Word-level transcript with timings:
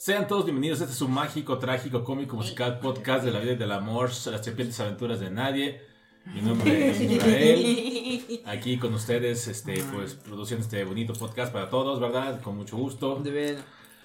Sean 0.00 0.26
todos 0.26 0.46
bienvenidos 0.46 0.80
este 0.80 0.94
su 0.94 1.08
mágico, 1.08 1.58
trágico, 1.58 2.04
cómico, 2.04 2.34
musical 2.34 2.78
podcast 2.78 3.22
de 3.22 3.32
la 3.32 3.38
vida 3.38 3.52
y 3.52 3.56
del 3.56 3.70
amor, 3.70 4.08
las 4.08 4.42
serpientes 4.42 4.80
aventuras 4.80 5.20
de 5.20 5.30
nadie. 5.30 5.82
Mi 6.24 6.40
nombre 6.40 6.88
es 6.90 7.00
Israel. 7.02 8.40
Aquí 8.46 8.78
con 8.78 8.94
ustedes, 8.94 9.46
este, 9.46 9.84
pues, 9.92 10.14
produciendo 10.14 10.64
este 10.64 10.82
bonito 10.84 11.12
podcast 11.12 11.52
para 11.52 11.68
todos, 11.68 12.00
¿verdad? 12.00 12.40
Con 12.40 12.56
mucho 12.56 12.78
gusto. 12.78 13.16
De 13.16 13.30
ver. 13.30 13.58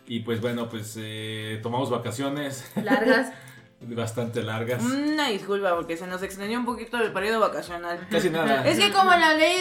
Y 0.05 0.20
pues 0.20 0.41
bueno, 0.41 0.67
pues 0.67 0.97
eh, 0.99 1.61
tomamos 1.63 1.89
vacaciones 1.89 2.70
Largas. 2.75 3.31
bastante 3.89 4.41
largas. 4.43 4.83
Una 4.83 5.27
disculpa 5.29 5.75
porque 5.75 5.97
se 5.97 6.07
nos 6.07 6.23
extendió 6.23 6.57
un 6.59 6.65
poquito 6.65 6.98
el 6.98 7.12
periodo 7.13 7.39
vacacional. 7.41 8.08
Casi 8.09 8.30
nada. 8.30 8.66
Es 8.67 8.80
que 8.80 8.91
como 8.91 9.11
la 9.11 9.34
ley 9.34 9.58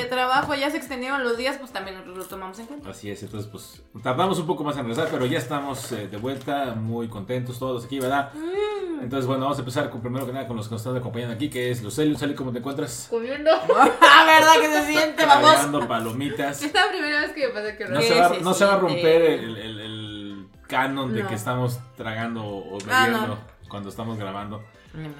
de 0.00 0.04
trabajo 0.06 0.54
ya 0.54 0.70
se 0.70 0.76
extendieron 0.78 1.22
los 1.22 1.36
días, 1.36 1.56
pues 1.58 1.70
también 1.72 1.96
nosotros 1.96 2.18
lo 2.18 2.24
tomamos 2.24 2.58
en 2.58 2.66
cuenta. 2.66 2.90
Así 2.90 3.10
es, 3.10 3.22
entonces 3.22 3.48
pues 3.50 3.82
tardamos 4.02 4.38
un 4.38 4.46
poco 4.46 4.64
más 4.64 4.76
en 4.76 4.82
regresar, 4.86 5.08
pero 5.10 5.26
ya 5.26 5.38
estamos 5.38 5.92
eh, 5.92 6.08
de 6.08 6.16
vuelta, 6.16 6.74
muy 6.74 7.08
contentos 7.08 7.58
todos 7.58 7.84
aquí, 7.84 8.00
¿verdad? 8.00 8.32
Mm. 8.34 9.04
Entonces 9.04 9.26
bueno, 9.26 9.44
vamos 9.44 9.58
a 9.58 9.60
empezar 9.60 9.88
con 9.90 10.00
primero 10.00 10.26
que 10.26 10.32
nada 10.32 10.46
con 10.46 10.56
los 10.56 10.68
que 10.68 10.72
nos 10.74 10.82
están 10.82 10.96
acompañando 10.96 11.34
aquí, 11.34 11.48
que 11.48 11.70
es 11.70 11.82
Lucely. 11.82 12.10
Lucely, 12.10 12.34
¿cómo 12.34 12.52
te 12.52 12.58
encuentras? 12.58 13.06
Comiendo. 13.08 13.50
ah, 13.76 14.24
¿verdad 14.26 14.54
que 14.60 14.68
se 14.80 14.86
siente? 14.92 15.24
Vamos. 15.24 15.50
Tragando 15.52 15.88
palomitas. 15.88 16.62
Es 16.62 16.74
la 16.74 16.88
primera 16.90 17.20
vez 17.20 17.32
que 17.32 17.46
me 17.48 17.52
pasa 17.54 17.76
que 17.76 17.84
No 17.86 18.00
¿Qué 18.00 18.06
se, 18.08 18.20
va, 18.20 18.28
se 18.34 18.40
no 18.40 18.54
se 18.54 18.64
va 18.64 18.74
a 18.74 18.78
romper 18.78 19.22
el, 19.22 19.56
el- 19.56 19.80
el 19.80 20.46
canon 20.68 21.12
de 21.14 21.22
No. 21.22 21.28
que 21.28 21.34
estamos 21.34 21.78
tragando 21.96 22.44
o 22.44 22.78
Ah, 22.90 23.04
bebiendo 23.06 23.26
no. 23.28 23.38
Cuando 23.70 23.88
estamos 23.88 24.18
grabando. 24.18 24.62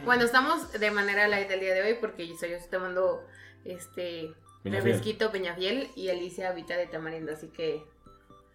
Bueno, 0.04 0.24
estamos 0.24 0.72
de 0.72 0.90
manera 0.90 1.26
light 1.28 1.50
el 1.50 1.60
día 1.60 1.72
de 1.72 1.82
hoy 1.82 1.94
porque 2.00 2.26
yo 2.26 2.34
estoy 2.34 2.50
tomando 2.70 3.24
este 3.64 4.34
Peñafiel. 4.62 4.84
refresquito 4.92 5.30
Peñafiel 5.32 5.88
y 5.96 6.10
Alicia 6.10 6.52
Vita 6.52 6.76
de 6.76 6.86
tamarindo, 6.86 7.32
así 7.32 7.48
que 7.48 7.82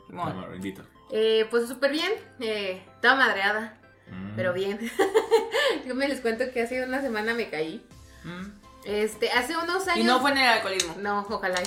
Bueno. 0.10 0.32
Tamarindito. 0.42 0.84
eh, 1.12 1.48
pues 1.50 1.68
súper 1.68 1.92
bien, 1.92 2.12
eh, 2.42 2.84
toda 3.02 3.16
madreada, 3.16 3.80
Mm. 4.08 4.36
pero 4.36 4.54
bien. 4.54 4.78
yo 5.88 5.96
me 5.96 6.08
les 6.08 6.22
cuento 6.22 6.44
que 6.54 6.62
hace 6.62 6.84
una 6.84 7.02
semana 7.02 7.34
me 7.34 7.50
caí. 7.50 7.84
Mm. 8.24 8.46
Este, 8.86 9.32
hace 9.32 9.58
unos 9.58 9.88
años. 9.88 10.00
Y 10.00 10.04
no 10.04 10.20
fue 10.20 10.30
en 10.32 10.38
el 10.38 10.48
alcoholismo. 10.48 10.94
No, 11.00 11.26
ojalá. 11.28 11.60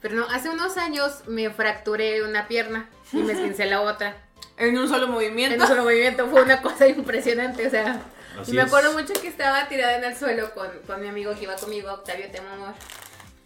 Pero 0.00 0.16
no, 0.16 0.24
hace 0.26 0.50
unos 0.50 0.76
años 0.76 1.22
me 1.28 1.50
fracturé 1.50 2.24
una 2.24 2.48
pierna 2.48 2.88
y 3.12 3.18
me 3.18 3.34
esguincé 3.34 3.66
la 3.66 3.80
otra. 3.82 4.16
En 4.56 4.76
un 4.78 4.88
solo 4.88 5.06
En 5.06 5.12
movimiento. 5.12 5.62
un 5.62 5.66
solo 5.68 5.82
movimiento 5.84 6.28
fue 6.28 6.42
una 6.42 6.60
cosa 6.62 6.86
impresionante, 6.86 7.66
o 7.66 7.70
sea. 7.70 8.00
Así 8.40 8.52
y 8.52 8.54
me 8.54 8.62
es. 8.62 8.68
acuerdo 8.68 8.92
mucho 8.92 9.12
que 9.20 9.28
estaba 9.28 9.68
tirada 9.68 9.96
en 9.98 10.04
el 10.04 10.16
suelo 10.16 10.52
con, 10.54 10.68
con 10.86 11.00
mi 11.00 11.08
amigo 11.08 11.34
que 11.34 11.42
iba 11.44 11.56
conmigo, 11.56 11.92
Octavio 11.92 12.30
Te 12.30 12.38
amo, 12.38 12.48
amor. 12.54 12.74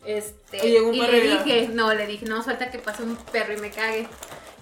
Este, 0.05 0.65
Y 0.67 0.71
llegó 0.73 0.89
un 0.91 0.95
y 0.95 1.01
le 1.01 1.21
dije, 1.21 1.69
no, 1.73 1.93
le 1.93 2.07
dije, 2.07 2.27
no, 2.27 2.43
falta 2.43 2.71
que 2.71 2.79
pase 2.79 3.03
un 3.03 3.17
perro 3.17 3.55
y 3.55 3.57
me 3.57 3.71
cague. 3.71 4.09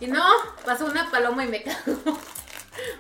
Y 0.00 0.06
no, 0.06 0.25
pasó 0.65 0.87
una 0.87 1.11
paloma 1.11 1.45
y 1.45 1.48
me 1.48 1.62
cagó. 1.65 2.19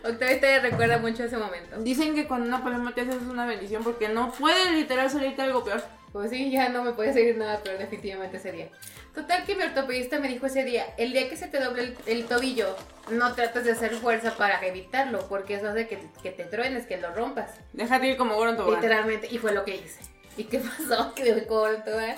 Octavio 0.04 0.40
te 0.40 0.60
recuerda 0.60 0.98
mucho 0.98 1.24
ese 1.24 1.36
momento. 1.38 1.76
Dicen 1.78 2.14
que 2.14 2.26
cuando 2.28 2.46
una 2.46 2.62
paloma 2.62 2.94
te 2.94 3.00
hace 3.02 3.10
es 3.12 3.22
una 3.22 3.46
bendición 3.46 3.82
porque 3.82 4.08
no 4.08 4.30
puede 4.32 4.72
literal 4.72 5.10
salirte 5.10 5.42
algo 5.42 5.64
peor. 5.64 5.82
Pues 6.12 6.30
sí, 6.30 6.50
ya 6.50 6.68
no 6.68 6.84
me 6.84 6.92
puede 6.92 7.12
seguir 7.12 7.36
nada, 7.38 7.60
pero 7.64 7.78
definitivamente 7.78 8.36
ese 8.36 8.52
día. 8.52 8.68
Total 9.14 9.44
que 9.44 9.54
mi 9.54 9.62
ortopedista 9.62 10.18
me 10.18 10.28
dijo 10.28 10.46
ese 10.46 10.64
día, 10.64 10.86
el 10.96 11.12
día 11.12 11.28
que 11.28 11.36
se 11.36 11.46
te 11.46 11.60
doble 11.60 11.82
el, 11.82 11.96
el 12.06 12.26
tobillo, 12.26 12.76
no 13.10 13.32
trates 13.34 13.64
de 13.64 13.70
hacer 13.70 13.94
fuerza 13.94 14.36
para 14.36 14.64
evitarlo, 14.66 15.28
porque 15.28 15.54
eso 15.54 15.68
hace 15.68 15.86
que, 15.86 15.98
que 16.22 16.32
te 16.32 16.44
truenes, 16.44 16.86
que 16.86 16.96
lo 16.96 17.14
rompas. 17.14 17.52
Déjate 17.72 18.08
ir 18.08 18.16
como 18.16 18.34
gordo. 18.34 18.68
Literalmente, 18.74 19.28
y 19.30 19.38
fue 19.38 19.52
lo 19.52 19.64
que 19.64 19.76
hice. 19.76 20.00
¿Y 20.36 20.44
qué 20.44 20.58
pasó? 20.58 21.12
Que 21.14 21.32
me 21.32 21.46
corto, 21.46 22.00
¿eh? 22.00 22.16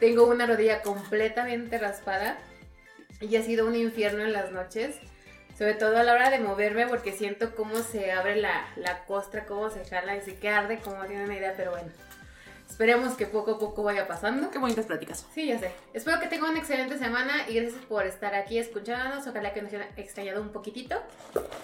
Tengo 0.00 0.24
una 0.26 0.46
rodilla 0.46 0.80
completamente 0.80 1.76
raspada 1.76 2.38
y 3.20 3.36
ha 3.36 3.42
sido 3.42 3.66
un 3.66 3.74
infierno 3.74 4.22
en 4.22 4.32
las 4.32 4.50
noches. 4.50 4.96
Sobre 5.58 5.74
todo 5.74 5.98
a 5.98 6.04
la 6.04 6.12
hora 6.12 6.30
de 6.30 6.38
moverme 6.38 6.86
porque 6.86 7.12
siento 7.12 7.56
cómo 7.56 7.78
se 7.78 8.12
abre 8.12 8.36
la, 8.36 8.68
la 8.76 9.04
costra, 9.06 9.44
cómo 9.44 9.70
se 9.70 9.84
jala 9.84 10.16
y 10.16 10.22
se 10.22 10.36
que 10.36 10.48
arde, 10.48 10.78
como 10.78 10.98
no 10.98 11.06
tienen 11.06 11.24
una 11.24 11.36
idea, 11.36 11.54
pero 11.56 11.72
bueno. 11.72 11.88
Esperemos 12.78 13.14
que 13.14 13.26
poco 13.26 13.50
a 13.50 13.58
poco 13.58 13.82
vaya 13.82 14.06
pasando. 14.06 14.52
Qué 14.52 14.58
bonitas 14.60 14.86
pláticas. 14.86 15.26
Sí, 15.34 15.48
ya 15.48 15.58
sé. 15.58 15.72
Espero 15.92 16.20
que 16.20 16.28
tengan 16.28 16.50
una 16.50 16.60
excelente 16.60 16.96
semana 16.96 17.48
y 17.48 17.54
gracias 17.54 17.84
por 17.86 18.06
estar 18.06 18.36
aquí 18.36 18.56
escuchándonos. 18.56 19.26
Ojalá 19.26 19.52
que 19.52 19.62
nos 19.62 19.72
hayan 19.72 19.88
extrañado 19.96 20.40
un 20.40 20.50
poquitito. 20.50 20.94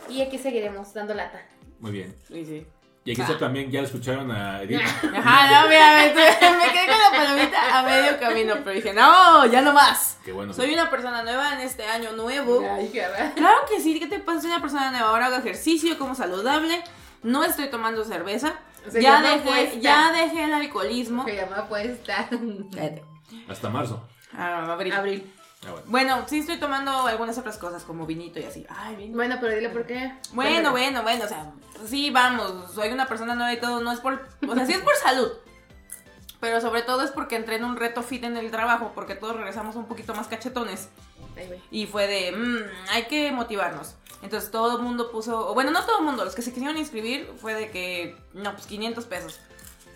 Y 0.08 0.22
aquí 0.22 0.38
seguiremos 0.38 0.92
dando 0.92 1.14
lata. 1.14 1.40
Muy 1.78 1.92
bien. 1.92 2.16
Sí, 2.26 2.44
sí. 2.44 2.66
Y 3.04 3.12
aquí 3.12 3.20
está 3.20 3.38
también, 3.38 3.70
ya 3.70 3.82
escucharon 3.82 4.28
a 4.32 4.60
Edith. 4.62 4.80
Ajá, 5.16 5.62
no, 5.62 5.68
mira, 5.68 5.98
me, 5.98 6.08
me 6.08 6.72
quedé 6.72 6.86
con 6.88 6.98
la 6.98 7.10
palomita 7.12 7.78
a 7.78 7.82
medio 7.84 8.18
camino, 8.18 8.54
pero 8.64 8.74
dije, 8.74 8.92
no, 8.92 9.46
ya 9.46 9.62
no 9.62 9.72
más. 9.72 10.18
Qué 10.24 10.32
bueno. 10.32 10.52
Soy 10.52 10.74
una 10.74 10.90
persona 10.90 11.22
nueva 11.22 11.52
en 11.54 11.60
este 11.60 11.84
año 11.84 12.10
nuevo. 12.14 12.68
Ay, 12.68 12.90
qué 12.92 13.06
raro. 13.06 13.34
Claro 13.36 13.58
que 13.68 13.80
sí, 13.80 14.00
¿qué 14.00 14.08
te 14.08 14.18
pasa? 14.18 14.40
Soy 14.40 14.50
una 14.50 14.60
persona 14.60 14.90
nueva. 14.90 15.10
Ahora 15.10 15.26
hago 15.26 15.36
ejercicio, 15.36 15.96
como 15.96 16.16
saludable. 16.16 16.82
No 17.22 17.44
estoy 17.44 17.68
tomando 17.68 18.04
cerveza. 18.04 18.58
Se 18.90 19.00
ya, 19.02 19.12
llama 19.16 19.30
dejé, 19.30 19.48
apuesta. 19.50 19.78
ya 19.80 20.12
dejé 20.12 20.44
el 20.44 20.52
alcoholismo. 20.54 21.24
Se 21.24 21.36
llama 21.36 21.66
puesta. 21.68 22.28
Cállate. 22.74 23.02
Hasta 23.48 23.68
marzo. 23.70 24.06
Ah, 24.36 24.72
abril. 24.72 24.92
Abril. 24.92 25.34
Ah, 25.66 25.70
bueno. 25.70 25.86
Bueno, 25.86 26.24
sí 26.28 26.38
estoy 26.40 26.58
tomando 26.58 27.06
algunas 27.06 27.38
otras 27.38 27.56
cosas 27.56 27.84
como 27.84 28.04
vinito 28.06 28.38
y 28.38 28.44
así. 28.44 28.66
Ay, 28.68 28.96
vino. 28.96 29.14
Bueno, 29.16 29.36
pero 29.40 29.54
dile 29.54 29.70
por 29.70 29.86
qué. 29.86 30.12
Bueno, 30.32 30.72
bueno, 30.72 31.02
bueno, 31.02 31.24
o 31.24 31.28
sea, 31.28 31.52
sí, 31.86 32.10
vamos, 32.10 32.72
soy 32.74 32.90
una 32.90 33.06
persona 33.06 33.34
nueva 33.34 33.52
y 33.54 33.60
todo, 33.60 33.80
no 33.80 33.90
es 33.92 34.00
por, 34.00 34.26
o 34.46 34.54
sea, 34.54 34.66
sí 34.66 34.72
es 34.72 34.80
por 34.80 34.94
salud, 34.96 35.30
pero 36.40 36.60
sobre 36.60 36.82
todo 36.82 37.02
es 37.02 37.10
porque 37.10 37.36
entré 37.36 37.56
en 37.56 37.64
un 37.64 37.76
reto 37.76 38.02
fit 38.02 38.24
en 38.24 38.36
el 38.36 38.50
trabajo, 38.50 38.92
porque 38.94 39.14
todos 39.14 39.36
regresamos 39.36 39.76
un 39.76 39.86
poquito 39.86 40.14
más 40.14 40.26
cachetones, 40.28 40.90
y 41.70 41.86
fue 41.86 42.06
de, 42.06 42.32
"Mm, 42.32 42.90
hay 42.92 43.04
que 43.04 43.32
motivarnos. 43.32 43.94
Entonces 44.22 44.50
todo 44.50 44.78
el 44.78 44.82
mundo 44.82 45.10
puso, 45.10 45.52
bueno, 45.54 45.70
no 45.70 45.84
todo 45.84 45.98
el 45.98 46.04
mundo, 46.04 46.24
los 46.24 46.34
que 46.34 46.42
se 46.42 46.52
quisieron 46.52 46.78
inscribir 46.78 47.30
fue 47.40 47.54
de 47.54 47.70
que, 47.70 48.16
no, 48.32 48.52
pues 48.52 48.66
500 48.66 49.04
pesos, 49.04 49.38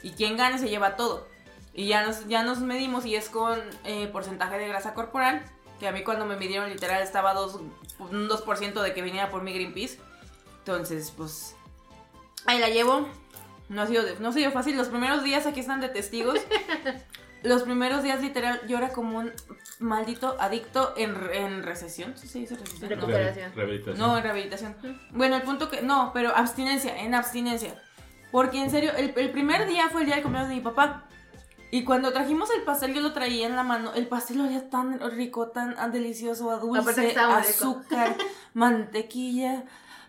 y 0.02 0.10
quien 0.12 0.36
gane 0.36 0.58
se 0.58 0.68
lleva 0.68 0.96
todo. 0.96 1.26
Y 1.72 1.86
ya 1.86 2.04
nos, 2.04 2.26
ya 2.26 2.42
nos 2.42 2.58
medimos 2.58 3.06
y 3.06 3.14
es 3.14 3.28
con 3.28 3.58
eh, 3.84 4.08
porcentaje 4.08 4.58
de 4.58 4.68
grasa 4.68 4.94
corporal, 4.94 5.44
que 5.78 5.86
a 5.86 5.92
mí 5.92 6.02
cuando 6.02 6.26
me 6.26 6.36
midieron 6.36 6.68
literal 6.68 7.02
estaba 7.02 7.34
dos, 7.34 7.60
un 7.98 8.28
2% 8.28 8.82
de 8.82 8.94
que 8.94 9.02
viniera 9.02 9.30
por 9.30 9.42
mi 9.42 9.52
Greenpeace. 9.52 9.98
Entonces, 10.58 11.12
pues, 11.16 11.54
ahí 12.46 12.58
la 12.58 12.68
llevo. 12.68 13.08
No 13.68 13.82
ha 13.82 13.86
sido, 13.86 14.02
no 14.18 14.28
ha 14.28 14.32
sido 14.32 14.50
fácil. 14.50 14.76
Los 14.76 14.88
primeros 14.88 15.22
días 15.22 15.46
aquí 15.46 15.60
están 15.60 15.80
de 15.80 15.88
testigos. 15.88 16.40
Los 17.42 17.62
primeros 17.62 18.02
días 18.02 18.20
literal 18.20 18.60
yo 18.66 18.78
era 18.78 18.90
como 18.90 19.18
un 19.18 19.32
maldito 19.78 20.36
adicto 20.40 20.94
en, 20.96 21.14
en 21.32 21.62
recesión. 21.62 22.16
¿Sí 22.16 22.26
se 22.28 22.40
dice 22.40 22.56
recesión? 22.56 22.90
No. 22.90 22.96
Recuperación. 22.96 23.52
Rehabilitación. 23.54 23.98
No, 23.98 24.16
en 24.16 24.22
rehabilitación. 24.24 24.76
Bueno, 25.10 25.36
el 25.36 25.42
punto 25.42 25.68
que. 25.70 25.82
No, 25.82 26.10
pero 26.12 26.34
abstinencia, 26.36 27.00
en 27.00 27.14
abstinencia. 27.14 27.80
Porque 28.32 28.60
en 28.60 28.70
serio, 28.70 28.92
el, 28.96 29.12
el 29.16 29.30
primer 29.30 29.66
día 29.68 29.88
fue 29.88 30.00
el 30.02 30.06
día 30.06 30.16
de 30.16 30.22
cumpleaños 30.22 30.50
de 30.50 30.56
mi 30.56 30.60
papá. 30.60 31.04
Y 31.70 31.84
cuando 31.84 32.12
trajimos 32.12 32.48
el 32.56 32.62
pastel, 32.62 32.94
yo 32.94 33.00
lo 33.02 33.12
traía 33.12 33.46
en 33.46 33.54
la 33.54 33.62
mano. 33.62 33.92
El 33.94 34.06
pastel 34.08 34.40
olía 34.40 34.68
tan 34.70 34.98
rico, 35.12 35.48
tan 35.48 35.76
delicioso, 35.92 36.50
a 36.50 36.56
dulce, 36.56 37.14
azúcar, 37.18 38.16
mantequilla. 38.54 39.64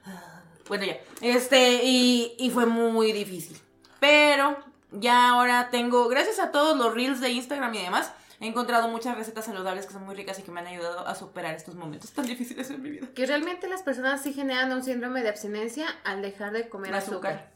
Ah, 0.05 0.41
Bueno, 0.67 0.85
ya. 0.85 0.97
Este, 1.21 1.81
y, 1.83 2.35
y 2.39 2.49
fue 2.49 2.65
muy 2.65 3.11
difícil. 3.11 3.57
Pero 3.99 4.57
ya 4.91 5.29
ahora 5.29 5.69
tengo, 5.71 6.07
gracias 6.07 6.39
a 6.39 6.51
todos 6.51 6.77
los 6.77 6.93
reels 6.93 7.21
de 7.21 7.29
Instagram 7.29 7.73
y 7.75 7.83
demás, 7.83 8.11
he 8.39 8.47
encontrado 8.47 8.87
muchas 8.87 9.17
recetas 9.17 9.45
saludables 9.45 9.85
que 9.85 9.93
son 9.93 10.05
muy 10.05 10.15
ricas 10.15 10.39
y 10.39 10.43
que 10.43 10.51
me 10.51 10.61
han 10.61 10.67
ayudado 10.67 11.07
a 11.07 11.15
superar 11.15 11.55
estos 11.55 11.75
momentos 11.75 12.11
tan 12.11 12.25
difíciles 12.25 12.69
en 12.69 12.81
mi 12.81 12.89
vida. 12.91 13.07
Que 13.13 13.25
realmente 13.25 13.67
las 13.67 13.83
personas 13.83 14.21
sí 14.21 14.33
generan 14.33 14.71
un 14.71 14.83
síndrome 14.83 15.21
de 15.21 15.29
abstinencia 15.29 15.87
al 16.03 16.21
dejar 16.21 16.51
de 16.51 16.69
comer 16.69 16.93
azúcar. 16.93 17.51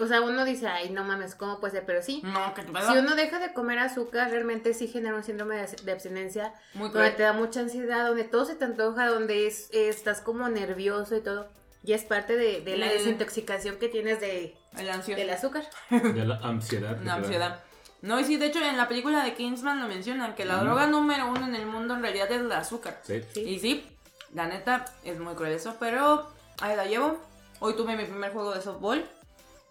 O 0.00 0.06
sea, 0.06 0.22
uno 0.22 0.46
dice, 0.46 0.68
ay, 0.68 0.88
no 0.88 1.04
mames, 1.04 1.34
¿cómo 1.34 1.60
puede 1.60 1.72
ser? 1.72 1.84
Pero 1.84 2.02
sí. 2.02 2.22
No, 2.24 2.54
que 2.54 2.62
Si 2.62 2.96
uno 2.96 3.14
deja 3.14 3.38
de 3.38 3.52
comer 3.52 3.78
azúcar, 3.78 4.30
realmente 4.30 4.72
sí 4.72 4.88
genera 4.88 5.14
un 5.14 5.22
síndrome 5.22 5.56
de, 5.56 5.66
de 5.84 5.92
abstinencia, 5.92 6.54
Muy 6.72 6.88
donde 6.88 7.10
te 7.10 7.24
da 7.24 7.34
mucha 7.34 7.60
ansiedad, 7.60 8.06
donde 8.06 8.24
todo 8.24 8.46
se 8.46 8.54
te 8.54 8.64
antoja, 8.64 9.08
donde 9.08 9.46
es, 9.46 9.68
estás 9.72 10.22
como 10.22 10.48
nervioso 10.48 11.14
y 11.14 11.20
todo. 11.20 11.48
Y 11.82 11.92
es 11.92 12.04
parte 12.04 12.36
de, 12.36 12.62
de 12.62 12.78
la 12.78 12.88
desintoxicación 12.88 13.76
que 13.76 13.88
tienes 13.88 14.20
de, 14.20 14.56
El 14.76 14.86
del 15.16 15.30
azúcar. 15.30 15.64
De 15.90 16.24
la 16.24 16.36
ansiedad. 16.42 16.98
La 17.02 17.14
ansiedad. 17.14 17.60
No, 18.02 18.18
y 18.18 18.24
sí, 18.24 18.36
de 18.38 18.46
hecho 18.46 18.60
en 18.64 18.76
la 18.78 18.88
película 18.88 19.22
de 19.24 19.34
Kingsman 19.34 19.80
lo 19.80 19.86
mencionan, 19.88 20.34
que 20.34 20.44
la 20.46 20.56
droga 20.62 20.86
número 20.86 21.28
uno 21.28 21.46
en 21.46 21.54
el 21.54 21.66
mundo 21.66 21.94
en 21.94 22.02
realidad 22.02 22.30
es 22.32 22.40
el 22.40 22.50
azúcar. 22.52 23.00
Sí. 23.02 23.20
Sí. 23.34 23.40
Y 23.40 23.58
sí, 23.58 23.86
la 24.32 24.46
neta 24.46 24.86
es 25.04 25.18
muy 25.18 25.34
cruel 25.34 25.52
eso, 25.52 25.76
pero 25.78 26.26
ahí 26.62 26.76
la 26.76 26.86
llevo. 26.86 27.18
Hoy 27.58 27.74
tuve 27.74 27.96
mi 27.96 28.04
primer 28.04 28.32
juego 28.32 28.54
de 28.54 28.62
softball, 28.62 29.04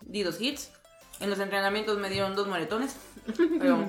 di 0.01 0.21
dos 0.21 0.39
hits. 0.39 0.71
En 1.19 1.29
los 1.31 1.39
entrenamientos 1.39 1.97
me 1.97 2.09
dieron 2.09 2.35
dos 2.35 2.47
moretones, 2.47 2.97
pero 3.59 3.83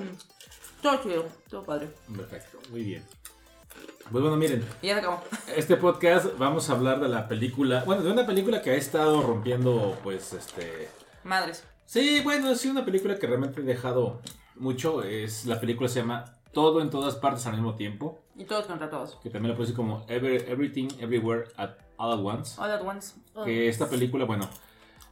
todo 0.81 1.03
chido, 1.03 1.27
todo 1.49 1.63
padre. 1.63 1.89
Perfecto. 2.15 2.57
Muy 2.71 2.83
bien. 2.83 3.05
Pues 4.11 4.21
bueno, 4.23 4.35
miren, 4.37 4.65
Y 4.81 4.87
ya 4.87 4.95
se 4.95 4.99
acabó. 5.01 5.23
este 5.55 5.77
podcast 5.77 6.37
vamos 6.37 6.69
a 6.69 6.73
hablar 6.73 6.99
de 6.99 7.07
la 7.07 7.27
película, 7.27 7.83
bueno, 7.85 8.01
de 8.01 8.11
una 8.11 8.25
película 8.25 8.61
que 8.61 8.71
ha 8.71 8.75
estado 8.75 9.21
rompiendo, 9.21 9.97
pues, 10.03 10.33
este... 10.33 10.89
Madres. 11.23 11.63
Sí, 11.85 12.21
bueno, 12.23 12.55
sí, 12.55 12.69
una 12.69 12.85
película 12.85 13.17
que 13.17 13.27
realmente 13.27 13.61
ha 13.61 13.63
dejado 13.63 14.21
mucho. 14.55 15.03
Es 15.03 15.45
la 15.45 15.59
película 15.59 15.89
se 15.89 15.99
llama 16.01 16.25
Todo 16.53 16.81
en 16.81 16.89
todas 16.89 17.15
partes 17.15 17.45
al 17.47 17.53
mismo 17.53 17.75
tiempo. 17.75 18.19
Y 18.35 18.45
todos 18.45 18.65
contra 18.65 18.89
todos. 18.89 19.17
Que 19.21 19.29
también 19.29 19.49
lo 19.51 19.55
puede 19.57 19.67
decir 19.67 19.75
como 19.75 20.05
Ever- 20.07 20.45
Everything, 20.47 20.87
Everywhere, 20.99 21.45
at, 21.57 21.71
All 21.97 22.13
at 22.13 22.19
Once. 22.25 22.59
All 22.61 22.71
at 22.71 22.81
once. 22.81 23.15
Que 23.45 23.67
esta 23.67 23.87
película, 23.89 24.25
bueno, 24.25 24.49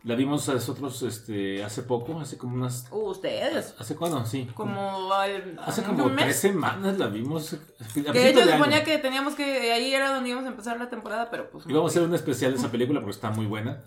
la 0.04 0.16
vimos 0.16 0.48
nosotros 0.48 1.02
este, 1.04 1.62
hace 1.64 1.84
poco, 1.84 2.20
hace 2.22 2.38
como 2.38 2.56
unas... 2.56 2.88
Uh, 2.90 3.10
ustedes. 3.10 3.76
¿Hace 3.78 3.96
cuándo? 3.96 4.26
Sí. 4.26 4.48
Como 4.54 5.12
al- 5.14 5.60
Hace 5.66 5.82
un 5.82 5.88
como 5.88 6.06
mes. 6.10 6.24
tres 6.26 6.36
semanas 6.38 6.98
la 6.98 7.08
vimos. 7.08 7.54
a 7.54 7.58
Que 7.94 8.02
de 8.20 8.30
hecho 8.30 8.46
de 8.46 8.54
suponía 8.54 8.84
que 8.84 8.98
teníamos 8.98 9.36
que. 9.36 9.74
Ahí 9.74 9.94
era 9.94 10.14
donde 10.14 10.30
íbamos 10.30 10.46
a 10.48 10.52
empezar 10.52 10.80
la 10.80 10.90
temporada, 10.90 11.30
pero 11.30 11.50
pues. 11.50 11.66
Y 11.68 11.74
vamos 11.74 11.92
a 11.92 11.94
hacer 11.94 12.04
un 12.08 12.16
especial 12.16 12.54
de 12.54 12.60
esa 12.60 12.72
película 12.72 13.02
porque 13.02 13.12
está 13.16 13.30
muy 13.32 13.46
buena. 13.46 13.80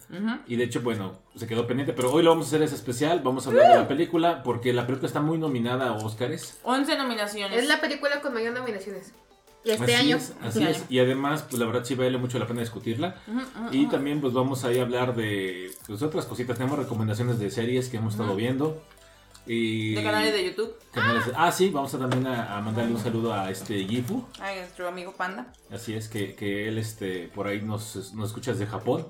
Y 0.47 0.57
de 0.57 0.65
hecho, 0.65 0.83
bueno, 0.83 1.19
se 1.35 1.47
quedó 1.47 1.67
pendiente, 1.67 1.93
pero 1.95 2.13
hoy 2.13 2.23
lo 2.23 2.31
vamos 2.31 2.47
a 2.47 2.49
hacer 2.49 2.63
ese 2.63 2.75
especial. 2.75 3.21
Vamos 3.25 3.47
a 3.47 3.51
hablar 3.51 3.69
de 3.73 3.79
la 3.79 3.89
película 3.89 4.43
porque 4.43 4.73
la 4.73 4.87
película 4.87 5.07
está 5.07 5.21
muy 5.23 5.39
nominada 5.39 5.89
a 5.89 5.93
Oscars. 5.93 6.59
11 6.65 6.99
nominaciones. 6.99 7.59
Es 7.63 7.69
la 7.69 7.81
película 7.81 8.21
con 8.21 8.35
mayor 8.35 8.53
nominaciones. 8.53 9.13
Este 9.65 9.85
así 9.85 9.93
año. 9.95 10.17
Es, 10.17 10.35
así 10.43 10.65
es. 10.65 10.85
Y 10.89 10.99
además, 10.99 11.43
pues 11.43 11.59
la 11.61 11.67
verdad 11.67 11.85
sí 11.85 11.95
vale 11.95 12.19
mucho 12.19 12.39
la 12.39 12.47
pena 12.47 12.61
discutirla. 12.61 13.17
Y 13.71 13.87
también 13.87 14.21
pues 14.21 14.33
vamos 14.33 14.65
a 14.65 14.73
ir 14.73 14.81
a 14.81 14.83
hablar 14.83 15.15
de 15.15 15.71
pues, 15.87 16.03
otras 16.03 16.25
cositas. 16.27 16.57
Tenemos 16.59 16.79
recomendaciones 16.79 17.39
de 17.39 17.51
series 17.51 17.89
que 17.89 17.97
hemos 17.99 18.15
estado 18.15 18.35
viendo. 18.35 18.83
Y 19.45 19.95
De 19.95 20.05
canales 20.05 20.33
de 20.33 20.45
YouTube. 20.45 20.73
canales 20.93 21.27
de- 21.27 21.33
Ah, 21.35 21.51
sí, 21.51 21.69
vamos 21.71 21.93
a 21.95 21.99
también 21.99 22.29
a, 22.29 22.57
a 22.57 22.61
mandarle 22.61 22.93
un 22.95 23.01
saludo 23.01 23.35
a 23.35 23.51
este 23.51 23.85
Gifu. 23.85 24.25
Ay, 24.41 24.61
nuestro 24.61 24.87
amigo 24.87 25.13
Panda. 25.17 25.53
Así 25.69 25.95
es 25.95 26.07
que, 26.09 26.37
que 26.37 26.69
él 26.69 26.79
este 26.79 27.27
por 27.35 27.49
ahí 27.49 27.61
nos, 27.61 28.15
nos 28.15 28.29
escucha 28.29 28.53
desde 28.53 28.67
Japón. 28.69 29.05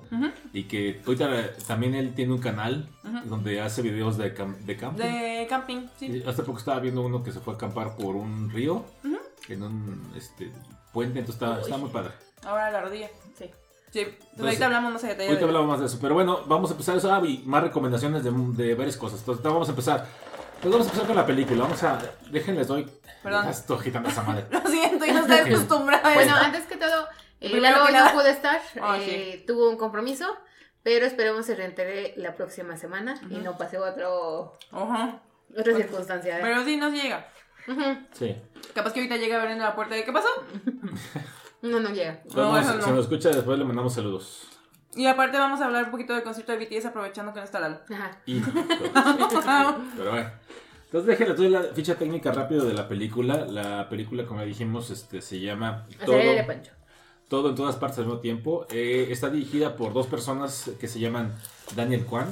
Y 0.55 0.64
que 0.64 1.02
ahorita 1.06 1.55
también 1.66 1.94
él 1.94 2.14
tiene 2.14 2.32
un 2.32 2.40
canal 2.40 2.88
donde 3.26 3.60
hace 3.60 3.82
videos 3.82 4.16
de, 4.16 4.34
cam- 4.34 4.56
de 4.60 4.76
camping. 4.78 5.02
De 5.05 5.46
camping, 5.50 5.87
sí. 5.98 6.06
Y 6.06 6.22
Hace 6.26 6.43
poco 6.44 6.56
estaba 6.58 6.81
viendo 6.81 7.02
uno 7.02 7.22
que 7.22 7.31
se 7.31 7.40
fue 7.40 7.52
a 7.52 7.56
acampar 7.56 7.94
por 7.96 8.16
un 8.16 8.48
río, 8.48 8.87
Ujú. 9.05 9.19
En 9.48 9.62
un 9.62 10.12
este, 10.16 10.50
puente, 10.92 11.18
entonces 11.20 11.42
está, 11.42 11.60
está 11.60 11.76
muy 11.76 11.90
padre. 11.90 12.12
Ahora 12.44 12.70
la 12.70 12.80
rodilla. 12.82 13.08
Sí. 13.38 13.50
Sí. 13.90 14.00
Entonces, 14.00 14.40
ahorita 14.40 14.66
hablamos 14.66 14.92
más 14.94 15.04
a 15.04 15.08
detalle. 15.08 15.28
Ahorita 15.28 15.44
de- 15.44 15.50
hablamos 15.50 15.68
más 15.68 15.80
de 15.80 15.86
eso, 15.86 15.98
pero 16.00 16.14
bueno, 16.14 16.40
vamos 16.46 16.70
a 16.70 16.72
empezar 16.72 16.96
eso. 16.96 17.12
Ah, 17.12 17.20
y 17.24 17.38
más 17.44 17.62
recomendaciones 17.62 18.24
de, 18.24 18.30
de 18.30 18.74
varias 18.74 18.96
cosas. 18.96 19.20
Entonces 19.20 19.44
vamos 19.44 19.68
a 19.68 19.72
empezar. 19.72 20.06
Pues 20.60 20.72
vamos 20.72 20.86
a 20.86 20.90
empezar 20.90 21.06
con 21.08 21.16
la 21.16 21.26
película. 21.26 21.62
Vamos 21.64 21.82
a. 21.82 22.00
Déjenles 22.30 22.68
doy. 22.68 22.90
Perdón. 23.22 23.44
Ya 23.44 23.50
Estoy 23.50 23.78
agitando 23.78 24.08
esa 24.08 24.22
madre. 24.22 24.46
Lo 24.50 24.60
siento, 24.66 25.04
yo 25.04 25.12
no 25.12 25.20
estoy 25.20 25.36
acostumbrada 25.52 26.08
a 26.10 26.14
Bueno, 26.14 26.32
esto. 26.34 26.44
antes 26.46 26.66
que 26.66 26.76
todo, 26.76 27.06
eh, 27.40 27.60
Lalo 27.60 27.86
que 27.86 27.92
no 27.92 28.12
pudo 28.12 28.26
estar, 28.26 28.60
Ah, 28.80 28.96
eh, 29.00 29.44
tuvo 29.46 29.68
un 29.68 29.76
compromiso, 29.76 30.26
pero 30.82 31.04
esperemos 31.06 31.44
se 31.46 31.54
reentere 31.54 32.14
la 32.16 32.34
próxima 32.34 32.76
semana 32.76 33.20
y 33.28 33.34
Ujú. 33.34 33.44
no 33.44 33.58
pase 33.58 33.78
otro, 33.78 34.56
Ajá. 34.72 35.20
otra 35.56 35.76
circunstancia. 35.76 36.38
¿eh? 36.38 36.40
Pero 36.42 36.64
sí 36.64 36.76
nos 36.78 36.92
llega. 36.92 37.28
Sí. 38.12 38.34
Capaz 38.74 38.92
que 38.92 39.00
ahorita 39.00 39.16
llega 39.16 39.40
abriendo 39.40 39.64
la 39.64 39.74
puerta 39.74 39.94
de 39.94 40.04
¿qué 40.04 40.12
pasó? 40.12 40.28
No, 41.62 41.78
no 41.78 41.90
llega. 41.90 42.20
Bueno, 42.34 42.58
eso 42.58 42.72
si 42.72 42.78
no. 42.78 42.84
se 42.84 42.90
nos 42.90 43.00
escucha, 43.04 43.28
después 43.28 43.56
le 43.56 43.64
mandamos 43.64 43.94
saludos. 43.94 44.48
Y 44.96 45.06
aparte 45.06 45.38
vamos 45.38 45.60
a 45.60 45.66
hablar 45.66 45.84
un 45.84 45.90
poquito 45.92 46.12
del 46.12 46.24
concierto 46.24 46.50
de 46.50 46.58
BTS 46.66 46.86
aprovechando 46.86 47.32
que 47.32 47.38
no 47.38 47.44
está 47.44 47.60
Lalo. 47.60 47.78
Ajá. 47.88 48.18
Y- 48.26 48.40
pero 49.96 50.10
bueno. 50.10 50.30
Entonces 50.86 51.06
déjenles 51.06 51.36
doy 51.36 51.48
la 51.48 51.62
ficha 51.62 51.94
técnica 51.94 52.32
rápido 52.32 52.66
de 52.66 52.74
la 52.74 52.88
película. 52.88 53.46
La 53.46 53.88
película, 53.88 54.26
como 54.26 54.40
ya 54.40 54.46
dijimos, 54.46 54.90
este, 54.90 55.22
se 55.22 55.40
llama 55.40 55.86
Todo, 56.04 56.16
Hacer 56.18 56.34
de 56.36 56.44
Pancho. 56.44 56.72
Todo 57.28 57.50
en 57.50 57.54
todas 57.54 57.76
partes 57.76 57.98
al 58.00 58.06
mismo 58.06 58.20
tiempo. 58.20 58.66
Eh, 58.70 59.06
está 59.10 59.30
dirigida 59.30 59.76
por 59.76 59.94
dos 59.94 60.06
personas 60.08 60.70
que 60.78 60.88
se 60.88 60.98
llaman 61.00 61.32
Daniel 61.76 62.04
Kwan 62.04 62.26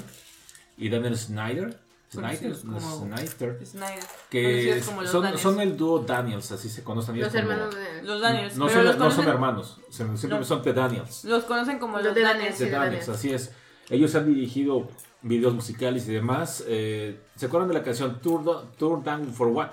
y 0.76 0.88
Daniel 0.90 1.16
Snyder. 1.16 1.78
Snyder, 2.10 2.56
como- 2.60 2.80
Snyder. 2.80 3.66
Snyder. 3.66 4.04
Que 4.30 4.82
como 4.84 5.02
los 5.02 5.10
son, 5.10 5.38
son 5.38 5.60
el 5.60 5.76
dúo 5.76 6.00
Daniels, 6.00 6.50
así 6.50 6.68
se 6.68 6.82
conocen 6.82 7.14
ellos 7.16 7.32
Los 7.32 7.40
como- 7.42 7.52
hermanos 7.52 7.74
de... 7.76 8.02
Los 8.02 8.20
Daniels. 8.20 8.56
No 8.56 8.66
pero 8.66 8.78
son, 8.78 8.84
los, 8.86 8.96
no 8.98 9.10
son 9.12 9.28
hermanos, 9.28 9.80
se- 9.90 10.04
siempre 10.16 10.28
No. 10.40 10.44
son 10.44 10.62
The 10.62 10.72
Daniels. 10.72 11.24
los 11.24 11.44
conocen 11.44 11.78
como 11.78 11.98
Los 11.98 12.06
los, 12.06 12.14
de 12.16 12.22
Daniels. 12.22 12.58
The 12.58 12.70
Daniels, 12.70 13.08
así 13.08 13.32
es. 13.32 13.52
Ellos 13.90 14.14
han 14.16 14.26
dirigido 14.32 14.88
videos 15.22 15.54
musicales 15.54 16.08
y 16.08 16.12
demás. 16.12 16.64
Eh, 16.66 17.20
¿Se 17.36 17.46
acuerdan 17.46 17.68
de 17.68 17.74
la 17.74 17.82
canción 17.82 18.20
Tour, 18.20 18.66
Tour 18.76 19.02
Down 19.04 19.32
for 19.32 19.48
What? 19.48 19.70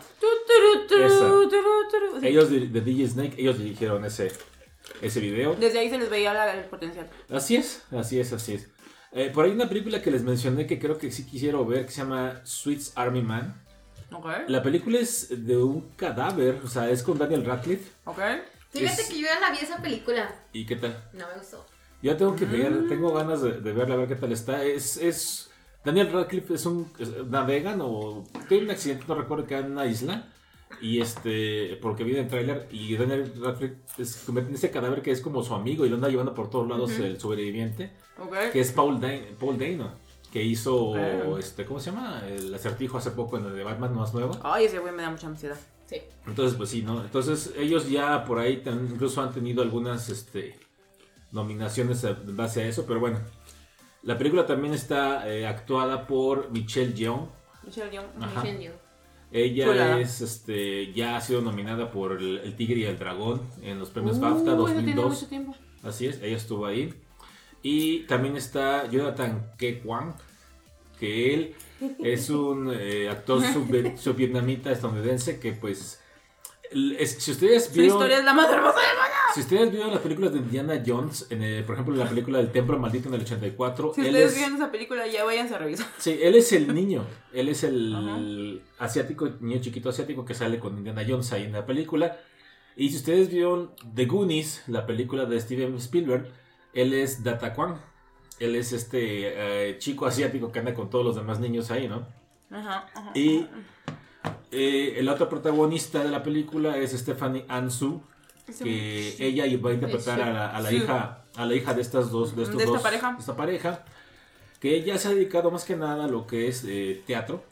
Esa. 0.99 1.31
Ellos 2.23 2.49
de, 2.49 2.67
de 2.67 2.81
DJ 2.81 3.07
Snake, 3.07 3.35
ellos 3.37 3.57
dirigieron 3.57 4.03
ese, 4.05 4.31
ese 5.01 5.19
video. 5.19 5.55
Desde 5.55 5.79
ahí 5.79 5.89
se 5.89 5.97
les 5.97 6.09
veía 6.09 6.33
la- 6.33 6.53
el 6.53 6.65
potencial. 6.65 7.09
Así 7.31 7.55
es, 7.55 7.83
así 7.91 8.19
es, 8.19 8.33
así 8.33 8.53
es. 8.55 8.67
Eh, 9.11 9.31
por 9.33 9.45
ahí 9.45 9.51
una 9.51 9.67
película 9.69 10.01
que 10.01 10.11
les 10.11 10.23
mencioné 10.23 10.67
que 10.67 10.77
creo 10.79 10.97
que 10.97 11.11
sí 11.11 11.25
quisiera 11.25 11.59
ver 11.61 11.85
que 11.85 11.91
se 11.91 12.01
llama 12.01 12.41
Sweet's 12.43 12.91
Army 12.95 13.21
Man. 13.21 13.63
Ok. 14.11 14.27
La 14.47 14.61
película 14.63 14.99
es 14.99 15.45
de 15.45 15.57
un 15.57 15.89
cadáver, 15.95 16.61
o 16.63 16.67
sea, 16.67 16.89
es 16.89 17.03
con 17.03 17.17
Daniel 17.17 17.45
Radcliffe. 17.45 17.91
Ok. 18.05 18.19
Fíjate 18.69 19.01
Es- 19.01 19.09
que 19.09 19.15
yo 19.21 19.27
ya 19.27 19.39
la 19.39 19.51
vi 19.51 19.57
esa 19.59 19.81
película. 19.81 20.29
¿Y 20.53 20.65
qué 20.65 20.75
tal? 20.75 21.03
No 21.13 21.25
me 21.27 21.33
gustó. 21.39 21.65
Ya 22.01 22.15
tengo 22.15 22.35
que 22.35 22.45
ver, 22.45 22.71
Mm. 22.71 22.89
tengo 22.89 23.13
ganas 23.13 23.41
de, 23.41 23.53
de 23.59 23.71
verla, 23.73 23.95
a 23.95 23.97
ver 23.97 24.07
qué 24.07 24.15
tal 24.15 24.31
está. 24.31 24.63
Es, 24.63 24.97
es 24.97 25.49
Daniel 25.83 26.11
Radcliffe 26.11 26.53
es 26.53 26.65
un 26.65 26.91
es- 26.99 27.25
navegan 27.27 27.79
o 27.81 28.23
tiene 28.47 28.65
un 28.65 28.71
accidente, 28.71 29.05
no 29.07 29.15
recuerdo 29.15 29.47
que 29.47 29.57
en 29.57 29.71
una 29.71 29.85
isla 29.85 30.31
y 30.81 31.01
este 31.01 31.77
porque 31.81 32.03
viene 32.03 32.21
el 32.21 32.27
tráiler 32.27 32.67
y 32.71 32.95
Daniel 32.95 33.33
Radcliffe 33.41 33.77
es 33.97 34.23
convierte 34.25 34.51
en 34.51 34.55
ese 34.55 34.69
cadáver 34.69 35.01
que 35.01 35.11
es 35.11 35.21
como 35.21 35.43
su 35.43 35.53
amigo 35.55 35.85
y 35.85 35.89
lo 35.89 35.95
anda 35.95 36.09
llevando 36.09 36.33
por 36.33 36.49
todos 36.49 36.67
lados 36.67 36.91
el 36.99 37.19
sobreviviente, 37.19 37.91
que 38.51 38.59
es 38.59 38.71
Paul 38.71 38.99
Dano, 38.99 39.25
Paul 39.39 39.57
Dano 39.57 39.91
que 40.31 40.43
hizo 40.43 40.95
este 41.37 41.65
¿cómo 41.65 41.79
se 41.79 41.91
llama? 41.91 42.21
El 42.27 42.53
acertijo 42.53 42.97
hace 42.97 43.11
poco 43.11 43.37
en 43.37 43.45
el 43.45 43.55
de 43.55 43.63
Batman 43.63 43.95
más 43.95 44.13
nuevo. 44.13 44.37
Ay, 44.43 44.65
ese 44.65 44.79
güey 44.79 44.93
me 44.93 45.01
da 45.01 45.09
mucha 45.09 45.27
ansiedad. 45.27 45.57
Sí. 45.87 46.01
Entonces, 46.25 46.57
pues 46.57 46.69
sí, 46.69 46.81
¿no? 46.81 47.01
Entonces, 47.01 47.53
ellos 47.57 47.89
ya 47.89 48.25
por 48.25 48.39
ahí 48.39 48.61
incluso 48.65 49.21
han 49.21 49.33
tenido 49.33 49.61
algunas 49.61 50.09
este, 50.09 50.59
nominaciones 51.31 52.03
en 52.03 52.35
base 52.35 52.61
a 52.61 52.67
eso, 52.67 52.85
pero 52.85 52.99
bueno. 52.99 53.19
La 54.03 54.17
película 54.17 54.45
también 54.45 54.73
está 54.73 55.29
eh, 55.29 55.47
actuada 55.47 56.07
por 56.07 56.51
Michelle 56.51 56.93
Yeoh. 56.93 57.29
Michelle 57.63 57.91
Yeoh. 57.91 58.05
Ajá. 58.21 58.41
Michelle 58.41 58.63
Yeoh. 58.63 58.86
Ella 59.31 59.99
es, 59.99 60.21
este, 60.21 60.93
ya 60.93 61.17
ha 61.17 61.21
sido 61.21 61.41
nominada 61.41 61.91
por 61.91 62.13
el, 62.13 62.37
El 62.39 62.55
Tigre 62.55 62.79
y 62.79 62.83
el 62.85 62.97
Dragón 62.97 63.41
en 63.61 63.77
los 63.79 63.89
premios 63.89 64.17
Uh, 64.17 64.21
BAFTA 64.21 64.53
eso 64.53 64.65
tiene 64.65 64.81
2002. 64.95 65.13
mucho 65.13 65.27
tiempo. 65.27 65.55
Así 65.83 66.07
es, 66.07 66.21
ella 66.21 66.37
estuvo 66.37 66.65
ahí. 66.65 66.93
Y 67.61 67.99
también 68.03 68.37
está 68.37 68.89
Jonathan 68.89 69.51
Ke 69.57 69.79
Kwang, 69.79 70.13
que 70.99 71.33
él 71.33 71.55
es 72.03 72.29
un 72.29 72.71
eh, 72.73 73.09
actor 73.09 73.41
sub- 73.43 73.97
subvietnamita 73.97 74.71
estadounidense 74.71 75.39
que 75.39 75.51
pues... 75.53 76.01
si 76.71 77.31
ustedes 77.31 77.65
Su 77.65 77.73
vieron... 77.73 77.89
historia 77.97 78.17
es 78.19 78.25
la 78.25 78.33
más 78.33 78.51
hermosa 78.51 78.79
del 78.79 78.87
mundo. 78.97 79.11
Si 79.33 79.41
ustedes 79.41 79.71
vieron 79.71 79.91
las 79.91 79.99
películas 79.99 80.33
de 80.33 80.39
Indiana 80.39 80.81
Jones, 80.85 81.27
en 81.29 81.41
el- 81.43 81.63
por 81.63 81.75
ejemplo, 81.75 81.95
la 81.95 82.07
película 82.09 82.37
del 82.39 82.51
Templo 82.51 82.77
Maldito 82.79 83.07
en 83.09 83.15
el 83.15 83.21
84, 83.21 83.93
Si 83.93 84.01
él 84.01 84.07
ustedes 84.07 84.31
es, 84.31 84.37
vieron 84.37 84.55
esa 84.55 84.71
película, 84.71 85.07
ya 85.07 85.23
váyanse 85.23 85.55
a 85.55 85.57
revisar. 85.59 85.87
sí, 85.97 86.17
él 86.21 86.35
es 86.35 86.51
el 86.53 86.73
niño, 86.73 87.05
él 87.33 87.49
es 87.49 87.63
el 87.63 88.61
asiático, 88.79 89.29
niño 89.39 89.59
chiquito 89.61 89.89
asiático 89.89 90.25
que 90.25 90.33
sale 90.33 90.59
con 90.59 90.77
Indiana 90.77 91.03
Jones 91.07 91.31
ahí 91.33 91.43
en 91.43 91.53
la 91.53 91.65
película. 91.65 92.17
Y 92.75 92.89
si 92.89 92.97
ustedes 92.97 93.29
vieron 93.29 93.71
The 93.95 94.05
Goonies, 94.05 94.63
la 94.67 94.85
película 94.85 95.25
de 95.25 95.39
Steven 95.39 95.75
Spielberg, 95.77 96.31
él 96.73 96.93
es 96.93 97.23
Data 97.23 97.53
Kwang. 97.53 97.79
Él 98.39 98.55
es 98.55 98.71
este 98.71 99.69
eh, 99.71 99.77
chico 99.79 100.05
asiático 100.05 100.51
que 100.51 100.59
anda 100.59 100.75
con 100.75 100.89
todos 100.91 101.03
los 101.03 101.15
demás 101.15 101.39
niños 101.39 101.71
ahí, 101.71 101.87
¿no? 101.87 102.07
Ajá, 102.51 102.85
ajá. 102.93 103.11
Y 103.15 103.47
eh, 104.51 104.95
el 104.97 105.07
otro 105.09 105.29
protagonista 105.29 106.03
de 106.03 106.09
la 106.09 106.23
película 106.23 106.77
es 106.77 106.91
Stephanie 106.91 107.45
Ansu, 107.47 108.01
que 108.63 109.15
ella 109.19 109.43
va 109.63 109.71
a 109.71 109.73
interpretar 109.73 110.21
a 110.21 110.31
la, 110.33 110.49
a 110.55 110.61
la 110.61 110.69
Sí. 110.69 110.77
hija 110.77 111.23
a 111.35 111.45
la 111.45 111.53
hija 111.53 111.73
de 111.73 111.81
estas 111.81 112.09
dos 112.09 112.35
de, 112.35 112.43
estos 112.43 112.57
De 112.57 112.63
esta 112.63 112.73
dos- 112.75 112.81
pareja. 112.81 113.13
de 113.13 113.19
esta 113.19 113.35
pareja 113.35 113.83
que 114.59 114.75
ella 114.75 114.97
se 114.97 115.09
ha 115.09 115.11
dedicado 115.11 115.51
más 115.51 115.65
que 115.65 115.75
nada 115.75 116.05
a 116.05 116.07
lo 116.07 116.25
que 116.25 116.47
es 116.47 116.63
eh, 116.65 117.03
teatro 117.05 117.43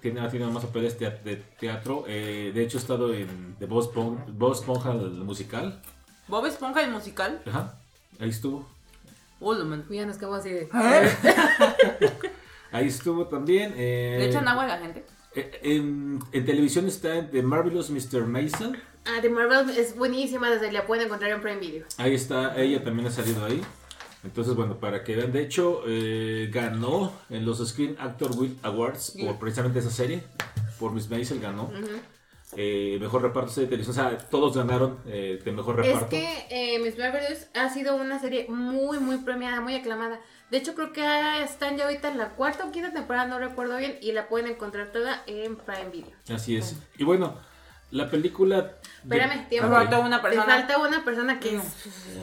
tiene 0.00 0.20
ha 0.20 0.28
tenido 0.28 0.50
más 0.50 0.64
papeles 0.64 0.98
de 0.98 1.10
teatro 1.58 2.04
eh, 2.06 2.52
de 2.54 2.62
hecho 2.62 2.78
ha 2.78 2.80
estado 2.80 3.12
en 3.14 3.56
The 3.58 3.66
Bob 3.66 3.82
Esponja, 3.82 4.24
Bob 4.28 4.52
Esponja, 4.52 4.92
el 4.92 5.10
musical 5.24 5.80
Bob 6.28 6.44
Esponja, 6.46 6.82
el 6.84 6.90
musical. 6.90 7.40
Ajá, 7.46 7.78
ahí 8.18 8.30
estuvo 8.30 8.68
Hola, 9.40 9.64
man. 9.64 9.84
Ya 9.90 10.06
nos 10.06 10.20
así 10.22 10.50
de... 10.50 10.68
ahí 12.72 12.88
estuvo 12.88 13.26
también 13.28 13.72
eh, 13.76 14.16
¿Le 14.18 14.26
echan 14.26 14.46
agua 14.48 14.64
a 14.64 14.68
la 14.68 14.78
gente? 14.78 15.04
Eh, 15.36 15.60
en, 15.62 16.18
en 16.32 16.44
televisión 16.44 16.86
está 16.86 17.30
The 17.30 17.42
Marvelous 17.42 17.90
Mr. 17.90 18.26
Mason 18.26 18.76
Ah, 19.04 19.18
The 19.22 19.28
Marvel 19.28 19.70
es 19.70 19.96
buenísima, 19.96 20.50
desde 20.50 20.72
la 20.72 20.84
pueden 20.84 21.06
encontrar 21.06 21.30
en 21.30 21.40
Prime 21.40 21.60
Video. 21.60 21.84
Ahí 21.96 22.14
está, 22.14 22.60
ella 22.60 22.82
también 22.82 23.06
ha 23.06 23.10
salido 23.12 23.44
ahí. 23.44 23.62
Entonces, 24.24 24.54
bueno, 24.56 24.80
para 24.80 25.04
que 25.04 25.14
vean, 25.14 25.30
de 25.30 25.42
hecho, 25.42 25.82
eh, 25.86 26.50
ganó 26.52 27.12
en 27.30 27.46
los 27.46 27.64
Screen 27.64 27.94
Actor 28.00 28.36
Guild 28.36 28.58
Awards 28.64 29.12
por 29.12 29.20
Yeah. 29.20 29.38
precisamente 29.38 29.78
esa 29.78 29.90
serie. 29.92 30.24
Por 30.80 30.90
Miss 30.92 31.08
Maisel 31.08 31.38
ganó. 31.38 31.64
Ujú. 31.64 31.86
Eh, 32.56 32.98
mejor 33.00 33.22
reparto 33.22 33.60
de 33.60 33.66
televisión. 33.66 33.90
O 33.98 34.08
sea, 34.10 34.18
todos 34.18 34.56
ganaron 34.56 34.98
eh, 35.06 35.40
de 35.44 35.52
mejor 35.52 35.80
Es 35.80 35.86
reparto. 35.86 36.10
que 36.10 36.46
eh, 36.50 36.78
Miss 36.78 36.94
ha 37.54 37.68
sido 37.70 37.96
una 37.96 38.20
serie 38.20 38.46
muy, 38.48 38.98
muy 39.00 39.18
premiada, 39.18 39.60
muy 39.60 39.74
aclamada. 39.74 40.20
De 40.50 40.58
hecho, 40.58 40.74
creo 40.74 40.92
que 40.92 41.02
están 41.42 41.76
ya 41.76 41.84
ahorita 41.84 42.08
en 42.08 42.18
la 42.18 42.30
cuarta 42.30 42.64
o 42.64 42.70
quinta 42.70 42.92
temporada, 42.92 43.26
no 43.26 43.38
recuerdo 43.40 43.76
bien, 43.78 43.98
y 44.00 44.12
la 44.12 44.28
pueden 44.28 44.48
encontrar 44.48 44.92
toda 44.92 45.24
en 45.26 45.56
Prime 45.56 45.90
Video. 45.90 46.16
Así 46.32 46.56
es. 46.56 46.76
Y 46.96 47.02
bueno, 47.04 47.36
La 47.92 48.10
película. 48.10 48.72
Espérame, 49.02 49.48
tiempo. 49.48 49.68
Me 49.68 49.76
falta 49.76 50.00
una 50.00 50.16
Te 50.16 50.22
persona. 50.22 50.44
falta 50.44 50.78
una 50.78 51.04
persona 51.04 51.38
que 51.38 51.60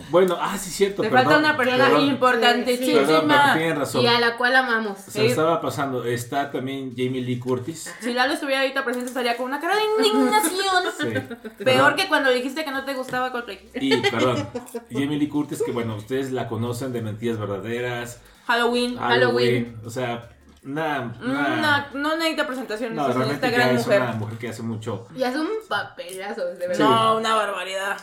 Bueno, 0.10 0.38
ah, 0.40 0.58
sí, 0.58 0.70
cierto. 0.70 1.02
Te 1.02 1.10
perdón, 1.10 1.26
falta 1.26 1.40
una 1.40 1.58
persona 1.58 1.86
perdón. 1.86 2.02
importantísima. 2.02 3.54
Perdón, 3.56 4.04
y 4.04 4.08
a 4.08 4.20
la 4.20 4.36
cual 4.36 4.56
amamos. 4.58 5.00
Se 5.00 5.26
estaba 5.26 5.62
pasando. 5.62 6.04
Está 6.04 6.52
también 6.52 6.92
Jamie 6.92 7.22
Lee 7.22 7.40
Curtis. 7.40 7.94
Si 8.02 8.14
Lalo 8.14 8.34
estuviera 8.34 8.62
ahorita 8.62 8.84
presente 8.84 9.08
estaría 9.08 9.38
con 9.38 9.46
una 9.46 9.62
cara 9.62 9.76
de 9.78 9.84
indignación. 10.08 10.84
Sí. 11.00 11.64
Peor 11.64 11.96
que 11.96 12.10
cuando 12.10 12.32
dijiste 12.32 12.66
que 12.66 12.72
no 12.72 12.84
te 12.84 12.94
gustaba 12.94 13.32
Coldplay. 13.32 13.70
Y, 13.76 13.96
perdón, 13.98 14.46
Jamie 14.92 15.18
Lee 15.18 15.30
Curtis, 15.30 15.64
que 15.64 15.72
bueno, 15.72 15.96
ustedes 15.96 16.34
la 16.34 16.50
conocen 16.50 16.92
de 16.92 17.02
Mentiras 17.02 17.40
Verdaderas, 17.40 18.20
Halloween. 18.48 18.98
Halloween, 18.98 19.78
o 19.86 19.90
sea, 19.90 20.30
nada, 20.64 21.16
nada. 21.22 21.90
No, 21.94 22.00
no 22.00 22.18
necesita 22.18 22.46
presentaciones 22.48 22.96
No, 22.96 23.06
en 23.08 23.14
realmente 23.14 23.36
esta 23.48 23.50
ya 23.50 23.64
gran 23.64 23.76
es 23.78 23.86
mujer. 23.86 24.02
una 24.02 24.12
mujer 24.14 24.38
que 24.38 24.50
hace 24.50 24.64
mucho. 24.64 25.08
Y 25.16 25.24
hace 25.24 25.40
un 25.40 25.50
papelazo, 25.68 26.46
de 26.46 26.68
verdad. 26.68 26.80
No, 26.90 27.18
una 27.18 27.36
barbaridad. 27.36 27.98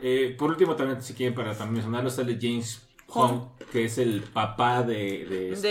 Eh, 0.00 0.34
por 0.38 0.50
último, 0.50 0.76
también, 0.76 1.02
si 1.02 1.14
quieren, 1.14 1.34
para 1.34 1.50
también 1.52 1.74
mencionarlo, 1.74 2.10
sale 2.10 2.38
James 2.40 2.86
Hong, 3.08 3.48
que 3.72 3.84
es 3.86 3.98
el 3.98 4.22
papá 4.22 4.82
de, 4.82 5.26
de 5.26 5.52
esta... 5.52 5.68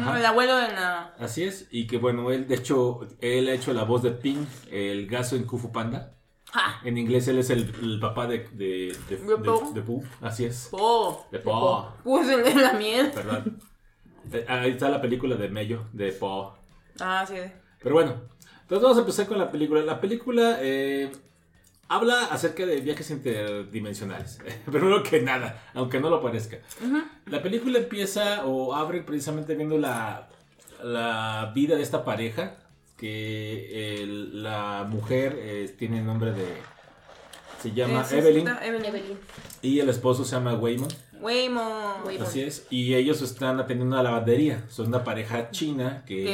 La- 0.00 0.18
el 0.18 0.26
abuelo 0.26 0.56
de 0.56 0.68
la. 0.68 1.14
Así 1.18 1.44
es, 1.44 1.66
y 1.70 1.86
que 1.86 1.96
bueno, 1.96 2.30
él 2.30 2.46
de 2.46 2.56
hecho, 2.56 3.00
él 3.22 3.48
ha 3.48 3.52
hecho 3.54 3.72
la 3.72 3.84
voz 3.84 4.02
de 4.02 4.10
Ping, 4.10 4.44
el 4.70 5.06
gaso 5.06 5.34
en 5.34 5.44
Kung 5.44 5.58
Fu 5.62 5.72
Panda. 5.72 6.12
¡Ja! 6.52 6.80
En 6.84 6.98
inglés 6.98 7.26
él 7.28 7.38
es 7.38 7.48
el, 7.48 7.72
el 7.82 7.98
papá 7.98 8.26
de, 8.26 8.40
de, 8.52 8.94
de, 9.08 9.16
¿De 9.16 9.36
Po? 9.38 9.70
de- 9.72 9.80
de 9.80 9.86
Pooh, 9.86 10.02
así 10.20 10.44
es. 10.44 10.68
Oh, 10.72 11.26
De 11.32 11.38
Po, 11.38 11.90
pues 12.04 12.28
el 12.28 12.44
de 12.44 12.54
la 12.54 12.74
miel. 12.74 13.10
perdón. 13.12 13.58
Eh, 14.32 14.44
Ahí 14.48 14.70
está 14.72 14.88
la 14.88 15.00
película 15.00 15.36
de 15.36 15.48
Mello, 15.48 15.84
de 15.92 16.12
Po. 16.12 16.56
Ah, 17.00 17.24
sí. 17.26 17.36
Pero 17.82 17.94
bueno, 17.94 18.12
entonces 18.62 18.82
vamos 18.82 18.96
a 18.98 19.00
empezar 19.00 19.26
con 19.26 19.38
la 19.38 19.50
película. 19.50 19.80
La 19.82 20.00
película 20.00 20.58
eh, 20.60 21.10
habla 21.88 22.26
acerca 22.26 22.66
de 22.66 22.80
viajes 22.80 23.10
interdimensionales. 23.10 24.38
Primero 24.70 25.02
que 25.02 25.20
nada, 25.20 25.70
aunque 25.74 26.00
no 26.00 26.10
lo 26.10 26.20
parezca. 26.20 26.58
La 27.26 27.42
película 27.42 27.78
empieza 27.78 28.44
o 28.44 28.74
abre 28.74 29.02
precisamente 29.02 29.54
viendo 29.54 29.78
la, 29.78 30.28
la 30.82 31.52
vida 31.54 31.76
de 31.76 31.82
esta 31.82 32.04
pareja. 32.04 32.56
Que 32.96 34.04
la 34.32 34.84
mujer 34.88 35.36
eh, 35.38 35.72
tiene 35.78 36.00
el 36.00 36.04
nombre 36.06 36.32
de... 36.32 36.46
Se 37.62 37.70
llama 37.72 38.04
Evelyn 38.10 38.48
Evelyn. 38.48 39.18
Y 39.62 39.78
el 39.78 39.88
esposo 39.88 40.24
se 40.24 40.34
llama 40.34 40.54
Waymon. 40.54 40.88
Waymo. 41.20 42.02
Waymo. 42.04 42.24
Así 42.24 42.40
es. 42.42 42.66
Y 42.70 42.94
ellos 42.94 43.22
están 43.22 43.58
atendiendo 43.60 43.94
una 43.94 44.02
lavandería. 44.02 44.64
Son 44.68 44.86
una 44.88 45.04
pareja 45.04 45.50
china 45.50 46.04
que 46.06 46.24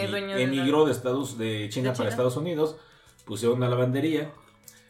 emigró 0.42 0.84
de 0.86 0.92
Estados 0.92 1.38
de 1.38 1.68
China 1.70 1.90
de 1.90 1.96
para. 1.96 2.10
Estados 2.10 2.36
Unidos. 2.36 2.76
Pusieron 3.24 3.58
una 3.58 3.68
lavandería 3.68 4.32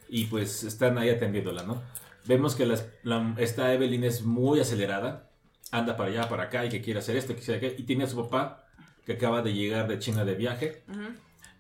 y 0.08 0.24
pues 0.26 0.64
están 0.64 0.98
ahí 0.98 1.08
atendiéndola, 1.10 1.62
¿no? 1.62 1.82
Vemos 2.26 2.54
que 2.54 2.66
las- 2.66 2.86
la- 3.02 3.34
esta 3.38 3.72
Evelyn 3.72 4.04
es 4.04 4.22
muy 4.22 4.60
acelerada. 4.60 5.30
Anda 5.70 5.96
para 5.96 6.10
allá, 6.10 6.28
para 6.28 6.44
acá 6.44 6.64
y 6.64 6.68
que 6.68 6.80
quiere 6.80 7.00
hacer 7.00 7.16
esto, 7.16 7.34
que 7.34 7.40
quiere 7.40 7.56
hacer 7.58 7.68
aquello. 7.68 7.82
Y 7.82 7.86
tiene 7.86 8.04
a 8.04 8.06
su 8.06 8.16
papá 8.16 8.64
que 9.04 9.12
acaba 9.14 9.42
de 9.42 9.52
llegar 9.52 9.86
de 9.88 9.98
China 9.98 10.24
de 10.24 10.34
viaje 10.34 10.82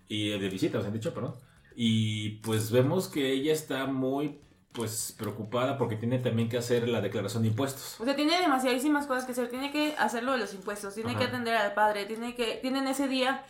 y 0.08 0.30
de 0.30 0.48
visita, 0.48 0.78
os 0.78 0.86
han 0.86 0.92
dicho, 0.92 1.12
perdón. 1.14 1.34
Y 1.76 2.30
pues 2.42 2.70
vemos 2.70 3.08
que 3.08 3.32
ella 3.32 3.52
está 3.52 3.86
muy 3.86 4.38
pues 4.74 5.14
preocupada 5.16 5.78
porque 5.78 5.94
tiene 5.94 6.18
también 6.18 6.48
que 6.48 6.58
hacer 6.58 6.88
la 6.88 7.00
declaración 7.00 7.44
de 7.44 7.50
impuestos. 7.50 8.00
O 8.00 8.04
sea, 8.04 8.16
tiene 8.16 8.40
demasiadísimas 8.40 9.06
cosas 9.06 9.24
que 9.24 9.32
hacer. 9.32 9.48
Tiene 9.48 9.70
que 9.70 9.94
hacerlo 9.96 10.32
de 10.32 10.38
los 10.38 10.52
impuestos, 10.52 10.94
tiene 10.94 11.10
Ajá. 11.10 11.20
que 11.20 11.24
atender 11.26 11.56
al 11.56 11.74
padre, 11.74 12.06
tiene 12.06 12.34
que. 12.34 12.56
Tienen 12.56 12.88
ese 12.88 13.06
día 13.06 13.44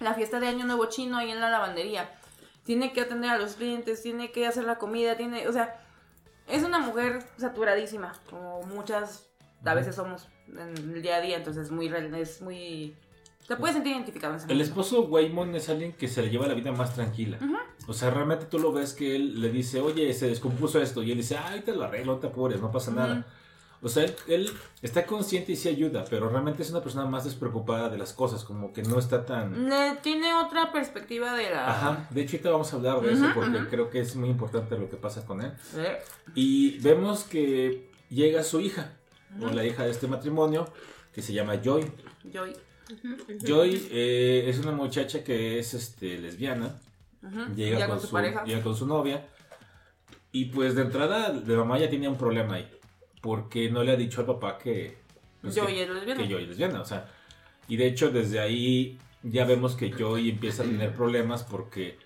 la 0.00 0.14
fiesta 0.14 0.40
de 0.40 0.48
Año 0.48 0.66
Nuevo 0.66 0.86
Chino 0.86 1.16
ahí 1.16 1.30
en 1.30 1.40
la 1.40 1.48
lavandería. 1.48 2.10
Tiene 2.64 2.92
que 2.92 3.02
atender 3.02 3.30
a 3.30 3.38
los 3.38 3.54
clientes, 3.54 4.02
tiene 4.02 4.32
que 4.32 4.48
hacer 4.48 4.64
la 4.64 4.78
comida, 4.78 5.16
tiene. 5.16 5.46
O 5.46 5.52
sea, 5.52 5.80
es 6.48 6.64
una 6.64 6.80
mujer 6.80 7.24
saturadísima, 7.36 8.14
como 8.28 8.62
muchas 8.62 9.28
a 9.64 9.74
veces 9.74 9.94
somos 9.94 10.28
en 10.48 10.76
el 10.76 11.02
día 11.02 11.16
a 11.16 11.20
día, 11.20 11.36
entonces 11.36 11.66
es 11.66 11.70
muy. 11.70 11.86
Es 11.86 12.42
muy 12.42 12.96
te 13.48 13.56
puedes 13.56 13.74
sentir 13.74 13.92
identificado 13.94 14.34
en 14.34 14.40
ese 14.40 14.52
El 14.52 14.60
esposo 14.60 15.04
Waymon 15.04 15.54
es 15.54 15.70
alguien 15.70 15.94
que 15.94 16.06
se 16.06 16.22
le 16.22 16.28
lleva 16.28 16.46
la 16.46 16.52
vida 16.52 16.70
más 16.70 16.94
tranquila. 16.94 17.38
O 17.86 17.94
sea, 17.94 18.10
realmente 18.10 18.44
tú 18.44 18.58
lo 18.58 18.72
ves 18.72 18.92
que 18.92 19.16
él 19.16 19.40
le 19.40 19.50
dice, 19.50 19.80
oye, 19.80 20.12
se 20.12 20.28
descompuso 20.28 20.80
esto. 20.82 21.02
Y 21.02 21.10
él 21.12 21.16
dice, 21.16 21.38
ay, 21.38 21.62
te 21.62 21.74
lo 21.74 21.82
arreglo, 21.84 22.12
no 22.12 22.18
te 22.18 22.26
apures, 22.26 22.60
no 22.60 22.70
pasa 22.70 22.90
nada. 22.90 23.24
O 23.80 23.88
sea, 23.88 24.04
él, 24.04 24.14
él 24.26 24.50
está 24.82 25.06
consciente 25.06 25.52
y 25.52 25.56
sí 25.56 25.70
ayuda, 25.70 26.04
pero 26.10 26.28
realmente 26.28 26.62
es 26.62 26.70
una 26.70 26.82
persona 26.82 27.06
más 27.06 27.24
despreocupada 27.24 27.88
de 27.88 27.96
las 27.96 28.12
cosas, 28.12 28.44
como 28.44 28.72
que 28.72 28.82
no 28.82 28.98
está 28.98 29.24
tan... 29.24 29.70
Tiene 30.02 30.34
otra 30.34 30.70
perspectiva 30.70 31.32
de 31.34 31.48
la. 31.48 31.70
Ajá, 31.70 32.08
de 32.10 32.20
hecho 32.20 32.36
ahorita 32.36 32.50
vamos 32.50 32.72
a 32.72 32.76
hablar 32.76 33.00
de 33.00 33.12
eso 33.12 33.26
porque 33.34 33.66
creo 33.70 33.88
que 33.88 34.00
es 34.00 34.14
muy 34.14 34.28
importante 34.28 34.76
lo 34.76 34.90
que 34.90 34.96
pasa 34.96 35.24
con 35.24 35.40
él. 35.40 35.52
Y 36.34 36.78
vemos 36.80 37.24
que 37.24 37.90
llega 38.10 38.42
su 38.42 38.60
hija, 38.60 38.92
o 39.40 39.46
la 39.46 39.64
hija 39.64 39.84
de 39.84 39.90
este 39.92 40.06
matrimonio, 40.06 40.68
que 41.14 41.22
se 41.22 41.32
llama 41.32 41.54
Joy. 41.62 41.90
Joy. 42.30 42.54
Joy 43.44 43.88
eh, 43.90 44.44
es 44.48 44.58
una 44.58 44.72
muchacha 44.72 45.22
que 45.24 45.58
es 45.58 45.74
este, 45.74 46.18
lesbiana, 46.18 46.78
llega 47.54 47.78
Ya 47.80 47.86
con, 47.86 47.98
con 47.98 48.06
su 48.06 48.12
pareja. 48.12 48.44
llega 48.44 48.62
con 48.62 48.76
su 48.76 48.86
novia. 48.86 49.26
Y 50.32 50.46
pues 50.46 50.74
de 50.74 50.82
entrada, 50.82 51.30
de 51.30 51.56
mamá 51.56 51.78
ya 51.78 51.88
tenía 51.88 52.10
un 52.10 52.18
problema 52.18 52.54
ahí. 52.56 52.70
Porque 53.22 53.70
no 53.70 53.82
le 53.82 53.92
ha 53.92 53.96
dicho 53.96 54.20
al 54.20 54.26
papá 54.26 54.58
que. 54.58 54.98
pues, 55.42 55.54
Joy 55.54 55.74
que, 55.74 55.82
es 55.82 55.88
lesbiana. 55.90 56.22
que 56.22 56.28
Joy 56.28 56.42
es 56.42 56.48
lesbiana. 56.48 56.80
O 56.80 56.84
sea, 56.84 57.10
y 57.66 57.76
de 57.76 57.86
hecho, 57.86 58.10
desde 58.10 58.38
ahí 58.40 58.98
ya 59.22 59.44
vemos 59.44 59.74
que 59.74 59.90
Joy 59.90 60.30
empieza 60.30 60.62
a 60.62 60.66
tener 60.66 60.94
problemas 60.94 61.42
porque 61.42 61.98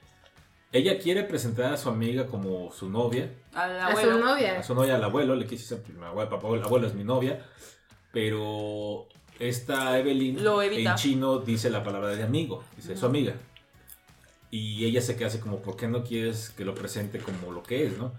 ella 0.72 0.98
quiere 0.98 1.24
presentar 1.24 1.72
a 1.72 1.76
su 1.76 1.88
amiga 1.90 2.26
como 2.26 2.72
su 2.72 2.88
novia. 2.88 3.30
Al 3.52 3.78
A 3.78 3.90
su 3.92 3.98
abuelo. 3.98 4.12
A 4.14 4.18
novia. 4.30 4.62
su 4.62 4.74
novia, 4.74 4.94
al 4.94 5.04
abuelo, 5.04 5.34
le 5.36 5.46
quise 5.46 5.76
decir, 5.76 5.96
abuelo, 6.02 6.30
papá, 6.30 6.48
el 6.54 6.62
abuelo 6.62 6.86
es 6.86 6.94
mi 6.94 7.04
novia. 7.04 7.44
Pero 8.12 9.08
esta 9.38 9.98
Evelyn 9.98 10.42
Lo 10.44 10.62
evita. 10.62 10.90
en 10.90 10.96
chino 10.96 11.38
dice 11.38 11.70
la 11.70 11.82
palabra 11.82 12.08
de 12.08 12.22
amigo, 12.22 12.62
dice 12.76 12.96
su 12.96 13.06
amiga. 13.06 13.34
Y 14.50 14.84
ella 14.84 15.00
se 15.00 15.16
queda 15.16 15.28
así 15.28 15.38
como, 15.38 15.60
¿por 15.62 15.76
qué 15.76 15.88
no 15.88 16.04
quieres 16.04 16.50
que 16.50 16.64
lo 16.64 16.74
presente 16.74 17.18
como 17.18 17.52
lo 17.52 17.62
que 17.62 17.86
es, 17.86 17.96
no? 17.96 18.12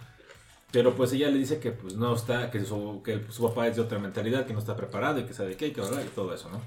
Pero 0.71 0.95
pues 0.95 1.13
ella 1.13 1.29
le 1.29 1.37
dice 1.37 1.59
que 1.59 1.71
pues 1.71 1.93
no 1.95 2.15
está, 2.15 2.49
que 2.49 2.65
su, 2.65 3.03
que 3.05 3.21
su 3.29 3.43
papá 3.47 3.67
es 3.67 3.75
de 3.75 3.83
otra 3.83 3.99
mentalidad, 3.99 4.47
que 4.47 4.53
no 4.53 4.59
está 4.59 4.75
preparado 4.75 5.19
y 5.19 5.25
que 5.25 5.33
sabe 5.35 5.55
qué 5.55 5.67
y 5.67 5.71
que 5.71 5.81
y 5.81 6.09
todo 6.15 6.33
eso, 6.33 6.49
¿no? 6.49 6.59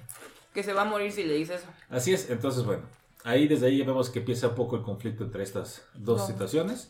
Que 0.55 0.63
se 0.63 0.73
va 0.73 0.83
a 0.83 0.85
morir 0.85 1.11
si 1.11 1.25
le 1.25 1.35
dices 1.35 1.63
eso. 1.63 1.69
Así 1.91 2.15
es, 2.15 2.31
entonces 2.31 2.63
bueno, 2.65 2.85
ahí 3.25 3.49
desde 3.49 3.67
ahí 3.67 3.79
ya 3.79 3.85
vemos 3.85 4.09
que 4.11 4.21
empieza 4.21 4.47
un 4.49 4.55
poco 4.55 4.77
el 4.77 4.83
conflicto 4.83 5.25
entre 5.25 5.43
estas 5.43 5.83
dos 5.95 6.21
No. 6.21 6.27
situaciones. 6.29 6.89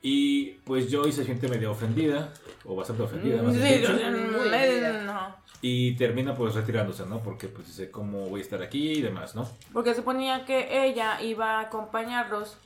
Y 0.00 0.50
pues 0.64 0.88
Joy 0.92 1.10
se 1.10 1.24
siente 1.24 1.48
medio 1.48 1.72
ofendida, 1.72 2.32
o 2.64 2.76
bastante 2.76 3.02
ofendida, 3.02 3.42
más 3.42 3.54
Sí, 3.56 3.60
bien 3.60 3.80
dicho. 3.80 3.92
No. 5.04 5.36
Y 5.60 5.96
termina 5.96 6.34
pues 6.36 6.54
retirándose, 6.54 7.04
¿no? 7.06 7.20
Porque 7.22 7.48
pues 7.48 7.66
dice, 7.66 7.90
¿cómo 7.90 8.28
voy 8.28 8.40
a 8.40 8.44
estar 8.44 8.62
aquí 8.62 8.92
y 8.92 9.02
demás, 9.02 9.34
¿no? 9.34 9.50
Porque 9.72 9.94
suponía 9.94 10.44
que 10.44 10.84
ella 10.86 11.20
iba 11.20 11.58
a 11.58 11.62
acompañarlos 11.62 12.56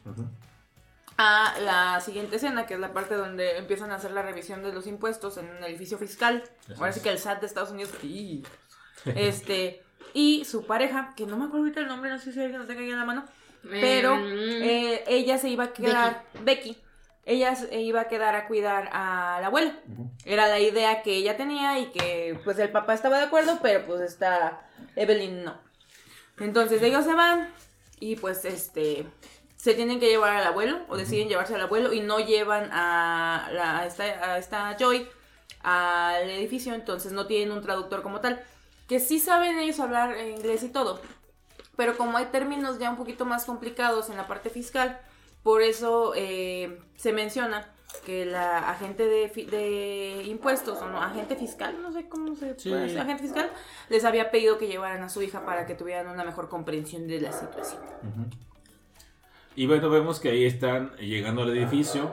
a 1.16 1.54
la 1.60 2.00
siguiente 2.00 2.36
escena, 2.36 2.66
que 2.66 2.74
es 2.74 2.80
la 2.80 2.92
parte 2.92 3.14
donde 3.14 3.56
empiezan 3.58 3.90
a 3.92 3.96
hacer 3.96 4.10
la 4.12 4.22
revisión 4.22 4.62
de 4.62 4.72
los 4.72 4.86
impuestos 4.86 5.36
en 5.38 5.46
un 5.48 5.62
edificio 5.64 5.96
fiscal. 5.98 6.42
Así 6.64 6.74
Ahora 6.78 6.92
sí 6.92 6.98
es. 6.98 7.02
que 7.02 7.10
el 7.10 7.18
SAT 7.18 7.40
de 7.40 7.46
Estados 7.46 7.70
Unidos. 7.70 7.92
sí. 8.00 8.42
Este. 9.04 9.82
Y 10.14 10.44
su 10.44 10.66
pareja, 10.66 11.14
que 11.16 11.24
no 11.26 11.36
me 11.38 11.44
acuerdo 11.46 11.64
ahorita 11.64 11.80
el 11.80 11.86
nombre, 11.88 12.10
no 12.10 12.18
sé 12.18 12.32
si 12.32 12.40
alguien 12.40 12.60
lo 12.60 12.66
tenga 12.66 12.82
ahí 12.82 12.90
en 12.90 12.98
la 12.98 13.04
mano. 13.06 13.24
Pero 13.70 14.16
Mm. 14.16 14.22
eh, 14.62 15.04
ella 15.06 15.38
se 15.38 15.48
iba 15.48 15.64
a 15.64 15.72
quedar. 15.72 16.24
Becky. 16.44 16.76
Ella 17.24 17.54
se 17.54 17.80
iba 17.80 18.00
a 18.02 18.08
quedar 18.08 18.34
a 18.34 18.48
cuidar 18.48 18.88
al 18.92 19.44
abuelo. 19.44 19.70
Ujú. 19.92 20.10
Era 20.24 20.48
la 20.48 20.58
idea 20.58 21.02
que 21.02 21.14
ella 21.14 21.36
tenía 21.36 21.78
y 21.78 21.86
que 21.92 22.38
pues 22.44 22.58
el 22.58 22.70
papá 22.70 22.94
estaba 22.94 23.18
de 23.18 23.24
acuerdo, 23.26 23.60
pero 23.62 23.86
pues 23.86 24.00
esta 24.00 24.62
Evelyn 24.96 25.44
no. 25.44 25.56
Entonces 26.40 26.82
ellos 26.82 27.04
se 27.04 27.14
van 27.14 27.48
y 28.00 28.16
pues 28.16 28.44
este 28.44 29.06
se 29.56 29.74
tienen 29.74 30.00
que 30.00 30.08
llevar 30.08 30.36
al 30.36 30.44
abuelo 30.46 30.80
o 30.88 30.96
deciden 30.96 31.28
llevarse 31.28 31.54
al 31.54 31.60
abuelo 31.60 31.92
y 31.92 32.00
no 32.00 32.18
llevan 32.18 32.68
a, 32.72 33.48
la- 33.52 33.78
a 33.78 33.86
esta, 33.86 34.02
a 34.04 34.38
esta 34.38 34.76
Joy 34.76 35.08
al 35.62 36.28
edificio, 36.28 36.74
entonces 36.74 37.12
no 37.12 37.26
tienen 37.26 37.52
un 37.52 37.62
traductor 37.62 38.02
como 38.02 38.20
tal. 38.20 38.42
Que 38.88 38.98
sí 38.98 39.20
saben 39.20 39.60
ellos 39.60 39.78
hablar 39.78 40.16
inglés 40.18 40.64
y 40.64 40.68
todo, 40.68 41.00
pero 41.76 41.96
como 41.96 42.18
hay 42.18 42.26
términos 42.26 42.80
ya 42.80 42.90
un 42.90 42.96
poquito 42.96 43.24
más 43.24 43.44
complicados 43.44 44.10
en 44.10 44.16
la 44.16 44.26
parte 44.26 44.50
fiscal, 44.50 45.00
por 45.42 45.62
eso 45.62 46.12
eh, 46.16 46.78
se 46.96 47.12
menciona 47.12 47.68
que 48.06 48.24
la 48.24 48.70
agente 48.70 49.06
de, 49.06 49.28
fi- 49.28 49.44
de 49.44 50.22
impuestos, 50.26 50.80
o 50.80 50.88
no, 50.88 51.00
agente 51.02 51.36
fiscal, 51.36 51.80
no 51.82 51.92
sé 51.92 52.08
cómo 52.08 52.34
se 52.36 52.58
Sí. 52.58 52.70
puede 52.70 52.82
decir, 52.84 52.98
agente 52.98 53.22
fiscal, 53.22 53.50
les 53.90 54.04
había 54.04 54.30
pedido 54.30 54.56
que 54.58 54.66
llevaran 54.66 55.02
a 55.02 55.08
su 55.10 55.20
hija 55.22 55.44
para 55.44 55.66
que 55.66 55.74
tuvieran 55.74 56.08
una 56.08 56.24
mejor 56.24 56.48
comprensión 56.48 57.06
de 57.06 57.20
la 57.20 57.32
situación. 57.32 57.82
Y 59.54 59.66
bueno, 59.66 59.90
vemos 59.90 60.20
que 60.20 60.30
ahí 60.30 60.44
están 60.46 60.96
llegando 60.96 61.42
al 61.42 61.50
edificio. 61.56 62.10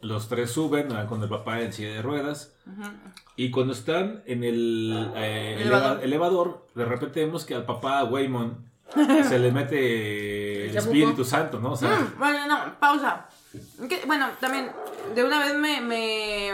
Los 0.00 0.28
tres 0.28 0.50
suben 0.50 0.88
van 0.88 1.06
con 1.06 1.22
el 1.22 1.28
papá 1.28 1.60
en 1.60 1.72
silla 1.72 1.90
de 1.94 2.02
ruedas. 2.02 2.56
Y 3.36 3.52
cuando 3.52 3.72
están 3.72 4.24
en 4.26 4.42
el 4.42 5.12
eh, 5.14 5.58
eleva- 5.60 6.00
Elevador. 6.02 6.04
elevador. 6.04 6.66
de 6.74 6.84
repente 6.84 7.24
vemos 7.24 7.44
que 7.44 7.54
al 7.54 7.64
papá 7.64 8.02
Waymon 8.04 8.71
se 9.28 9.38
le 9.38 9.52
mete 9.52 10.66
el. 10.70 10.76
Espíritu 10.76 11.24
Santo, 11.24 11.58
¿no? 11.60 11.72
O 11.72 11.76
sea, 11.76 11.90
Mm, 11.90 12.18
bueno, 12.18 12.46
no, 12.46 12.78
pausa. 12.78 13.26
Bueno, 14.06 14.28
también, 14.40 14.70
de 15.14 15.24
una 15.24 15.38
vez 15.38 15.54
me, 15.56 15.80
me, 15.80 16.50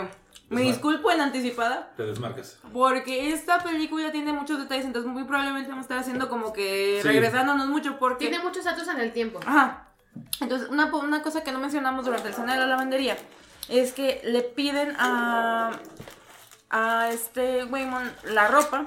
me 0.50 0.62
disculpo 0.62 1.10
en 1.10 1.20
anticipada. 1.20 1.92
te 1.96 2.04
desmarcas. 2.04 2.58
Porque 2.72 3.32
esta 3.32 3.62
película 3.62 4.10
tiene 4.12 4.32
muchos 4.32 4.58
detalles, 4.58 4.86
entonces 4.86 5.10
muy 5.10 5.24
probablemente 5.24 5.68
vamos 5.68 5.82
a 5.82 5.86
estar 5.86 5.98
haciendo 5.98 6.28
como 6.28 6.52
que 6.52 6.98
Sí. 7.02 7.08
regresándonos 7.08 7.68
mucho 7.68 7.98
porque... 7.98 8.28
Tiene 8.28 8.42
muchos 8.42 8.64
datos 8.64 8.88
en 8.88 8.98
el 9.00 9.12
tiempo. 9.12 9.40
Ajá. 9.46 9.84
Entonces, 10.40 10.68
una, 10.68 10.86
una 10.86 11.22
cosa 11.22 11.44
que 11.44 11.52
no 11.52 11.58
mencionamos 11.60 12.04
durante 12.04 12.28
el 12.28 12.34
escena 12.34 12.54
de 12.54 12.60
la 12.60 12.66
lavandería 12.66 13.16
es 13.68 13.92
que 13.92 14.20
le 14.24 14.42
piden 14.42 14.94
a, 14.98 15.72
a 16.70 17.10
este 17.10 17.64
Waymon 17.64 18.12
la 18.24 18.48
ropa, 18.48 18.86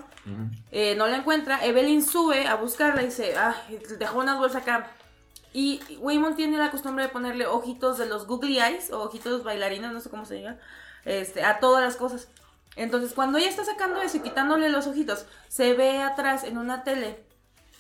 eh, 0.72 0.96
no 0.96 1.08
la 1.08 1.18
encuentra, 1.18 1.66
Evelyn 1.66 2.04
sube 2.04 2.48
a 2.48 2.56
buscarla 2.56 3.02
y 3.02 3.06
dice, 3.06 3.36
ah, 3.38 3.56
dejó 3.98 4.20
unas 4.20 4.38
bolsas 4.38 4.62
acá. 4.62 4.92
Y 5.54 5.82
Waymon 6.00 6.36
tiene 6.36 6.58
la 6.58 6.72
costumbre 6.72 7.04
de 7.04 7.10
ponerle 7.10 7.46
ojitos 7.46 7.98
de 7.98 8.06
los 8.06 8.28
googly 8.28 8.60
eyes, 8.60 8.92
o 8.92 9.02
ojitos 9.02 9.44
bailarinos, 9.44 9.92
no 9.92 10.00
sé 10.00 10.10
cómo 10.10 10.26
se 10.26 10.36
diga, 10.36 10.60
este, 11.06 11.44
a 11.44 11.60
todas 11.60 11.84
las 11.84 11.98
cosas. 11.98 12.30
Entonces, 12.76 13.14
cuando 13.14 13.38
ella 13.38 13.50
está 13.50 13.66
sacando 13.66 14.02
eso 14.02 14.18
y 14.18 14.22
quitándole 14.22 14.70
los 14.70 14.88
ojitos, 14.88 15.26
se 15.50 15.74
ve 15.74 16.02
atrás 16.02 16.44
en 16.44 16.58
una 16.58 16.84
tele 16.84 17.22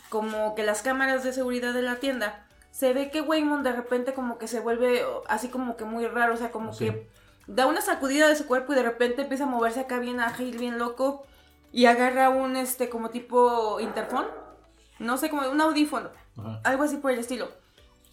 como 0.10 0.56
que 0.56 0.64
las 0.64 0.82
cámaras 0.82 1.24
de 1.24 1.32
seguridad 1.32 1.74
de 1.74 1.82
la 1.82 1.96
tienda, 1.96 2.46
se 2.72 2.92
ve 2.94 3.12
que 3.12 3.22
Waymon 3.22 3.64
de 3.64 3.72
repente 3.72 4.14
como 4.14 4.38
que 4.38 4.48
se 4.48 4.60
vuelve 4.60 5.06
así 5.28 5.48
como 5.48 5.78
que 5.78 5.86
muy 5.86 6.06
raro, 6.08 6.34
o 6.34 6.38
sea, 6.38 6.52
como 6.52 6.76
que 6.78 7.08
da 7.56 7.66
una 7.66 7.82
sacudida 7.82 8.30
de 8.30 8.36
su 8.36 8.48
cuerpo 8.48 8.72
y 8.72 8.76
de 8.78 8.84
repente 8.84 9.24
empieza 9.24 9.44
a 9.44 9.48
moverse 9.48 9.82
acá 9.82 10.00
bien 10.00 10.20
ágil, 10.22 10.58
bien 10.58 10.78
loco 10.78 11.26
y 11.74 11.86
agarra 11.86 12.30
un 12.30 12.56
este 12.56 12.90
como 12.90 13.10
tipo 13.10 13.80
interfón, 13.80 14.26
no 15.00 15.18
sé, 15.18 15.30
como 15.30 15.50
un 15.50 15.60
audífono, 15.60 16.10
Ajá. 16.38 16.62
algo 16.64 16.84
así 16.84 16.98
por 16.98 17.12
el 17.12 17.20
estilo. 17.20 17.50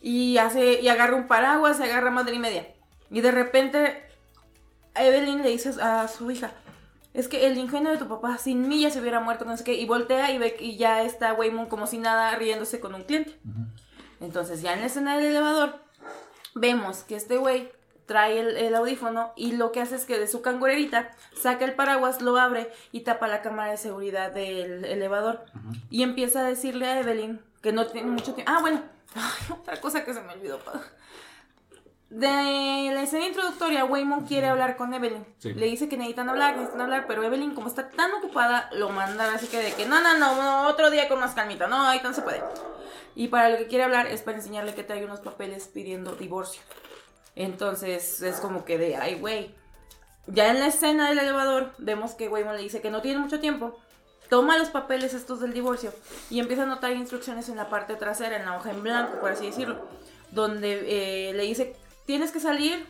Y 0.01 0.39
hace 0.39 0.81
y 0.81 0.89
agarra 0.89 1.17
un 1.17 1.27
paraguas, 1.27 1.81
y 1.81 1.83
agarra 1.83 2.11
madre 2.11 2.35
y 2.37 2.39
media. 2.39 2.69
Y 3.11 3.21
de 3.21 3.31
repente 3.33 4.05
Evelyn 4.95 5.43
le 5.43 5.51
dice 5.51 5.73
a 5.81 6.07
su 6.09 6.31
hija, 6.31 6.53
es 7.15 7.29
que 7.29 7.47
el 7.47 7.59
ingenio 7.59 7.91
de 7.91 7.99
tu 7.99 8.09
papá 8.09 8.39
sin 8.39 8.69
mí 8.69 8.83
ya 8.83 8.91
se 8.91 9.01
hubiera 9.01 9.21
muerto, 9.21 9.45
no 9.45 9.57
sé 9.57 9.65
qué, 9.65 9.75
y 9.75 9.87
voltea 9.87 10.31
y 10.33 10.39
ve 10.39 10.55
que 10.55 10.77
ya 10.77 11.03
está 11.03 11.33
Waymon 11.33 11.67
como 11.67 11.87
si 11.87 11.99
nada 11.99 12.35
riéndose 12.37 12.81
con 12.81 12.95
un 12.95 13.03
cliente. 13.03 13.39
Entonces 14.21 14.63
ya 14.63 14.75
en 14.75 14.81
la 14.81 14.87
escena 14.87 15.17
del 15.17 15.27
elevador 15.27 15.81
vemos 16.55 17.03
que 17.05 17.17
este 17.17 17.37
güey 17.37 17.71
trae 18.09 18.41
el, 18.41 18.57
el 18.57 18.75
audífono 18.75 19.33
y 19.37 19.53
lo 19.53 19.71
que 19.71 19.81
hace 19.81 19.95
es 19.95 20.05
que 20.05 20.19
de 20.19 20.27
su 20.27 20.43
cangurerita 20.43 21.13
saca 21.41 21.65
el 21.65 21.75
paraguas, 21.75 22.21
lo 22.21 22.37
abre 22.37 22.73
y 22.91 23.03
tapa 23.03 23.29
la 23.29 23.43
cámara 23.43 23.71
de 23.71 23.77
seguridad 23.77 24.33
del 24.33 24.85
elevador. 24.85 25.45
Y 25.91 26.03
empieza 26.03 26.41
a 26.41 26.49
decirle 26.49 26.87
a 26.87 26.99
Evelyn 26.99 27.41
que 27.63 27.73
no 27.73 27.87
tiene 27.87 28.11
mucho 28.11 28.35
tiempo. 28.35 28.51
Ah, 28.53 28.61
bueno, 28.61 28.83
Ay, 29.15 29.53
otra 29.53 29.81
cosa 29.81 30.05
que 30.05 30.15
se 30.15 30.21
me 30.21 30.33
olvidó. 30.33 30.59
De 32.11 32.27
la 32.95 33.03
escena 33.03 33.27
introductoria, 33.27 33.85
Waymon 33.85 34.25
quiere 34.25 34.47
hablar 34.47 34.79
con 34.79 34.95
Evelyn. 34.95 35.27
Sí. 35.37 35.53
Le 35.53 35.67
dice 35.67 35.91
que 35.91 35.99
necesitan 35.99 36.31
hablar, 36.31 36.55
necesitan 36.55 36.81
hablar, 36.81 37.05
pero 37.07 37.23
Evelyn, 37.23 37.55
como 37.55 37.69
está 37.69 37.91
tan 37.91 38.11
ocupada, 38.15 38.71
lo 38.73 38.89
manda 38.89 39.35
así 39.35 39.47
que 39.47 39.59
de 39.59 39.75
que 39.75 39.85
no, 39.85 40.01
no, 40.01 40.17
no, 40.17 40.35
no, 40.35 40.69
otro 40.69 40.91
día 40.91 41.07
con 41.07 41.21
más 41.21 41.35
calmita, 41.35 41.67
no, 41.67 41.83
ahí 41.83 42.01
no 42.03 42.15
se 42.15 42.23
puede. 42.23 42.43
Y 43.15 43.29
para 43.29 43.51
lo 43.51 43.59
que 43.59 43.67
quiere 43.67 43.85
hablar 43.85 44.07
es 44.07 44.23
para 44.23 44.39
enseñarle 44.39 44.75
que 44.75 44.85
trae 44.85 45.05
unos 45.05 45.21
papeles 45.21 45.69
pidiendo 45.69 46.13
divorcio. 46.17 46.63
Entonces 47.39 48.21
es 48.21 48.41
como 48.41 48.65
que 48.65 48.79
de, 48.79 48.97
ay, 48.97 49.15
güey. 49.15 49.55
Ya 50.27 50.51
en 50.51 50.59
la 50.59 50.67
escena 50.67 51.09
del 51.09 51.21
elevador 51.21 51.73
vemos 51.79 52.15
que 52.15 52.29
Waymon 52.29 52.57
le 52.57 52.63
dice 52.63 52.81
que 52.81 52.91
no 52.91 53.01
tiene 53.01 53.21
mucho 53.21 53.39
tiempo. 53.39 53.79
Toma 54.29 54.59
los 54.59 54.71
papeles 54.71 55.15
estos 55.15 55.39
del 55.39 55.53
divorcio 55.53 55.95
y 56.31 56.41
empieza 56.41 56.63
a 56.63 56.67
anotar 56.67 56.91
instrucciones 56.93 57.49
en 57.49 57.57
la 57.57 57.71
parte 57.71 57.95
trasera, 57.95 58.37
en 58.37 58.45
la 58.45 58.57
hoja 58.57 58.73
en 58.73 58.83
blanco, 58.83 59.21
por 59.21 59.31
así 59.31 59.47
decirlo. 59.47 59.89
Donde 60.33 61.29
eh, 61.31 61.33
le 61.33 61.45
dice, 61.45 61.77
tienes 62.07 62.33
que 62.33 62.41
salir 62.41 62.85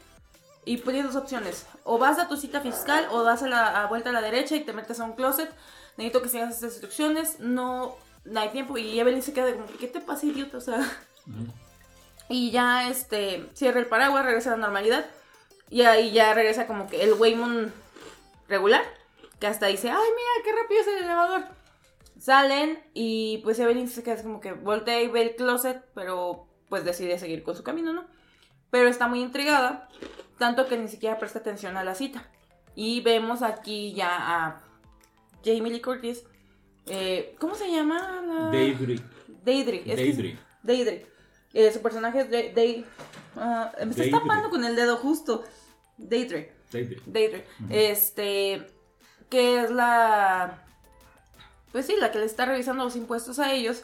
y 0.65 0.79
pones 0.79 1.05
dos 1.05 1.17
opciones. 1.17 1.67
O 1.85 1.99
vas 1.99 2.19
a 2.19 2.27
tu 2.27 2.39
cita 2.39 2.63
fiscal 2.63 3.07
o 3.11 3.25
das 3.25 3.43
a 3.43 3.49
la 3.49 3.87
vuelta 3.87 4.09
a 4.09 4.15
la 4.15 4.23
derecha 4.23 4.57
y 4.57 4.61
te 4.61 4.73
metes 4.73 4.99
a 4.99 5.05
un 5.05 5.13
closet. 5.13 5.51
Necesito 5.99 6.23
que 6.23 6.31
sigas 6.31 6.55
estas 6.55 6.73
instrucciones. 6.73 7.39
No, 7.39 7.97
no 8.25 8.41
hay 8.41 8.49
tiempo. 8.49 8.79
Y 8.79 8.99
Evelyn 8.99 9.23
se 9.23 9.35
queda 9.35 9.53
como, 9.53 9.67
¿qué 9.79 9.89
te 9.89 10.01
pasa, 10.01 10.25
idiota? 10.25 10.57
O 10.57 10.63
sea... 10.63 10.81
Y 12.29 12.51
ya 12.51 12.89
este 12.89 13.49
cierra 13.55 13.81
el 13.81 13.87
paraguas, 13.87 14.25
regresa 14.25 14.51
a 14.53 14.57
la 14.57 14.63
normalidad. 14.63 15.07
Y 15.71 15.83
ahí 15.83 16.13
ya 16.13 16.35
regresa 16.35 16.67
como 16.67 16.87
que 16.89 17.03
el 17.03 17.15
Waymon 17.15 17.73
regular. 18.49 18.83
Que 19.41 19.47
hasta 19.47 19.67
dice, 19.67 19.91
ay, 19.91 19.97
mira, 19.97 20.45
qué 20.45 20.53
rápido 20.63 20.81
es 20.81 20.87
el 20.89 21.05
elevador. 21.05 21.45
Salen 22.19 22.83
y 22.95 23.39
pues 23.45 23.59
Evelyn 23.61 23.89
se 23.89 24.03
queda 24.03 24.21
como 24.23 24.41
que 24.41 24.53
voltea 24.53 25.01
y 25.01 25.09
ve 25.09 25.23
el 25.23 25.37
closet, 25.37 25.85
pero 25.95 26.49
pues 26.69 26.85
decide 26.85 27.19
seguir 27.19 27.43
con 27.45 27.55
su 27.57 27.63
camino, 27.63 27.93
¿no? 27.93 28.05
Pero 28.71 28.89
está 28.89 29.07
muy 29.07 29.21
intrigada, 29.21 29.89
tanto 30.39 30.67
que 30.67 30.77
ni 30.77 30.89
siquiera 30.89 31.19
presta 31.19 31.39
atención 31.39 31.77
a 31.77 31.85
la 31.85 31.95
cita. 31.95 32.29
Y 32.75 33.01
vemos 33.03 33.43
aquí 33.43 33.93
ya 33.95 34.17
a 34.19 34.61
Jamie 35.45 35.71
Lee 35.73 35.81
Curtis. 35.81 36.25
eh, 36.87 37.37
¿Cómo 37.39 37.55
se 37.55 37.71
llama? 37.71 38.21
la-. 38.27 38.51
Deidre. 38.51 38.95
es 39.77 39.85
que 39.85 39.93
es- 39.93 40.17
Daedry. 40.17 40.39
Deidre. 40.63 41.07
Eh, 41.59 41.73
su 41.73 41.83
personaje 41.83 42.21
es 42.21 42.31
de, 42.31 42.53
de- 42.53 42.85
ah, 43.37 43.73
me 43.85 43.91
está 43.91 44.03
Deidre. 44.05 44.21
tapando 44.21 44.49
con 44.49 44.63
el 44.65 44.77
dedo 44.77 44.97
justo. 44.97 45.43
Deidre. 45.97 46.55
Ujú. 46.73 47.67
Este. 47.71 48.67
Que 49.29 49.63
es 49.65 49.71
la. 49.71 50.63
Pues 51.73 51.87
sí, 51.87 51.95
la 52.01 52.13
que 52.13 52.21
le 52.21 52.27
está 52.27 52.45
revisando 52.47 52.85
los 52.85 52.95
impuestos 52.95 53.41
a 53.41 53.53
ellos. 53.53 53.83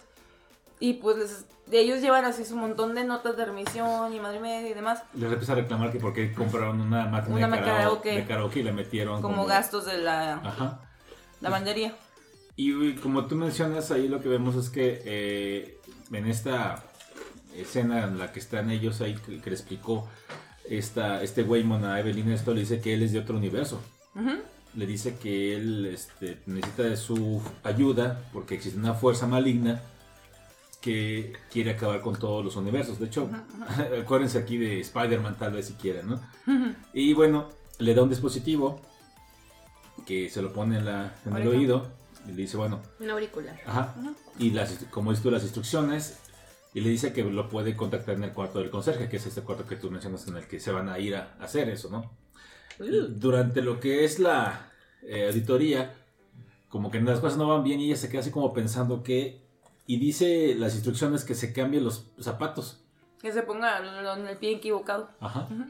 Y 0.78 0.94
pues 0.94 1.16
les- 1.18 1.46
de 1.66 1.80
ellos 1.80 2.00
llevan 2.00 2.24
así 2.26 2.44
su 2.44 2.56
montón 2.56 2.94
de 2.94 3.02
notas 3.04 3.36
de 3.36 3.44
remisión 3.44 4.12
y 4.14 4.20
madre 4.20 4.38
media 4.38 4.68
y 4.70 4.74
demás. 4.74 5.02
Les 5.14 5.30
empieza 5.32 5.52
a 5.52 5.56
reclamar 5.56 5.90
que 5.90 5.98
porque 5.98 6.32
compraron 6.32 6.80
una 6.80 7.06
máquina 7.06 7.34
Una 7.34 7.56
de, 7.56 7.62
karaoke. 7.64 8.12
de 8.14 8.24
karaoke 8.26 8.60
y 8.60 8.62
le 8.62 8.72
metieron 8.72 9.20
Como 9.20 9.46
gastos 9.46 9.86
de 9.86 9.98
la 9.98 10.34
Ajá. 10.34 10.80
lavandería. 11.40 11.92
Y 12.54 12.72
uy, 12.72 12.94
como 12.96 13.26
tú 13.26 13.34
mencionas, 13.34 13.90
ahí 13.90 14.06
lo 14.08 14.20
que 14.20 14.28
vemos 14.28 14.54
es 14.56 14.70
que 14.70 15.02
eh, 15.04 15.80
en 16.12 16.26
esta 16.28 16.84
escena 17.56 18.04
en 18.04 18.18
la 18.18 18.32
que 18.32 18.40
están 18.40 18.70
ellos 18.70 19.00
ahí, 19.00 19.14
que, 19.14 19.40
que 19.40 19.50
le 19.50 19.56
explicó 19.56 20.08
esta, 20.68 21.22
este 21.22 21.42
Waymon 21.42 21.84
a 21.84 22.00
Evelyn 22.00 22.30
esto, 22.30 22.54
le 22.54 22.60
dice 22.60 22.80
que 22.80 22.94
él 22.94 23.02
es 23.02 23.12
de 23.12 23.18
otro 23.18 23.36
universo. 23.36 23.80
Le 24.74 24.86
dice 24.86 25.16
que 25.16 25.54
él 25.54 25.86
este, 25.86 26.38
necesita 26.46 26.84
de 26.84 26.96
su 26.96 27.40
ayuda 27.62 28.22
porque 28.32 28.54
existe 28.56 28.78
una 28.78 28.94
fuerza 28.94 29.26
maligna 29.26 29.80
que 30.80 31.32
quiere 31.50 31.70
acabar 31.70 32.00
con 32.00 32.16
todos 32.18 32.44
los 32.44 32.56
universos. 32.56 32.98
De 32.98 33.06
hecho, 33.06 33.30
acuérdense 34.02 34.38
aquí 34.38 34.56
de 34.56 34.80
Spider-Man 34.80 35.36
tal 35.38 35.52
vez 35.52 35.66
si 35.66 35.74
quieren, 35.74 36.08
¿no? 36.08 36.20
Y 36.92 37.12
bueno, 37.14 37.48
le 37.78 37.94
da 37.94 38.02
un 38.02 38.08
dispositivo 38.08 38.80
que 40.06 40.28
se 40.28 40.42
lo 40.42 40.52
pone 40.52 40.78
en, 40.78 40.84
la, 40.84 41.14
en 41.24 41.36
el 41.36 41.48
oído 41.48 41.86
y 42.26 42.32
le 42.32 42.42
dice, 42.42 42.56
bueno, 42.56 42.80
Un 43.00 43.10
auricular. 43.10 43.58
Ajá. 43.66 43.94
Y 44.38 44.50
las, 44.50 44.72
como 44.90 45.10
dices 45.10 45.22
tú, 45.22 45.30
las 45.30 45.42
instrucciones. 45.42 46.18
Y 46.74 46.80
le 46.80 46.90
dice 46.90 47.12
que 47.12 47.22
lo 47.22 47.48
puede 47.48 47.76
contactar 47.76 48.16
en 48.16 48.24
el 48.24 48.32
cuarto 48.32 48.58
del 48.58 48.68
conserje, 48.68 49.08
que 49.08 49.16
es 49.16 49.26
este 49.26 49.42
cuarto 49.42 49.64
que 49.64 49.76
tú 49.76 49.90
mencionas 49.90 50.26
en 50.26 50.36
el 50.36 50.46
que 50.46 50.58
se 50.58 50.72
van 50.72 50.88
a 50.88 50.98
ir 50.98 51.14
a 51.14 51.36
hacer 51.40 51.68
eso, 51.68 51.88
¿no? 51.88 52.10
Uh. 52.80 53.06
Durante 53.08 53.62
lo 53.62 53.78
que 53.78 54.04
es 54.04 54.18
la 54.18 54.72
eh, 55.02 55.28
auditoría, 55.28 55.94
como 56.68 56.90
que 56.90 57.00
las 57.00 57.20
cosas 57.20 57.38
no 57.38 57.48
van 57.48 57.62
bien 57.62 57.80
y 57.80 57.86
ella 57.86 57.96
se 57.96 58.08
queda 58.08 58.20
así 58.20 58.32
como 58.32 58.52
pensando 58.52 59.02
que... 59.02 59.40
Y 59.86 59.98
dice 59.98 60.56
las 60.58 60.74
instrucciones 60.74 61.24
que 61.24 61.34
se 61.34 61.52
cambien 61.52 61.84
los 61.84 62.10
zapatos. 62.18 62.82
Que 63.20 63.30
se 63.32 63.42
ponga 63.42 63.78
en 64.16 64.26
el 64.26 64.36
pie 64.38 64.56
equivocado. 64.56 65.10
Ajá. 65.20 65.46
Ujú. 65.50 65.66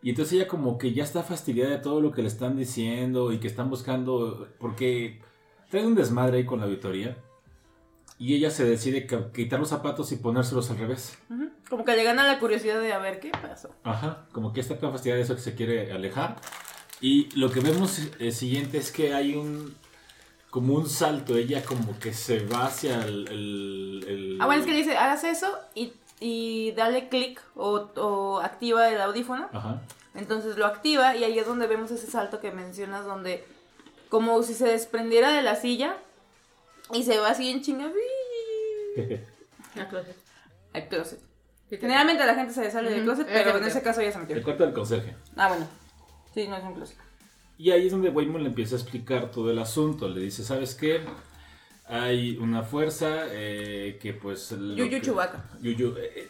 Y 0.00 0.10
entonces 0.10 0.34
ella 0.34 0.48
como 0.48 0.78
que 0.78 0.92
ya 0.92 1.04
está 1.04 1.22
fastidiada 1.22 1.72
de 1.72 1.78
todo 1.78 2.00
lo 2.00 2.12
que 2.12 2.22
le 2.22 2.28
están 2.28 2.56
diciendo 2.56 3.32
y 3.32 3.38
que 3.38 3.48
están 3.48 3.68
buscando, 3.68 4.48
porque 4.58 5.20
trae 5.70 5.84
un 5.84 5.96
desmadre 5.96 6.38
ahí 6.38 6.44
con 6.46 6.60
la 6.60 6.66
auditoría. 6.66 7.18
Y 8.18 8.34
ella 8.34 8.50
se 8.50 8.64
decide 8.64 9.06
quitar 9.32 9.60
los 9.60 9.68
zapatos 9.68 10.10
y 10.10 10.16
ponérselos 10.16 10.70
al 10.70 10.78
revés. 10.78 11.16
Ujú. 11.30 11.50
Como 11.70 11.84
que 11.84 11.94
le 11.94 12.02
gana 12.02 12.26
la 12.26 12.38
curiosidad 12.40 12.80
de 12.80 12.92
a 12.92 12.98
ver 12.98 13.20
qué 13.20 13.30
pasó. 13.30 13.70
Ajá, 13.84 14.26
como 14.32 14.52
que 14.52 14.60
está 14.60 14.76
tan 14.78 14.90
fastidiada 14.90 15.18
de 15.18 15.24
eso 15.24 15.36
que 15.36 15.40
se 15.40 15.54
quiere 15.54 15.92
alejar. 15.92 16.36
Y 17.00 17.28
lo 17.38 17.50
que 17.52 17.60
vemos 17.60 18.00
eh, 18.18 18.32
siguiente 18.32 18.78
es 18.78 18.90
que 18.90 19.14
hay 19.14 19.36
un, 19.36 19.72
como 20.50 20.74
un 20.74 20.88
salto, 20.88 21.36
ella 21.36 21.64
como 21.64 21.96
que 22.00 22.12
se 22.12 22.40
va 22.44 22.66
hacia 22.66 23.04
el... 23.04 23.28
el- 23.28 24.04
el- 24.08 24.38
Ah, 24.40 24.46
bueno, 24.46 24.60
es 24.62 24.66
que 24.66 24.72
le 24.72 24.78
dice, 24.78 24.96
hagas 24.96 25.22
eso 25.22 25.56
y, 25.76 25.92
y 26.18 26.72
dale 26.72 27.08
clic 27.08 27.40
o, 27.54 27.88
o 27.96 28.40
activa 28.40 28.88
el 28.88 29.00
audífono. 29.00 29.48
Ajá. 29.52 29.80
Entonces 30.16 30.56
lo 30.56 30.66
activa 30.66 31.14
y 31.14 31.22
ahí 31.22 31.38
es 31.38 31.46
donde 31.46 31.68
vemos 31.68 31.92
ese 31.92 32.08
salto 32.08 32.40
que 32.40 32.50
mencionas, 32.50 33.04
donde 33.04 33.44
como 34.08 34.42
si 34.42 34.54
se 34.54 34.66
desprendiera 34.66 35.30
de 35.30 35.42
la 35.42 35.54
silla 35.54 35.96
y 36.92 37.02
se 37.02 37.18
va 37.18 37.30
así 37.30 37.50
en 37.50 37.62
chinga 37.62 37.90
A 39.76 39.88
closet. 39.88 40.16
al 40.72 40.88
closet. 40.88 41.20
Generalmente 41.70 42.24
la 42.24 42.34
gente 42.34 42.54
se 42.54 42.70
sale 42.70 42.90
del 42.90 43.02
closet, 43.04 43.26
pero 43.26 43.58
en 43.58 43.64
ese 43.64 43.82
caso 43.82 44.00
ya 44.00 44.10
se 44.10 44.18
el 44.18 44.26
metió. 44.26 44.42
cuarto 44.42 44.64
del 44.64 44.72
conserje. 44.72 45.14
Ah, 45.36 45.48
bueno. 45.48 45.66
Sí, 46.34 46.46
no 46.48 46.56
es 46.56 46.64
un 46.64 46.74
closet. 46.74 46.96
Y 47.58 47.70
ahí 47.72 47.86
es 47.86 47.92
donde 47.92 48.08
Waymon 48.10 48.42
le 48.42 48.48
empieza 48.48 48.76
a 48.76 48.78
explicar 48.78 49.30
todo 49.30 49.50
el 49.50 49.58
asunto. 49.58 50.08
Le 50.08 50.20
dice, 50.20 50.44
¿sabes 50.44 50.74
qué? 50.74 51.00
hay 51.90 52.36
una 52.36 52.62
fuerza 52.64 53.24
eh, 53.30 53.98
que 54.00 54.12
pues... 54.12 54.50
Yuyu 54.50 54.90
que- 54.90 55.00
Chewbacca. 55.00 55.42
Yuyu, 55.62 55.96
eh, 55.96 56.12
eh, 56.16 56.28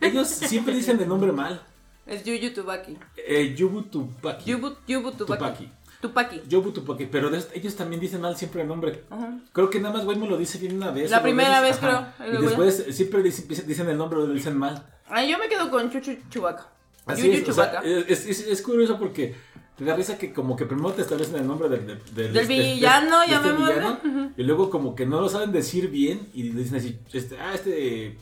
ellos 0.00 0.26
siempre 0.26 0.74
dicen 0.74 0.98
el 1.00 1.06
nombre 1.06 1.32
mal. 1.32 1.62
Es 2.06 2.24
Yuyu 2.24 2.52
Tubaki. 2.54 2.96
Eh, 3.14 3.54
Yubu 3.54 3.82
Tupaki. 3.82 4.50
Yubu, 4.50 4.74
Yubu 4.88 5.12
Tubaki. 5.12 5.66
Tupaki. 5.66 5.68
Tupaki. 6.00 6.42
Yubu 6.48 6.72
Tupaki. 6.72 7.06
Pero 7.06 7.28
de- 7.30 7.42
ellos 7.54 7.76
también 7.76 8.00
dicen 8.00 8.20
mal 8.20 8.36
siempre 8.36 8.62
el 8.62 8.68
nombre. 8.68 9.04
Ajá. 9.10 9.38
Creo 9.52 9.68
que 9.70 9.80
nada 9.80 9.94
más 9.94 10.04
güey 10.04 10.18
me 10.18 10.26
lo 10.28 10.36
dice 10.38 10.58
bien 10.58 10.76
una 10.76 10.90
vez. 10.90 11.10
La 11.10 11.22
primera 11.22 11.60
vez, 11.60 11.76
creo. 11.78 12.06
Y 12.28 12.32
ya. 12.32 12.40
después 12.40 12.84
siempre 12.90 13.22
dicen, 13.22 13.46
dicen 13.66 13.88
el 13.88 13.98
nombre 13.98 14.18
o 14.20 14.26
lo 14.26 14.32
dicen 14.32 14.56
mal. 14.56 14.86
Ay, 15.08 15.30
yo 15.30 15.38
me 15.38 15.48
quedo 15.48 15.70
con 15.70 15.90
Chuchu 15.90 16.16
Chewbacca. 16.30 16.68
Así 17.06 17.30
es, 17.30 17.48
o 17.48 17.52
sea, 17.52 17.70
Chewbacca. 17.72 17.88
es, 18.08 18.26
es- 18.26 18.46
es 18.46 18.62
curioso 18.62 18.98
porque 18.98 19.34
te 19.76 19.84
da 19.84 19.96
risa 19.96 20.16
que 20.18 20.32
como 20.32 20.54
que 20.56 20.66
primero 20.66 20.92
te 20.92 21.02
establecen 21.02 21.36
el 21.36 21.46
nombre 21.46 21.68
del, 21.68 21.86
del, 21.86 21.98
del- 22.14 22.32
Del 22.32 22.46
villano, 22.46 23.22
este 23.22 23.34
llamémosle. 23.34 23.74
villano, 23.74 24.32
y 24.36 24.42
luego 24.42 24.70
como 24.70 24.94
que 24.94 25.06
no 25.06 25.20
lo 25.20 25.28
saben 25.28 25.52
decir 25.52 25.88
bien 25.90 26.28
y 26.34 26.50
dicen 26.50 26.76
así, 26.76 26.98
este, 27.12 27.38
ah, 27.38 27.52
este 27.54 28.16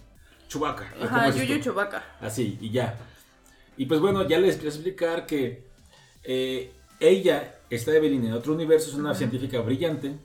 Chubaca. 0.49 0.93
Ajá, 1.03 1.29
Yuyu 1.31 1.61
Chewbacca. 1.61 2.03
Así, 2.21 2.57
y 2.61 2.71
ya. 2.71 2.97
Y 3.77 3.87
pues 3.87 4.01
bueno, 4.01 4.27
ya 4.27 4.39
les 4.39 4.57
voy 4.57 4.67
a 4.67 4.69
explicar 4.71 5.27
que 5.27 5.65
eh, 6.25 6.73
ella, 7.01 7.55
esta 7.71 7.95
Evelyn 7.95 8.27
en 8.27 8.33
otro 8.33 8.55
universo, 8.55 8.89
es 8.89 8.95
una 8.95 9.15
científica 9.15 9.61
brillante 9.61 10.17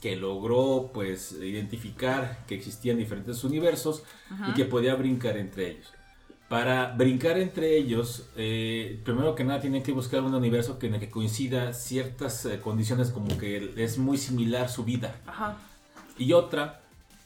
que 0.00 0.16
logró 0.16 0.90
pues 0.92 1.32
identificar 1.32 2.44
que 2.46 2.54
existían 2.54 2.96
diferentes 2.96 3.44
universos 3.44 4.02
y 4.48 4.54
que 4.54 4.64
podía 4.64 4.94
brincar 4.94 5.36
entre 5.36 5.72
ellos. 5.72 5.92
Para 6.48 6.94
brincar 6.96 7.38
entre 7.38 7.76
ellos, 7.76 8.30
eh, 8.34 9.00
primero 9.04 9.34
que 9.34 9.44
nada 9.44 9.60
tienen 9.60 9.82
que 9.82 9.92
buscar 9.92 10.22
un 10.22 10.34
universo 10.34 10.78
que, 10.78 10.86
en 10.86 10.94
el 10.94 11.00
que 11.00 11.10
coincida 11.10 11.74
ciertas 11.74 12.46
eh, 12.46 12.58
condiciones 12.58 13.10
como 13.10 13.36
que 13.36 13.74
es 13.76 13.98
muy 13.98 14.16
similar 14.16 14.70
su 14.70 14.82
vida. 14.84 15.14
Y 16.16 16.32
otra 16.32 16.80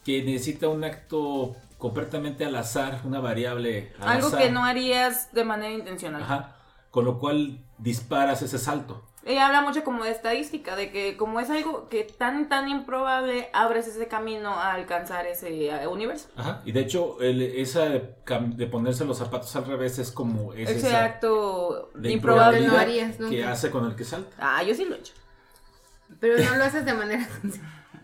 que 0.04 0.24
necesita 0.24 0.68
un 0.68 0.82
acto 0.82 1.54
completamente 1.78 2.44
al 2.44 2.56
azar, 2.56 3.00
una 3.04 3.20
variable 3.20 3.92
al 4.00 4.08
Algo 4.08 4.26
azar. 4.26 4.42
que 4.42 4.50
no 4.50 4.64
harías 4.64 5.32
de 5.32 5.44
manera 5.44 5.72
intencional. 5.72 6.22
Ajá, 6.22 6.56
con 6.90 7.04
lo 7.04 7.20
cual 7.20 7.60
disparas 7.78 8.42
ese 8.42 8.58
salto. 8.58 9.04
Ella 9.24 9.46
habla 9.46 9.60
mucho 9.60 9.84
como 9.84 10.02
de 10.02 10.10
estadística, 10.10 10.74
de 10.74 10.90
que 10.90 11.16
como 11.16 11.38
es 11.38 11.48
algo 11.48 11.88
que 11.88 12.02
tan, 12.02 12.48
tan 12.48 12.68
improbable, 12.68 13.48
abres 13.52 13.86
ese 13.86 14.08
camino 14.08 14.50
a 14.50 14.72
alcanzar 14.72 15.26
ese 15.26 15.68
eh, 15.68 15.86
universo. 15.86 16.28
Ajá, 16.36 16.60
y 16.64 16.72
de 16.72 16.80
hecho, 16.80 17.20
el- 17.20 17.40
esa 17.40 17.84
de, 17.84 18.00
ponerse 18.66 19.04
los 19.04 19.18
zapatos 19.18 19.54
al 19.54 19.64
revés 19.66 19.98
es 20.00 20.10
como 20.10 20.52
es 20.54 20.68
ese 20.70 20.88
esa 20.88 21.04
acto 21.04 21.90
de 21.94 22.10
improbable. 22.10 22.66
no 22.66 22.76
harías 22.76 23.16
que 23.16 23.22
nunca. 23.22 23.52
hace 23.52 23.70
con 23.70 23.86
el 23.86 23.94
que 23.94 24.04
salta. 24.04 24.34
Ah, 24.40 24.62
yo 24.64 24.74
sí 24.74 24.84
lo 24.84 24.96
he 24.96 24.98
hecho. 24.98 25.12
Pero 26.18 26.42
no 26.42 26.56
lo 26.56 26.64
haces 26.64 26.84
de 26.84 26.92
manera 26.94 27.26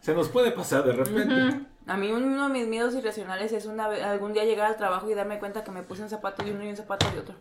Se 0.01 0.15
nos 0.15 0.29
puede 0.29 0.53
pasar 0.53 0.85
de 0.85 0.93
repente. 0.93 1.67
A 1.89 1.97
mí 1.97 2.13
uno 2.13 2.47
de 2.47 2.53
mis 2.53 2.67
miedos 2.69 2.95
irracionales 2.95 3.51
es 3.53 3.67
una 3.67 3.89
vez- 3.89 4.03
algún 4.05 4.33
día 4.35 4.45
llegar 4.45 4.67
al 4.69 4.77
trabajo 4.77 5.11
y 5.11 5.15
darme 5.15 5.39
cuenta 5.41 5.65
que 5.65 5.71
me 5.73 5.83
puse 5.83 6.03
un 6.03 6.09
zapato 6.11 6.45
de 6.45 6.53
uno 6.53 6.63
y 6.65 6.69
un 6.69 6.77
zapato 6.77 7.11
de 7.11 7.19
otro. 7.19 7.35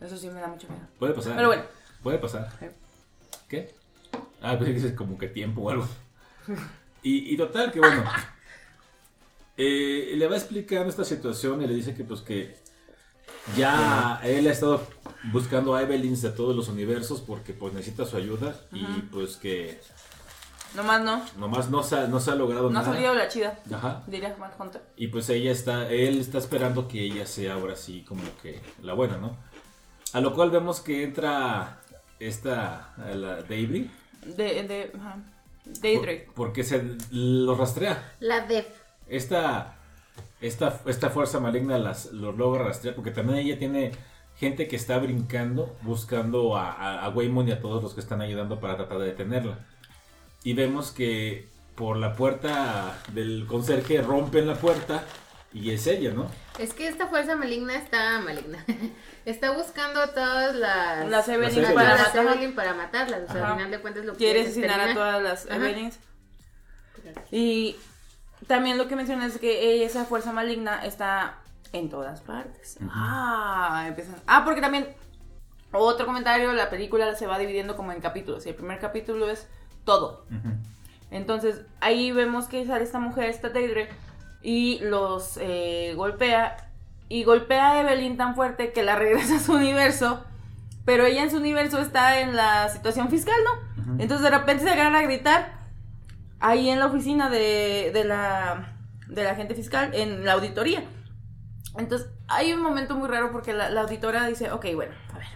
Eso 0.00 0.16
sí 0.16 0.28
me 0.30 0.40
da 0.40 0.46
mucho 0.46 0.68
miedo. 0.68 0.82
Puede 1.00 1.14
pasar. 1.14 1.34
Pero 1.36 1.48
bueno. 1.48 1.62
Puede 2.02 2.18
pasar. 2.18 2.48
¿Qué? 3.52 3.74
Ah, 4.40 4.56
pues 4.58 4.74
dices 4.74 4.94
como 4.94 5.18
que 5.18 5.28
tiempo 5.28 5.60
o 5.60 5.68
algo. 5.70 5.86
Y, 7.02 7.34
y 7.34 7.36
total, 7.36 7.70
que 7.70 7.80
bueno. 7.80 8.02
eh, 9.58 10.14
le 10.16 10.26
va 10.26 10.36
explicando 10.36 10.88
esta 10.88 11.04
situación 11.04 11.60
y 11.60 11.66
le 11.66 11.74
dice 11.74 11.94
que 11.94 12.02
pues 12.02 12.22
que 12.22 12.56
ya 13.54 14.20
él 14.24 14.46
ha 14.46 14.52
estado 14.52 14.86
buscando 15.32 15.74
a 15.74 15.82
Evelyn 15.82 16.18
de 16.18 16.30
todos 16.30 16.56
los 16.56 16.68
universos 16.68 17.20
porque 17.20 17.52
pues 17.52 17.74
necesita 17.74 18.06
su 18.06 18.16
ayuda 18.16 18.58
y 18.72 18.84
pues 19.12 19.36
que 19.36 19.78
Nomás 20.74 21.02
no. 21.02 21.22
nomás 21.36 21.68
no 21.68 21.82
se 21.82 21.96
ha, 21.96 22.06
no 22.06 22.18
se 22.18 22.30
ha 22.30 22.34
logrado 22.34 22.70
No 22.70 22.78
ha 22.78 22.82
nada. 22.82 22.94
salido 22.94 23.14
la 23.14 23.28
chida, 23.28 23.58
Ajá. 23.70 24.02
diría 24.06 24.34
Matt 24.38 24.58
Hunter. 24.58 24.80
Y 24.96 25.08
pues 25.08 25.28
ella 25.28 25.52
está, 25.52 25.90
él 25.90 26.18
está 26.18 26.38
esperando 26.38 26.88
que 26.88 27.02
ella 27.02 27.26
sea 27.26 27.52
ahora 27.54 27.76
sí 27.76 28.02
como 28.08 28.22
que 28.42 28.62
la 28.80 28.94
buena, 28.94 29.18
¿no? 29.18 29.36
A 30.14 30.20
lo 30.22 30.34
cual 30.34 30.50
vemos 30.50 30.80
que 30.80 31.02
entra 31.04 31.81
esta, 32.26 32.94
la 33.14 33.42
Daisy, 33.42 33.90
De, 34.36 34.62
de, 34.64 34.92
ajá. 34.98 35.16
Por- 35.80 36.34
porque 36.34 36.64
se 36.64 36.82
lo 37.10 37.54
rastrea. 37.54 38.12
la 38.20 38.40
def. 38.46 38.66
Esta, 39.08 39.76
esta, 40.40 40.80
esta 40.86 41.10
fuerza 41.10 41.38
maligna 41.40 41.78
las, 41.78 42.06
los 42.12 42.36
logra 42.36 42.64
rastrear 42.64 42.94
porque 42.96 43.10
también 43.10 43.38
ella 43.38 43.58
tiene 43.58 43.92
gente 44.36 44.66
que 44.66 44.76
está 44.76 44.98
brincando 44.98 45.76
buscando 45.82 46.56
a, 46.56 46.72
a, 46.72 47.04
a 47.04 47.08
Waymond 47.10 47.48
y 47.48 47.52
a 47.52 47.60
todos 47.60 47.82
los 47.82 47.94
que 47.94 48.00
están 48.00 48.20
ayudando 48.22 48.58
para 48.60 48.76
tratar 48.76 48.98
de 48.98 49.06
detenerla. 49.06 49.58
Y 50.44 50.54
vemos 50.54 50.90
que 50.90 51.48
por 51.76 51.96
la 51.96 52.14
puerta 52.16 52.98
del 53.12 53.46
conserje 53.46 54.02
rompen 54.02 54.46
la 54.46 54.54
puerta 54.56 55.04
y 55.54 55.70
es 55.70 55.86
ella, 55.86 56.12
¿no? 56.12 56.30
Es 56.58 56.72
que 56.72 56.88
esta 56.88 57.06
fuerza 57.08 57.36
maligna 57.36 57.76
está 57.76 58.20
maligna. 58.20 58.64
está 59.24 59.52
buscando 59.52 60.08
todas 60.10 60.54
las 60.54 61.08
Las 61.08 61.28
Evelyn 61.28 61.74
para 61.74 61.96
las 61.96 62.14
matar. 62.14 62.26
Evelyn 62.26 62.54
para 62.54 62.74
matarlas. 62.74 63.22
O 63.28 63.32
sea, 63.32 63.42
Ajá. 63.42 63.52
al 63.52 63.56
final 63.58 63.70
de 63.70 63.80
cuentas 63.80 64.04
lo 64.04 64.12
que 64.12 64.18
Quiere 64.18 64.40
es 64.40 64.48
asesinar 64.48 64.80
a 64.80 64.94
todas 64.94 65.22
las. 65.22 65.46
Evelyns. 65.46 65.98
Y 67.30 67.76
también 68.46 68.78
lo 68.78 68.88
que 68.88 68.96
mencionas 68.96 69.34
es 69.34 69.40
que 69.40 69.84
esa 69.84 70.04
fuerza 70.04 70.32
maligna 70.32 70.84
está 70.84 71.38
en 71.72 71.88
todas 71.90 72.20
partes. 72.20 72.78
Ah, 72.90 73.84
empiezan. 73.88 74.16
Ah, 74.26 74.42
porque 74.44 74.60
también 74.60 74.88
otro 75.72 76.06
comentario, 76.06 76.52
la 76.52 76.70
película 76.70 77.14
se 77.14 77.26
va 77.26 77.38
dividiendo 77.38 77.76
como 77.76 77.92
en 77.92 78.00
capítulos. 78.00 78.46
Y 78.46 78.50
el 78.50 78.54
primer 78.54 78.78
capítulo 78.78 79.30
es 79.30 79.46
todo. 79.84 80.26
Entonces 81.10 81.62
ahí 81.80 82.12
vemos 82.12 82.46
que 82.46 82.66
sale 82.66 82.84
esta 82.84 82.98
mujer, 82.98 83.28
esta 83.28 83.48
Deidre, 83.50 83.88
y 84.42 84.78
los 84.80 85.38
eh, 85.40 85.92
golpea. 85.96 86.68
Y 87.08 87.24
golpea 87.24 87.72
a 87.72 87.80
Evelyn 87.80 88.16
tan 88.16 88.34
fuerte 88.34 88.72
que 88.72 88.82
la 88.82 88.96
regresa 88.96 89.36
a 89.36 89.40
su 89.40 89.52
universo. 89.54 90.24
Pero 90.84 91.04
ella 91.04 91.22
en 91.22 91.30
su 91.30 91.36
universo 91.36 91.78
está 91.78 92.20
en 92.20 92.34
la 92.34 92.68
situación 92.68 93.08
fiscal, 93.08 93.36
¿no? 93.44 94.00
Entonces 94.02 94.22
de 94.22 94.36
repente 94.36 94.64
se 94.64 94.70
agarra 94.70 94.98
a 95.00 95.02
gritar 95.02 95.52
ahí 96.40 96.70
en 96.70 96.80
la 96.80 96.86
oficina 96.86 97.28
de, 97.30 97.90
de 97.92 98.04
la, 98.04 98.74
de 99.06 99.22
la 99.22 99.30
agente 99.30 99.54
fiscal, 99.54 99.90
en 99.94 100.24
la 100.24 100.32
auditoría. 100.32 100.82
Entonces 101.78 102.08
hay 102.26 102.52
un 102.52 102.60
momento 102.62 102.96
muy 102.96 103.08
raro 103.08 103.30
porque 103.30 103.52
la, 103.52 103.70
la 103.70 103.82
auditora 103.82 104.26
dice, 104.26 104.50
ok, 104.50 104.66
bueno, 104.74 104.94
a 105.14 105.18
ver. 105.18 105.28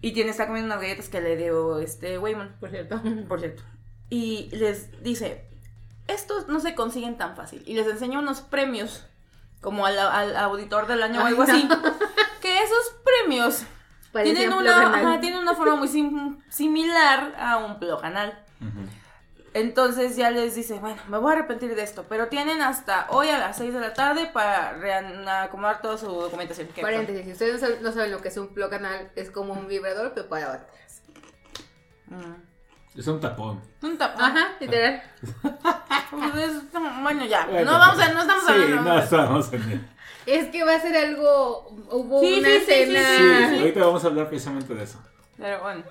Y 0.00 0.12
tiene, 0.12 0.30
está 0.30 0.46
comiendo 0.46 0.66
unas 0.72 0.82
galletas 0.82 1.08
que 1.08 1.20
le 1.20 1.36
dio 1.36 1.78
este 1.80 2.18
Waymond, 2.18 2.58
Por 2.58 2.70
cierto. 2.70 3.00
por 3.28 3.38
cierto. 3.40 3.62
Y 4.10 4.48
les 4.52 5.02
dice, 5.02 5.44
estos 6.08 6.48
no 6.48 6.60
se 6.60 6.74
consiguen 6.74 7.16
tan 7.16 7.36
fácil. 7.36 7.62
Y 7.66 7.74
les 7.74 7.86
enseña 7.86 8.18
unos 8.18 8.40
premios, 8.40 9.04
como 9.60 9.86
al, 9.86 9.98
al 9.98 10.36
auditor 10.36 10.86
del 10.86 11.02
año 11.02 11.22
o 11.22 11.26
algo 11.26 11.44
no. 11.44 11.52
así. 11.52 11.68
Que 12.40 12.62
esos 12.62 12.94
premios 13.04 13.64
tienen 14.12 14.52
un 14.52 14.58
una, 14.60 14.74
Ploganal. 14.74 15.06
ajá, 15.06 15.20
tienen 15.20 15.40
una 15.40 15.54
forma 15.54 15.74
muy 15.76 15.88
sim- 15.88 16.38
similar 16.48 17.34
a 17.38 17.56
un 17.58 17.78
ploganal. 17.80 18.38
Entonces 19.52 20.16
ya 20.16 20.30
les 20.30 20.54
dice, 20.54 20.78
bueno, 20.78 21.00
me 21.08 21.16
voy 21.18 21.30
a 21.32 21.36
arrepentir 21.38 21.74
de 21.74 21.82
esto, 21.82 22.04
pero 22.08 22.28
tienen 22.28 22.60
hasta 22.60 23.06
hoy 23.08 23.30
a 23.30 23.38
las 23.38 23.56
6 23.56 23.72
de 23.72 23.80
la 23.80 23.94
tarde 23.94 24.26
para 24.26 24.74
reacomodar 24.74 25.80
toda 25.80 25.96
su 25.96 26.06
documentación. 26.06 26.68
¿Qué 26.74 26.82
Paréntesis, 26.82 27.24
si 27.24 27.32
ustedes 27.32 27.54
no 27.54 27.58
saben, 27.66 27.82
no 27.82 27.90
saben 27.92 28.10
lo 28.12 28.20
que 28.20 28.28
es 28.28 28.36
un 28.36 28.52
plug 28.54 28.68
canal, 28.70 29.10
es 29.16 29.30
como 29.30 29.54
un 29.54 29.66
vibrador, 29.66 30.12
pero 30.14 30.28
para 30.28 30.48
baterías. 30.48 31.02
Mm. 32.08 32.34
Es 32.96 33.06
un 33.06 33.20
tapón. 33.20 33.60
Un 33.82 33.98
tapón. 33.98 34.22
Ajá, 34.24 34.48
literal. 34.60 35.02
Es- 35.22 36.72
bueno, 37.02 37.24
ya. 37.26 37.46
Bueno, 37.46 37.72
no 37.72 37.78
vamos 37.78 37.98
a, 38.02 38.12
no 38.12 38.20
estamos 38.22 38.44
sí, 38.44 38.52
hablando. 38.52 38.82
no 38.82 38.98
estamos 38.98 39.52
en 39.52 39.62
el- 39.72 39.80
Es 40.26 40.46
que 40.48 40.64
va 40.64 40.74
a 40.74 40.80
ser 40.80 40.96
algo. 40.96 41.68
Hubo 41.90 42.20
Sí, 42.20 42.38
una 42.40 42.48
sí, 42.48 42.54
sí, 42.58 42.64
sí, 42.66 42.72
escena. 42.72 43.00
Sí, 43.48 43.54
sí, 43.54 43.58
ahorita 43.60 43.80
vamos 43.84 44.04
a 44.04 44.06
hablar 44.08 44.28
precisamente 44.28 44.74
de 44.74 44.84
eso. 44.84 44.98
Pero 45.36 45.60
bueno. 45.62 45.84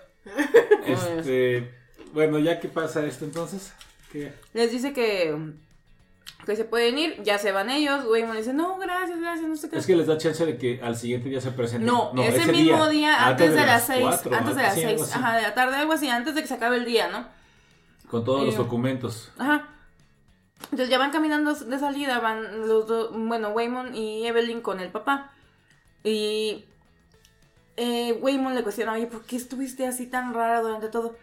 Este, 0.86 1.72
bueno, 2.14 2.40
ya 2.40 2.60
que 2.60 2.68
pasa 2.68 3.06
esto 3.06 3.26
entonces, 3.26 3.74
¿qué? 4.12 4.34
Les 4.54 4.72
dice 4.72 4.94
que, 4.94 5.36
que 6.46 6.56
se 6.56 6.66
pueden 6.66 6.98
ir, 6.98 7.22
ya 7.24 7.38
se 7.38 7.52
van 7.52 7.70
ellos. 7.70 8.06
Waymond 8.06 8.38
dice, 8.38 8.54
no, 8.54 8.78
gracias, 8.78 9.20
gracias, 9.20 9.48
no 9.48 9.56
sé 9.56 9.70
qué. 9.70 9.78
Es 9.78 9.86
que 9.86 9.96
les 9.96 10.08
da 10.08 10.18
chance 10.18 10.46
de 10.46 10.58
que 10.58 10.80
al 10.82 10.96
siguiente 10.96 11.30
día 11.30 11.42
se 11.42 11.52
presenten. 11.52 11.88
No, 11.88 12.12
ese, 12.22 12.52
mismo 12.52 12.88
día, 12.88 13.28
antes, 13.28 13.54
de, 13.54 13.66
las 13.66 13.86
6, 13.88 14.02
cuatro, 14.02 14.36
antes 14.36 14.56
de 14.56 14.62
las 14.62 14.76
Sí, 14.76 14.84
algo 14.84 15.04
6, 15.04 15.10
así. 15.10 15.20
ajá, 15.20 15.36
de 15.38 15.42
la 15.42 15.54
tarde, 15.54 15.76
algo 15.78 15.94
así, 15.94 16.08
antes 16.08 16.36
de 16.36 16.42
que 16.42 16.48
se 16.48 16.54
acabe 16.54 16.78
el 16.78 16.86
día, 16.86 17.10
¿no? 17.10 17.28
Con 18.10 18.24
todos 18.24 18.46
los 18.46 18.56
documentos. 18.56 19.32
Ajá. 19.38 19.70
Entonces 20.64 20.90
ya 20.90 20.98
van 20.98 21.12
caminando 21.12 21.54
de 21.54 21.80
salida, 21.80 22.20
van 22.20 22.68
los 22.68 22.88
dos, 22.88 23.10
bueno, 23.12 23.50
Waymond 23.50 23.96
y 23.96 24.26
Evelyn 24.26 24.62
con 24.62 24.80
el 24.80 24.90
papá. 24.90 25.32
Y 26.04 26.66
eh, 27.78 28.14
Waymond 28.22 28.56
le 28.56 28.64
cuestiona, 28.64 28.94
oye, 28.94 29.08
¿por 29.08 29.24
qué 29.26 29.36
estuviste 29.36 29.86
así 29.86 30.08
tan 30.08 30.34
rara 30.34 30.62
durante 30.62 30.88
todo? 30.90 31.16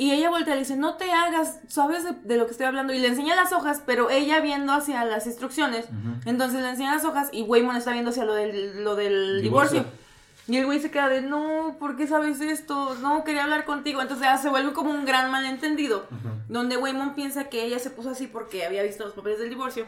Y 0.00 0.12
ella 0.12 0.30
voltea 0.30 0.54
y 0.54 0.58
le 0.58 0.62
dice, 0.62 0.76
no 0.76 0.94
te 0.94 1.10
hagas, 1.10 1.58
sabes 1.66 2.04
de, 2.04 2.12
de 2.12 2.36
lo 2.36 2.46
que 2.46 2.52
estoy 2.52 2.66
hablando. 2.66 2.92
Y 2.92 3.00
le 3.00 3.08
enseña 3.08 3.34
las 3.34 3.52
hojas, 3.52 3.82
pero 3.84 4.10
ella 4.10 4.40
viendo 4.40 4.72
hacia 4.72 5.04
las 5.04 5.26
instrucciones. 5.26 5.86
Entonces 6.24 6.62
le 6.62 6.70
enseña 6.70 6.94
las 6.94 7.04
hojas 7.04 7.30
y 7.32 7.42
Waymond 7.42 7.78
está 7.78 7.90
viendo 7.90 8.12
hacia 8.12 8.24
lo 8.24 8.34
del, 8.34 8.84
lo 8.84 8.94
del 8.94 9.42
divorcio. 9.42 9.80
Divorcio. 9.80 10.08
Y 10.46 10.56
el 10.56 10.66
güey 10.66 10.80
se 10.80 10.92
queda 10.92 11.08
de, 11.08 11.20
no, 11.20 11.76
¿por 11.80 11.96
qué 11.96 12.06
sabes 12.06 12.40
esto? 12.40 12.94
No, 13.02 13.24
quería 13.24 13.42
hablar 13.42 13.64
contigo. 13.64 14.00
Entonces 14.00 14.24
ya 14.24 14.38
se 14.38 14.48
vuelve 14.48 14.72
como 14.72 14.92
un 14.92 15.04
gran 15.04 15.32
malentendido. 15.32 16.06
Donde 16.48 16.76
Waymon 16.76 17.16
piensa 17.16 17.48
que 17.48 17.64
ella 17.64 17.80
se 17.80 17.90
puso 17.90 18.10
así 18.10 18.28
porque 18.28 18.64
había 18.64 18.84
visto 18.84 19.04
los 19.04 19.14
papeles 19.14 19.40
del 19.40 19.50
divorcio. 19.50 19.84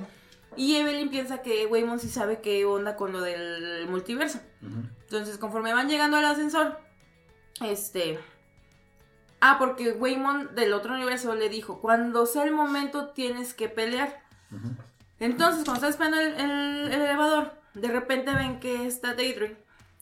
Y 0.56 0.74
Evelyn 0.74 1.08
piensa 1.08 1.40
que 1.40 1.66
Waymon 1.66 2.00
sí 2.00 2.08
sabe 2.08 2.40
qué 2.40 2.64
onda 2.64 2.96
con 2.96 3.12
lo 3.12 3.20
del 3.20 3.86
multiverso. 3.88 4.40
Entonces, 5.02 5.38
conforme 5.38 5.72
van 5.72 5.88
llegando 5.88 6.16
al 6.16 6.24
ascensor, 6.24 6.80
este... 7.62 8.18
Ah, 9.40 9.56
porque 9.58 9.92
Waymon 9.92 10.54
del 10.54 10.72
otro 10.74 10.92
universo 10.94 11.34
le 11.34 11.48
dijo, 11.48 11.80
cuando 11.80 12.26
sea 12.26 12.44
el 12.44 12.52
momento 12.52 13.08
tienes 13.08 13.54
que 13.54 13.68
pelear. 13.68 14.20
Entonces, 15.18 15.64
cuando 15.64 15.86
está 15.86 15.88
esperando 15.88 16.20
el, 16.20 16.34
el- 16.50 16.92
el 16.92 17.02
elevador, 17.02 17.52
de 17.74 17.88
repente 17.88 18.34
ven 18.34 18.60
que 18.60 18.86
está 18.86 19.14
Daedry 19.14 19.56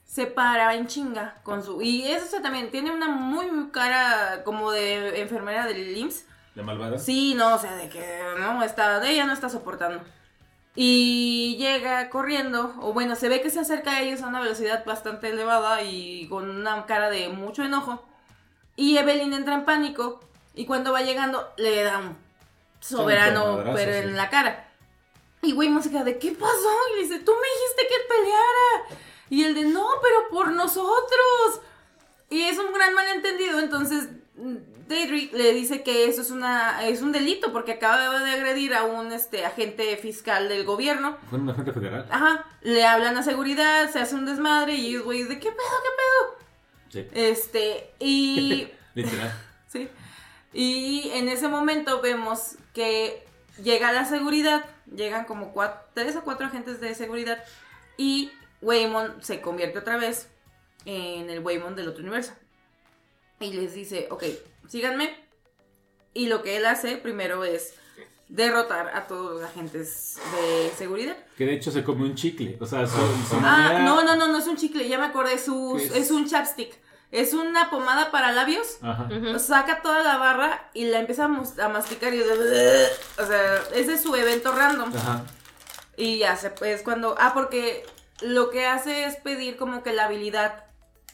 se 0.07 0.27
para 0.27 0.75
en 0.75 0.87
chinga 0.87 1.37
con 1.43 1.63
su... 1.63 1.83
Y 1.83 2.05
eso 2.09 2.41
también 2.41 2.71
tiene 2.71 2.91
una 2.91 3.09
muy, 3.09 3.51
muy 3.51 3.69
cara 3.71 4.43
como 4.43 4.71
de 4.73 5.21
enfermera 5.21 5.67
del 5.67 5.95
IMSS. 5.97 6.25
¿De 6.55 6.63
malvada? 6.63 6.99
Sí, 6.99 7.35
no, 7.37 7.55
o 7.55 7.59
sea, 7.59 7.77
de 7.77 7.91
que 7.91 8.23
no 8.39 8.63
está, 8.63 9.01
de 9.01 9.11
ella 9.11 9.27
no 9.27 9.35
está 9.35 9.51
soportando. 9.51 10.03
Y 10.75 11.57
llega 11.59 12.09
corriendo, 12.09 12.75
o 12.81 12.93
bueno, 12.95 13.17
se 13.17 13.29
ve 13.29 13.43
que 13.43 13.51
se 13.51 13.61
acerca 13.61 13.93
a 13.97 14.01
ellos 14.01 14.23
a 14.23 14.29
una 14.29 14.41
velocidad 14.41 14.85
bastante 14.87 15.29
elevada 15.29 15.83
y 15.83 16.27
con 16.29 16.49
una 16.49 16.87
cara 16.87 17.11
de 17.11 17.29
mucho 17.29 17.63
enojo. 17.65 18.08
Y 18.79 18.97
Evelyn 18.97 19.33
entra 19.33 19.57
en 19.57 19.65
pánico 19.65 20.21
y 20.55 20.65
cuando 20.65 20.93
va 20.93 21.03
llegando 21.03 21.53
le 21.57 21.83
da 21.83 21.99
un 21.99 22.17
soberano, 22.79 23.65
pero 23.75 23.93
sí. 23.93 23.99
en 23.99 24.17
la 24.17 24.31
cara. 24.31 24.69
Y 25.43 25.53
Wayman 25.53 25.83
se 25.83 25.91
queda 25.91 26.05
de, 26.05 26.17
¿qué 26.17 26.31
pasó? 26.31 26.71
Y 26.93 26.97
le 26.97 27.03
dice, 27.03 27.19
tú 27.19 27.33
me 27.33 27.49
dijiste 27.49 27.89
que 27.89 28.09
peleara. 28.09 29.01
Y 29.31 29.43
el 29.43 29.55
de, 29.57 29.65
no, 29.65 29.85
pero 30.01 30.29
por 30.31 30.53
nosotros. 30.53 31.61
Y 32.31 32.43
es 32.43 32.57
un 32.57 32.73
gran 32.73 32.95
malentendido, 32.95 33.59
entonces 33.59 34.11
mm, 34.37 34.57
Daedric 34.87 35.33
le 35.33 35.53
dice 35.55 35.83
que 35.83 36.07
eso 36.07 36.23
es 36.23 36.31
una 36.31 36.87
es 36.87 37.03
un 37.03 37.11
delito 37.11 37.53
porque 37.53 37.73
acaba 37.73 38.21
de 38.21 38.31
agredir 38.31 38.75
a 38.75 38.85
un 38.85 39.13
este 39.13 39.45
agente 39.45 39.97
fiscal 39.97 40.49
del 40.49 40.65
gobierno. 40.65 41.17
¿Fue 41.29 41.41
un 41.41 41.51
agente 41.51 41.73
federal? 41.73 42.07
Ajá, 42.11 42.47
le 42.63 42.87
hablan 42.87 43.17
a 43.17 43.25
seguridad, 43.25 43.91
se 43.91 43.99
hace 43.99 44.15
un 44.15 44.25
desmadre 44.25 44.75
y 44.75 44.87
ellos 44.87 45.05
güey, 45.05 45.25
¿de 45.25 45.41
qué 45.41 45.51
pedo, 45.51 45.57
qué 45.83 45.91
Sí. 46.89 47.07
Este, 47.13 47.91
y 47.99 48.69
Literal. 48.95 49.33
sí. 49.69 49.89
Y 50.53 51.11
en 51.15 51.29
ese 51.29 51.49
momento 51.49 52.01
vemos 52.01 52.57
que 52.73 53.25
llega 53.63 53.93
la 53.93 54.05
seguridad, 54.05 54.65
llegan 54.95 55.25
como 55.25 55.53
cuatro, 55.53 55.81
tres 55.95 56.17
o 56.17 56.23
cuatro 56.25 56.47
agentes 56.47 56.81
de 56.81 56.95
seguridad 56.95 57.43
y 57.97 58.31
Waymon 58.63 59.23
se 59.23 59.41
convierte 59.41 59.79
otra 59.79 59.99
vez 59.99 60.29
en 60.85 61.29
el 61.31 61.41
Waymon 61.41 61.77
del 61.77 61.89
otro 61.89 62.03
universo. 62.03 62.33
Y 63.41 63.53
les 63.53 63.75
dice, 63.75 64.09
ok, 64.11 64.25
síganme. 64.69 65.15
Y 66.15 66.27
lo 66.27 66.43
que 66.43 66.57
él 66.57 66.67
hace 66.67 66.97
primero 66.97 67.45
es 67.45 67.75
derrotar 68.29 68.91
a 68.95 69.07
todos 69.07 69.41
los 69.41 69.43
agentes 69.51 70.19
de 70.37 70.71
seguridad. 70.77 71.17
Que 71.37 71.47
de 71.47 71.55
hecho 71.55 71.71
se 71.71 71.83
come 71.83 72.05
un 72.05 72.15
chicle. 72.15 72.57
O 72.61 72.67
sea, 72.67 72.87
su, 72.87 72.97
su 72.97 73.37
Ah, 73.37 73.41
manera- 73.41 73.79
no, 73.81 74.03
no, 74.03 74.17
no, 74.17 74.29
no 74.29 74.39
es 74.39 74.47
un 74.47 74.57
chicle, 74.57 74.87
ya 74.89 74.99
me 74.99 75.07
acordé, 75.07 75.39
su, 75.39 75.75
¿Qué 75.79 75.85
es? 75.87 75.93
es 75.95 76.11
un 76.11 76.29
chapstick. 76.29 76.75
Es 77.11 77.33
una 77.33 77.71
pomada 77.71 78.11
para 78.11 78.33
labios 78.33 78.77
Ajá. 78.83 79.09
Saca 79.39 79.81
toda 79.81 80.03
la 80.03 80.19
barra 80.19 80.69
y 80.75 80.85
la 80.89 80.99
empieza 80.99 81.25
a, 81.25 81.69
masticar 81.71 82.13
y 82.13 82.21
o 82.21 83.27
sea, 83.27 83.55
ese 83.75 83.95
es 83.95 84.03
su 84.03 84.15
evento 84.15 84.53
random 84.53 84.95
Ajá. 84.95 85.23
y 85.97 86.19
ya 86.19 86.37
se 86.37 86.51
pues 86.51 86.83
cuando 86.83 87.15
ah 87.19 87.31
porque 87.33 87.87
lo 88.21 88.51
que 88.51 88.67
hace 88.67 89.07
es 89.07 89.17
pedir 89.17 89.57
como 89.57 89.83
que 89.83 89.95
la 89.95 90.05
habilidad 90.05 90.65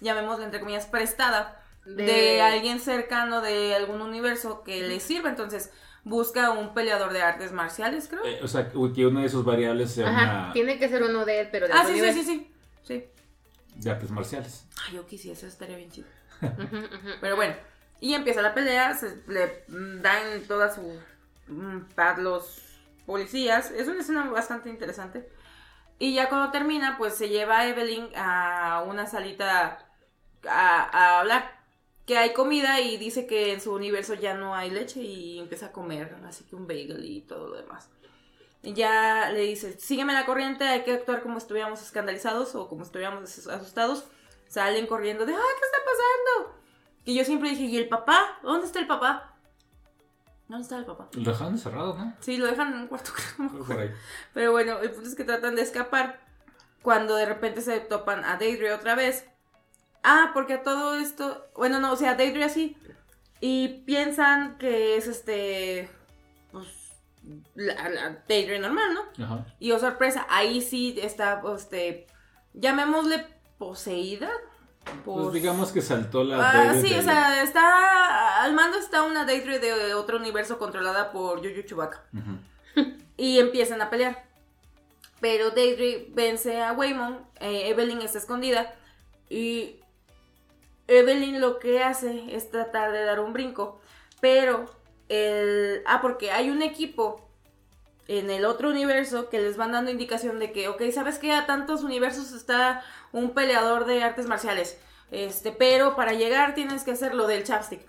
llamémosla 0.01 0.47
entre 0.47 0.59
comillas 0.59 0.87
prestada 0.87 1.63
de, 1.87 2.03
De- 2.03 2.43
alguien 2.43 2.81
cercano 2.81 3.41
de 3.41 3.77
algún 3.77 4.01
universo 4.01 4.65
que 4.65 4.81
le 4.83 4.99
sirva 4.99 5.29
entonces 5.29 5.71
busca 6.05 6.51
un 6.51 6.75
peleador 6.75 7.13
de 7.13 7.23
artes 7.23 7.53
marciales 7.53 8.09
creo 8.09 8.25
Eh, 8.25 8.41
o 8.43 8.49
sea, 8.49 8.69
que 8.71 9.07
una 9.07 9.23
de 9.23 9.29
sus 9.29 9.45
variables 9.45 9.93
sea 9.93 10.09
Ajá, 10.09 10.23
una 10.45 10.53
tiene 10.53 10.79
que 10.79 10.89
ser 10.89 11.03
uno 11.03 11.25
de 11.25 11.41
él, 11.41 11.49
pero 11.51 11.67
de 11.67 11.73
ah 11.73 11.83
sí 11.87 11.95
sí 11.95 11.95
nivel. 11.95 12.15
sí 12.15 12.23
sí 12.25 12.53
sí 12.83 13.05
de 13.77 13.91
artes 13.91 14.11
marciales. 14.11 14.67
ay 14.87 14.95
yo 14.95 15.07
quisiera 15.07 15.37
eso 15.37 15.47
estaría 15.47 15.77
bien 15.77 15.91
chido. 15.91 16.07
Pero 17.21 17.37
bueno, 17.37 17.55
y 18.01 18.15
empieza 18.15 18.43
la 18.43 18.55
pelea, 18.55 18.95
se 18.95 19.23
le 19.27 19.65
dan 19.69 20.43
toda 20.47 20.73
su 20.75 20.83
mm, 21.49 21.81
paz 21.95 22.19
los 22.19 22.63
policías. 23.07 23.71
Es 23.71 23.89
una 23.89 24.01
escena 24.01 24.29
bastante 24.31 24.69
interesante. 24.69 25.29
Y 25.99 26.15
ya 26.15 26.29
cuando 26.29 26.51
termina, 26.51 26.99
pues 26.99 27.15
se 27.17 27.29
lleva 27.29 27.59
a 27.61 27.69
Evelyn 27.69 28.09
a 28.17 28.85
una 28.87 29.07
salita 29.07 29.79
a, 30.49 30.83
a 30.99 31.21
hablar. 31.21 31.64
Que 32.07 32.19
hay 32.19 32.33
comida 32.35 32.81
y 32.81 32.97
dice 32.99 33.27
que 33.27 33.53
en 33.53 33.61
su 33.61 33.73
universo 33.73 34.15
ya 34.15 34.35
no 34.35 34.55
hay 34.55 34.71
leche 34.71 35.01
y 35.01 35.39
empieza 35.39 35.67
a 35.67 35.73
comer, 35.73 36.15
así 36.27 36.45
que 36.45 36.55
un 36.57 36.67
bagel 36.67 37.03
y 37.05 37.23
todo 37.23 37.49
lo 37.49 37.57
demás. 37.57 37.89
Ya 38.63 39.31
le 39.31 39.41
dice, 39.41 39.79
sígueme 39.79 40.13
la 40.13 40.25
corriente, 40.27 40.65
hay 40.65 40.85
que 40.85 40.93
actuar 40.95 41.23
como 41.23 41.39
estuviéramos 41.39 41.83
escandalizados 41.83 42.55
o 42.55 42.69
como 42.69 42.83
estuviéramos 42.83 43.23
asus- 43.25 43.51
asustados. 43.53 44.05
Salen 44.49 44.87
corriendo 44.87 45.25
de, 45.27 45.35
ah, 45.35 45.39
¿qué 45.59 45.65
está 45.67 45.79
pasando? 45.85 46.61
Y 47.05 47.15
yo 47.17 47.25
siempre 47.25 47.51
dije, 47.51 47.65
¿y 47.65 47.77
el 47.77 47.89
papá? 47.89 48.39
¿Dónde 48.43 48.67
está 48.67 48.79
el 48.79 48.87
papá? 48.87 49.37
¿Dónde 50.49 50.63
está 50.63 50.79
el 50.79 50.85
papá? 50.85 51.09
Lo 51.13 51.31
dejaron 51.31 51.55
encerrado, 51.55 51.95
¿no? 51.97 52.15
Sí, 52.21 52.37
lo 52.37 52.47
dejan 52.47 52.73
en 52.75 52.81
un 52.81 52.87
cuarto, 52.87 53.11
creo. 53.37 53.65
Por 53.65 53.79
ahí. 53.79 53.91
Pero 54.33 54.53
bueno, 54.53 54.79
el 54.81 54.91
punto 54.91 55.09
es 55.09 55.15
que 55.15 55.25
tratan 55.25 55.57
de 55.57 55.63
escapar 55.63 56.21
cuando 56.83 57.17
de 57.17 57.27
repente 57.27 57.61
se 57.63 57.81
topan 57.81 58.25
a 58.25 58.37
Daedry 58.37 58.69
otra 58.69 58.95
vez. 58.95 59.27
Ah, 60.05 60.33
porque 60.35 60.59
todo 60.59 60.97
esto, 60.97 61.47
bueno, 61.57 61.81
no, 61.81 61.93
o 61.93 61.97
sea, 61.97 62.15
Daedry 62.15 62.43
así. 62.43 62.77
Y 63.41 63.69
piensan 63.87 64.59
que 64.59 64.97
es 64.97 65.07
este, 65.07 65.89
pues, 66.53 66.69
la, 67.55 68.23
normal, 68.61 68.95
¿no? 68.95 69.25
Ajá. 69.25 69.47
Y 69.59 69.73
oh 69.73 69.79
sorpresa, 69.79 70.27
ahí 70.29 70.61
sí 70.61 70.99
está, 71.01 71.43
este, 71.57 72.07
llamémosle 72.53 73.27
poseída. 73.59 74.31
Pues 74.85 74.97
Pos- 75.05 75.33
digamos 75.33 75.73
que 75.73 75.81
saltó 75.81 76.23
la. 76.23 76.51
Ah, 76.51 76.75
sí, 76.75 76.95
o 76.95 77.03
sea, 77.03 77.43
está, 77.43 78.43
al 78.43 78.53
mando 78.53 78.77
está 78.77 79.03
una 79.03 79.25
Daedry 79.25 79.59
de 79.59 79.95
otro 79.95 80.19
universo 80.19 80.59
controlada 80.59 81.11
por 81.11 81.41
Yuyu 81.41 81.63
Chewbacca 81.63 82.03
y 83.17 83.39
empiezan 83.39 83.81
a 83.81 83.89
pelear. 83.89 84.25
Pero 85.21 85.51
Daedry 85.51 86.13
vence 86.15 86.61
a 86.63 86.73
Waymon, 86.73 87.27
eh, 87.41 87.71
Evelyn 87.71 88.03
está 88.03 88.19
escondida 88.19 88.75
y 89.31 89.81
Evelyn 90.89 91.41
lo 91.41 91.59
que 91.59 91.83
hace 91.83 92.35
es 92.35 92.51
tratar 92.51 92.93
de 92.93 93.05
dar 93.05 93.21
un 93.21 93.33
brinco, 93.33 93.81
pero 94.21 94.67
el 95.09 95.83
ah 95.87 96.01
porque 96.01 96.31
hay 96.31 96.51
un 96.51 96.63
equipo 96.63 97.21
en 98.07 98.31
el 98.31 98.45
otro 98.45 98.71
universo 98.71 99.29
que 99.31 99.41
les 99.41 99.57
van 99.57 99.73
dando 99.73 99.91
indicación 99.91 100.39
de 100.39 100.53
que, 100.53 100.69
ok, 100.69 100.83
sabes 100.93 101.19
que 101.19 101.33
a 101.33 101.47
tantos 101.47 101.83
universos 101.83 102.33
está 102.33 102.83
un 103.13 103.31
peleador 103.31 103.87
de 103.87 104.03
artes 104.03 104.27
marciales, 104.27 104.79
este, 105.11 105.53
pero 105.53 105.97
para 105.97 106.13
llegar 106.13 106.55
tienes 106.55 106.83
que 106.83 106.91
hacer 106.91 107.15
lo 107.15 107.27
del 107.27 107.45
chapstick. 107.45 107.81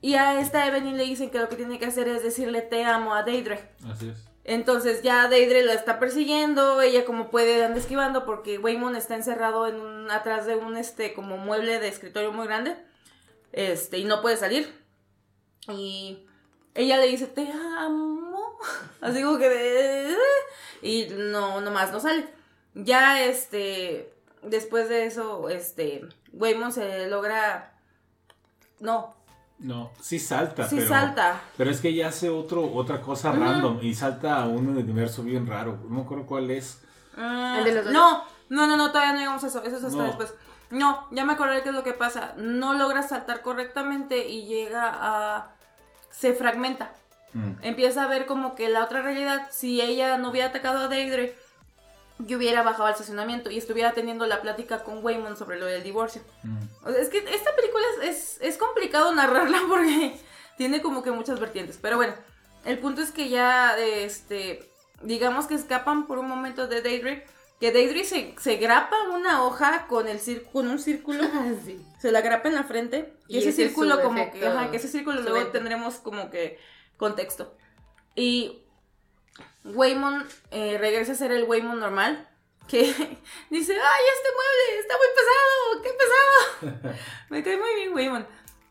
Y 0.00 0.14
a 0.14 0.40
esta 0.40 0.66
Evelyn 0.66 0.96
le 0.96 1.04
dicen 1.04 1.30
que 1.30 1.38
lo 1.38 1.48
que 1.48 1.56
tiene 1.56 1.78
que 1.78 1.86
hacer 1.86 2.06
es 2.06 2.22
decirle 2.22 2.62
te 2.62 2.84
amo 2.84 3.14
a 3.14 3.24
Daedry. 3.24 3.58
Así 3.90 4.10
es. 4.10 4.27
Entonces 4.50 5.02
ya 5.02 5.28
Deidre 5.28 5.62
la 5.62 5.74
está 5.74 5.98
persiguiendo, 5.98 6.80
ella 6.80 7.04
como 7.04 7.28
puede 7.30 7.62
anda 7.62 7.78
esquivando 7.78 8.24
porque 8.24 8.58
Waymon 8.58 8.96
está 8.96 9.14
encerrado 9.14 9.66
en 9.66 9.78
un- 9.78 10.10
atrás 10.10 10.46
de 10.46 10.56
un 10.56 10.78
este 10.78 11.12
como 11.12 11.36
mueble 11.36 11.78
de 11.80 11.88
escritorio 11.88 12.32
muy 12.32 12.46
grande. 12.46 12.74
Este, 13.52 13.98
y 13.98 14.04
no 14.04 14.22
puede 14.22 14.38
salir. 14.38 14.72
Y 15.68 16.26
ella 16.74 16.96
le 16.96 17.08
dice, 17.08 17.26
"Te 17.26 17.46
amo." 17.78 18.58
Así 19.02 19.22
como 19.22 19.36
que 19.38 20.16
y 20.80 21.08
no 21.10 21.60
nomás 21.60 21.92
no 21.92 22.00
sale. 22.00 22.26
Ya 22.74 23.22
este 23.24 24.14
después 24.42 24.88
de 24.88 25.04
eso 25.04 25.50
este 25.50 26.08
Waymon 26.32 26.72
se 26.72 27.06
logra 27.08 27.74
no, 28.80 29.14
No, 29.60 29.90
sí 30.00 30.18
salta, 30.18 30.68
sí 30.68 30.76
pero. 30.76 30.88
salta. 30.88 31.40
Pero 31.56 31.70
es 31.70 31.80
que 31.80 31.88
ella 31.88 32.08
hace 32.08 32.30
otro, 32.30 32.72
otra 32.72 33.00
cosa 33.00 33.32
random 33.32 33.80
y 33.82 33.94
salta 33.94 34.40
a 34.42 34.46
un 34.46 34.68
universo 34.68 35.22
bien 35.24 35.46
raro. 35.46 35.78
No 35.88 35.96
me 35.96 36.02
acuerdo 36.02 36.26
cuál 36.26 36.50
es. 36.50 36.80
Ah, 37.16 37.56
¿El 37.58 37.64
de 37.64 37.74
los 37.82 37.86
no, 37.92 38.22
no, 38.50 38.66
no, 38.68 38.76
no, 38.76 38.92
todavía 38.92 39.12
no 39.14 39.18
llegamos 39.18 39.42
a 39.42 39.48
eso. 39.48 39.62
Eso 39.64 39.76
es 39.78 39.84
hasta 39.84 39.98
No. 39.98 40.04
después. 40.04 40.32
No, 40.70 41.08
ya 41.10 41.24
me 41.24 41.32
acordé 41.32 41.62
qué 41.62 41.70
es 41.70 41.74
lo 41.74 41.82
que 41.82 41.92
pasa. 41.94 42.34
No 42.36 42.74
logra 42.74 43.02
saltar 43.02 43.42
correctamente 43.42 44.28
y 44.28 44.46
llega 44.46 44.92
a. 44.94 45.50
Se 46.10 46.34
fragmenta. 46.34 46.92
Mm. 47.32 47.52
Empieza 47.62 48.04
a 48.04 48.06
ver 48.06 48.26
como 48.26 48.54
que 48.54 48.68
la 48.68 48.84
otra 48.84 49.02
realidad, 49.02 49.48
si 49.50 49.80
ella 49.80 50.18
no 50.18 50.30
hubiera 50.30 50.48
atacado 50.48 50.78
a 50.84 50.88
Deidre, 50.88 51.36
yo 52.18 52.36
hubiera 52.36 52.62
bajado 52.62 52.86
al 52.86 52.92
estacionamiento 52.92 53.50
y 53.50 53.58
estuviera 53.58 53.92
teniendo 53.92 54.26
la 54.26 54.40
plática 54.42 54.82
con 54.82 55.04
Waymon 55.04 55.36
sobre 55.36 55.58
lo 55.58 55.66
del 55.66 55.82
divorcio. 55.82 56.22
Mm. 56.42 56.58
O 56.86 56.90
sea, 56.90 57.00
es 57.00 57.08
que 57.08 57.18
esta 57.18 57.54
película 57.54 57.84
es, 58.02 58.08
es, 58.08 58.38
es 58.40 58.58
complicado 58.58 59.12
narrarla 59.14 59.60
porque 59.68 60.18
tiene 60.56 60.82
como 60.82 61.02
que 61.02 61.10
muchas 61.12 61.38
vertientes. 61.40 61.78
Pero 61.80 61.96
bueno, 61.96 62.14
el 62.64 62.78
punto 62.78 63.00
es 63.02 63.12
que 63.12 63.28
ya, 63.28 63.78
este, 63.78 64.68
digamos 65.02 65.46
que 65.46 65.54
escapan 65.54 66.06
por 66.06 66.18
un 66.18 66.28
momento 66.28 66.66
de 66.66 66.82
Daedric 66.82 67.24
que 67.60 67.72
Deidre 67.72 68.04
se, 68.04 68.36
se 68.38 68.56
grapa 68.56 68.96
una 69.12 69.42
hoja 69.42 69.86
con, 69.88 70.06
el 70.06 70.20
cir- 70.20 70.48
con 70.52 70.68
un 70.68 70.78
círculo, 70.78 71.24
Ah, 71.34 71.52
sí. 71.64 71.84
se 72.00 72.12
la 72.12 72.20
grapa 72.20 72.48
en 72.48 72.54
la 72.54 72.62
frente, 72.62 73.14
y, 73.26 73.34
Y 73.34 73.38
ese 73.38 73.48
ese 73.48 73.62
es 73.62 73.68
círculo 73.68 74.00
como 74.00 74.30
que, 74.30 74.46
ajá, 74.46 74.70
que 74.70 74.76
ese 74.76 74.86
círculo 74.86 75.20
luego 75.22 75.48
tendremos 75.48 75.96
como 75.96 76.30
que 76.30 76.58
contexto. 76.96 77.56
Y 78.14 78.62
Waymon 79.74 80.26
eh, 80.50 80.78
regresa 80.78 81.12
a 81.12 81.16
ser 81.16 81.32
el 81.32 81.44
Waymon 81.44 81.78
normal, 81.80 82.28
que 82.66 82.82
dice, 83.50 83.72
ay, 83.74 84.04
este 84.16 84.28
mueble 84.34 84.80
está 84.80 84.94
muy 84.96 85.06
pesado, 85.16 85.82
qué 85.82 85.90
pesado. 86.82 86.98
Me 87.30 87.42
cae 87.42 87.56
muy 87.56 87.74
bien 87.74 87.94
Waymon. 87.94 88.26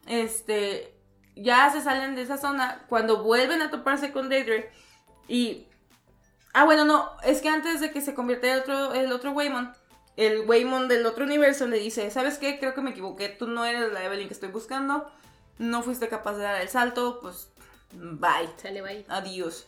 Este, 0.07 0.95
ya 1.35 1.69
se 1.71 1.81
salen 1.81 2.15
de 2.15 2.21
esa 2.21 2.37
zona 2.37 2.85
cuando 2.87 3.23
vuelven 3.23 3.61
a 3.61 3.71
toparse 3.71 4.11
con 4.11 4.29
Deidre 4.29 4.71
y... 5.27 5.67
Ah, 6.53 6.63
bueno, 6.63 6.85
no, 6.85 7.11
es 7.23 7.41
que 7.41 7.49
antes 7.49 7.81
de 7.81 7.91
que 7.91 8.01
se 8.01 8.15
convierta 8.15 8.51
el 8.51 8.61
otro, 8.61 8.93
el 8.93 9.11
otro 9.11 9.31
Waymon, 9.31 9.75
el 10.15 10.39
Waymon 10.47 10.87
del 10.87 11.05
otro 11.05 11.25
universo 11.25 11.67
le 11.67 11.77
dice, 11.77 12.09
¿sabes 12.09 12.39
qué? 12.39 12.57
Creo 12.57 12.73
que 12.73 12.81
me 12.81 12.89
equivoqué, 12.89 13.29
tú 13.29 13.45
no 13.45 13.63
eres 13.63 13.93
la 13.93 14.03
Evelyn 14.03 14.27
que 14.27 14.33
estoy 14.33 14.49
buscando, 14.49 15.11
no 15.59 15.83
fuiste 15.83 16.07
capaz 16.07 16.33
de 16.33 16.43
dar 16.43 16.59
el 16.59 16.69
salto, 16.69 17.19
pues 17.21 17.49
bye, 17.93 18.49
Sale, 18.57 18.81
bye. 18.81 19.05
adiós. 19.07 19.67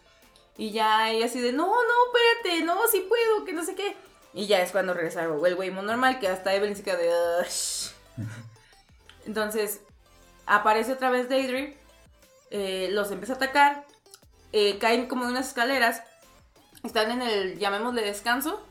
Y 0.59 0.71
ya 0.71 1.09
ella 1.09 1.27
así 1.27 1.39
de, 1.39 1.53
no, 1.53 1.67
no, 1.67 2.17
espérate, 2.43 2.65
no, 2.65 2.75
sí 2.91 3.05
puedo, 3.07 3.45
que 3.45 3.53
no 3.53 3.63
sé 3.63 3.75
qué. 3.75 3.95
Y 4.33 4.45
ya 4.45 4.61
es 4.61 4.73
cuando 4.73 4.93
regresa 4.93 5.23
el 5.23 5.55
Waymon 5.55 5.85
normal, 5.85 6.19
que 6.19 6.27
hasta 6.27 6.53
Evelyn 6.53 6.75
se 6.75 6.83
queda 6.83 6.97
de... 6.97 7.09
"Ush". 7.41 7.91
Entonces, 9.25 9.79
aparece 10.45 10.91
otra 10.91 11.11
vez 11.11 11.29
Deidre, 11.29 11.77
eh, 12.51 12.89
los 12.91 13.09
empieza 13.09 13.33
a 13.33 13.35
atacar, 13.37 13.85
eh, 14.51 14.77
caen 14.79 15.07
como 15.07 15.23
de 15.23 15.31
unas 15.31 15.47
escaleras, 15.47 16.03
están 16.83 17.09
en 17.11 17.21
el, 17.21 17.57
llamémosle 17.57 18.01
descanso, 18.01 18.61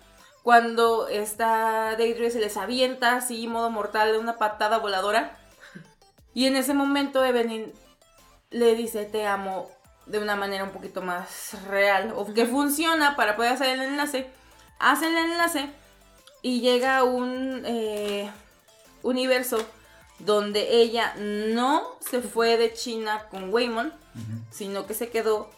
cuando 0.43 1.09
esta 1.09 1.97
Deidre 1.97 2.31
se 2.31 2.41
les 2.41 2.59
avienta 2.59 3.17
así, 3.17 3.47
modo 3.49 3.71
mortal, 3.71 4.13
de 4.13 4.19
una 4.19 4.37
patada 4.37 4.77
voladora. 4.77 5.39
Y 6.35 6.49
en 6.49 6.57
ese 6.57 6.75
momento 6.75 7.25
Evelyn 7.25 7.73
le 8.51 8.75
dice 8.75 9.07
te 9.07 9.27
amo 9.27 9.71
de 10.09 10.19
una 10.19 10.37
manera 10.37 10.65
un 10.65 10.71
poquito 10.71 11.03
más 11.03 11.55
real 11.69 12.13
o 12.17 12.33
que 12.33 12.47
funciona 12.47 13.15
para 13.17 13.37
poder 13.37 13.53
hacer 13.53 13.69
el 13.69 13.81
enlace. 13.83 14.31
Hace 14.79 15.07
el 15.09 15.17
enlace 15.17 15.69
y 16.43 16.61
llega 16.61 16.99
a 16.99 17.05
un 17.05 17.63
eh, 17.67 18.31
universo 19.03 19.59
donde 20.19 20.81
ella 20.83 21.15
no 21.19 21.87
se 22.01 22.21
fue 22.21 22.57
de 22.57 22.73
China 22.73 23.27
con 23.31 23.53
Waymon, 23.53 23.93
sino 24.51 24.87
que 24.87 24.95
se 24.95 25.11
quedó. 25.11 25.51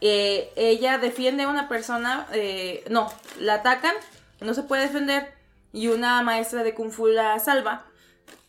eh, 0.00 0.52
ella 0.56 0.98
defiende 0.98 1.44
a 1.44 1.48
una 1.48 1.68
persona, 1.68 2.26
eh, 2.32 2.84
no, 2.90 3.10
la 3.38 3.54
atacan, 3.54 3.94
no 4.40 4.52
se 4.54 4.64
puede 4.64 4.82
defender 4.82 5.32
y 5.72 5.88
una 5.88 6.20
maestra 6.22 6.62
de 6.64 6.74
Kung 6.74 6.90
Fu 6.90 7.06
la 7.06 7.38
salva 7.38 7.84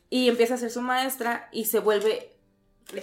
y 0.10 0.28
empieza 0.30 0.56
a 0.56 0.58
ser 0.58 0.72
su 0.72 0.82
maestra 0.82 1.48
y 1.52 1.66
se 1.66 1.80
vuelve 1.80 2.34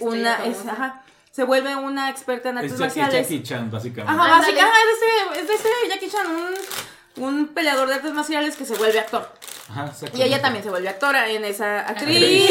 una, 0.01 0.45
es- 0.45 0.57
ajá, 0.67 1.03
se 1.31 1.43
vuelve 1.43 1.75
una 1.75 2.09
experta 2.09 2.49
en 2.49 2.57
artes 2.57 2.71
Es, 2.73 2.75
es 2.75 2.79
marciales. 2.81 3.29
Jackie 3.29 3.43
Chan, 3.43 3.71
básicamente. 3.71 4.11
Ajá, 4.11 4.35
Ándale. 4.35 4.53
básica, 4.53 4.63
ajá, 4.67 4.77
es 4.93 4.99
de, 5.35 5.41
es 5.41 5.47
de 5.47 5.53
ese 5.55 5.69
Jackie 5.89 6.09
Chan, 6.09 6.27
un, 6.27 7.23
un 7.23 7.47
peleador 7.47 7.87
de 7.87 7.95
artes 7.95 8.13
marciales 8.13 8.55
que 8.55 8.65
se 8.65 8.75
vuelve 8.75 8.99
actor. 8.99 9.29
Ajá, 9.69 9.91
Y 10.13 10.21
ella 10.21 10.41
también 10.41 10.63
se 10.63 10.69
vuelve 10.69 10.89
actora 10.89 11.29
en 11.29 11.45
esa 11.45 11.87
actriz. 11.87 12.49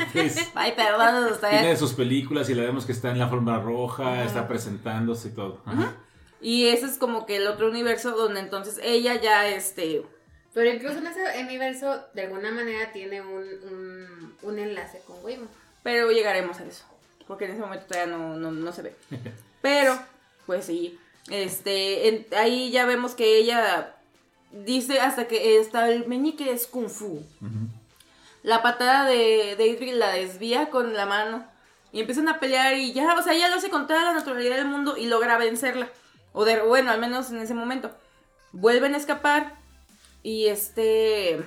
Actriz. 0.00 0.50
Ay, 0.54 0.72
perdón, 0.76 1.32
ustedes. 1.32 1.60
Tiene 1.60 1.76
sus 1.76 1.94
películas 1.94 2.50
y 2.50 2.54
la 2.54 2.62
vemos 2.64 2.84
que 2.84 2.92
está 2.92 3.10
en 3.10 3.18
la 3.18 3.28
forma 3.28 3.58
roja, 3.58 4.22
está 4.24 4.46
presentándose 4.46 5.28
y 5.28 5.30
todo. 5.32 5.62
Ajá. 5.64 5.94
Y 6.42 6.66
ese 6.68 6.84
es 6.86 6.98
como 6.98 7.24
que 7.24 7.36
el 7.36 7.46
otro 7.46 7.68
universo 7.70 8.10
donde 8.10 8.40
entonces 8.40 8.78
ella 8.82 9.14
ya, 9.20 9.48
este... 9.48 10.02
Pero 10.52 10.70
incluso 10.70 10.98
en 10.98 11.06
ese 11.06 11.20
universo, 11.42 12.04
de 12.14 12.22
alguna 12.22 12.50
manera, 12.50 12.92
tiene 12.92 13.20
un, 13.22 13.42
un, 13.42 14.34
un 14.42 14.58
enlace 14.58 15.00
con 15.06 15.16
Waymon. 15.24 15.48
Pero 15.82 16.10
llegaremos 16.10 16.60
a 16.60 16.64
eso. 16.64 16.84
Porque 17.26 17.46
en 17.46 17.52
ese 17.52 17.60
momento 17.60 17.86
todavía 17.86 18.16
no, 18.16 18.36
no, 18.36 18.50
no 18.50 18.72
se 18.72 18.82
ve. 18.82 18.96
Pero, 19.62 19.98
pues 20.46 20.64
sí. 20.66 20.98
Este, 21.30 22.08
en- 22.08 22.26
ahí 22.36 22.70
ya 22.70 22.86
vemos 22.86 23.14
que 23.14 23.38
ella 23.38 23.94
dice 24.52 25.00
hasta 25.00 25.26
que 25.26 25.58
está 25.58 25.88
el 25.90 26.06
meñique 26.06 26.52
es 26.52 26.66
kung 26.66 26.88
fu. 26.88 27.24
La 28.42 28.62
patada 28.62 29.04
de 29.04 29.56
Deidre 29.58 29.92
la 29.92 30.10
desvía 30.12 30.70
con 30.70 30.94
la 30.94 31.04
mano. 31.06 31.44
Y 31.92 32.00
empiezan 32.00 32.28
a 32.28 32.38
pelear 32.38 32.74
y 32.74 32.92
ya, 32.92 33.14
o 33.14 33.22
sea, 33.22 33.32
ella 33.32 33.48
lo 33.48 33.56
hace 33.56 33.70
con 33.70 33.86
toda 33.86 34.04
la 34.04 34.12
naturalidad 34.12 34.56
del 34.56 34.66
mundo 34.66 34.96
y 34.96 35.06
logra 35.06 35.38
vencerla. 35.38 35.88
O 36.32 36.44
de, 36.44 36.60
bueno, 36.62 36.90
al 36.90 37.00
menos 37.00 37.30
en 37.30 37.38
ese 37.38 37.54
momento. 37.54 37.90
Vuelven 38.52 38.94
a 38.94 38.98
escapar. 38.98 39.54
Y 40.22 40.46
este. 40.46 41.40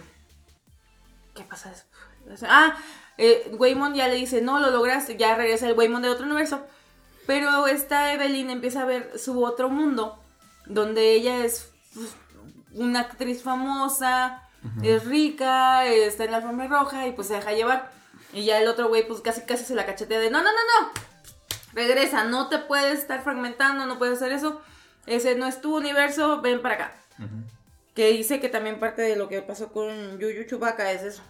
¿Qué 1.36 1.44
pasa 1.44 1.70
después? 1.70 2.44
Ah, 2.50 2.76
eh, 3.22 3.52
Waymond 3.52 3.98
ya 3.98 4.08
le 4.08 4.16
dice, 4.16 4.42
no, 4.42 4.60
lo 4.60 4.72
lograste. 4.72 5.18
Ya 5.18 5.36
regresa 5.36 5.68
el 5.68 5.78
Waymond 5.78 6.06
de 6.06 6.12
otro 6.12 6.26
universo. 6.26 6.66
Pero 7.28 7.68
esta 7.68 8.14
Evelyn 8.14 8.50
empieza 8.50 8.82
a 8.82 8.86
ver 8.86 9.20
su 9.20 9.44
otro 9.44 9.70
mundo. 9.70 10.18
Donde 10.66 11.12
ella 11.14 11.44
es 11.44 11.70
pues, 11.94 12.16
una 12.74 13.02
actriz 13.02 13.44
famosa. 13.44 14.44
Es 14.82 15.06
rica, 15.06 15.86
está 15.86 16.24
en 16.24 16.32
la 16.32 16.38
alfombra 16.38 16.68
roja 16.68 17.08
y 17.08 17.12
pues 17.12 17.28
se 17.28 17.36
deja 17.36 17.54
llevar. 17.54 17.92
Y 18.34 18.46
ya 18.46 18.60
el 18.60 18.68
otro 18.68 18.90
güey 18.90 19.08
pues 19.08 19.22
casi 19.22 19.42
casi 19.42 19.64
se 19.64 19.74
la 19.74 19.86
cachetea 19.86 20.20
de 20.20 20.30
no, 20.30 20.40
no, 20.40 20.50
no, 20.52 20.82
no. 20.82 20.92
Regresa, 21.74 22.26
no 22.26 22.50
te 22.50 22.60
puedes 22.60 23.00
estar 23.00 23.22
fragmentando, 23.24 23.86
no 23.86 23.98
puedes 23.98 24.18
hacer 24.18 24.32
eso. 24.32 24.62
Ese 25.06 25.36
no 25.36 25.46
es 25.46 25.62
tu 25.62 25.76
universo, 25.78 26.42
ven 26.42 26.62
para 26.62 26.76
acá. 26.76 26.96
Que 27.96 28.12
dice 28.12 28.40
que 28.40 28.50
también 28.50 28.80
parte 28.80 29.02
de 29.02 29.16
lo 29.16 29.28
que 29.28 29.42
pasó 29.42 29.72
con 29.72 30.20
Yuyu 30.20 30.46
Chewbacca 30.46 30.92
es 30.92 31.04
eso. 31.04 31.22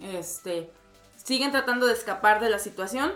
Este, 0.00 0.70
siguen 1.30 1.52
tratando 1.52 1.86
de 1.86 1.92
escapar 1.92 2.40
de 2.40 2.50
la 2.50 2.58
situación. 2.58 3.12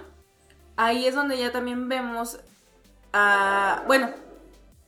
Ahí 0.77 1.05
es 1.09 1.17
donde 1.17 1.37
ya 1.37 1.51
también 1.51 1.89
vemos 1.89 2.39
a, 3.13 3.83
bueno, 3.89 4.09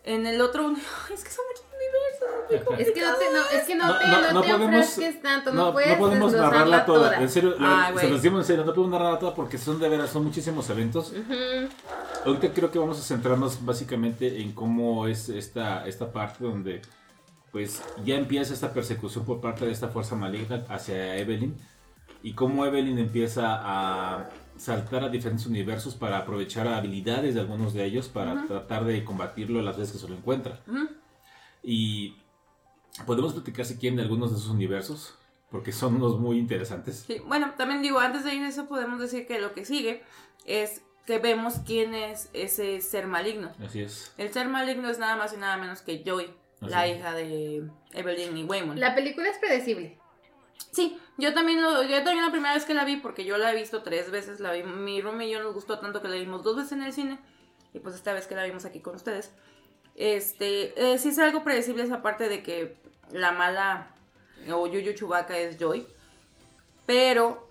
en 0.05 0.27
el 0.27 0.41
otro, 0.41 0.71
es 1.13 1.25
que 1.25 1.31
son 1.31 1.45
muchos 1.49 1.65
universos. 1.75 2.79
Es 2.79 2.93
que 2.93 3.01
no 3.01 3.15
te, 3.17 3.25
no, 3.33 3.59
es 3.59 3.65
que 3.65 3.75
no, 3.75 3.87
No, 3.89 3.99
te, 3.99 4.07
no, 4.07 4.21
no 4.21 4.33
no 4.33 4.41
te 4.43 4.49
podemos- 4.53 5.21
tanto, 5.21 5.51
no, 5.53 5.65
No, 5.67 5.73
puedes 5.73 5.91
no 5.91 5.99
podemos 5.99 6.33
narrarla 6.35 6.87
toda. 6.87 7.11
toda. 7.11 7.21
En 7.21 7.29
serio, 7.29 7.57
la- 7.59 7.87
Ay, 7.89 7.99
se 7.99 8.09
los 8.11 8.23
digo 8.23 8.39
en 8.39 8.45
serio, 8.45 8.65
no 8.65 8.73
podemos 8.73 8.93
narrarla 8.93 9.19
toda 9.19 9.35
porque 9.35 9.59
son 9.59 9.81
de 9.81 9.89
veras, 9.89 10.11
son 10.11 10.23
muchísimos 10.25 10.71
eventos. 10.71 11.13
Ahorita 12.25 12.53
creo 12.55 12.71
que 12.71 12.79
vamos 12.79 13.01
a 13.01 13.03
centrarnos 13.03 13.65
básicamente 13.65 14.41
en 14.41 14.53
cómo 14.53 15.09
es 15.09 15.29
esta, 15.31 15.85
esta 15.89 16.13
parte 16.13 16.45
donde 16.45 16.81
pues 17.51 17.83
ya 18.05 18.15
empieza 18.15 18.55
esta 18.55 18.73
persecución 18.73 19.25
por 19.25 19.41
parte 19.41 19.67
de 19.67 19.73
esta 19.73 19.89
fuerza 19.89 20.15
maligna 20.15 20.65
hacia 20.69 21.17
Evelyn 21.17 21.57
y 22.27 22.33
cómo 22.33 22.67
Evelyn 22.67 22.99
empieza 22.99 23.45
a 23.63 24.29
saltar 24.57 25.05
a 25.05 25.09
diferentes 25.09 25.47
universos 25.47 25.95
para 25.95 26.19
aprovechar 26.19 26.67
habilidades 26.67 27.37
de 27.37 27.41
algunos 27.41 27.73
de 27.73 27.85
ellos 27.85 28.09
para 28.09 28.45
tratar 28.49 28.85
de 28.85 29.05
combatirlo 29.05 29.63
las 29.63 29.77
veces 29.77 29.93
que 29.93 29.99
se 30.01 30.09
lo 30.09 30.17
encuentra. 30.17 30.59
Ujú. 30.67 30.89
Y 31.63 32.17
podemos 33.07 33.33
platicar 33.33 33.65
si 33.65 33.77
quieren 33.77 33.99
de 33.99 34.03
algunos 34.03 34.33
de 34.33 34.39
esos 34.39 34.51
universos 34.51 35.15
porque 35.53 35.71
son 35.71 35.95
unos 35.95 36.19
muy 36.19 36.37
interesantes. 36.41 37.05
Sí, 37.07 37.21
bueno, 37.25 37.53
también 37.57 37.81
digo, 37.81 38.01
antes 38.01 38.25
de 38.25 38.35
ir 38.35 38.43
a 38.43 38.49
eso 38.49 38.67
podemos 38.67 38.99
decir 38.99 39.29
que 39.29 39.39
lo 39.39 39.55
que 39.55 39.65
sigue 39.65 40.03
es 40.47 40.83
que 41.07 41.21
vemos 41.21 41.61
quién 41.65 41.95
es 41.95 42.29
ese 42.33 42.81
ser 42.81 43.07
maligno. 43.07 43.53
Así 43.65 43.83
es. 43.83 44.13
El 44.19 44.33
ser 44.33 44.49
maligno 44.49 44.91
es 44.91 44.99
nada 44.99 45.15
más 45.15 45.33
y 45.33 45.37
nada 45.37 45.59
menos 45.59 45.81
que 45.81 46.03
Joy, 46.05 46.25
Así 46.61 46.71
la 46.73 46.89
es. 46.89 46.99
hija 46.99 47.13
de 47.13 47.71
Evelyn 47.93 48.37
y 48.37 48.43
Waymond. 48.43 48.81
La 48.81 48.97
película 48.97 49.29
es 49.29 49.39
predecible. 49.39 50.01
Sí, 50.73 50.99
yo 51.17 51.33
también, 51.33 51.63
lo, 51.63 51.83
yo 51.83 51.97
también 52.05 52.25
la 52.25 52.31
primera 52.31 52.55
vez 52.55 52.65
que 52.65 52.75
la 52.75 52.85
vi, 52.85 52.97
porque 52.97 53.25
yo 53.25 53.39
la 53.39 53.53
he 53.53 53.57
visto 53.57 53.83
tres 53.83 54.11
veces, 54.11 54.41
la 54.41 54.53
vi, 54.53 54.63
mi 54.63 55.01
roomie 55.01 55.29
y 55.29 55.33
yo 55.33 55.43
nos 55.43 55.55
gustó 55.55 55.79
tanto 55.79 56.03
que 56.03 56.09
la 56.09 56.17
vimos 56.17 56.43
dos 56.43 56.57
veces 56.57 56.73
en 56.73 56.83
el 56.83 56.93
cine, 56.93 57.19
y 57.73 57.79
pues 57.79 57.95
esta 57.95 58.13
vez 58.13 58.27
que 58.27 58.35
la 58.35 58.45
vimos 58.45 58.65
aquí 58.65 58.81
con 58.81 58.95
ustedes. 58.95 59.33
Este, 59.95 60.75
eh, 60.93 60.99
sí 60.99 61.09
es 61.09 61.19
algo 61.19 61.43
predecible 61.45 61.83
esa 61.83 62.03
parte 62.03 62.29
de 62.29 62.43
que 62.43 62.77
la 63.13 63.33
mala 63.33 63.89
o 64.53 64.67
Yuyu 64.67 64.93
Chewbacca 64.93 65.39
es 65.39 65.57
Joy, 65.59 65.87
pero 66.85 67.49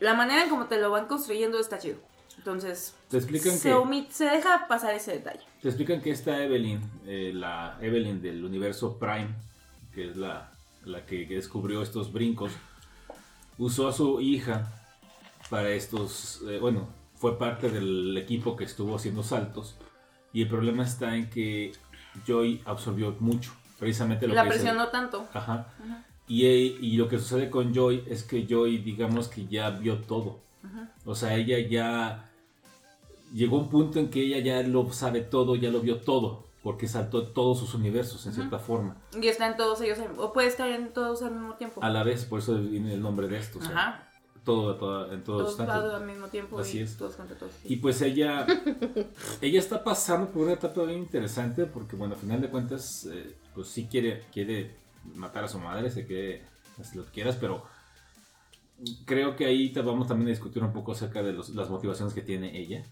la 0.00 0.14
manera 0.14 0.42
en 0.44 0.48
como 0.48 0.66
te 0.66 0.78
lo 0.80 0.90
van 0.90 1.06
construyendo 1.06 1.58
está 1.60 1.78
chido. 1.78 1.98
Entonces, 2.38 2.96
Te 3.08 3.18
explican 3.18 3.52
se, 3.52 3.68
que... 3.68 3.74
omit- 3.74 4.08
se 4.10 4.24
deja 4.24 4.66
pasar 4.66 4.94
ese 4.94 5.12
detalle. 5.12 5.44
Te 5.60 5.68
explican 5.68 6.00
que 6.00 6.10
esta 6.10 6.42
Evelyn, 6.42 6.80
eh, 7.06 7.30
la 7.34 7.78
Evelyn 7.80 8.20
del 8.22 8.42
universo 8.44 8.98
Prime, 8.98 9.28
que 9.94 10.08
es 10.10 10.16
la, 10.16 10.51
la 10.84 11.04
que, 11.06 11.26
descubrió 11.26 11.82
estos 11.82 12.12
brincos, 12.12 12.52
usó 13.58 13.88
a 13.88 13.92
su 13.92 14.20
hija 14.20 14.70
para 15.50 15.70
estos, 15.70 16.42
eh, 16.48 16.58
bueno, 16.58 16.88
fue 17.14 17.38
parte 17.38 17.70
del 17.70 18.16
equipo 18.16 18.56
que 18.56 18.64
estuvo 18.64 18.96
haciendo 18.96 19.22
saltos 19.22 19.76
y 20.32 20.42
el 20.42 20.48
problema 20.48 20.84
está 20.84 21.16
en 21.16 21.30
que 21.30 21.72
Joy 22.26 22.62
absorbió 22.64 23.16
mucho, 23.20 23.52
precisamente 23.78 24.26
lo 24.26 24.34
La 24.34 24.44
que 24.44 24.50
presionó 24.50 24.88
tanto. 24.88 25.28
Ajá. 25.32 25.68
Y, 26.26 26.46
y 26.46 26.96
lo 26.96 27.08
que 27.08 27.18
sucede 27.18 27.50
con 27.50 27.74
Joy 27.74 28.04
es 28.08 28.22
que 28.22 28.46
Joy, 28.46 28.78
digamos 28.78 29.28
que 29.28 29.46
ya 29.46 29.70
vio 29.70 29.98
todo. 29.98 30.40
O 31.04 31.14
sea, 31.14 31.34
ella 31.34 31.58
ya 31.58 32.30
llegó 33.34 33.58
un 33.58 33.68
punto 33.68 33.98
en 33.98 34.08
que 34.08 34.20
ella 34.22 34.38
ya 34.38 34.66
lo 34.66 34.92
sabe 34.92 35.20
todo, 35.20 35.56
ya 35.56 35.70
lo 35.70 35.80
vio 35.80 36.00
todo. 36.00 36.46
Porque 36.62 36.86
saltó 36.88 37.28
todos 37.28 37.58
sus 37.58 37.74
universos 37.74 38.24
en 38.26 38.32
cierta 38.34 38.58
forma. 38.58 38.96
Y 39.20 39.26
están 39.28 39.56
todos 39.56 39.80
ellos, 39.80 39.98
al- 39.98 40.18
o 40.18 40.32
puede 40.32 40.48
estar 40.48 40.68
en 40.70 40.92
todos 40.92 41.22
al 41.22 41.32
mismo 41.32 41.54
tiempo. 41.54 41.82
A 41.82 41.90
la 41.90 42.02
vez, 42.04 42.24
por 42.24 42.38
eso 42.38 42.54
viene 42.56 42.94
el 42.94 43.02
nombre 43.02 43.26
de 43.28 43.38
esto. 43.38 43.58
o 43.58 43.62
sea, 43.62 43.70
Ajá. 43.72 44.08
todo, 44.44 44.76
todo- 44.76 45.12
en 45.12 45.22
todos 45.24 45.56
Todos 45.56 45.94
al 45.94 46.06
mismo 46.06 46.28
tiempo 46.28 46.58
Así 46.60 46.78
y 46.78 46.82
es. 46.82 46.96
todos 46.96 47.16
contra 47.16 47.36
todos. 47.36 47.52
Y 47.64 47.76
pues 47.76 48.00
ella, 48.02 48.46
ella 49.40 49.58
está 49.58 49.82
pasando 49.82 50.30
por 50.30 50.42
una 50.44 50.52
etapa 50.52 50.82
bien 50.84 50.98
interesante 51.00 51.66
porque, 51.66 51.96
bueno, 51.96 52.14
a 52.14 52.18
final 52.18 52.40
de 52.40 52.48
cuentas, 52.50 53.06
eh, 53.12 53.36
pues 53.54 53.68
sí 53.68 53.86
quiere, 53.90 54.24
quiere 54.32 54.76
matar 55.14 55.44
a 55.44 55.48
su 55.48 55.58
madre, 55.58 55.90
se 55.90 56.06
quiere, 56.06 56.44
si 56.82 56.96
lo 56.96 57.04
quieras, 57.06 57.36
pero 57.40 57.64
creo 59.04 59.36
que 59.36 59.46
ahí 59.46 59.72
vamos 59.84 60.08
también 60.08 60.28
a 60.28 60.30
discutir 60.30 60.62
un 60.62 60.72
poco 60.72 60.92
acerca 60.92 61.22
de 61.22 61.32
los- 61.32 61.50
las 61.50 61.70
motivaciones 61.70 62.14
que 62.14 62.22
tiene 62.22 62.56
ella. 62.58 62.84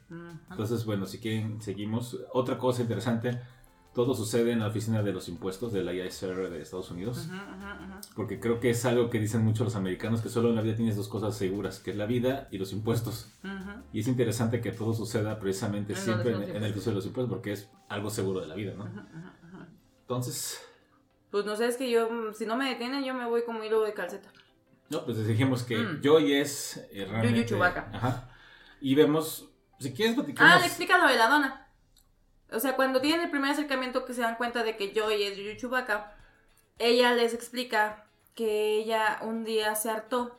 Entonces, 0.51 0.85
bueno, 0.85 1.07
si 1.07 1.19
quieren, 1.19 1.61
seguimos. 1.61 2.17
Otra 2.33 2.59
cosa 2.59 2.83
interesante, 2.83 3.41
todo 3.95 4.15
sucede 4.15 4.53
en 4.53 4.61
la 4.61 4.69
oficina 4.69 5.03
de 5.03 5.13
los 5.13 5.29
impuestos 5.29 5.73
de 5.73 5.83
la 5.83 5.93
ISR 5.93 6.49
de 6.49 6.63
Estados 6.63 6.91
Unidos. 6.91 7.27
Ujú, 7.27 7.35
ujú, 7.35 7.85
ujú. 7.95 8.01
Porque 8.15 8.39
creo 8.39 8.61
que 8.61 8.71
es 8.71 8.85
algo 8.85 9.11
que 9.11 9.19
dicen 9.19 9.43
mucho 9.45 9.65
los 9.65 9.75
americanos, 9.77 10.21
que 10.21 10.29
solo 10.29 10.49
en 10.51 10.57
la 10.57 10.63
vida 10.63 10.77
tienes 10.77 10.97
dos 10.97 11.09
cosas 11.09 11.37
seguras, 11.37 11.81
que 11.81 11.91
es 11.91 11.97
la 11.97 12.07
vida 12.07 12.47
y 12.53 12.59
los 12.59 12.73
impuestos. 12.73 13.33
Ujú. 13.43 13.83
Y 13.93 14.01
es 14.01 14.07
interesante 14.09 14.61
que 14.61 14.71
todo 14.73 14.95
suceda 14.95 15.39
precisamente 15.41 15.95
siempre 15.97 16.33
en, 16.33 16.43
en 16.57 16.63
el 16.65 16.73
caso 16.75 16.91
de 16.91 16.97
los 16.97 17.07
impuestos, 17.07 17.31
porque 17.35 17.53
es 17.53 17.69
algo 17.89 18.11
seguro 18.11 18.41
de 18.41 18.47
la 18.47 18.55
vida, 18.55 18.75
¿no? 18.75 18.89
Entonces, 20.03 20.61
Pues 21.31 21.45
no 21.45 21.55
sé, 21.57 21.67
es 21.67 21.77
que 21.77 21.91
yo, 21.91 22.33
si 22.33 22.47
no 22.47 22.57
me 22.57 22.69
detienen, 22.69 23.05
yo 23.05 23.15
me 23.15 23.27
voy 23.27 23.43
como 23.45 23.63
hilo 23.65 23.83
de 23.83 23.95
calceta. 23.95 24.29
no, 24.89 25.05
pues 25.05 25.25
dijimos 25.27 25.63
que 25.63 25.77
Mm. 25.79 26.01
Joy 26.03 26.33
es 26.35 26.77
eh, 26.93 27.07
realmente... 27.09 27.47
Chewbacca. 27.47 27.91
Ajá. 27.93 28.31
Y 28.81 28.95
vemos, 28.97 29.49
si 29.79 29.93
quieres 29.93 30.15
Ah, 30.15 30.17
platicamos... 30.17 30.61
le 30.61 30.67
explica 30.67 30.99
lo 30.99 31.07
de 31.09 31.17
la 31.17 31.29
dona. 31.29 31.60
O 32.53 32.61
sea, 32.61 32.77
cuando 32.77 33.01
tienen 33.01 33.23
el 33.23 33.31
primer 33.31 33.53
acercamiento 33.53 34.05
que 34.05 34.15
se 34.15 34.23
dan 34.23 34.37
cuenta 34.37 34.63
de 34.63 34.77
que 34.77 34.93
Joy 34.93 35.23
es 35.23 35.37
Yuyu 35.37 35.57
Chewbacca, 35.57 36.13
ella 36.79 37.15
les 37.15 37.35
explica 37.35 38.07
que 38.35 38.77
ella 38.77 39.19
un 39.23 39.45
día 39.45 39.75
se 39.75 39.91
hartó. 39.91 40.39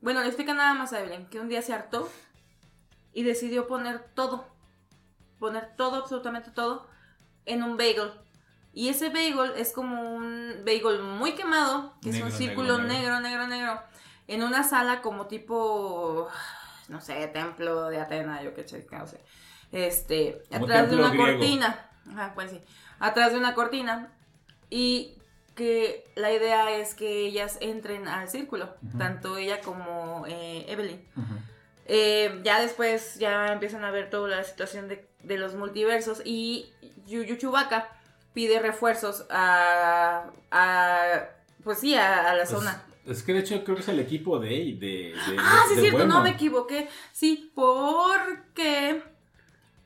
Bueno, 0.00 0.20
le 0.20 0.26
explica 0.26 0.54
nada 0.54 0.74
más 0.74 0.92
a 0.92 1.00
Evelyn, 1.00 1.26
que 1.26 1.40
un 1.40 1.48
día 1.48 1.62
se 1.62 1.72
hartó 1.72 2.10
y 3.12 3.22
decidió 3.22 3.66
poner 3.66 4.00
todo, 4.14 4.46
poner 5.38 5.76
todo, 5.76 5.96
absolutamente 5.96 6.50
todo, 6.50 6.88
en 7.44 7.62
un 7.62 7.76
bagel. 7.76 8.12
Y 8.72 8.88
ese 8.88 9.10
bagel 9.10 9.52
es 9.56 9.72
como 9.72 10.14
un 10.14 10.62
bagel 10.64 11.02
muy 11.02 11.32
quemado, 11.32 11.94
que 12.00 12.10
es 12.10 12.16
un 12.16 12.24
negro, 12.24 12.36
círculo 12.38 12.78
negro. 12.78 13.20
negro, 13.20 13.20
negro, 13.20 13.46
negro, 13.46 13.82
en 14.26 14.42
una 14.42 14.64
sala 14.64 15.02
como 15.02 15.26
tipo, 15.26 16.28
no 16.88 17.00
sé, 17.00 17.26
templo 17.28 17.90
de 17.90 18.00
Atena, 18.00 18.42
yo 18.42 18.54
qué 18.54 18.66
sé, 18.66 18.86
no 18.90 19.06
sé. 19.06 19.20
Este, 19.72 20.42
atrás 20.50 20.90
de 20.90 20.96
una 20.96 21.08
griego. 21.10 21.38
cortina. 21.38 21.90
Ajá, 22.10 22.32
pues 22.34 22.50
sí. 22.50 22.60
Atrás 23.00 23.32
de 23.32 23.38
una 23.38 23.54
cortina. 23.54 24.12
Y 24.70 25.18
que 25.54 26.04
la 26.14 26.32
idea 26.32 26.70
es 26.76 26.94
que 26.94 27.26
ellas 27.26 27.58
entren 27.60 28.08
al 28.08 28.28
círculo, 28.30 28.74
tanto 28.96 29.36
ella 29.36 29.60
como 29.60 30.24
eh, 30.26 30.64
Evelyn. 30.68 31.04
Eh, 31.86 32.40
ya 32.42 32.60
después 32.60 33.16
ya 33.18 33.48
empiezan 33.52 33.84
a 33.84 33.90
ver 33.90 34.08
toda 34.08 34.28
la 34.28 34.44
situación 34.44 34.88
de, 34.88 35.06
de 35.24 35.36
los 35.36 35.54
multiversos 35.54 36.22
y 36.24 36.72
Yuyu 37.06 37.36
Chewbacca 37.36 37.88
pide 38.32 38.60
refuerzos 38.60 39.26
a, 39.30 40.30
a 40.50 41.20
pues 41.64 41.80
sí, 41.80 41.94
a, 41.96 42.30
a 42.30 42.34
la 42.34 42.44
Pues, 42.44 42.48
zona. 42.50 42.82
Es 43.04 43.22
que 43.22 43.34
de 43.34 43.40
hecho 43.40 43.62
creo 43.64 43.76
que 43.76 43.82
es 43.82 43.88
el 43.88 43.98
equipo 44.00 44.38
de... 44.38 44.48
de, 44.48 44.78
de- 44.78 45.36
Ah, 45.38 45.64
sí, 45.68 45.74
es 45.74 45.80
cierto, 45.80 46.06
no 46.06 46.22
me 46.22 46.30
equivoqué. 46.30 46.88
Sí, 47.12 47.52
porque 47.54 49.02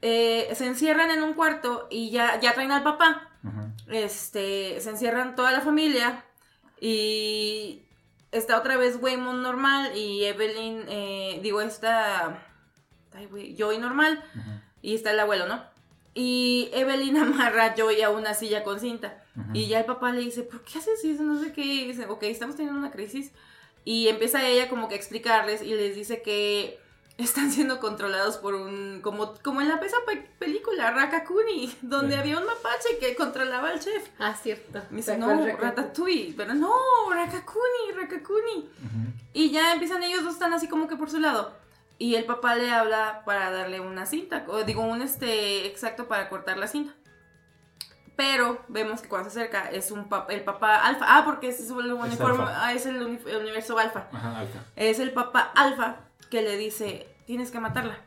eh, 0.03 0.49
se 0.55 0.67
encierran 0.67 1.11
en 1.11 1.23
un 1.23 1.35
cuarto 1.35 1.89
y 1.91 2.11
ya, 2.11 2.39
ya 2.41 2.55
traen 2.55 2.73
al 2.73 2.83
papá. 2.83 3.31
Este, 3.89 4.81
se 4.81 4.91
encierran 4.91 5.37
toda 5.37 5.53
la 5.53 5.61
familia 5.61 6.25
y 6.81 7.83
está 8.33 8.59
otra 8.59 8.77
vez 8.77 8.99
Waymond 9.01 9.43
normal 9.43 9.97
y 9.97 10.25
Evelyn, 10.25 10.85
eh, 10.89 11.39
digo, 11.43 11.61
está 11.61 12.43
Joy 13.57 13.79
normal 13.79 14.23
y 14.83 14.95
está 14.95 15.13
el 15.13 15.21
abuelo, 15.21 15.47
¿no? 15.47 15.65
Y 16.15 16.71
Evelyn 16.73 17.17
amarra 17.19 17.67
a 17.67 17.75
Joy 17.75 18.03
a 18.03 18.11
una 18.11 18.35
silla 18.35 18.65
con 18.65 18.81
cinta. 18.81 19.23
Y 19.53 19.67
ya 19.67 19.81
el 19.81 19.85
papá 19.85 20.13
le 20.13 20.21
dice, 20.21 20.43
¿por 20.43 20.63
qué 20.63 20.79
haces 20.79 21.05
eso? 21.05 21.23
No 21.23 21.39
sé 21.39 21.53
qué. 21.53 21.63
Y 21.63 21.87
dice, 21.89 22.07
ok, 22.07 22.23
estamos 22.23 22.57
teniendo 22.57 22.81
una 22.81 22.91
crisis. 22.91 23.33
Y 23.85 24.09
empieza 24.09 24.49
ella 24.49 24.71
como 24.71 24.89
que 24.89 24.95
a 24.95 24.97
explicarles 24.97 25.61
y 25.61 25.75
les 25.75 25.95
dice 25.95 26.23
que 26.23 26.81
están 27.19 27.51
siendo 27.51 27.81
controlados 27.81 28.37
por 28.37 28.55
un, 28.55 29.01
como, 29.03 29.35
como 29.43 29.61
en 29.63 29.69
la 29.69 29.77
esa 29.77 29.97
pe- 30.07 30.29
película, 30.39 30.91
Rakakuni, 30.91 31.75
donde 31.83 32.15
Sí. 32.15 32.21
había 32.21 32.39
un 32.39 32.45
mapache 32.47 32.99
que 33.01 33.17
controlaba 33.17 33.71
al 33.71 33.81
chef. 33.81 34.09
Ah, 34.19 34.35
cierto. 34.35 34.83
Me 34.91 34.99
dice, 34.99 35.17
no. 35.17 35.29
Ratatouille, 35.57 36.35
pero 36.37 36.55
no, 36.55 36.73
Rakakuni, 37.11 37.93
Rakakuni. 37.95 38.57
Ujú. 38.59 39.13
Y 39.33 39.51
ya 39.51 39.73
empiezan 39.73 40.03
ellos 40.03 40.25
dos 40.25 40.35
están 40.35 40.53
así 40.53 40.69
como 40.69 40.89
que 40.89 40.97
por 40.97 41.09
su 41.11 41.19
lado. 41.19 41.55
Y 41.99 42.17
el 42.17 42.27
papá 42.27 42.55
le 42.57 42.71
habla 42.71 43.23
para 43.25 43.51
darle 43.51 43.81
una 43.81 44.05
cinta, 44.05 44.45
o 44.49 44.65
digo, 44.65 44.83
un 44.83 45.01
este 45.01 45.67
exacto 45.67 46.09
para 46.09 46.29
cortar 46.29 46.59
la 46.59 46.67
cinta. 46.69 46.93
Pero 48.17 48.63
vemos 48.69 49.03
que 49.03 49.09
cuando 49.09 49.29
se 49.29 49.41
acerca 49.41 49.71
es 49.71 49.91
un 49.91 50.09
pap- 50.09 50.27
el 50.31 50.43
papá 50.43 50.77
alfa. 50.87 51.05
Ah, 51.07 51.25
porque 51.27 51.49
ese 51.49 51.63
es 51.65 51.71
el 51.71 51.93
uniforme, 51.93 52.45
alfa. 52.45 52.67
ah, 52.67 52.73
es 52.73 52.87
el, 52.87 53.03
uni- 53.03 53.21
el 53.27 53.37
universo 53.37 53.79
alfa. 53.79 54.09
Ajá, 54.13 54.39
alta. 54.41 54.65
Es 54.75 54.99
el 55.01 55.13
papá 55.13 55.53
alfa 55.55 55.97
que 56.31 56.43
le 56.43 56.57
dice, 56.57 57.09
tienes 57.27 57.51
que 57.51 57.61
matarla. 57.61 58.05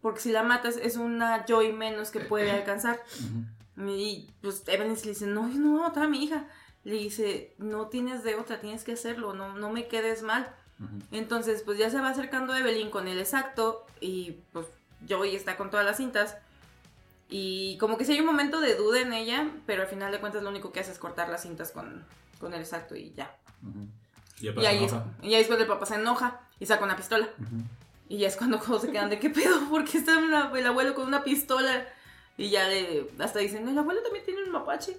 Porque 0.00 0.20
si 0.20 0.32
la 0.32 0.42
matas 0.42 0.76
es 0.76 0.96
una 0.96 1.44
Joy 1.46 1.72
menos 1.72 2.10
que 2.10 2.20
puede 2.20 2.50
alcanzar. 2.50 3.00
Ujú. 3.20 3.90
Y 3.90 4.30
pues 4.42 4.64
Evelyn 4.66 4.94
le 4.94 5.00
dice, 5.00 5.26
no, 5.26 5.48
yo 5.48 5.58
no 5.58 5.70
voy 5.72 5.80
a 5.80 5.88
matar 5.88 6.04
a 6.04 6.08
mi 6.08 6.24
hija. 6.24 6.46
Le 6.84 6.94
dice, 6.94 7.54
no 7.58 7.86
tienes 7.86 8.24
de 8.24 8.34
otra, 8.34 8.60
tienes 8.60 8.82
que 8.82 8.92
hacerlo, 8.92 9.32
no, 9.32 9.54
no 9.54 9.70
me 9.70 9.86
quedes 9.86 10.22
mal. 10.22 10.54
Ujú. 10.80 10.98
Entonces, 11.12 11.62
pues 11.62 11.78
ya 11.78 11.88
se 11.90 12.00
va 12.00 12.08
acercando 12.08 12.54
Evelyn 12.54 12.90
con 12.90 13.06
el 13.06 13.20
exacto 13.20 13.86
y 14.00 14.38
pues 14.52 14.66
Joey 15.08 15.36
está 15.36 15.56
con 15.56 15.70
todas 15.70 15.86
las 15.86 15.96
cintas. 15.96 16.36
Y 17.28 17.78
como 17.78 17.96
que 17.96 18.04
sí 18.04 18.12
hay 18.12 18.20
un 18.20 18.26
momento 18.26 18.60
de 18.60 18.74
duda 18.74 19.00
en 19.00 19.12
ella, 19.12 19.48
pero 19.64 19.82
al 19.82 19.88
final 19.88 20.12
de 20.12 20.18
cuentas 20.18 20.42
lo 20.42 20.50
único 20.50 20.72
que 20.72 20.80
hace 20.80 20.90
es 20.90 20.98
cortar 20.98 21.28
las 21.28 21.42
cintas 21.42 21.70
con, 21.70 22.04
con 22.38 22.52
el 22.52 22.60
exacto 22.60 22.94
y 22.96 23.14
ya. 23.14 23.34
Y 24.38 24.52
ya 24.52 24.60
Y 24.60 24.66
ahí, 24.66 24.84
es, 24.84 24.92
y 25.22 25.32
ahí 25.32 25.38
después 25.38 25.60
el 25.60 25.66
papá 25.66 25.86
se 25.86 25.94
enoja 25.94 26.40
y 26.62 26.66
saca 26.66 26.84
una 26.84 26.94
pistola. 26.96 27.28
Y 28.08 28.18
ya 28.18 28.28
es 28.28 28.36
cuando, 28.36 28.58
cuando 28.58 28.78
se 28.80 28.90
quedan 28.92 29.10
de 29.10 29.18
qué 29.18 29.30
pedo, 29.30 29.58
porque 29.68 29.98
está 29.98 30.16
una- 30.18 30.52
el 30.56 30.66
abuelo 30.66 30.94
con 30.94 31.06
una 31.06 31.24
pistola. 31.24 31.86
Y 32.38 32.50
ya 32.50 32.68
le, 32.68 33.06
hasta 33.18 33.40
dicen, 33.40 33.68
el 33.68 33.76
abuelo 33.76 34.00
también 34.02 34.24
tiene 34.24 34.42
un 34.44 34.50
mapache. 34.52 34.96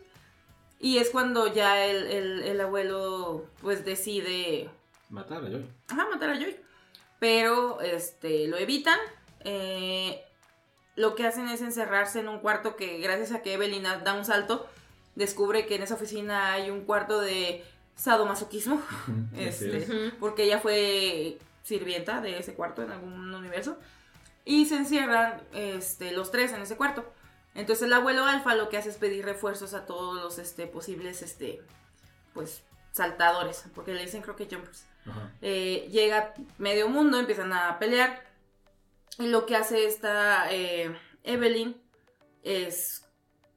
Y 0.80 0.97
es 0.97 1.09
cuando 1.09 1.47
ya 1.53 1.86
el, 1.86 2.07
el- 2.07 2.43
el 2.43 2.59
abuelo 2.61 3.45
pues 3.61 3.86
decide 3.86 4.70
Matar 5.09 5.45
a 5.45 5.49
Joy. 5.49 5.66
ajá, 5.88 6.07
matar 6.11 6.32
a 6.32 6.36
Joy. 6.36 6.55
Pero 7.20 7.80
este, 7.82 8.47
lo 8.47 8.57
evitan. 8.57 8.99
eh, 9.45 10.22
lo 10.95 11.16
que 11.16 11.26
hacen 11.26 11.47
es 11.49 11.61
encerrarse 11.61 12.20
en 12.20 12.28
un 12.28 12.39
cuarto 12.39 12.76
que 12.76 12.99
gracias 12.99 13.32
a 13.32 13.41
que 13.41 13.53
Evelyn 13.53 13.82
da 13.84 14.14
un 14.14 14.26
salto, 14.26 14.68
descubre 15.16 15.66
que 15.66 15.76
en 15.76 15.82
esa 15.84 15.95
oficina 15.95 16.53
hay 16.53 16.70
un 16.70 16.82
cuarto 16.82 17.20
de 17.22 17.64
sadomasoquismo. 17.95 18.80
Este, 19.36 19.78
es. 19.78 20.14
Porque 20.20 20.43
ella 20.43 20.59
fue 20.59 21.38
sirvienta 21.64 22.22
de 22.22 22.38
ese 22.38 22.53
cuarto 22.53 22.84
en 22.84 22.91
algún 22.91 23.34
universo. 23.34 23.78
Y 24.45 24.66
se 24.66 24.76
encierran 24.76 25.41
este, 25.53 26.11
los 26.11 26.30
tres 26.30 26.51
en 26.51 26.61
ese 26.61 26.76
cuarto. 26.76 27.11
Entonces 27.55 27.86
el 27.86 27.93
abuelo 27.93 28.26
alfa 28.26 28.55
lo 28.55 28.70
que 28.70 28.78
hace 28.78 28.89
es 28.89 28.97
pedir 28.97 29.26
refuerzos 29.26 29.74
a 29.74 29.86
todos 29.86 30.22
los 30.22 30.38
este, 30.38 30.68
posibles 30.68 31.22
este, 31.22 31.61
pues, 32.34 32.64
saltadores, 32.91 33.66
porque 33.74 33.93
le 33.93 34.01
dicen 34.01 34.22
creo 34.22 34.36
que 34.36 34.47
jumpers. 34.49 34.86
Eh, 35.41 35.88
llega 35.91 36.34
medio 36.57 36.89
mundo, 36.89 37.20
empiezan 37.20 37.53
a 37.53 37.80
pelear. 37.80 38.24
Y 39.20 39.28
lo 39.28 39.45
que 39.45 39.55
hace 39.55 39.86
esta 39.86 40.51
eh, 40.51 40.97
Evelyn 41.24 41.80
es, 42.43 43.05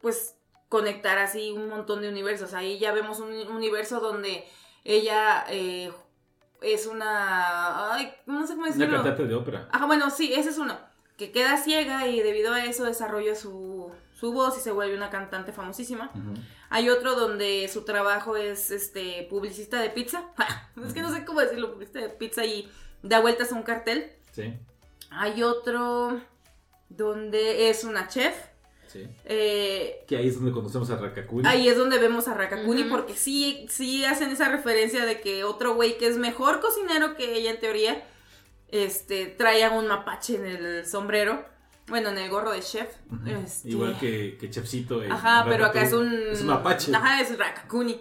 pues, 0.02 0.34
conectar 0.68 1.18
así 1.18 1.52
un 1.52 1.68
montón 1.68 2.02
de 2.02 2.08
universos. 2.08 2.52
Ahí 2.52 2.78
ya 2.78 2.92
vemos 2.92 3.20
un 3.20 3.32
universo 3.32 4.00
donde 4.00 4.46
ella 4.84 5.44
eh, 5.48 5.92
es 6.74 6.86
una... 6.86 7.92
Ay, 7.94 8.12
no 8.26 8.46
sé 8.46 8.54
cómo 8.54 8.66
Una 8.66 8.74
decirlo. 8.74 8.96
cantante 8.96 9.26
de 9.26 9.34
ópera. 9.34 9.68
Ajá, 9.72 9.86
bueno, 9.86 10.10
sí, 10.10 10.32
ese 10.34 10.50
es 10.50 10.58
uno. 10.58 10.76
Que 11.16 11.32
queda 11.32 11.56
ciega 11.56 12.06
y 12.06 12.20
debido 12.20 12.52
a 12.52 12.64
eso 12.64 12.84
desarrolla 12.84 13.34
su, 13.34 13.90
su 14.14 14.32
voz 14.32 14.58
y 14.58 14.60
se 14.60 14.70
vuelve 14.70 14.96
una 14.96 15.10
cantante 15.10 15.52
famosísima. 15.52 16.10
Hay 16.68 16.88
otro 16.90 17.14
donde 17.14 17.68
su 17.72 17.84
trabajo 17.84 18.36
es 18.36 18.70
este 18.70 19.26
publicista 19.30 19.80
de 19.80 19.90
pizza. 19.90 20.24
es 20.84 20.92
que 20.92 21.00
no 21.02 21.12
sé 21.12 21.24
cómo 21.24 21.40
decirlo, 21.40 21.72
publicista 21.72 22.00
de 22.00 22.08
pizza 22.10 22.44
y 22.44 22.70
da 23.02 23.20
vueltas 23.20 23.52
a 23.52 23.54
un 23.54 23.62
cartel. 23.62 24.12
Sí, 24.32 24.52
Hay 25.10 25.42
otro 25.42 26.20
donde 26.88 27.70
es 27.70 27.84
una 27.84 28.08
chef. 28.08 28.34
Sí. 29.04 29.08
Eh, 29.24 30.04
Que 30.08 30.16
ahí 30.16 30.28
es 30.28 30.36
donde 30.36 30.52
conocemos 30.52 30.90
a 30.90 30.96
Rakakuni. 30.96 31.46
ahí 31.48 31.68
es 31.68 31.76
donde 31.76 31.98
vemos 31.98 32.28
a 32.28 32.34
Rakakuni 32.34 32.84
porque 32.84 33.14
sí, 33.14 33.66
sí 33.68 34.04
hacen 34.04 34.30
esa 34.30 34.48
referencia 34.48 35.04
de 35.04 35.20
que 35.20 35.44
otro 35.44 35.74
güey 35.74 35.98
que 35.98 36.06
es 36.08 36.16
mejor 36.16 36.60
cocinero 36.60 37.14
que 37.16 37.34
ella 37.36 37.50
en 37.50 37.60
teoría, 37.60 38.04
este, 38.68 39.26
trae 39.26 39.64
a 39.64 39.70
un 39.70 39.86
mapache 39.86 40.36
en 40.36 40.46
el 40.46 40.86
sombrero. 40.86 41.44
Bueno, 41.88 42.08
en 42.08 42.18
el 42.18 42.28
gorro 42.28 42.50
de 42.50 42.60
chef. 42.60 42.88
Este, 43.44 43.68
Igual 43.68 43.96
que, 44.00 44.36
que 44.40 44.50
Chefcito. 44.50 45.04
en 45.04 45.12
Ajá, 45.12 45.46
pero 45.48 45.66
acá 45.66 45.82
es 45.82 45.92
un. 45.92 46.12
Es 46.32 46.40
un 46.40 46.48
mapache. 46.48 46.92
Ajá, 46.92 47.20
es 47.20 47.38
Rakakuni. 47.38 48.00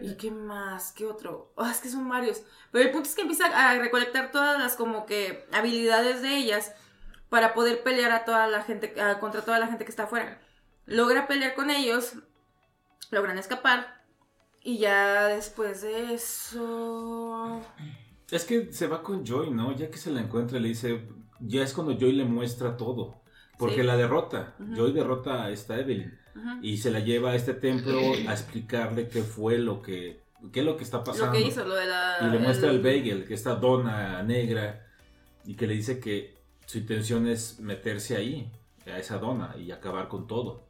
¿Y 0.00 0.14
qué 0.16 0.30
más? 0.30 0.92
¿Qué 0.92 1.04
otro? 1.04 1.52
Ah, 1.58 1.70
es 1.70 1.80
que 1.80 1.90
son 1.90 2.08
varios. 2.08 2.40
Pero 2.70 2.86
el 2.86 2.90
punto 2.90 3.06
es 3.10 3.14
que 3.14 3.20
empieza 3.20 3.44
a 3.48 3.78
recolectar 3.78 4.30
todas 4.32 4.58
las 4.58 4.76
como 4.76 5.04
que 5.04 5.44
habilidades 5.52 6.22
de 6.22 6.38
ellas 6.38 6.72
para 7.32 7.54
poder 7.54 7.82
pelear 7.82 8.12
a 8.12 8.26
toda 8.26 8.46
la 8.46 8.60
gente, 8.62 9.00
a- 9.00 9.18
contra 9.18 9.40
toda 9.40 9.58
la 9.58 9.66
gente 9.66 9.86
que 9.86 9.90
está 9.90 10.02
afuera. 10.04 10.38
Logra 10.84 11.26
pelear 11.26 11.54
con 11.54 11.70
ellos, 11.70 12.12
logran 13.10 13.38
escapar. 13.38 14.02
Y 14.62 14.76
ya 14.78 15.28
después 15.28 15.80
de 15.80 16.12
eso. 16.12 17.60
Es 18.30 18.44
que 18.44 18.70
se 18.72 18.86
va 18.86 19.02
con 19.02 19.24
Joy, 19.24 19.50
¿no? 19.50 19.74
Ya 19.74 19.90
que 19.90 19.96
se 19.96 20.10
la 20.10 20.20
encuentra, 20.20 20.58
le 20.60 20.68
dice. 20.68 21.08
Ya 21.40 21.62
es 21.62 21.72
cuando 21.72 21.94
Joy 21.98 22.12
le 22.12 22.24
muestra 22.24 22.76
todo. 22.76 23.22
Porque 23.58 23.76
Sí. 23.80 23.82
la 23.82 23.96
derrota. 23.96 24.54
Ujú. 24.60 24.74
Joy 24.76 24.92
derrota 24.92 25.44
a 25.44 25.50
esta 25.50 25.78
Evelyn. 25.78 26.18
Y 26.60 26.76
se 26.78 26.90
la 26.90 27.00
lleva 27.00 27.30
a 27.30 27.34
este 27.34 27.54
templo 27.54 27.98
a 28.28 28.32
explicarle 28.32 29.08
qué 29.08 29.22
fue 29.22 29.56
lo 29.58 29.80
que. 29.82 30.20
qué 30.52 30.60
es 30.60 30.66
lo 30.66 30.76
que 30.76 30.84
está 30.84 31.02
pasando. 31.04 31.26
Lo 31.26 31.32
que 31.32 31.40
hizo, 31.48 31.64
lo 31.64 31.74
de 31.76 31.86
la. 31.86 32.18
Y 32.20 32.26
le 32.30 32.38
muestra 32.40 32.68
el 32.70 32.80
bagel, 32.82 33.24
que 33.26 33.34
esta 33.34 33.54
dona 33.54 34.22
negra. 34.22 34.86
Y 35.46 35.54
que 35.54 35.66
le 35.66 35.74
dice 35.74 35.98
que 35.98 36.41
su 36.72 36.78
intención 36.78 37.26
es 37.26 37.60
meterse 37.60 38.16
ahí, 38.16 38.50
a 38.86 38.96
esa 38.98 39.18
dona, 39.18 39.54
y 39.58 39.70
acabar 39.72 40.08
con 40.08 40.26
todo. 40.26 40.64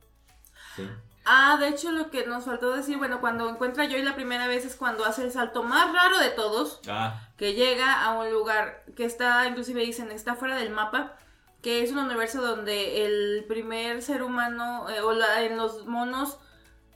Sí. 0.74 0.88
Ah, 1.24 1.56
de 1.60 1.68
hecho, 1.68 1.92
lo 1.92 2.10
que 2.10 2.26
nos 2.26 2.44
faltó 2.44 2.72
decir, 2.74 2.98
bueno, 2.98 3.20
cuando 3.20 3.48
encuentra 3.48 3.84
a 3.84 3.88
Joy 3.88 4.02
la 4.02 4.16
primera 4.16 4.48
vez 4.48 4.64
es 4.64 4.74
cuando 4.74 5.04
hace 5.04 5.22
el 5.22 5.30
salto 5.30 5.62
más 5.62 5.92
raro 5.92 6.18
de 6.18 6.30
todos. 6.30 6.80
Ah, 6.88 7.28
que 7.36 7.54
llega 7.54 8.02
a 8.04 8.18
un 8.18 8.32
lugar 8.32 8.84
que 8.96 9.04
está, 9.04 9.46
inclusive 9.46 9.82
dicen, 9.82 10.10
está 10.10 10.34
fuera 10.34 10.56
del 10.56 10.70
mapa, 10.70 11.16
que 11.62 11.84
es 11.84 11.92
un 11.92 11.98
universo 11.98 12.42
donde 12.42 13.06
el 13.06 13.44
primer 13.46 14.02
ser 14.02 14.24
humano, 14.24 14.90
eh, 14.90 15.00
o 15.00 15.12
la- 15.12 15.42
en 15.42 15.56
los 15.56 15.86
monos, 15.86 16.38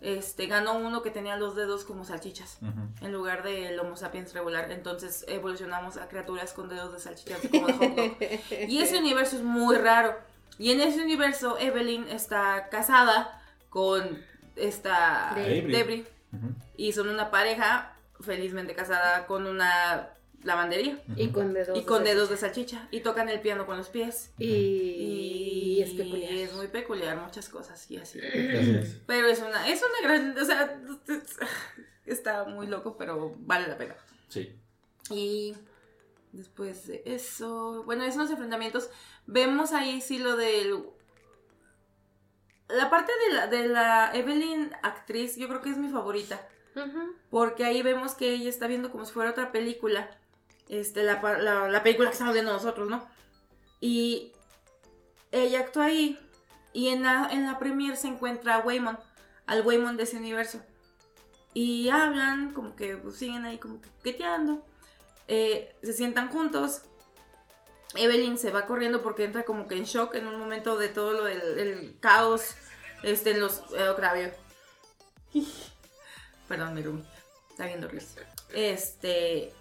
este, 0.00 0.46
ganó 0.46 0.74
uno 0.78 1.02
que 1.02 1.10
tenía 1.10 1.36
los 1.36 1.56
dedos 1.56 1.84
como 1.84 2.04
salchichas, 2.04 2.58
en 3.00 3.12
lugar 3.12 3.42
del 3.42 3.78
Homo 3.80 3.96
sapiens 3.96 4.32
regular. 4.34 4.70
Entonces 4.70 5.24
evolucionamos 5.28 5.96
a 5.96 6.08
criaturas 6.08 6.52
con 6.52 6.68
dedos 6.68 6.92
de 6.92 7.00
salchichas 7.00 7.40
como 7.50 7.66
de 7.66 7.72
hot 7.72 7.96
dog. 7.96 8.16
Y 8.68 8.78
ese 8.78 8.98
universo 9.00 9.36
es 9.36 9.42
muy 9.42 9.76
raro. 9.76 10.14
Y 10.58 10.70
en 10.72 10.80
ese 10.80 11.02
universo, 11.02 11.58
Evelyn 11.58 12.08
está 12.08 12.68
casada 12.70 13.42
con 13.68 14.22
esta 14.54 15.32
Debris. 15.34 16.06
Y 16.76 16.92
son 16.92 17.08
una 17.08 17.30
pareja 17.30 17.94
felizmente 18.20 18.74
casada 18.74 19.26
con 19.26 19.46
una 19.46 20.10
lavandería. 20.46 21.02
Y 21.16 21.28
con 21.28 21.52
dedos. 21.52 21.76
Y 21.78 21.82
con 21.82 22.04
de 22.04 22.14
dedos 22.14 22.30
de 22.30 22.36
salchicha. 22.36 22.88
Y 22.90 23.00
tocan 23.00 23.28
el 23.28 23.40
piano 23.40 23.66
con 23.66 23.76
los 23.76 23.88
pies. 23.88 24.32
Y, 24.38 24.46
y 24.46 25.82
es 25.82 25.90
peculiar. 25.90 26.32
es 26.32 26.54
muy 26.54 26.68
peculiar, 26.68 27.16
muchas 27.18 27.48
cosas 27.48 27.90
y 27.90 27.98
así. 27.98 28.20
Así 28.20 28.76
es. 28.76 29.00
Pero 29.06 29.26
es 29.26 29.40
una, 29.40 29.68
es 29.68 29.82
una 29.82 30.08
gran, 30.08 30.38
o 30.38 30.44
sea, 30.44 30.80
está 32.06 32.44
muy 32.44 32.66
loco, 32.66 32.96
pero 32.96 33.34
vale 33.40 33.66
la 33.66 33.76
pena. 33.76 33.96
Sí. 34.28 34.56
Y 35.10 35.54
después 36.32 36.86
de 36.86 37.02
eso, 37.04 37.82
bueno, 37.84 38.04
esos 38.04 38.30
enfrentamientos, 38.30 38.88
vemos 39.26 39.72
ahí 39.72 40.00
sí 40.00 40.18
lo 40.18 40.36
del... 40.36 40.84
La 42.68 42.90
parte 42.90 43.12
de 43.28 43.34
la, 43.34 43.46
de 43.46 43.68
la 43.68 44.10
Evelyn 44.12 44.72
actriz, 44.82 45.36
yo 45.36 45.48
creo 45.48 45.60
que 45.60 45.70
es 45.70 45.76
mi 45.76 45.88
favorita. 45.88 46.48
Porque 47.30 47.64
ahí 47.64 47.82
vemos 47.82 48.14
que 48.14 48.32
ella 48.32 48.50
está 48.50 48.66
viendo 48.66 48.90
como 48.90 49.04
si 49.04 49.12
fuera 49.12 49.30
otra 49.30 49.52
película. 49.52 50.10
Este, 50.68 51.02
la, 51.02 51.20
la, 51.38 51.68
la 51.68 51.82
película 51.82 52.08
que 52.08 52.14
estamos 52.14 52.34
viendo 52.34 52.52
nosotros, 52.52 52.88
¿no? 52.88 53.08
Y 53.80 54.32
ella 55.32 55.60
actúa 55.60 55.86
ahí. 55.86 56.18
Y 56.72 56.88
en 56.88 57.02
la, 57.02 57.28
en 57.30 57.46
la 57.46 57.58
premiere 57.58 57.96
se 57.96 58.08
encuentra 58.08 58.56
a 58.56 58.58
Waymon, 58.60 58.98
al 59.46 59.66
Waymon 59.66 59.96
de 59.96 60.02
ese 60.02 60.16
universo. 60.18 60.60
Y 61.54 61.88
hablan, 61.88 62.52
como 62.52 62.76
que 62.76 62.96
pues, 62.96 63.16
siguen 63.16 63.44
ahí 63.44 63.58
como 63.58 63.80
que 63.80 63.88
coqueteando. 63.88 64.64
Eh, 65.28 65.74
se 65.82 65.92
sientan 65.92 66.28
juntos. 66.28 66.82
Evelyn 67.94 68.36
se 68.36 68.50
va 68.50 68.66
corriendo 68.66 69.02
porque 69.02 69.24
entra 69.24 69.44
como 69.44 69.66
que 69.66 69.76
en 69.76 69.84
shock 69.84 70.14
en 70.16 70.26
un 70.26 70.38
momento 70.38 70.76
de 70.76 70.88
todo 70.88 71.12
lo 71.12 71.24
del 71.24 71.40
el 71.58 71.98
caos 72.00 72.56
este, 73.02 73.30
en 73.30 73.40
los... 73.40 73.62
Eh. 73.74 74.34
Perdón, 76.48 76.74
mi. 76.74 76.82
Está 77.50 77.66
viendo 77.66 77.88
Reels. 77.88 78.16
Este. 78.52 79.52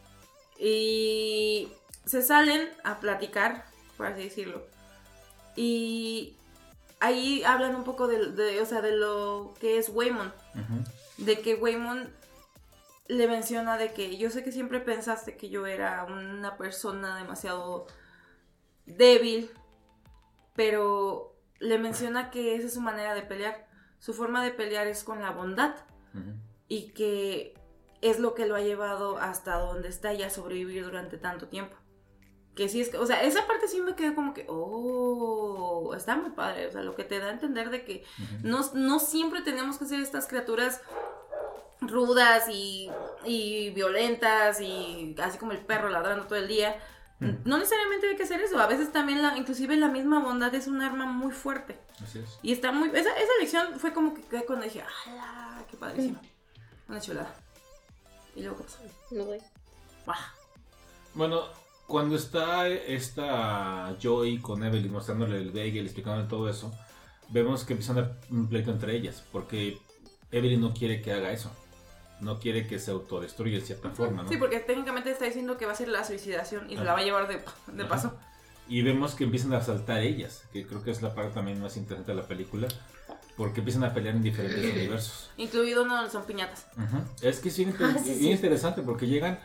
Y. 0.59 1.69
Se 2.05 2.21
salen 2.21 2.69
a 2.83 2.99
platicar, 2.99 3.65
por 3.97 4.07
así 4.07 4.23
decirlo. 4.23 4.65
Y. 5.55 6.35
Ahí 6.99 7.43
hablan 7.43 7.75
un 7.75 7.83
poco 7.83 8.07
de, 8.07 8.31
de, 8.31 8.61
o 8.61 8.65
sea, 8.65 8.81
de 8.81 8.95
lo 8.95 9.53
que 9.59 9.77
es 9.77 9.89
Waymon. 9.89 10.33
De 11.17 11.39
que 11.41 11.55
Waymon 11.55 12.11
le 13.07 13.27
menciona 13.27 13.77
de 13.77 13.93
que 13.93 14.17
yo 14.17 14.29
sé 14.29 14.43
que 14.43 14.51
siempre 14.51 14.79
pensaste 14.79 15.37
que 15.37 15.49
yo 15.49 15.67
era 15.67 16.05
una 16.05 16.57
persona 16.57 17.17
demasiado 17.17 17.87
débil. 18.85 19.51
Pero 20.55 21.35
le 21.59 21.77
menciona 21.77 22.31
que 22.31 22.55
esa 22.55 22.67
es 22.67 22.73
su 22.73 22.81
manera 22.81 23.13
de 23.13 23.23
pelear. 23.23 23.67
Su 23.99 24.13
forma 24.13 24.43
de 24.43 24.51
pelear 24.51 24.87
es 24.87 25.03
con 25.03 25.21
la 25.21 25.31
bondad 25.31 25.75
y 26.67 26.91
que 26.91 27.53
es 28.01 28.19
lo 28.19 28.33
que 28.33 28.45
lo 28.45 28.55
ha 28.55 28.61
llevado 28.61 29.17
hasta 29.17 29.55
donde 29.59 29.89
está 29.89 30.13
y 30.13 30.23
a 30.23 30.29
sobrevivir 30.29 30.83
durante 30.83 31.17
tanto 31.17 31.47
tiempo. 31.47 31.75
Que 32.55 32.69
sí 32.69 32.79
es 32.79 32.89
que, 32.89 32.97
o 32.97 33.05
sea, 33.05 33.21
esa 33.23 33.45
parte 33.47 33.67
sí 33.67 33.81
me 33.81 33.95
quedó 33.95 34.15
como 34.15 34.33
que, 34.33 34.45
oh, 34.47 35.93
está 35.95 36.15
muy 36.15 36.31
padre, 36.31 36.67
o 36.67 36.71
sea, 36.71 36.81
lo 36.81 36.95
que 36.95 37.03
te 37.03 37.19
da 37.19 37.27
a 37.27 37.31
entender 37.31 37.69
de 37.69 37.83
que 37.83 38.05
Ujú. 38.17 38.47
no, 38.47 38.61
no 38.73 38.99
siempre 38.99 39.41
tenemos 39.41 39.77
que 39.77 39.85
ser 39.85 39.99
estas 39.99 40.27
criaturas 40.27 40.81
rudas 41.81 42.47
y, 42.49 42.89
y 43.25 43.71
violentas 43.71 44.61
y 44.61 45.15
así 45.21 45.37
como 45.37 45.51
el 45.51 45.59
perro 45.59 45.89
ladrando 45.89 46.25
todo 46.25 46.39
el 46.39 46.47
día. 46.47 46.79
No 47.19 47.57
necesariamente 47.57 48.09
hay 48.09 48.15
que 48.17 48.23
hacer 48.23 48.41
eso, 48.41 48.59
a 48.59 48.67
veces 48.67 48.91
también, 48.91 49.21
la, 49.21 49.37
inclusive 49.37 49.75
la 49.77 49.87
misma 49.87 50.19
bondad 50.19 50.53
es 50.53 50.67
un 50.67 50.81
arma 50.81 51.05
muy 51.05 51.31
fuerte. 51.31 51.79
Así 52.03 52.19
es. 52.19 52.39
Y 52.41 52.51
está 52.51 52.73
muy. 52.73 52.89
Esa, 52.89 53.17
esa 53.17 53.31
lección 53.39 53.79
fue 53.79 53.93
como 53.93 54.13
que 54.13 54.21
quedé 54.21 54.45
cuando 54.45 54.65
dije, 54.65 54.81
¡hala! 54.81 55.63
¡Qué 55.71 55.77
padrísimo! 55.77 56.19
Una 56.89 56.99
chulada. 56.99 57.33
Y 58.35 58.43
luego. 58.43 58.65
No. 59.11 59.25
¡Buah! 60.05 60.15
Bueno, 61.13 61.43
cuando 61.87 62.15
está 62.15 62.67
esta 62.67 63.95
Joy 64.01 64.39
con 64.39 64.63
Evelyn 64.63 64.91
mostrándole 64.91 65.37
el 65.37 65.51
bagel, 65.51 65.85
explicándole 65.85 66.27
todo 66.27 66.49
eso, 66.49 66.71
vemos 67.29 67.63
que 67.63 67.73
empiezan 67.73 67.99
a 67.99 68.11
un 68.29 68.47
pleito 68.47 68.71
entre 68.71 68.95
ellas, 68.95 69.23
porque 69.31 69.77
Evelyn 70.31 70.61
no 70.61 70.73
quiere 70.73 71.01
que 71.01 71.13
haga 71.13 71.31
eso. 71.31 71.51
No 72.21 72.39
quiere 72.39 72.65
que 72.65 72.79
se 72.79 72.91
autodestruya 72.91 73.59
de 73.59 73.65
cierta 73.65 73.89
forma, 73.89 74.23
¿no? 74.23 74.29
Sí, 74.29 74.37
porque 74.37 74.59
técnicamente 74.59 75.11
está 75.11 75.25
diciendo 75.25 75.57
que 75.57 75.65
va 75.65 75.73
a 75.73 75.75
ser 75.75 75.89
la 75.89 76.03
suicidación 76.05 76.69
y 76.69 76.77
se 76.77 76.83
la 76.83 76.93
va 76.93 76.99
a 76.99 77.03
llevar 77.03 77.27
de, 77.27 77.43
de 77.73 77.83
Ajá. 77.83 77.89
paso. 77.89 78.13
Y 78.69 78.81
vemos 78.81 79.15
que 79.15 79.25
empiezan 79.25 79.53
a 79.53 79.61
saltar 79.61 79.99
ellas, 79.99 80.43
que 80.53 80.65
creo 80.65 80.81
que 80.81 80.91
es 80.91 81.01
la 81.01 81.13
parte 81.13 81.33
también 81.33 81.61
más 81.61 81.75
interesante 81.77 82.13
de 82.13 82.17
la 82.21 82.27
película, 82.27 82.67
porque 83.37 83.59
empiezan 83.59 83.83
a 83.83 83.93
pelear 83.93 84.15
en 84.15 84.21
diferentes 84.23 84.63
universos. 84.73 85.29
Incluido 85.37 85.83
uno 85.83 85.95
donde 85.95 86.11
son 86.11 86.23
piñatas. 86.25 86.67
Ujú. 86.77 86.97
Es 87.21 87.39
que 87.39 87.49
es 87.49 87.57
bien, 87.57 87.69
inter- 87.69 87.87
Ah, 87.95 87.97
sí, 87.99 88.09
bien 88.11 88.19
sí. 88.19 88.31
interesante 88.31 88.81
porque 88.81 89.07
llegan. 89.07 89.39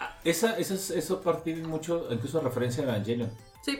a- 0.00 0.16
esa, 0.24 0.56
esa, 0.58 0.74
es- 0.74 0.90
eso 0.90 1.20
parte 1.22 1.54
mucho, 1.56 2.06
incluso 2.10 2.38
a 2.38 2.42
referencia 2.42 2.82
a 2.84 2.86
Evangelion. 2.88 3.30
Sí, 3.62 3.78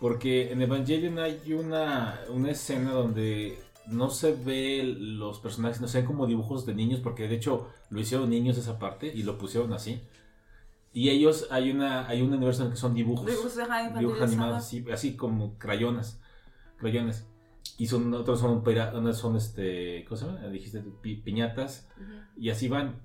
Porque 0.00 0.52
en 0.52 0.62
Evangelion 0.62 1.18
hay 1.18 1.52
una, 1.52 2.20
una 2.28 2.50
escena 2.52 2.92
donde 2.92 3.58
no 3.88 4.10
se 4.10 4.32
ve 4.32 4.82
los 4.84 5.40
personajes, 5.40 5.80
no 5.80 5.88
se 5.88 5.98
ven 5.98 6.06
como 6.06 6.26
dibujos 6.28 6.64
de 6.66 6.74
niños, 6.74 7.00
porque 7.00 7.26
de 7.26 7.34
hecho 7.34 7.68
lo 7.90 8.00
hicieron 8.00 8.30
niños 8.30 8.56
esa 8.58 8.78
parte 8.78 9.08
y 9.12 9.24
lo 9.24 9.38
pusieron 9.38 9.72
así. 9.72 10.00
Y 10.92 11.10
ellos, 11.10 11.48
hay 11.50 11.70
una 11.72 12.06
hay 12.08 12.22
un 12.22 12.32
universo 12.32 12.62
en 12.62 12.68
el 12.68 12.74
que 12.74 12.78
son 12.80 12.94
dibujos. 12.94 13.26
dibujos 13.26 13.56
dibujos 13.98 14.22
animados, 14.22 14.58
así, 14.58 14.84
así 14.92 15.16
como 15.16 15.58
crayonas. 15.58 16.20
Crayones. 16.78 17.24
Y 17.76 17.86
son 17.86 18.12
otros 18.14 18.40
son, 18.40 18.62
son 19.14 19.36
este, 19.36 20.04
¿cómo 20.08 20.16
se 20.16 20.26
llama? 20.26 20.46
Dijiste 20.48 20.82
pi- 21.02 21.16
piñatas. 21.16 21.88
Ujú. 21.96 22.12
Y 22.36 22.50
así 22.50 22.68
van. 22.68 23.00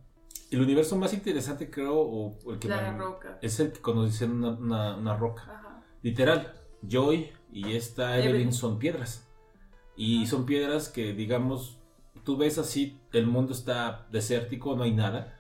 El 0.52 0.62
universo 0.62 0.96
más 0.98 1.14
interesante, 1.14 1.70
creo, 1.72 1.96
o 2.00 2.52
el 2.52 2.60
que 2.60 2.68
La 2.68 2.92
me- 2.92 2.98
roca. 3.00 3.40
es 3.42 3.60
el 3.60 3.72
que 3.72 3.80
conocen 3.82 4.32
una, 4.32 4.50
una, 4.52 4.96
una 4.98 5.18
roca. 5.18 5.44
Ajá. 5.44 5.84
Literal, 6.04 6.54
Joy 6.88 7.32
y 7.52 7.74
esta 7.76 8.18
Evelyn, 8.18 8.36
Evelyn. 8.36 8.54
son 8.54 8.78
piedras. 8.80 9.28
Y 9.96 10.26
son 10.28 10.46
piedras 10.46 10.90
que, 10.90 11.14
digamos, 11.14 11.78
tú 12.24 12.38
ves 12.38 12.58
así, 12.58 13.00
el 13.12 13.26
mundo 13.28 13.54
está 13.54 14.08
desértico, 14.12 14.76
no 14.76 14.84
hay 14.84 14.92
nada. 14.94 15.40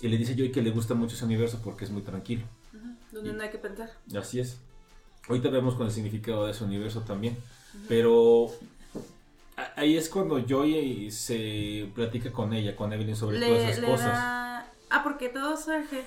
Y 0.00 0.08
le 0.08 0.16
dice 0.16 0.34
Joy 0.36 0.50
que 0.52 0.62
le 0.62 0.70
gusta 0.70 0.94
mucho 0.94 1.14
ese 1.14 1.24
universo 1.24 1.60
porque 1.62 1.84
es 1.84 1.90
muy 1.90 2.02
tranquilo. 2.02 2.44
Ujú. 2.74 2.96
Donde 3.16 3.32
no 3.32 3.42
hay 3.42 3.50
que 3.50 3.58
pensar. 3.58 3.90
Así 4.16 4.40
es. 4.40 4.60
Ahorita 5.28 5.50
vemos 5.50 5.74
con 5.76 5.86
el 5.86 5.92
significado 5.92 6.46
de 6.46 6.52
ese 6.52 6.64
universo 6.64 7.00
también. 7.02 7.36
Pero 7.88 8.50
ahí 9.76 9.96
es 9.96 10.08
cuando 10.08 10.38
Joy 10.38 11.10
se 11.10 11.90
platica 11.94 12.32
con 12.32 12.52
ella, 12.52 12.76
con 12.76 12.92
Evelyn, 12.92 13.16
sobre 13.16 13.40
todas 13.40 13.70
esas 13.70 13.84
cosas. 13.84 14.06
da... 14.06 14.66
Ah, 14.90 15.02
porque 15.02 15.28
todo 15.28 15.56
surge 15.56 16.04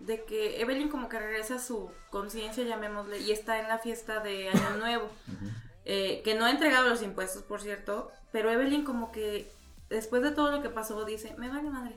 de 0.00 0.24
que 0.24 0.60
Evelyn 0.60 0.88
como 0.88 1.08
que 1.08 1.18
regresa 1.18 1.56
a 1.56 1.58
su 1.58 1.90
conciencia, 2.10 2.64
llamémosle, 2.64 3.18
y 3.20 3.32
está 3.32 3.60
en 3.60 3.68
la 3.68 3.78
fiesta 3.78 4.20
de 4.20 4.48
Año 4.48 4.76
Nuevo. 4.78 5.08
Eh, 5.84 6.22
que 6.24 6.34
no 6.34 6.44
ha 6.44 6.50
entregado 6.50 6.88
los 6.88 7.02
impuestos, 7.02 7.42
por 7.42 7.60
cierto, 7.60 8.10
pero 8.32 8.50
Evelyn 8.50 8.84
como 8.84 9.12
que 9.12 9.52
después 9.88 10.20
de 10.22 10.32
todo 10.32 10.50
lo 10.50 10.60
que 10.60 10.68
pasó 10.68 11.04
dice, 11.04 11.34
me 11.38 11.48
vale 11.48 11.70
madre, 11.70 11.94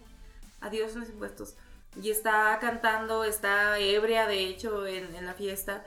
adiós 0.61 0.95
los 0.95 1.09
impuestos. 1.09 1.55
Y 1.99 2.11
está 2.11 2.57
cantando, 2.61 3.23
está 3.23 3.79
ebria 3.79 4.27
de 4.27 4.45
hecho 4.45 4.85
en, 4.85 5.15
en 5.15 5.25
la 5.25 5.33
fiesta, 5.33 5.83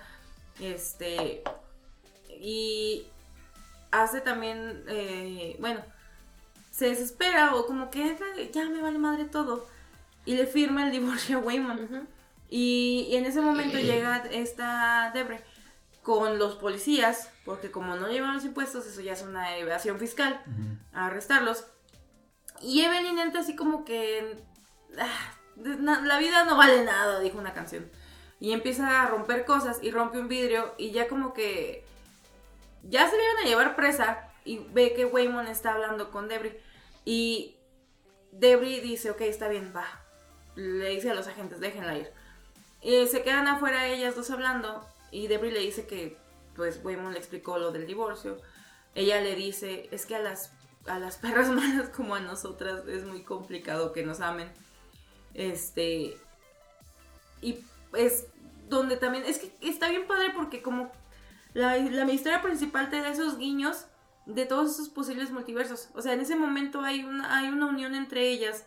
este, 0.58 1.44
y 2.40 3.06
hace 3.90 4.20
también, 4.20 4.84
eh, 4.88 5.56
bueno, 5.60 5.80
se 6.70 6.88
desespera 6.88 7.54
o 7.54 7.66
como 7.66 7.90
que 7.90 8.08
entra, 8.08 8.26
ya 8.52 8.64
me 8.68 8.80
vale 8.80 8.98
madre 8.98 9.24
todo, 9.24 9.66
y 10.24 10.34
le 10.34 10.46
firma 10.46 10.86
el 10.86 10.92
divorcio 10.92 11.38
a 11.38 11.40
Waymon. 11.40 12.08
y, 12.48 13.08
y 13.10 13.16
en 13.16 13.26
ese 13.26 13.40
momento 13.40 13.78
llega 13.78 14.24
esta 14.30 15.10
Debre 15.14 15.42
con 16.02 16.38
los 16.38 16.56
policías, 16.56 17.30
porque 17.44 17.70
como 17.70 17.94
no 17.96 18.08
llevan 18.08 18.34
los 18.34 18.44
impuestos, 18.44 18.86
eso 18.86 19.00
ya 19.00 19.12
es 19.12 19.22
una 19.22 19.56
evasión 19.56 19.98
fiscal, 19.98 20.42
a 20.92 21.06
arrestarlos. 21.06 21.64
Y 22.60 22.82
Evelyn 22.82 23.18
entra 23.18 23.40
así 23.40 23.56
como 23.56 23.84
que... 23.84 24.36
ah, 24.98 25.34
la 25.56 26.18
vida 26.18 26.44
no 26.44 26.56
vale 26.56 26.84
nada, 26.84 27.20
dijo 27.20 27.38
una 27.38 27.54
canción. 27.54 27.90
Y 28.40 28.52
empieza 28.52 29.02
a 29.02 29.06
romper 29.06 29.44
cosas 29.44 29.78
y 29.82 29.90
rompe 29.90 30.18
un 30.18 30.28
vidrio 30.28 30.74
y 30.76 30.90
ya 30.90 31.08
como 31.08 31.32
que... 31.34 31.84
Ya 32.82 33.08
se 33.08 33.16
le 33.16 33.24
iban 33.24 33.44
a 33.44 33.48
llevar 33.48 33.76
presa 33.76 34.32
y 34.44 34.58
ve 34.58 34.94
que 34.94 35.04
Waymon 35.04 35.46
está 35.46 35.74
hablando 35.74 36.10
con 36.10 36.28
Debris. 36.28 36.54
Y 37.04 37.56
Debris 38.32 38.82
dice, 38.82 39.10
ok, 39.10 39.22
está 39.22 39.48
bien, 39.48 39.72
va. 39.74 39.86
Le 40.54 40.90
dice 40.90 41.10
a 41.10 41.14
los 41.14 41.26
agentes, 41.26 41.60
déjenla 41.60 41.98
ir. 41.98 42.10
Y 42.80 43.06
se 43.06 43.22
quedan 43.22 43.46
afuera 43.46 43.86
ellas 43.86 44.16
dos 44.16 44.30
hablando 44.30 44.84
y 45.12 45.28
Debris 45.28 45.52
le 45.52 45.60
dice 45.60 45.86
que 45.86 46.16
pues 46.56 46.80
Waymon 46.82 47.12
le 47.12 47.18
explicó 47.18 47.58
lo 47.58 47.70
del 47.70 47.86
divorcio. 47.86 48.38
Ella 48.94 49.20
le 49.20 49.34
dice, 49.34 49.88
es 49.92 50.04
que 50.04 50.16
a 50.16 50.18
las, 50.18 50.52
a 50.86 50.98
las 50.98 51.16
perras 51.16 51.48
malas 51.50 51.88
como 51.90 52.14
a 52.14 52.20
nosotras 52.20 52.86
es 52.88 53.04
muy 53.04 53.22
complicado 53.22 53.92
que 53.92 54.04
nos 54.04 54.20
amen. 54.20 54.50
Este... 55.34 56.16
Y 57.40 57.64
es 57.94 58.26
donde 58.68 58.96
también, 58.96 59.24
es 59.24 59.38
que 59.38 59.52
está 59.60 59.88
bien 59.88 60.06
padre 60.06 60.32
porque 60.34 60.62
como 60.62 60.92
la, 61.54 61.76
la 61.76 62.12
historia 62.12 62.42
principal 62.42 62.90
te 62.90 63.00
da 63.00 63.08
esos 63.08 63.38
guiños 63.38 63.86
de 64.26 64.46
todos 64.46 64.72
esos 64.72 64.88
posibles 64.88 65.30
multiversos. 65.30 65.90
O 65.94 66.02
sea, 66.02 66.12
en 66.12 66.20
ese 66.20 66.36
momento 66.36 66.80
hay 66.82 67.04
una, 67.04 67.38
hay 67.38 67.48
una 67.48 67.66
unión 67.66 67.94
entre 67.94 68.28
ellas 68.28 68.64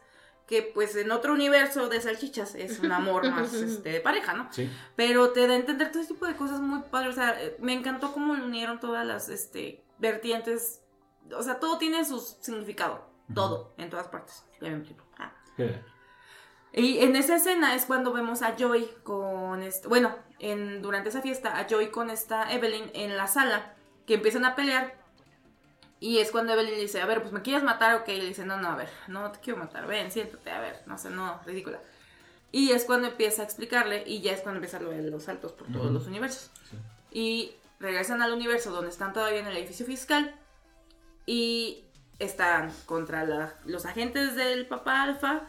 que 0.47 0.61
pues 0.61 0.95
en 0.95 1.11
otro 1.11 1.33
universo 1.33 1.89
de 1.89 1.99
salchichas 2.01 2.53
es 2.55 2.79
un 2.79 2.91
amor 2.91 3.29
más 3.31 3.53
este, 3.53 3.89
de 3.89 3.99
pareja, 3.99 4.33
¿no? 4.33 4.47
Sí. 4.51 4.69
Pero 4.95 5.31
te 5.31 5.47
da 5.47 5.53
a 5.53 5.57
entender 5.57 5.91
todo 5.91 6.01
ese 6.01 6.13
tipo 6.13 6.27
de 6.27 6.36
cosas 6.36 6.59
muy 6.61 6.81
padres. 6.83 7.11
O 7.11 7.13
sea, 7.13 7.41
eh, 7.41 7.57
me 7.59 7.73
encantó 7.73 8.11
cómo 8.11 8.33
unieron 8.33 8.79
todas 8.79 9.05
las 9.05 9.29
este, 9.29 9.83
vertientes. 9.97 10.81
O 11.36 11.41
sea, 11.41 11.59
todo 11.59 11.77
tiene 11.77 12.05
su 12.05 12.19
significado. 12.19 13.09
Todo, 13.33 13.73
en 13.77 13.89
todas 13.89 14.07
partes. 14.07 14.45
Ya 14.61 14.69
me 14.69 14.77
explico. 14.77 15.03
Ah. 15.17 15.33
Y 16.73 16.99
en 16.99 17.15
esa 17.15 17.38
escena 17.38 17.73
es 17.73 17.86
cuando 17.86 18.13
vemos 18.13 18.43
a 18.43 18.55
Joy 18.55 18.88
con 19.01 19.63
este, 19.63 19.88
bueno, 19.88 20.15
en, 20.39 20.81
durante 20.81 21.09
esa 21.09 21.21
fiesta, 21.21 21.57
a 21.57 21.67
Joy 21.67 21.89
con 21.89 22.09
esta 22.09 22.51
Evelyn 22.51 22.89
en 22.93 23.17
la 23.17 23.27
sala, 23.27 23.73
que 24.05 24.15
empiezan 24.15 24.45
a 24.45 24.55
pelear. 24.55 24.93
Y 25.99 26.19
es 26.19 26.29
cuando 26.31 26.53
Evelyn 26.53 26.73
le 26.75 26.79
dice, 26.81 27.01
a 27.01 27.05
ver, 27.05 27.21
pues 27.21 27.31
me 27.33 27.41
quieres 27.41 27.63
matar, 27.63 27.95
ok. 27.95 28.07
Y 28.09 28.17
le 28.21 28.25
dice, 28.27 28.45
no, 28.45 28.57
no, 28.57 28.69
a 28.69 28.75
ver, 28.75 28.89
no 29.07 29.31
te 29.31 29.39
quiero 29.39 29.59
matar, 29.59 29.88
ven, 29.88 30.11
siéntate, 30.11 30.51
a 30.51 30.59
ver, 30.59 30.81
no 30.86 30.97
sé, 30.97 31.09
no, 31.09 31.39
ridícula. 31.45 31.79
Y 32.51 32.71
es 32.71 32.83
cuando 32.86 33.07
empieza 33.07 33.41
a 33.41 33.45
explicarle, 33.45 34.03
y 34.05 34.21
ya 34.21 34.33
es 34.33 34.41
cuando 34.41 34.57
empieza 34.57 34.79
lo 34.79 34.89
de 34.91 35.01
los 35.09 35.23
saltos 35.23 35.51
por 35.53 35.67
todos 35.67 35.86
Ujú. 35.86 35.93
los 35.93 36.07
universos. 36.07 36.51
Sí. 36.69 36.77
Y 37.11 37.55
regresan 37.79 38.21
al 38.21 38.33
universo 38.33 38.71
donde 38.71 38.89
están 38.89 39.13
todavía 39.13 39.39
en 39.39 39.47
el 39.47 39.57
edificio 39.57 39.86
fiscal. 39.86 40.36
Y 41.25 41.83
están 42.19 42.71
contra 42.86 43.25
la- 43.25 43.53
los 43.65 43.86
agentes 43.86 44.36
del 44.36 44.67
papá 44.67 45.01
alfa. 45.03 45.41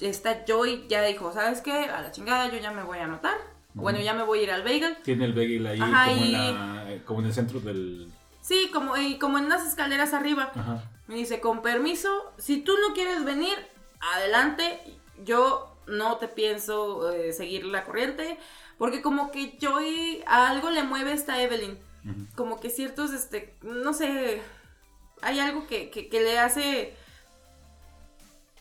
Esta 0.00 0.44
Joy 0.44 0.86
ya 0.88 1.02
dijo, 1.02 1.32
¿sabes 1.32 1.60
qué? 1.60 1.72
A 1.84 2.02
la 2.02 2.10
chingada, 2.10 2.48
yo 2.48 2.58
ya 2.58 2.70
me 2.72 2.82
voy 2.82 2.98
a 2.98 3.06
matar. 3.06 3.38
Bueno, 3.82 4.00
ya 4.00 4.14
me 4.14 4.22
voy 4.22 4.40
a 4.40 4.42
ir 4.42 4.50
al 4.50 4.62
bagel. 4.62 4.96
Tiene 5.02 5.26
el 5.26 5.32
bagel 5.34 5.66
ahí 5.66 5.80
Ajá, 5.80 6.06
como, 6.06 6.16
en 6.22 6.24
y- 6.26 6.32
la- 6.32 6.86
como 7.04 7.20
en 7.20 7.26
el 7.26 7.34
centro 7.34 7.60
del... 7.60 8.10
Sí, 8.40 8.70
como, 8.72 8.96
y 8.96 9.18
como 9.18 9.38
en 9.38 9.44
unas 9.46 9.66
escaleras 9.66 10.14
arriba. 10.14 10.50
Ajá. 10.54 10.82
Me 11.08 11.16
dice, 11.16 11.40
con 11.40 11.62
permiso, 11.62 12.32
si 12.38 12.62
tú 12.62 12.72
no 12.86 12.94
quieres 12.94 13.24
venir, 13.24 13.54
adelante. 14.00 14.80
Yo 15.24 15.74
no 15.86 16.16
te 16.16 16.28
pienso 16.28 17.10
eh, 17.12 17.32
seguir 17.32 17.64
la 17.66 17.84
corriente. 17.84 18.38
Porque 18.78 19.02
como 19.02 19.30
que 19.30 19.56
Joy 19.60 20.22
a 20.26 20.48
algo 20.50 20.70
le 20.70 20.82
mueve 20.82 21.12
esta 21.12 21.42
Evelyn. 21.42 21.78
Como 22.36 22.60
que 22.60 22.70
ciertos, 22.70 23.12
este, 23.12 23.52
no 23.62 23.92
sé, 23.92 24.40
hay 25.22 25.40
algo 25.40 25.66
que, 25.66 25.90
que, 25.90 26.08
que 26.08 26.20
le 26.20 26.38
hace, 26.38 26.94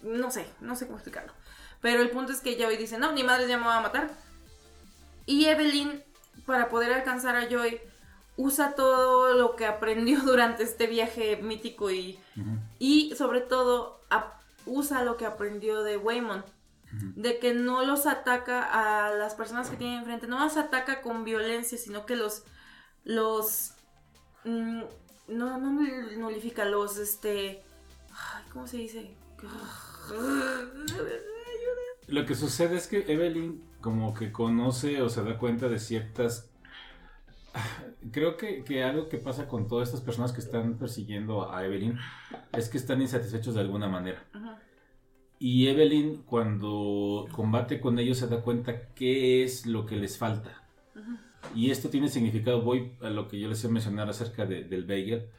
no 0.02 0.32
sé, 0.32 0.48
no 0.62 0.76
sé 0.76 0.86
cómo 0.86 0.98
explicarlo. 0.98 1.32
Pero 1.82 2.02
el 2.02 2.10
punto 2.10 2.32
es 2.32 2.42
que 2.42 2.56
Joy 2.60 2.78
dice, 2.78 2.98
no, 2.98 3.12
ni 3.12 3.24
madre 3.24 3.48
ya 3.48 3.58
me 3.58 3.66
va 3.66 3.78
a 3.78 3.82
matar. 3.82 4.10
Y 5.26 5.46
Evelyn, 5.46 6.04
para 6.46 6.70
poder 6.70 6.94
alcanzar 6.94 7.36
a 7.36 7.50
Joy, 7.50 7.80
usa 8.38 8.76
todo 8.76 9.34
lo 9.34 9.56
que 9.56 9.66
aprendió 9.66 10.20
durante 10.26 10.64
este 10.64 10.88
viaje 10.88 11.38
mítico 11.38 11.90
y, 11.92 12.20
y 12.80 13.14
sobre 13.16 13.42
todo 13.42 14.02
usa 14.66 15.04
lo 15.04 15.16
que 15.18 15.26
aprendió 15.26 15.84
de 15.84 15.98
Waymon. 15.98 16.40
Ujú. 16.96 17.06
De 17.16 17.40
que 17.40 17.54
no 17.54 17.84
los 17.86 18.06
ataca 18.06 18.64
a 18.64 19.10
las 19.14 19.36
personas 19.36 19.70
que 19.70 19.78
tienen 19.78 20.00
enfrente, 20.00 20.28
no 20.28 20.40
los 20.44 20.56
ataca 20.58 21.02
con 21.02 21.24
violencia, 21.24 21.78
sino 21.78 22.06
que 22.06 22.16
los, 22.16 22.44
los, 23.04 23.74
mm, 24.44 24.82
no, 25.30 25.58
no 25.58 25.82
nul- 25.82 26.18
nulifica, 26.18 26.64
los, 26.66 26.98
este, 26.98 27.64
ay, 28.12 28.44
¿cómo 28.54 28.68
se 28.68 28.78
dice? 28.78 29.16
Lo 32.08 32.26
que 32.26 32.36
sucede 32.36 32.78
es 32.78 32.88
que 32.88 33.00
Evelyn 33.12 33.64
como 33.86 34.14
que 34.18 34.32
conoce 34.32 35.02
o 35.04 35.10
se 35.10 35.24
da 35.24 35.38
cuenta 35.38 35.70
de 35.70 35.80
ciertas... 35.80 36.32
Creo 38.12 38.38
que, 38.38 38.64
que 38.64 38.84
algo 38.84 39.10
que 39.10 39.18
pasa 39.18 39.48
con 39.48 39.68
todas 39.68 39.90
estas 39.90 40.02
personas 40.02 40.32
que 40.34 40.42
están 40.42 40.78
persiguiendo 40.78 41.52
a 41.52 41.66
Evelyn 41.66 41.98
es 42.54 42.70
que 42.70 42.78
están 42.78 43.02
insatisfechos 43.02 43.56
de 43.56 43.62
alguna 43.62 43.88
manera. 43.88 44.24
Ujú, 44.36 44.52
Y 45.40 45.68
Evelyn 45.68 46.24
cuando 46.24 47.28
combate 47.32 47.80
con 47.82 48.00
ellos 48.00 48.18
se 48.18 48.28
da 48.28 48.42
cuenta 48.42 48.94
qué 48.94 49.44
es 49.44 49.66
lo 49.66 49.86
que 49.86 49.96
les 49.98 50.18
falta. 50.18 50.64
ujú, 50.96 51.16
Y 51.56 51.72
esto 51.72 51.90
tiene 51.90 52.10
significado, 52.10 52.62
voy 52.62 52.94
a 53.02 53.10
lo 53.10 53.28
que 53.28 53.40
yo 53.40 53.48
les 53.50 53.64
iba 53.64 53.72
a 53.72 53.74
mencionar 53.74 54.10
acerca 54.10 54.46
de- 54.46 54.64
del 54.66 54.86
bagel. 54.86 55.30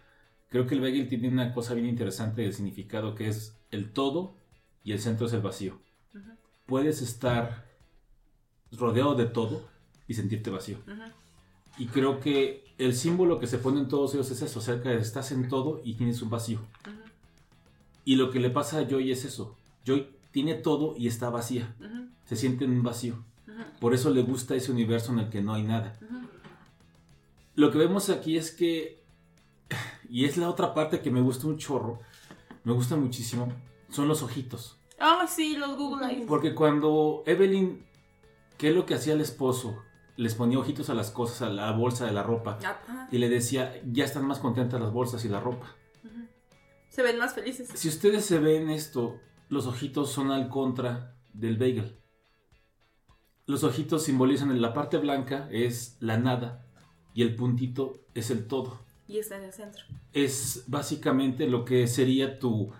Creo 0.48 0.66
que 0.66 0.74
el 0.76 0.82
bagel 0.82 1.08
tiene 1.08 1.28
una 1.28 1.54
cosa 1.54 1.74
bien 1.74 1.86
interesante 1.88 2.42
del 2.42 2.54
significado 2.54 3.14
que 3.14 3.28
es 3.28 3.58
el 3.70 3.92
todo 3.92 4.36
y 4.84 4.92
el 4.92 5.00
centro 5.00 5.26
es 5.26 5.34
el 5.34 5.42
vacío. 5.42 5.80
ujú, 6.14 6.32
Puedes 6.66 7.02
estar 7.02 7.65
rodeado 8.72 9.14
de 9.14 9.26
todo 9.26 9.62
y 10.08 10.14
sentirte 10.14 10.50
vacío. 10.50 10.78
Y 11.78 11.86
creo 11.86 12.20
que 12.20 12.64
el 12.78 12.94
símbolo 12.94 13.38
que 13.38 13.46
se 13.46 13.58
pone 13.58 13.80
en 13.80 13.88
todos 13.88 14.14
ellos 14.14 14.30
es 14.30 14.42
eso, 14.42 14.58
acerca 14.58 14.90
de 14.90 14.98
estás 14.98 15.32
en 15.32 15.48
todo 15.48 15.80
y 15.84 15.94
tienes 15.94 16.22
un 16.22 16.30
vacío. 16.30 16.60
Y 18.04 18.16
lo 18.16 18.30
que 18.30 18.40
le 18.40 18.50
pasa 18.50 18.78
a 18.78 18.88
Joy 18.88 19.10
es 19.10 19.24
eso. 19.24 19.56
Joy 19.84 20.08
tiene 20.30 20.54
todo 20.54 20.94
y 20.96 21.06
está 21.06 21.30
vacía. 21.30 21.74
Se 22.24 22.36
siente 22.36 22.64
en 22.64 22.72
un 22.72 22.82
vacío. 22.82 23.24
Por 23.80 23.94
eso 23.94 24.10
le 24.10 24.22
gusta 24.22 24.54
ese 24.54 24.72
universo 24.72 25.12
en 25.12 25.20
el 25.20 25.28
que 25.30 25.42
no 25.42 25.54
hay 25.54 25.62
nada. 25.62 25.98
Lo 27.54 27.70
que 27.70 27.78
vemos 27.78 28.10
aquí 28.10 28.36
es 28.36 28.50
que, 28.50 29.02
y 30.10 30.26
es 30.26 30.36
la 30.36 30.50
otra 30.50 30.74
parte 30.74 31.00
que 31.00 31.10
me 31.10 31.22
gusta 31.22 31.46
un 31.46 31.56
chorro, 31.56 32.00
me 32.64 32.72
gusta 32.72 32.96
muchísimo, 32.96 33.50
son 33.88 34.08
los 34.08 34.22
ojitos. 34.22 34.76
Ah, 34.98 35.26
sí, 35.26 35.56
los 35.56 35.76
Google 35.76 36.06
Eyes. 36.06 36.26
Porque 36.26 36.54
cuando 36.54 37.22
Evelyn, 37.26 37.85
¿qué 38.58 38.68
es 38.70 38.74
lo 38.74 38.86
que 38.86 38.94
hacía 38.94 39.14
el 39.14 39.20
esposo? 39.20 39.82
Les 40.16 40.34
ponía 40.34 40.58
ojitos 40.58 40.88
a 40.88 40.94
las 40.94 41.10
cosas, 41.10 41.42
a 41.42 41.50
la 41.50 41.70
bolsa 41.72 42.06
de 42.06 42.12
la 42.12 42.22
ropa, 42.22 42.58
Ajá, 42.62 43.08
y 43.12 43.18
le 43.18 43.28
decía, 43.28 43.80
ya 43.84 44.04
están 44.04 44.24
más 44.26 44.38
contentas 44.38 44.80
las 44.80 44.92
bolsas 44.92 45.24
y 45.24 45.28
la 45.28 45.40
ropa. 45.40 45.74
Se 46.88 47.02
ven 47.02 47.18
más 47.18 47.34
felices. 47.34 47.68
Si 47.74 47.88
ustedes 47.88 48.24
se 48.24 48.38
ven 48.38 48.70
esto, 48.70 49.20
los 49.50 49.66
ojitos 49.66 50.10
son 50.10 50.30
al 50.30 50.48
contra 50.48 51.14
del 51.34 51.58
bagel. 51.58 51.98
Los 53.44 53.62
ojitos 53.64 54.02
simbolizan 54.04 54.50
en 54.50 54.62
la 54.62 54.72
parte 54.72 54.96
blanca 54.96 55.48
es 55.52 55.98
la 56.00 56.16
nada 56.16 56.64
y 57.14 57.22
el 57.22 57.36
puntito 57.36 58.00
es 58.14 58.30
el 58.30 58.46
todo. 58.48 58.80
Y 59.06 59.18
está 59.18 59.36
en 59.36 59.44
el 59.44 59.52
centro. 59.52 59.84
es 60.12 60.64
básicamente 60.66 61.46
lo 61.46 61.64
que 61.64 61.86
sería 61.86 62.38
tu... 62.38 62.72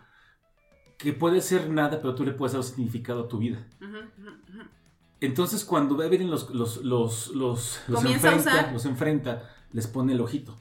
que 0.99 1.13
puede 1.13 1.41
ser 1.41 1.69
nada, 1.71 2.01
pero 2.01 2.15
tú 2.15 2.25
le 2.25 2.33
puedes 2.33 2.55
dar 2.55 2.63
un 2.63 2.67
significado 2.67 3.25
a 3.25 3.29
tu 3.29 3.39
vida. 3.39 3.65
Ujú, 3.81 3.99
ujú, 3.99 4.31
ujú. 4.49 4.69
Entonces 5.21 5.65
cuando 5.65 6.03
Evelyn 6.03 6.31
los, 6.31 6.51
los, 6.51 6.79
los, 6.85 7.29
los, 7.29 7.81
los 7.89 8.05
enfrenta, 8.05 8.37
usar. 8.37 8.73
los 8.73 8.85
enfrenta, 8.85 9.51
les 9.73 9.87
pone 9.87 10.13
el 10.13 10.21
ojito. 10.21 10.59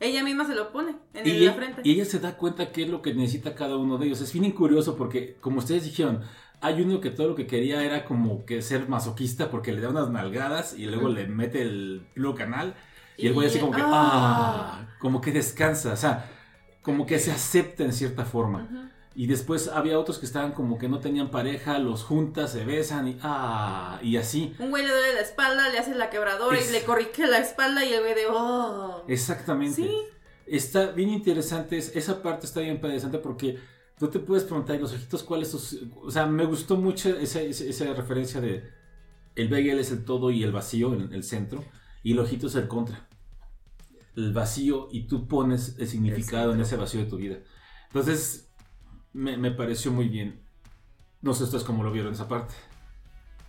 Ella 0.00 0.24
misma 0.24 0.46
se 0.46 0.54
lo 0.54 0.72
pone 0.72 0.96
en 1.14 1.26
Y, 1.26 1.40
la 1.40 1.52
frente. 1.52 1.82
y 1.84 1.92
ella 1.92 2.04
se 2.06 2.20
da 2.20 2.36
cuenta 2.36 2.72
qué 2.72 2.84
es 2.84 2.88
lo 2.88 3.02
que 3.02 3.14
necesita 3.14 3.54
cada 3.54 3.76
uno 3.76 3.98
de 3.98 4.06
ellos. 4.06 4.20
Es 4.22 4.32
bien 4.32 4.50
curioso 4.52 4.96
porque, 4.96 5.36
como 5.40 5.58
ustedes 5.58 5.84
dijeron, 5.84 6.22
Hay 6.62 6.82
uno 6.82 7.00
que 7.00 7.10
todo 7.10 7.28
lo 7.28 7.34
que 7.34 7.46
quería 7.46 7.82
era 7.84 8.04
como 8.04 8.44
que 8.44 8.60
ser 8.62 8.88
masoquista 8.88 9.50
porque 9.50 9.72
le 9.72 9.80
da 9.80 9.88
unas 9.90 10.10
nalgadas 10.10 10.74
y 10.78 10.86
luego 10.86 11.08
le 11.08 11.26
mete 11.26 11.62
el 11.62 12.06
luego 12.14 12.36
canal 12.36 12.74
y 13.16 13.26
el 13.28 13.32
güey 13.34 13.48
así 13.48 13.58
como 13.58 13.72
que, 13.72 13.82
ah, 13.84 14.88
como 14.98 15.20
que 15.22 15.32
descansa, 15.32 15.92
o 15.94 15.96
sea, 15.96 16.30
como 16.82 17.06
que 17.06 17.18
se 17.18 17.30
acepta 17.32 17.84
en 17.84 17.92
cierta 17.94 18.24
forma. 18.26 18.64
Ujú. 18.64 18.90
Y 19.14 19.26
después 19.26 19.66
había 19.68 19.98
otros 19.98 20.18
que 20.18 20.26
estaban 20.26 20.52
como 20.52 20.78
que 20.78 20.88
no 20.88 21.00
tenían 21.00 21.30
pareja, 21.30 21.78
los 21.80 22.04
juntas, 22.04 22.52
se 22.52 22.64
besan 22.64 23.08
y 23.08 23.18
ah, 23.22 23.98
y 24.02 24.16
así. 24.16 24.54
Un 24.60 24.70
güey 24.70 24.84
le 24.84 24.90
duele 24.92 25.14
la 25.14 25.20
espalda, 25.20 25.68
le 25.68 25.78
hace 25.78 25.94
la 25.96 26.10
quebradora 26.10 26.56
Es- 26.56 26.70
y 26.70 26.72
le 26.72 26.84
corrige 26.84 27.26
la 27.26 27.38
espalda 27.38 27.84
y 27.84 27.92
el 27.92 28.00
güey 28.00 28.14
de 28.14 28.26
oh. 28.30 29.04
Exactamente. 29.08 29.82
Sí. 29.82 29.90
Está 30.46 30.92
bien 30.92 31.10
interesante, 31.10 31.76
es- 31.76 31.94
esa 31.96 32.22
parte 32.22 32.46
está 32.46 32.60
bien 32.60 32.76
interesante 32.76 33.18
porque 33.18 33.58
tú 33.98 34.08
te 34.08 34.20
puedes 34.20 34.44
preguntar, 34.44 34.76
¿y 34.76 34.78
los 34.78 34.92
ojitos 34.92 35.22
cuáles? 35.24 35.50
sus- 35.50 35.78
O 36.02 36.10
sea, 36.10 36.26
me 36.26 36.44
gustó 36.46 36.76
mucho 36.76 37.08
esa, 37.18 37.40
esa- 37.40 37.64
esa 37.64 37.92
referencia 37.94 38.40
de 38.40 38.62
el 39.34 39.48
bagel 39.48 39.80
es 39.80 39.90
el 39.90 40.04
todo 40.04 40.30
y 40.30 40.44
el 40.44 40.52
vacío, 40.52 40.92
el, 40.94 41.12
el 41.12 41.24
centro, 41.24 41.64
y 42.04 42.12
el 42.12 42.18
ojito 42.20 42.46
es 42.46 42.54
el 42.54 42.68
contra. 42.68 43.08
El 44.16 44.32
vacío 44.32 44.88
y 44.92 45.08
tú 45.08 45.26
pones 45.28 45.76
el 45.78 45.88
significado 45.88 46.52
en 46.52 46.60
ese 46.60 46.76
vacío 46.76 47.00
de 47.00 47.06
tu 47.10 47.16
vida. 47.16 47.38
Entonces, 47.88 48.49
me, 49.12 49.36
me 49.36 49.50
pareció 49.50 49.90
muy 49.90 50.08
bien. 50.08 50.40
No 51.22 51.34
sé 51.34 51.44
ustedes 51.44 51.64
cómo 51.64 51.84
lo 51.84 51.92
vieron 51.92 52.14
esa 52.14 52.28
parte. 52.28 52.54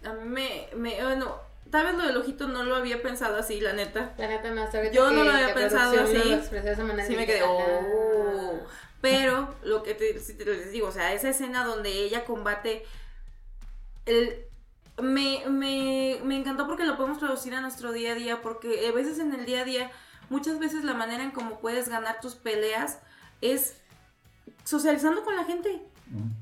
A 0.04 0.14
mí 0.14 0.28
me, 0.28 0.68
me 0.76 1.02
bueno, 1.02 1.36
tal 1.70 1.86
vez 1.86 1.96
lo 1.96 2.06
del 2.06 2.18
ojito 2.18 2.48
no 2.48 2.64
lo 2.64 2.76
había 2.76 3.02
pensado 3.02 3.38
así, 3.38 3.62
la 3.62 3.74
neta. 3.74 4.14
La 4.18 4.28
neta 4.28 4.52
no, 4.52 4.64
hasta 4.64 4.92
Yo 4.92 5.12
no 5.12 5.24
lo 5.24 5.32
había 5.32 5.54
pensado 5.54 6.02
así. 6.04 6.18
lo 6.18 6.36
expresó 6.36 6.66
de 6.66 6.74
esa 6.74 6.84
manera, 6.84 7.08
Sí 7.08 7.16
me 7.16 7.26
quedé, 7.26 7.44
oh. 7.44 8.60
Pero 9.02 9.56
lo 9.64 9.82
que 9.82 9.96
te, 9.96 10.20
sí 10.20 10.36
te 10.36 10.46
les 10.46 10.72
digo, 10.72 10.88
o 10.88 10.92
sea, 10.92 11.14
esa 11.14 11.30
escena 11.30 11.66
donde 11.66 11.90
ella 11.90 12.24
combate 12.26 12.86
el 14.06 14.46
me, 15.02 15.44
me, 15.50 16.20
me 16.24 16.38
encantó 16.38 16.68
porque 16.68 16.86
lo 16.86 16.98
podemos 16.98 17.18
traducir 17.18 17.56
a 17.56 17.62
nuestro 17.62 17.92
día 17.92 18.12
a 18.12 18.16
día, 18.16 18.42
porque 18.42 18.88
a 18.88 18.92
veces 18.92 19.20
en 19.20 19.34
el 19.34 19.46
día 19.46 19.62
a 19.62 19.66
día, 19.66 19.92
muchas 20.30 20.60
veces 20.60 20.84
la 20.84 20.94
manera 20.94 21.24
en 21.24 21.32
cómo 21.32 21.60
puedes 21.60 21.90
ganar 21.90 22.20
tus 22.22 22.36
peleas 22.36 23.00
es 23.42 23.81
socializando 24.64 25.24
con 25.24 25.36
la 25.36 25.46
gente. 25.46 25.82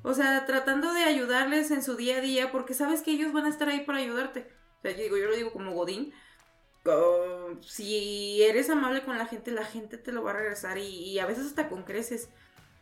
O 0.02 0.14
sea, 0.14 0.46
tratando 0.46 0.94
de 0.94 1.04
ayudarles 1.04 1.70
en 1.72 1.84
su 1.84 1.96
día 1.96 2.18
a 2.18 2.22
día, 2.22 2.52
porque 2.52 2.74
sabes 2.74 3.02
que 3.02 3.12
ellos 3.12 3.34
van 3.34 3.46
a 3.46 3.50
estar 3.50 3.70
ahí 3.70 3.82
para 3.82 4.00
ayudarte. 4.00 4.48
O 4.80 4.82
sea, 4.82 4.92
yo 4.92 5.04
digo, 5.04 5.18
yo 5.18 5.28
lo 5.28 5.36
digo 5.36 5.54
como 5.54 5.74
Godín. 5.74 6.14
si 7.62 8.42
eres 8.42 8.70
amable 8.70 9.04
con 9.04 9.18
la 9.18 9.28
gente, 9.28 9.52
la 9.52 9.66
gente 9.66 9.98
te 9.98 10.12
lo 10.12 10.24
va 10.24 10.32
a 10.32 10.36
regresar 10.36 10.78
y, 10.78 10.88
y 10.88 11.20
a 11.20 11.26
veces 11.26 11.46
hasta 11.46 11.70
con 11.70 11.84
creces. 11.84 12.30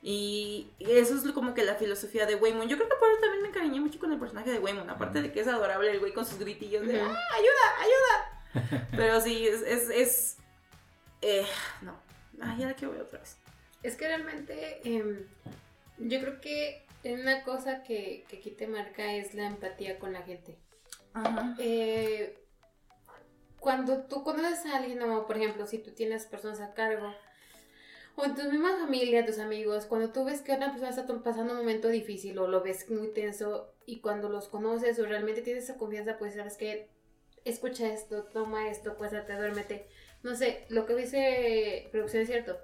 Y 0.01 0.69
eso 0.79 1.15
es 1.15 1.31
como 1.33 1.53
que 1.53 1.65
la 1.65 1.75
filosofía 1.75 2.25
de 2.25 2.35
Waymon. 2.35 2.69
Yo 2.69 2.77
creo 2.77 2.87
que 2.87 2.95
por 2.95 3.09
eso 3.09 3.19
también 3.19 3.41
me 3.41 3.49
encariñé 3.49 3.81
mucho 3.81 3.99
con 3.99 4.13
el 4.13 4.19
personaje 4.19 4.51
de 4.51 4.59
Waymon. 4.59 4.89
Aparte 4.89 5.21
de 5.21 5.31
que 5.31 5.41
es 5.41 5.47
adorable 5.47 5.91
el 5.91 5.99
güey 5.99 6.13
con 6.13 6.25
sus 6.25 6.39
gritillos 6.39 6.87
de. 6.87 7.01
¡Ah, 7.01 7.17
ayuda, 7.35 7.81
ayuda! 7.81 8.87
Pero 8.91 9.19
sí, 9.19 9.47
es. 9.47 9.61
es, 9.63 9.89
es 9.89 10.37
eh, 11.21 11.45
no. 11.81 11.99
Ah, 12.39 12.55
ya 12.57 12.67
la 12.67 12.73
quiero 12.75 12.93
ver 12.93 13.01
otra 13.01 13.19
vez. 13.19 13.37
Es 13.83 13.95
que 13.95 14.07
realmente 14.07 14.81
em, 14.83 15.25
yo 15.97 16.19
creo 16.19 16.41
que 16.41 16.85
una 17.03 17.43
cosa 17.43 17.83
que, 17.83 18.25
que 18.27 18.37
aquí 18.37 18.51
te 18.51 18.67
marca 18.67 19.13
es 19.13 19.33
la 19.33 19.47
empatía 19.47 19.99
con 19.99 20.13
la 20.13 20.21
gente. 20.23 20.57
Ajá. 21.13 21.55
Eh, 21.59 22.37
cuando 23.59 24.03
tú 24.03 24.23
conoces 24.23 24.65
a 24.65 24.77
alguien, 24.77 25.01
o 25.01 25.25
por 25.25 25.37
ejemplo, 25.37 25.65
si 25.67 25.79
tú 25.79 25.91
tienes 25.91 26.25
personas 26.25 26.61
a 26.61 26.73
cargo, 26.73 27.13
o 28.15 28.25
en 28.25 28.35
tu 28.35 28.43
misma 28.49 28.77
familia, 28.79 29.25
tus 29.25 29.39
amigos, 29.39 29.85
cuando 29.85 30.11
tú 30.11 30.25
ves 30.25 30.41
que 30.41 30.53
una 30.53 30.71
persona 30.71 30.89
está 30.89 31.05
pasando 31.21 31.53
un 31.53 31.59
momento 31.59 31.87
difícil 31.87 32.39
o 32.39 32.47
lo 32.47 32.63
ves 32.63 32.89
muy 32.89 33.09
tenso 33.13 33.73
y 33.85 33.99
cuando 33.99 34.27
los 34.27 34.47
conoces 34.47 34.97
o 34.99 35.05
realmente 35.05 35.41
tienes 35.41 35.65
esa 35.65 35.77
confianza, 35.77 36.17
pues 36.17 36.33
sabes 36.33 36.57
que 36.57 36.89
escucha 37.45 37.93
esto, 37.93 38.23
toma 38.23 38.69
esto, 38.69 38.97
pues 38.97 39.11
te 39.11 39.33
duérmete. 39.33 39.87
No 40.23 40.35
sé, 40.35 40.65
lo 40.69 40.85
que 40.85 40.95
dice 40.95 41.89
producción 41.91 42.23
es 42.23 42.29
cierto. 42.29 42.57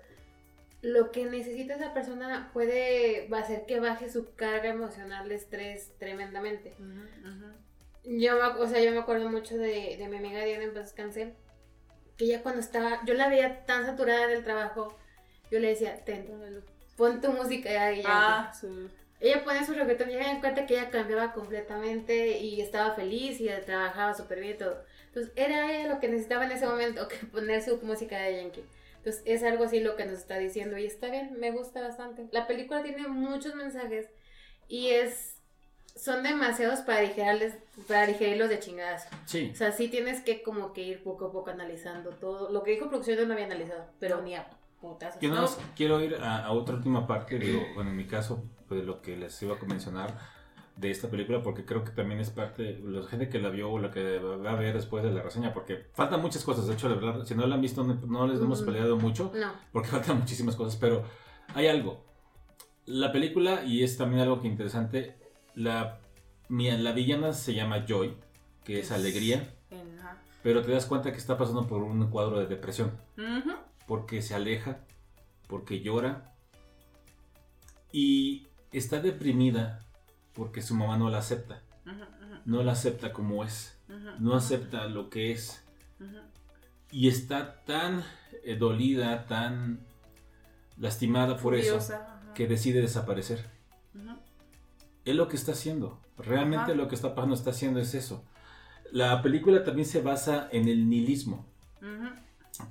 Lo 0.84 1.12
que 1.12 1.26
necesita 1.26 1.76
esa 1.76 1.94
persona 1.94 2.50
puede 2.52 3.34
hacer 3.34 3.66
que 3.66 3.80
baje 3.80 4.10
su 4.10 4.36
carga 4.36 4.68
emocional 4.68 5.30
de 5.30 5.36
estrés 5.36 5.94
tremendamente. 5.98 6.76
Yo, 8.04 8.36
me, 8.36 8.62
o 8.62 8.68
sea, 8.68 8.84
yo 8.84 8.92
me 8.92 9.00
acuerdo 9.00 9.30
mucho 9.30 9.58
de, 9.58 9.96
de 9.98 10.08
mi 10.10 10.18
amiga 10.18 10.44
Diana 10.44 10.66
en 10.66 10.74
paz 10.74 10.84
descanse, 10.84 11.36
que 12.18 12.26
ella 12.26 12.44
cuando 12.44 12.60
estaba, 12.60 13.00
yo 13.06 13.14
la 13.14 13.30
veía 13.30 13.66
tan 13.66 13.86
saturada 13.86 14.28
del 14.28 14.44
trabajo, 14.44 14.98
yo 15.50 15.60
le 15.60 15.70
decía, 15.70 16.04
ten, 16.04 16.28
pon 16.98 17.22
tu 17.22 17.32
música 17.32 17.94
y 17.94 18.02
ya. 18.02 18.10
Ah, 18.10 18.54
sí. 18.54 18.90
Ella 19.22 19.42
pone 19.46 19.66
su 19.66 19.74
reggaetón 19.74 20.12
y 20.12 20.16
ella 20.16 20.34
me 20.34 20.42
cuenta 20.42 20.66
que 20.66 20.74
ella 20.74 20.90
cambiaba 20.90 21.32
completamente 21.32 22.40
y 22.40 22.60
estaba 22.60 22.94
feliz 22.94 23.40
y 23.40 23.48
trabajaba 23.66 24.14
súper 24.14 24.42
bien 24.42 24.56
y 24.56 24.58
todo. 24.58 24.84
Entonces 25.06 25.32
era 25.38 25.72
ella 25.72 25.94
lo 25.94 26.02
que 26.02 26.10
necesitaba 26.10 26.44
en 26.44 26.52
ese 26.52 26.68
momento, 26.68 27.08
que 27.08 27.26
poner 27.28 27.64
su 27.64 27.78
música 27.78 28.18
de 28.18 28.36
Yankee. 28.36 28.66
Entonces 29.04 29.22
es 29.26 29.44
algo 29.44 29.66
así 29.66 29.82
lo 29.82 29.98
que 29.98 30.06
nos 30.06 30.20
está 30.20 30.38
diciendo 30.38 30.78
y 30.78 30.86
está 30.86 31.10
bien, 31.10 31.38
me 31.38 31.52
gusta 31.52 31.82
bastante. 31.82 32.30
La 32.32 32.48
película 32.48 32.82
tiene 32.84 33.06
muchos 33.10 33.54
mensajes 33.54 34.08
y 34.70 34.92
es 34.92 35.42
son 35.96 36.24
demasiados 36.24 36.80
para 36.80 37.02
digerirles, 37.02 37.56
para 37.86 38.08
digerirlos 38.08 38.48
de 38.48 38.60
chingadas. 38.60 39.08
Sí. 39.26 39.52
O 39.52 39.56
sea, 39.56 39.74
sí 39.74 39.90
tienes 39.90 40.22
que 40.22 40.42
como 40.42 40.72
que 40.72 40.84
ir 40.84 41.04
poco 41.04 41.26
a 41.26 41.32
poco 41.34 41.50
analizando 41.50 42.12
todo. 42.12 42.50
Lo 42.50 42.64
que 42.64 42.72
dijo 42.72 42.88
producción 42.88 43.18
yo 43.18 43.28
no 43.28 43.34
había 43.34 43.46
analizado, 43.46 43.88
pero 44.00 44.22
ni 44.22 44.36
a 44.36 44.50
putazos. 44.80 45.22
Yo 45.22 45.30
¿no? 45.30 45.36
nada 45.36 45.48
más 45.48 45.60
quiero 45.76 46.02
ir 46.02 46.16
a, 46.16 46.46
a 46.46 46.52
otra 46.54 46.76
última 46.76 47.06
parte, 47.06 47.38
digo, 47.38 47.62
bueno, 47.76 47.90
en 47.90 47.98
mi 47.98 48.08
caso, 48.08 48.50
pues, 48.70 48.86
lo 48.86 49.02
que 49.02 49.18
les 49.18 49.40
iba 49.44 49.56
a 49.56 49.66
mencionar 49.66 50.18
de 50.76 50.90
esta 50.90 51.08
película, 51.10 51.44
porque 51.44 51.66
creo 51.66 51.84
que 51.84 51.92
también 51.92 52.20
es 52.20 52.30
parte 52.32 52.64
de 52.64 52.80
la 52.80 53.08
gente 53.08 53.30
que 53.30 53.40
la 53.40 53.50
vio 53.50 53.72
o 53.72 53.80
la 53.80 53.92
que 53.92 54.18
va 54.20 54.52
a 54.52 54.56
ver 54.56 54.74
después 54.74 55.04
de 55.04 55.12
la 55.12 55.22
reseña, 55.22 55.54
porque 55.54 55.86
faltan 55.94 56.22
muchas 56.22 56.44
cosas, 56.44 56.66
de 56.68 56.74
hecho, 56.74 56.90
la 56.90 56.96
verdad, 56.96 57.24
si 57.26 57.36
no 57.36 57.46
la 57.46 57.56
han 57.56 57.62
visto, 57.62 57.84
no, 57.84 57.94
no 58.08 58.28
les 58.28 58.40
hemos 58.42 58.62
Mm. 58.62 58.66
peleado 58.66 58.98
mucho, 58.98 59.32
No. 59.36 59.52
porque 59.72 59.90
faltan 59.90 60.20
muchísimas 60.20 60.56
cosas, 60.56 60.76
pero 60.78 61.04
hay 61.54 61.68
algo. 61.68 62.04
La 62.86 63.12
película, 63.12 63.64
y 63.64 63.84
es 63.84 63.98
también 63.98 64.24
algo 64.24 64.42
que 64.42 64.48
interesante, 64.48 65.16
la, 65.56 66.00
la 66.50 66.92
villana 66.92 67.34
se 67.34 67.54
llama 67.54 67.86
Joy, 67.88 68.16
que 68.64 68.80
es 68.80 68.92
alegría, 68.92 69.54
pero 70.42 70.62
te 70.64 70.72
das 70.72 70.86
cuenta 70.88 71.12
que 71.12 71.18
está 71.18 71.38
pasando 71.38 71.68
por 71.68 71.84
un 71.84 72.10
cuadro 72.10 72.40
de 72.40 72.48
depresión 72.48 72.92
porque 73.88 74.22
se 74.22 74.34
aleja, 74.36 74.80
porque 75.48 75.82
llora 75.82 76.34
y 77.92 78.48
está 78.72 79.00
deprimida 79.00 79.86
porque 80.34 80.62
su 80.62 80.76
mamá 80.76 80.98
no 80.98 81.10
la 81.10 81.20
acepta, 81.20 81.62
no 82.46 82.64
la 82.64 82.74
acepta 82.74 83.14
como 83.14 83.44
es, 83.44 83.78
no 84.20 84.36
acepta 84.36 84.88
lo 84.88 85.10
que 85.10 85.32
es. 85.32 85.64
Y 86.92 87.08
está 87.08 87.64
tan 87.64 88.04
eh, 88.44 88.56
dolida, 88.56 89.26
tan 89.26 89.80
lastimada 90.78 91.38
por 91.38 91.56
eso 91.56 91.80
que 92.36 92.48
decide 92.48 92.82
desaparecer. 92.82 93.50
Es 95.06 95.16
lo 95.16 95.28
que 95.28 95.36
está 95.36 95.52
haciendo, 95.52 96.00
realmente 96.18 96.76
lo 96.76 96.88
que 96.88 96.96
está 96.96 97.16
pasando 97.16 97.36
está 97.36 97.52
haciendo 97.52 97.80
es 97.80 97.94
eso. 97.94 98.24
La 98.92 99.22
película 99.22 99.64
también 99.64 99.88
se 99.88 100.02
basa 100.02 100.48
en 100.52 100.68
el 100.68 100.88
nihilismo. 100.88 101.46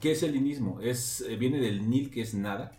¿Qué 0.00 0.12
es 0.12 0.22
el 0.22 0.32
nihilismo? 0.32 0.80
Es, 0.80 1.20
eh, 1.22 1.36
viene 1.36 1.58
del 1.58 1.90
nil, 1.90 2.10
que 2.10 2.20
es 2.20 2.34
nada, 2.34 2.72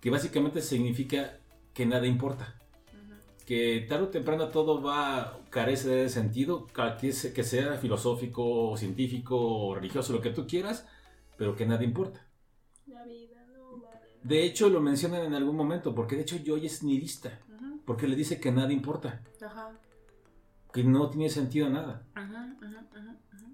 que 0.00 0.10
básicamente 0.10 0.62
significa 0.62 1.38
que 1.74 1.86
nada 1.86 2.06
importa. 2.06 2.54
Que 3.46 3.84
tarde 3.88 4.04
o 4.04 4.08
temprano 4.08 4.48
todo 4.48 4.80
va, 4.82 5.38
carece 5.50 5.88
de 5.90 6.08
sentido, 6.08 6.66
que, 6.98 7.12
se- 7.12 7.32
que 7.34 7.44
sea 7.44 7.76
filosófico, 7.76 8.74
científico, 8.76 9.74
religioso, 9.74 10.12
lo 10.14 10.20
que 10.22 10.30
tú 10.30 10.46
quieras, 10.46 10.86
pero 11.36 11.54
que 11.54 11.66
nada 11.66 11.84
importa. 11.84 12.26
La 12.86 13.04
vida 13.04 13.44
no 13.54 13.78
vale. 13.82 14.00
De 14.22 14.44
hecho, 14.44 14.70
lo 14.70 14.80
mencionan 14.80 15.22
en 15.24 15.34
algún 15.34 15.56
momento, 15.56 15.94
porque 15.94 16.16
de 16.16 16.22
hecho 16.22 16.38
Joy 16.42 16.64
es 16.64 16.82
nihilista, 16.82 17.38
Ujú. 17.54 17.80
porque 17.84 18.08
le 18.08 18.16
dice 18.16 18.40
que 18.40 18.50
nada 18.50 18.72
importa, 18.72 19.20
que 20.72 20.82
no 20.84 21.10
tiene 21.10 21.28
sentido 21.28 21.68
nada. 21.68 22.02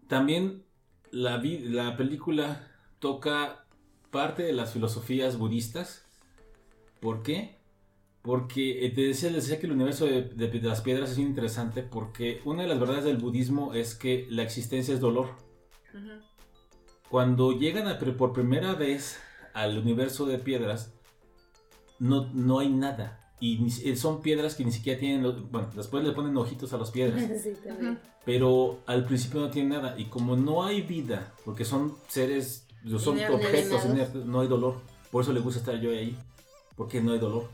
También 0.09 0.65
la, 1.11 1.43
la 1.43 1.97
película 1.97 2.69
toca 2.99 3.65
parte 4.11 4.43
de 4.45 4.53
las 4.53 4.73
filosofías 4.73 5.37
budistas. 5.37 6.05
¿Por 7.01 7.23
qué? 7.23 7.60
Porque 8.23 8.85
eh, 8.85 8.91
te 8.91 9.01
decía, 9.03 9.31
les 9.31 9.45
decía 9.45 9.59
que 9.59 9.67
el 9.67 9.73
universo 9.73 10.05
de, 10.05 10.23
de- 10.23 10.49
de 10.49 10.61
las 10.69 10.83
piedras 10.83 11.11
es 11.13 11.19
interesante 11.19 11.83
porque 11.83 12.41
una 12.45 12.63
de 12.63 12.69
las 12.69 12.79
verdades 12.79 13.05
del 13.05 13.17
budismo 13.17 13.73
es 13.73 13.95
que 13.95 14.27
la 14.31 14.43
existencia 14.43 14.93
es 14.93 15.01
dolor. 15.01 15.31
Cuando 17.09 17.53
llegan 17.53 17.89
a 17.89 17.99
por 17.99 18.33
primera 18.33 18.75
vez 18.75 19.19
al 19.55 19.79
universo 19.79 20.27
de 20.27 20.39
piedras, 20.39 20.93
no, 21.99 22.29
no 22.33 22.59
hay 22.61 22.69
nada. 22.69 23.33
Y 23.41 23.59
ni 23.59 23.71
si- 23.71 23.97
son 23.97 24.21
piedras 24.21 24.55
que 24.55 24.65
ni 24.65 24.71
siquiera 24.71 25.01
tienen... 25.01 25.23
bueno, 25.51 25.71
después 25.75 26.05
le 26.05 26.13
ponen 26.13 26.37
ojitos 26.37 26.73
a 26.73 26.79
las 26.79 26.91
piedras. 26.91 27.23
Sí, 27.43 27.55
pero 28.25 28.81
al 28.87 29.07
principio 29.07 29.41
no 29.41 29.51
tiene 29.51 29.71
nada. 29.71 29.99
Y 29.99 30.05
como 30.05 30.37
no 30.37 30.63
hay 30.63 30.83
vida 30.83 31.33
porque 31.45 31.65
son 31.65 31.95
seres 32.09 32.67
son 32.99 33.17
objetos 33.35 33.83
inertes, 33.87 34.25
no 34.27 34.41
hay 34.41 34.49
dolor. 34.49 34.83
Por 35.11 35.23
eso 35.23 35.33
le 35.33 35.41
gusta 35.41 35.59
estar 35.61 35.81
yo 35.81 35.91
ahí 35.91 36.17
porque 36.77 37.01
no 37.01 37.13
hay 37.13 37.19
dolor 37.19 37.49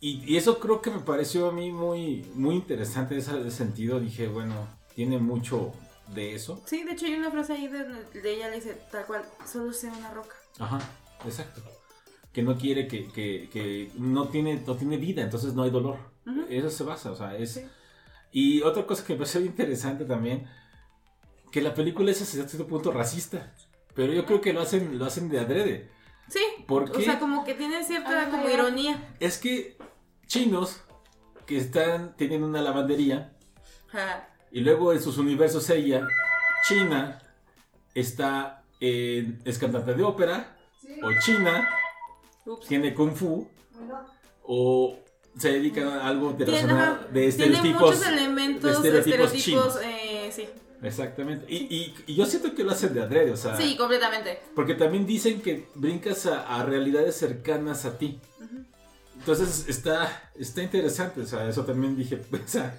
Y, 0.00 0.24
y 0.24 0.36
eso 0.36 0.58
creo 0.58 0.82
que 0.82 0.90
me 0.90 0.98
pareció 0.98 1.48
a 1.48 1.52
mí 1.52 1.70
muy, 1.70 2.26
muy 2.34 2.56
interesante 2.56 3.14
en 3.14 3.20
ese 3.20 3.50
sentido. 3.50 4.00
Dije, 4.00 4.26
bueno, 4.28 4.66
tiene 4.94 5.18
mucho 5.18 5.72
de 6.14 6.34
eso. 6.34 6.60
Sí, 6.66 6.82
de 6.82 6.92
hecho 6.92 7.06
hay 7.06 7.14
una 7.14 7.30
frase 7.30 7.52
ahí 7.52 7.68
de, 7.68 7.84
de 7.84 8.34
ella 8.34 8.48
le 8.48 8.56
dice 8.56 8.80
tal 8.90 9.06
cual, 9.06 9.24
solo 9.46 9.72
sea 9.72 9.92
una 9.92 10.10
roca. 10.10 10.34
Ajá, 10.58 10.80
exacto. 11.24 11.62
Que 12.32 12.42
no 12.42 12.56
quiere 12.56 12.88
que, 12.88 13.08
que, 13.08 13.48
que 13.52 13.92
no, 13.96 14.28
tiene, 14.28 14.62
no 14.66 14.76
tiene 14.76 14.96
vida, 14.96 15.22
entonces 15.22 15.54
no 15.54 15.62
hay 15.62 15.70
dolor. 15.70 15.98
Eso 16.48 16.70
se 16.70 16.84
basa, 16.84 17.12
o 17.12 17.16
sea, 17.16 17.36
es... 17.36 17.54
Sí. 17.54 17.66
Y 18.32 18.62
otra 18.62 18.86
cosa 18.86 19.04
que 19.04 19.12
me 19.12 19.18
pareció 19.18 19.40
interesante 19.42 20.04
también, 20.04 20.48
que 21.50 21.60
la 21.60 21.74
película 21.74 22.10
es 22.10 22.22
hasta 22.22 22.48
cierto 22.48 22.66
punto 22.66 22.90
racista, 22.90 23.54
pero 23.94 24.12
yo 24.12 24.24
creo 24.24 24.40
que 24.40 24.52
lo 24.52 24.62
hacen, 24.62 24.98
lo 24.98 25.04
hacen 25.04 25.28
de 25.28 25.38
adrede. 25.38 25.90
Sí, 26.28 26.40
¿Por 26.66 26.90
o 26.90 27.00
sea, 27.00 27.18
como 27.18 27.44
que 27.44 27.54
tiene 27.54 27.84
cierta 27.84 28.22
Ah, 28.22 28.28
como 28.30 28.48
ironía. 28.48 29.14
Es 29.20 29.38
que 29.38 29.76
chinos 30.26 30.80
que 31.46 31.58
están, 31.58 32.16
tienen 32.16 32.42
una 32.42 32.62
lavandería, 32.62 33.32
y 34.50 34.60
luego 34.60 34.92
en 34.92 35.02
sus 35.02 35.18
universos 35.18 35.68
ella, 35.70 36.06
China, 36.66 37.20
está 37.94 38.64
en, 38.80 39.42
es 39.44 39.58
cantante 39.58 39.94
de 39.94 40.02
ópera, 40.02 40.56
o 41.02 41.10
China, 41.20 41.68
Ups. 42.46 42.66
tiene 42.68 42.94
kung 42.94 43.14
fu, 43.14 43.48
o 44.44 44.98
se 45.36 45.52
dedica 45.52 45.82
a 46.02 46.08
algo 46.08 46.32
de, 46.32 46.44
Tiene, 46.44 46.74
de 46.74 47.02
tiene 47.10 47.26
estereotipos. 47.26 47.80
muchos 47.96 48.06
elementos, 48.06 48.82
de 48.82 48.88
estereotipos 48.98 49.32
estereotipos, 49.34 49.42
chinos. 49.42 49.80
eh, 49.84 50.30
sí. 50.32 50.48
Exactamente. 50.82 51.46
Y, 51.48 51.56
y- 51.74 51.94
y 52.08 52.14
yo 52.16 52.26
siento 52.26 52.54
que 52.54 52.64
lo 52.64 52.72
hacen 52.72 52.92
de 52.92 53.02
adrede, 53.02 53.30
o 53.30 53.36
sea, 53.36 53.56
Sí, 53.56 53.76
completamente. 53.76 54.40
porque 54.54 54.74
también 54.74 55.06
dicen 55.06 55.40
que 55.40 55.68
brincas 55.74 56.26
a, 56.26 56.56
a 56.60 56.64
realidades 56.64 57.16
cercanas 57.16 57.84
a 57.84 57.98
ti. 57.98 58.18
Ujú. 58.40 58.64
Entonces 59.18 59.66
está, 59.68 60.30
está 60.34 60.62
interesante, 60.62 61.20
o 61.20 61.26
sea, 61.26 61.48
eso 61.48 61.64
también 61.64 61.96
dije, 61.96 62.20
o 62.32 62.48
sea, 62.48 62.74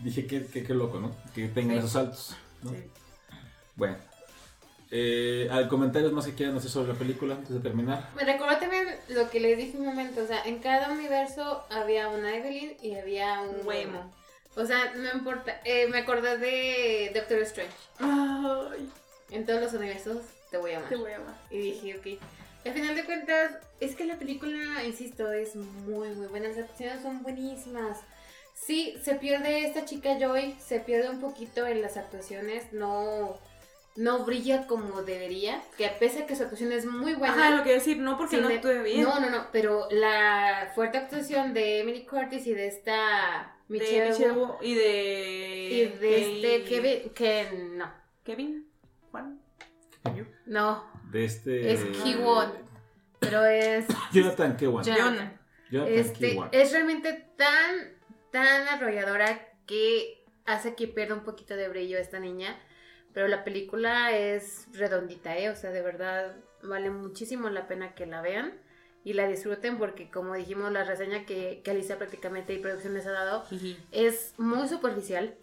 dije 0.00 0.26
que 0.26 0.46
qué, 0.46 0.64
qué 0.64 0.74
loco, 0.74 0.98
¿no? 0.98 1.14
Que 1.34 1.46
tengan 1.48 1.74
Sí. 1.76 1.78
esos 1.78 1.92
saltos. 1.92 2.36
¿no? 2.62 2.70
Sí. 2.70 2.76
Bueno, 3.76 3.96
eh, 4.90 5.48
¿hay 5.50 5.68
comentarios 5.68 6.12
más 6.12 6.24
que 6.26 6.34
quieran 6.34 6.56
hacer 6.56 6.70
sobre 6.70 6.92
la 6.92 6.98
película 6.98 7.34
antes 7.34 7.50
de 7.50 7.60
terminar? 7.60 8.10
Me 8.16 8.24
recordó 8.24 8.56
también 8.58 8.86
lo 9.08 9.28
que 9.30 9.40
les 9.40 9.56
dije 9.58 9.76
un 9.76 9.86
momento, 9.86 10.22
o 10.22 10.26
sea, 10.26 10.42
en 10.44 10.58
cada 10.58 10.90
universo 10.92 11.64
había 11.70 12.08
una 12.08 12.34
Evelyn 12.36 12.76
y 12.82 12.94
había 12.94 13.40
un 13.42 13.60
Un 13.60 13.66
Waymo. 13.66 14.12
O 14.56 14.64
sea, 14.64 14.92
no 14.94 15.10
importa, 15.12 15.60
eh, 15.64 15.86
me 15.88 15.98
acordé 15.98 16.38
de 16.38 17.10
Doctor 17.14 17.38
Strange. 17.40 17.72
Ay, 17.98 18.88
En 19.30 19.44
todos 19.46 19.60
los 19.60 19.72
universos 19.72 20.18
te 20.50 20.58
voy 20.58 20.72
a 20.72 20.76
amar. 20.78 20.88
te 20.88 20.96
voy 20.96 21.12
a 21.12 21.16
amar. 21.16 21.34
Y 21.50 21.58
dije, 21.58 21.98
ok. 21.98 22.20
Al 22.66 22.72
final 22.72 22.94
de 22.94 23.04
cuentas, 23.04 23.52
es 23.80 23.94
que 23.96 24.04
la 24.06 24.16
película, 24.16 24.84
insisto, 24.84 25.30
es 25.32 25.54
muy, 25.56 26.08
muy 26.10 26.26
buena. 26.28 26.48
Las 26.48 26.58
actuaciones 26.58 27.02
son 27.02 27.22
buenísimas. 27.22 27.98
Sí, 28.54 28.96
se 29.02 29.16
pierde 29.16 29.66
esta 29.66 29.84
chica 29.84 30.16
Joy, 30.18 30.56
se 30.64 30.78
pierde 30.80 31.10
un 31.10 31.20
poquito 31.20 31.66
en 31.66 31.82
las 31.82 31.96
actuaciones, 31.96 32.72
no, 32.72 33.36
no 33.96 34.24
brilla 34.24 34.66
como 34.68 35.02
debería, 35.02 35.60
que 35.76 35.86
a 35.86 35.98
pesar 35.98 36.24
que 36.26 36.36
su 36.36 36.44
actuación 36.44 36.70
es 36.70 36.86
muy 36.86 37.14
buena. 37.14 37.34
Ajá, 37.34 37.50
lo 37.56 37.64
que 37.64 37.72
decir, 37.72 37.98
no 37.98 38.16
porque 38.16 38.36
no 38.38 38.48
de- 38.48 38.54
actúe 38.54 38.82
bien. 38.84 39.02
No, 39.02 39.18
no, 39.18 39.28
no, 39.28 39.48
pero 39.50 39.88
la 39.90 40.70
fuerte 40.76 40.98
actuación 40.98 41.52
de 41.52 41.80
Emily 41.80 42.06
Curtis 42.06 42.46
y 42.46 42.54
de 42.54 42.68
esta 42.68 43.53
de 43.78 43.84
Michelle, 43.84 44.10
Michelle 44.10 44.32
Wu- 44.32 44.46
Wu 44.48 44.56
y 44.62 44.74
de. 44.74 45.68
y 45.70 45.84
de 45.98 46.20
este 46.20 46.64
Kevin- 46.64 47.10
Kevin, 47.10 47.10
que 47.14 47.48
no, 47.76 47.92
Kevin. 48.24 48.68
Juan. 49.10 49.40
no, 50.46 50.84
De 51.10 51.24
este... 51.24 51.72
es 51.72 51.80
Kiwon, 52.02 52.52
pero 53.20 53.44
es 53.46 53.86
Jonathan 54.12 54.56
Kewan. 54.56 54.84
Jonathan. 54.84 55.40
Jonathan 55.70 55.94
Este, 55.94 56.30
Kiwan. 56.32 56.48
es 56.52 56.72
realmente 56.72 57.12
tan, 57.36 57.76
tan 58.30 58.68
arrolladora 58.68 59.48
que 59.66 60.24
hace 60.46 60.74
que 60.74 60.88
pierda 60.88 61.14
un 61.14 61.24
poquito 61.24 61.56
de 61.56 61.68
brillo 61.68 61.98
esta 61.98 62.18
niña. 62.20 62.58
Pero 63.14 63.28
la 63.28 63.44
película 63.44 64.10
es 64.16 64.66
redondita, 64.72 65.38
¿eh? 65.38 65.48
O 65.48 65.54
sea, 65.56 65.70
de 65.70 65.82
verdad 65.82 66.36
vale 66.62 66.90
muchísimo 66.90 67.48
la 67.48 67.68
pena 67.68 67.94
que 67.94 68.06
la 68.06 68.20
vean 68.20 68.52
y 69.04 69.12
la 69.12 69.26
disfruten 69.28 69.76
porque, 69.78 70.10
como 70.10 70.34
dijimos, 70.34 70.72
la 70.72 70.82
reseña 70.84 71.26
que, 71.26 71.60
que 71.62 71.70
Alicia 71.70 71.98
prácticamente 71.98 72.54
y 72.54 72.58
producción 72.58 72.94
les 72.94 73.06
ha 73.06 73.12
dado 73.12 73.44
Jiji. 73.50 73.76
es 73.92 74.32
muy 74.38 74.66
superficial 74.68 75.34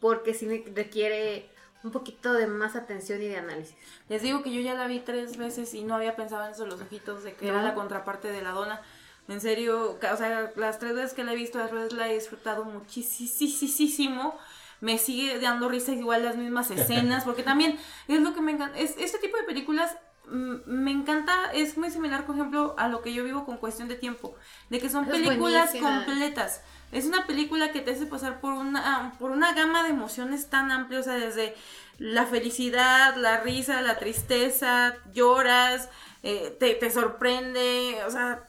porque 0.00 0.34
sí 0.34 0.64
requiere 0.74 1.48
un 1.84 1.90
poquito 1.90 2.32
de 2.34 2.46
más 2.46 2.76
atención 2.76 3.20
y 3.22 3.26
de 3.26 3.36
análisis. 3.38 3.74
Les 4.08 4.22
digo 4.22 4.42
que 4.42 4.52
yo 4.52 4.60
ya 4.60 4.74
la 4.74 4.86
vi 4.86 5.00
tres 5.00 5.36
veces 5.36 5.74
y 5.74 5.82
no 5.82 5.94
había 5.96 6.14
pensado 6.14 6.44
en 6.44 6.52
eso, 6.52 6.66
los 6.66 6.80
ojitos, 6.80 7.24
de 7.24 7.34
que 7.34 7.48
era 7.48 7.58
No. 7.60 7.68
la 7.68 7.74
contraparte 7.74 8.30
de 8.30 8.42
la 8.42 8.50
dona. 8.50 8.80
En 9.28 9.40
serio, 9.40 9.92
o 10.00 10.16
sea, 10.16 10.52
las 10.56 10.78
tres 10.78 10.94
veces 10.94 11.14
que 11.14 11.24
la 11.24 11.32
he 11.32 11.36
visto, 11.36 11.58
las 11.58 11.72
veces 11.72 11.92
la 11.92 12.08
he 12.10 12.14
disfrutado 12.14 12.64
muchísimo. 12.64 14.36
Me 14.80 14.98
sigue 14.98 15.38
dando 15.38 15.68
risa 15.68 15.92
igual 15.92 16.24
las 16.24 16.36
mismas 16.36 16.70
escenas, 16.72 17.24
porque 17.24 17.42
también 17.42 17.78
es 18.08 18.20
lo 18.20 18.34
que 18.34 18.40
me 18.40 18.52
encanta. 18.52 18.78
Es, 18.78 18.96
este 18.98 19.18
tipo 19.18 19.36
de 19.36 19.44
películas 19.44 19.96
me 20.30 20.90
encanta, 20.92 21.32
es 21.52 21.76
muy 21.76 21.90
similar, 21.90 22.24
por 22.26 22.36
ejemplo, 22.36 22.74
a 22.78 22.88
lo 22.88 23.02
que 23.02 23.12
yo 23.12 23.24
vivo 23.24 23.44
con 23.44 23.56
cuestión 23.58 23.88
de 23.88 23.96
tiempo, 23.96 24.34
de 24.70 24.80
que 24.80 24.88
son 24.88 25.04
Es 25.04 25.10
películas 25.10 25.72
buenísima. 25.72 26.04
completas. 26.04 26.62
Es 26.92 27.06
una 27.06 27.26
película 27.26 27.72
que 27.72 27.80
te 27.80 27.92
hace 27.92 28.06
pasar 28.06 28.40
por 28.40 28.52
una, 28.52 29.14
por 29.18 29.30
una 29.30 29.52
gama 29.54 29.82
de 29.82 29.90
emociones 29.90 30.48
tan 30.48 30.70
amplia, 30.70 31.00
o 31.00 31.02
sea, 31.02 31.14
desde 31.14 31.54
la 31.98 32.26
felicidad, 32.26 33.16
la 33.16 33.40
risa, 33.40 33.80
la 33.82 33.98
tristeza, 33.98 34.96
lloras, 35.12 35.88
eh, 36.22 36.56
te, 36.58 36.74
te 36.74 36.90
sorprende, 36.90 37.98
o 38.06 38.10
sea, 38.10 38.44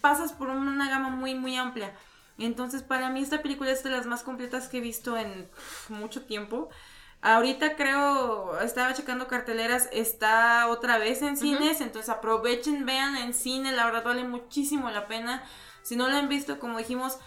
pasas 0.00 0.32
por 0.32 0.48
una 0.48 0.88
gama 0.88 1.10
muy, 1.10 1.34
muy 1.34 1.56
amplia. 1.56 1.92
Entonces, 2.38 2.82
para 2.82 3.10
mí 3.10 3.20
esta 3.22 3.42
película 3.42 3.70
es 3.70 3.82
de 3.82 3.90
las 3.90 4.06
más 4.06 4.22
completas 4.22 4.68
que 4.68 4.78
he 4.78 4.80
visto 4.80 5.16
en 5.16 5.48
mucho 5.88 6.22
tiempo. 6.24 6.70
Ahorita 7.22 7.76
creo, 7.76 8.58
estaba 8.60 8.94
checando 8.94 9.28
carteleras, 9.28 9.90
está 9.92 10.68
otra 10.68 10.96
vez 10.96 11.20
en 11.20 11.36
cines, 11.36 11.82
entonces 11.82 12.08
aprovechen, 12.08 12.86
vean 12.86 13.14
en 13.16 13.34
cine, 13.34 13.72
la 13.72 13.84
verdad 13.84 14.04
vale 14.04 14.24
muchísimo 14.24 14.90
la 14.90 15.06
pena. 15.06 15.44
Si 15.82 15.96
no 15.96 16.08
la 16.08 16.18
han 16.18 16.30
visto, 16.30 16.58
como 16.58 16.78
dijimos, 16.78 17.18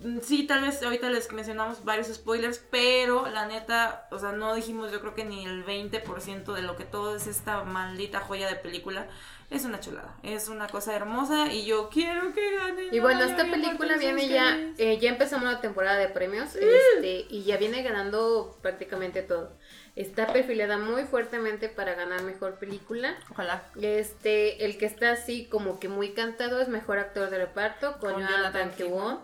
mm, 0.00 0.18
sí, 0.22 0.46
tal 0.48 0.62
vez 0.62 0.82
ahorita 0.82 1.10
les 1.10 1.32
mencionamos 1.32 1.84
varios 1.84 2.08
spoilers, 2.08 2.58
pero 2.72 3.28
la 3.28 3.46
neta, 3.46 4.08
o 4.10 4.18
sea, 4.18 4.32
no 4.32 4.52
dijimos 4.54 4.90
yo 4.90 5.00
creo 5.00 5.14
que 5.14 5.24
ni 5.24 5.44
el 5.44 5.64
20% 5.64 6.52
de 6.52 6.62
lo 6.62 6.74
que 6.74 6.84
todo 6.84 7.14
es 7.14 7.28
esta 7.28 7.62
maldita 7.62 8.20
joya 8.20 8.48
de 8.48 8.56
película. 8.56 9.06
Es 9.48 9.64
una 9.64 9.78
chulada, 9.78 10.16
es 10.24 10.48
una 10.48 10.66
cosa 10.66 10.96
hermosa 10.96 11.52
y 11.52 11.64
yo 11.64 11.88
quiero 11.88 12.32
que 12.32 12.56
gane. 12.56 12.88
Y 12.90 12.98
bueno, 12.98 13.22
esta 13.22 13.44
película 13.44 13.96
viene 13.96 14.28
ya, 14.28 14.58
eh, 14.76 14.98
ya 14.98 15.10
empezamos 15.10 15.50
la 15.50 15.60
temporada 15.60 15.98
de 15.98 16.08
premios 16.08 16.56
este, 16.56 17.26
y 17.30 17.44
ya 17.44 17.56
viene 17.56 17.82
ganando 17.82 18.58
prácticamente 18.60 19.22
todo. 19.22 19.52
Está 19.94 20.26
perfilada 20.26 20.76
muy 20.78 21.04
fuertemente 21.04 21.68
para 21.68 21.94
ganar 21.94 22.22
mejor 22.22 22.56
película. 22.56 23.16
Ojalá. 23.30 23.62
Este, 23.80 24.64
el 24.64 24.76
que 24.78 24.86
está 24.86 25.12
así 25.12 25.46
como 25.46 25.78
que 25.78 25.88
muy 25.88 26.12
cantado 26.12 26.60
es 26.60 26.68
mejor 26.68 26.98
actor 26.98 27.30
de 27.30 27.38
reparto 27.38 27.98
con, 27.98 28.14
Con 28.14 28.28
Jonathan 28.28 28.72
Kewon. 28.72 29.20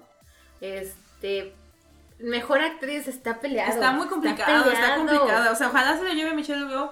Este, 0.61 1.53
mejor 2.21 2.61
actriz 2.61 3.09
está 3.09 3.41
peleado. 3.41 3.73
Está 3.73 3.91
muy 3.91 4.07
complicado, 4.07 4.71
está, 4.71 4.97
complicada. 4.97 5.53
O 5.53 5.57
sea, 5.57 5.69
ojalá 5.69 5.99
se 5.99 6.05
lo 6.05 6.11
lleve 6.11 6.33
Michelle 6.33 6.67
Yeoh, 6.69 6.91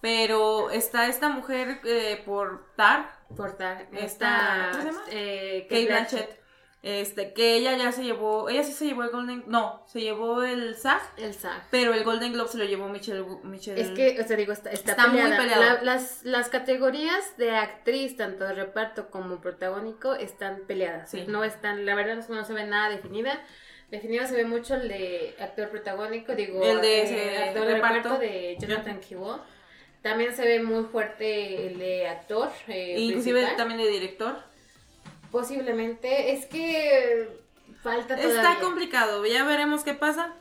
pero 0.00 0.70
está 0.70 1.06
esta 1.08 1.28
mujer 1.28 1.80
eh, 1.84 2.22
por 2.24 2.66
Tar, 2.76 3.10
Portar. 3.36 3.86
Esta- 3.92 4.04
Está, 4.04 4.68
¿cómo 4.72 4.82
se 4.82 4.88
llama? 4.90 5.02
Eh, 5.10 5.66
Kate 5.68 5.86
Blanchett. 5.86 6.46
Este, 6.82 7.32
que 7.32 7.56
ella 7.56 7.76
ya 7.76 7.90
se 7.90 8.04
llevó, 8.04 8.48
ella 8.48 8.62
sí 8.62 8.70
se 8.72 8.84
llevó 8.84 9.02
el 9.02 9.10
Golden, 9.10 9.42
no, 9.48 9.82
se 9.88 10.00
llevó 10.02 10.44
el 10.44 10.76
SAG, 10.76 11.00
El 11.16 11.34
SAG. 11.34 11.66
pero 11.72 11.92
el 11.94 12.04
Golden 12.04 12.32
Globe 12.32 12.48
se 12.48 12.58
lo 12.58 12.64
llevó 12.64 12.88
Michelle, 12.88 13.24
Michelle 13.42 13.80
Es 13.80 13.90
que, 13.90 14.20
o 14.20 14.24
sea, 14.24 14.36
digo, 14.36 14.52
está, 14.52 14.70
está, 14.70 14.92
Está 14.92 15.08
muy 15.08 15.20
peleada. 15.22 15.42
peleado. 15.42 15.62
La- 15.78 15.82
las, 15.82 16.22
las 16.22 16.48
categorías 16.48 17.36
de 17.38 17.56
actriz, 17.56 18.16
tanto 18.16 18.44
de 18.44 18.52
reparto 18.54 19.10
como 19.10 19.40
protagónico, 19.40 20.14
están 20.14 20.60
peleadas. 20.68 21.10
Sí. 21.10 21.24
No 21.26 21.42
están, 21.42 21.86
la 21.86 21.96
verdad 21.96 22.24
no 22.28 22.44
se 22.44 22.52
ve 22.52 22.64
nada 22.66 22.88
definida. 22.90 23.42
Definido 23.90 24.24
se 24.28 24.36
ve 24.36 24.44
mucho 24.44 24.74
el 24.76 24.86
de 24.86 25.34
actor 25.40 25.70
protagónico, 25.70 26.36
digo, 26.36 26.62
El 26.62 26.80
de 26.82 27.00
eh, 27.00 27.02
ese 27.02 27.38
actor 27.48 27.66
de 27.66 27.74
reparto, 27.74 27.96
reparto. 28.10 28.18
de 28.20 28.56
Jonathan 28.60 29.00
Kiwo. 29.00 29.40
También 30.08 30.36
se 30.36 30.44
ve 30.44 30.62
muy 30.62 30.84
fuerte 30.84 31.66
el 31.66 31.78
de 31.78 32.06
actor. 32.08 32.48
eh, 32.68 32.94
inclusive 32.98 33.40
principal. 33.40 33.56
también 33.56 33.80
de 33.80 33.88
director. 33.88 34.36
Posiblemente. 35.32 36.32
Es 36.32 36.46
que 36.46 37.28
falta 37.82 38.16
todavía. 38.16 38.36
Está 38.40 38.60
complicado, 38.60 39.24
ya 39.26 39.44
veremos 39.44 39.82
qué 39.82 39.94
pasa. 39.94 40.32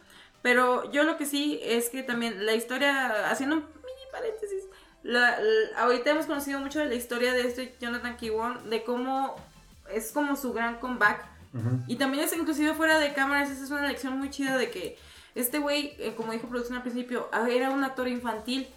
Pero 0.42 0.92
yo 0.92 1.04
lo 1.04 1.18
que 1.18 1.26
sí 1.26 1.60
es 1.64 1.90
que 1.90 2.04
también 2.04 2.46
la 2.46 2.54
historia, 2.54 3.32
haciendo 3.32 3.56
un 3.56 3.62
mini 3.64 4.12
paréntesis, 4.12 4.64
la, 5.02 5.40
la- 5.40 5.80
ahorita 5.80 6.12
hemos 6.12 6.28
conocido 6.28 6.60
mucho 6.60 6.78
de 6.80 6.86
la 6.86 6.94
historia 6.94 7.34
de 7.34 7.48
este 7.48 7.74
Jonathan 7.82 8.16
Kiwon, 8.18 8.70
de 8.70 8.84
cómo 8.84 9.36
es 9.92 10.12
como 10.12 10.36
su 10.36 10.54
gran 10.54 10.76
comeback. 10.80 11.26
Y 11.88 11.96
también 11.96 12.26
es 12.26 12.34
inclusive 12.36 12.74
fuera 12.74 13.00
de 13.00 13.14
cámaras, 13.14 13.50
esa 13.50 13.64
es 13.64 13.72
una 13.72 13.88
lección 13.88 14.20
muy 14.20 14.30
chida 14.30 14.58
de 14.58 14.70
que 14.70 14.98
este 15.36 15.58
güey, 15.58 15.96
eh, 16.00 16.14
como 16.16 16.34
dijo 16.34 16.48
producción 16.50 16.76
al 16.78 16.84
principio, 16.84 17.30
era 17.50 17.70
un 17.72 17.84
actor 17.84 18.08
infantil. 18.10 18.68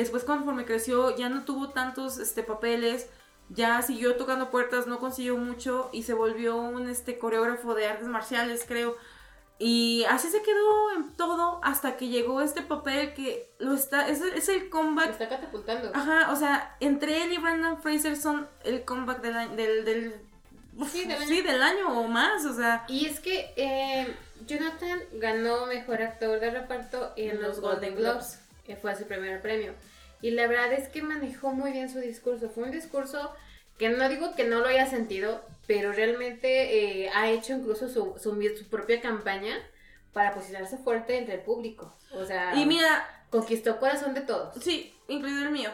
Después 0.00 0.24
conforme 0.24 0.64
creció 0.64 1.16
ya 1.16 1.28
no 1.28 1.44
tuvo 1.44 1.70
tantos 1.70 2.18
este, 2.18 2.42
papeles, 2.42 3.08
ya 3.50 3.80
siguió 3.82 4.16
tocando 4.16 4.50
puertas, 4.50 4.86
no 4.86 4.98
consiguió 4.98 5.36
mucho 5.36 5.88
y 5.92 6.02
se 6.02 6.14
volvió 6.14 6.56
un 6.56 6.88
este 6.88 7.18
coreógrafo 7.18 7.74
de 7.74 7.86
artes 7.86 8.06
marciales, 8.08 8.64
creo. 8.66 8.96
Y 9.60 10.04
así 10.08 10.28
se 10.28 10.40
quedó 10.42 10.92
en 10.92 11.12
todo 11.16 11.58
hasta 11.64 11.96
que 11.96 12.06
llegó 12.08 12.40
este 12.42 12.62
papel 12.62 13.12
que 13.14 13.50
lo 13.58 13.74
está 13.74 14.08
es, 14.08 14.20
es 14.20 14.48
el 14.48 14.68
comeback. 14.70 15.10
está 15.10 15.28
catapultando. 15.28 15.90
Ajá, 15.94 16.30
o 16.30 16.36
sea, 16.36 16.76
entre 16.78 17.24
él 17.24 17.32
y 17.32 17.38
Brandon 17.38 17.82
Fraser 17.82 18.16
son 18.16 18.48
el 18.64 18.84
comeback 18.84 19.20
del 19.20 19.36
año- 19.36 19.56
del, 19.56 19.84
del, 19.84 20.14
Sí, 20.92 21.06
del 21.08 21.16
año. 21.18 21.26
sí, 21.26 21.40
del 21.42 21.60
año 21.60 21.88
o 22.00 22.06
más, 22.06 22.44
o 22.44 22.54
sea, 22.54 22.84
Y 22.86 23.06
es 23.06 23.18
que 23.18 23.52
eh, 23.56 24.14
Jonathan 24.46 25.00
ganó 25.14 25.66
mejor 25.66 26.02
actor 26.02 26.38
de 26.38 26.50
reparto 26.52 27.12
en 27.16 27.30
En 27.30 27.42
los 27.42 27.58
Golden 27.60 27.96
Globes, 27.96 28.37
que 28.68 28.76
fue 28.76 28.94
su 28.94 29.04
primer 29.04 29.40
premio. 29.40 29.72
Y 30.20 30.30
la 30.32 30.46
verdad 30.46 30.72
es 30.74 30.88
que 30.88 31.02
manejó 31.02 31.52
muy 31.52 31.72
bien 31.72 31.88
su 31.88 32.00
discurso. 32.00 32.50
Fue 32.50 32.64
un 32.64 32.70
discurso 32.70 33.32
que 33.78 33.88
no 33.88 34.08
digo 34.08 34.34
que 34.34 34.44
no 34.44 34.60
lo 34.60 34.66
haya 34.66 34.86
sentido, 34.86 35.42
pero 35.66 35.90
realmente 35.92 37.04
eh, 37.04 37.10
ha 37.14 37.30
hecho 37.30 37.54
incluso 37.54 37.88
su, 37.88 38.14
su, 38.20 38.30
su 38.56 38.68
propia 38.68 39.00
campaña 39.00 39.56
para 40.12 40.34
posicionarse 40.34 40.76
fuerte 40.76 41.16
entre 41.16 41.36
el 41.36 41.40
público. 41.40 41.96
O 42.12 42.26
sea, 42.26 42.54
y 42.54 42.66
mira, 42.66 43.24
conquistó 43.30 43.78
corazón 43.78 44.12
de 44.12 44.20
todos. 44.20 44.62
sí, 44.62 44.94
incluido 45.08 45.42
el 45.42 45.50
mío. 45.50 45.70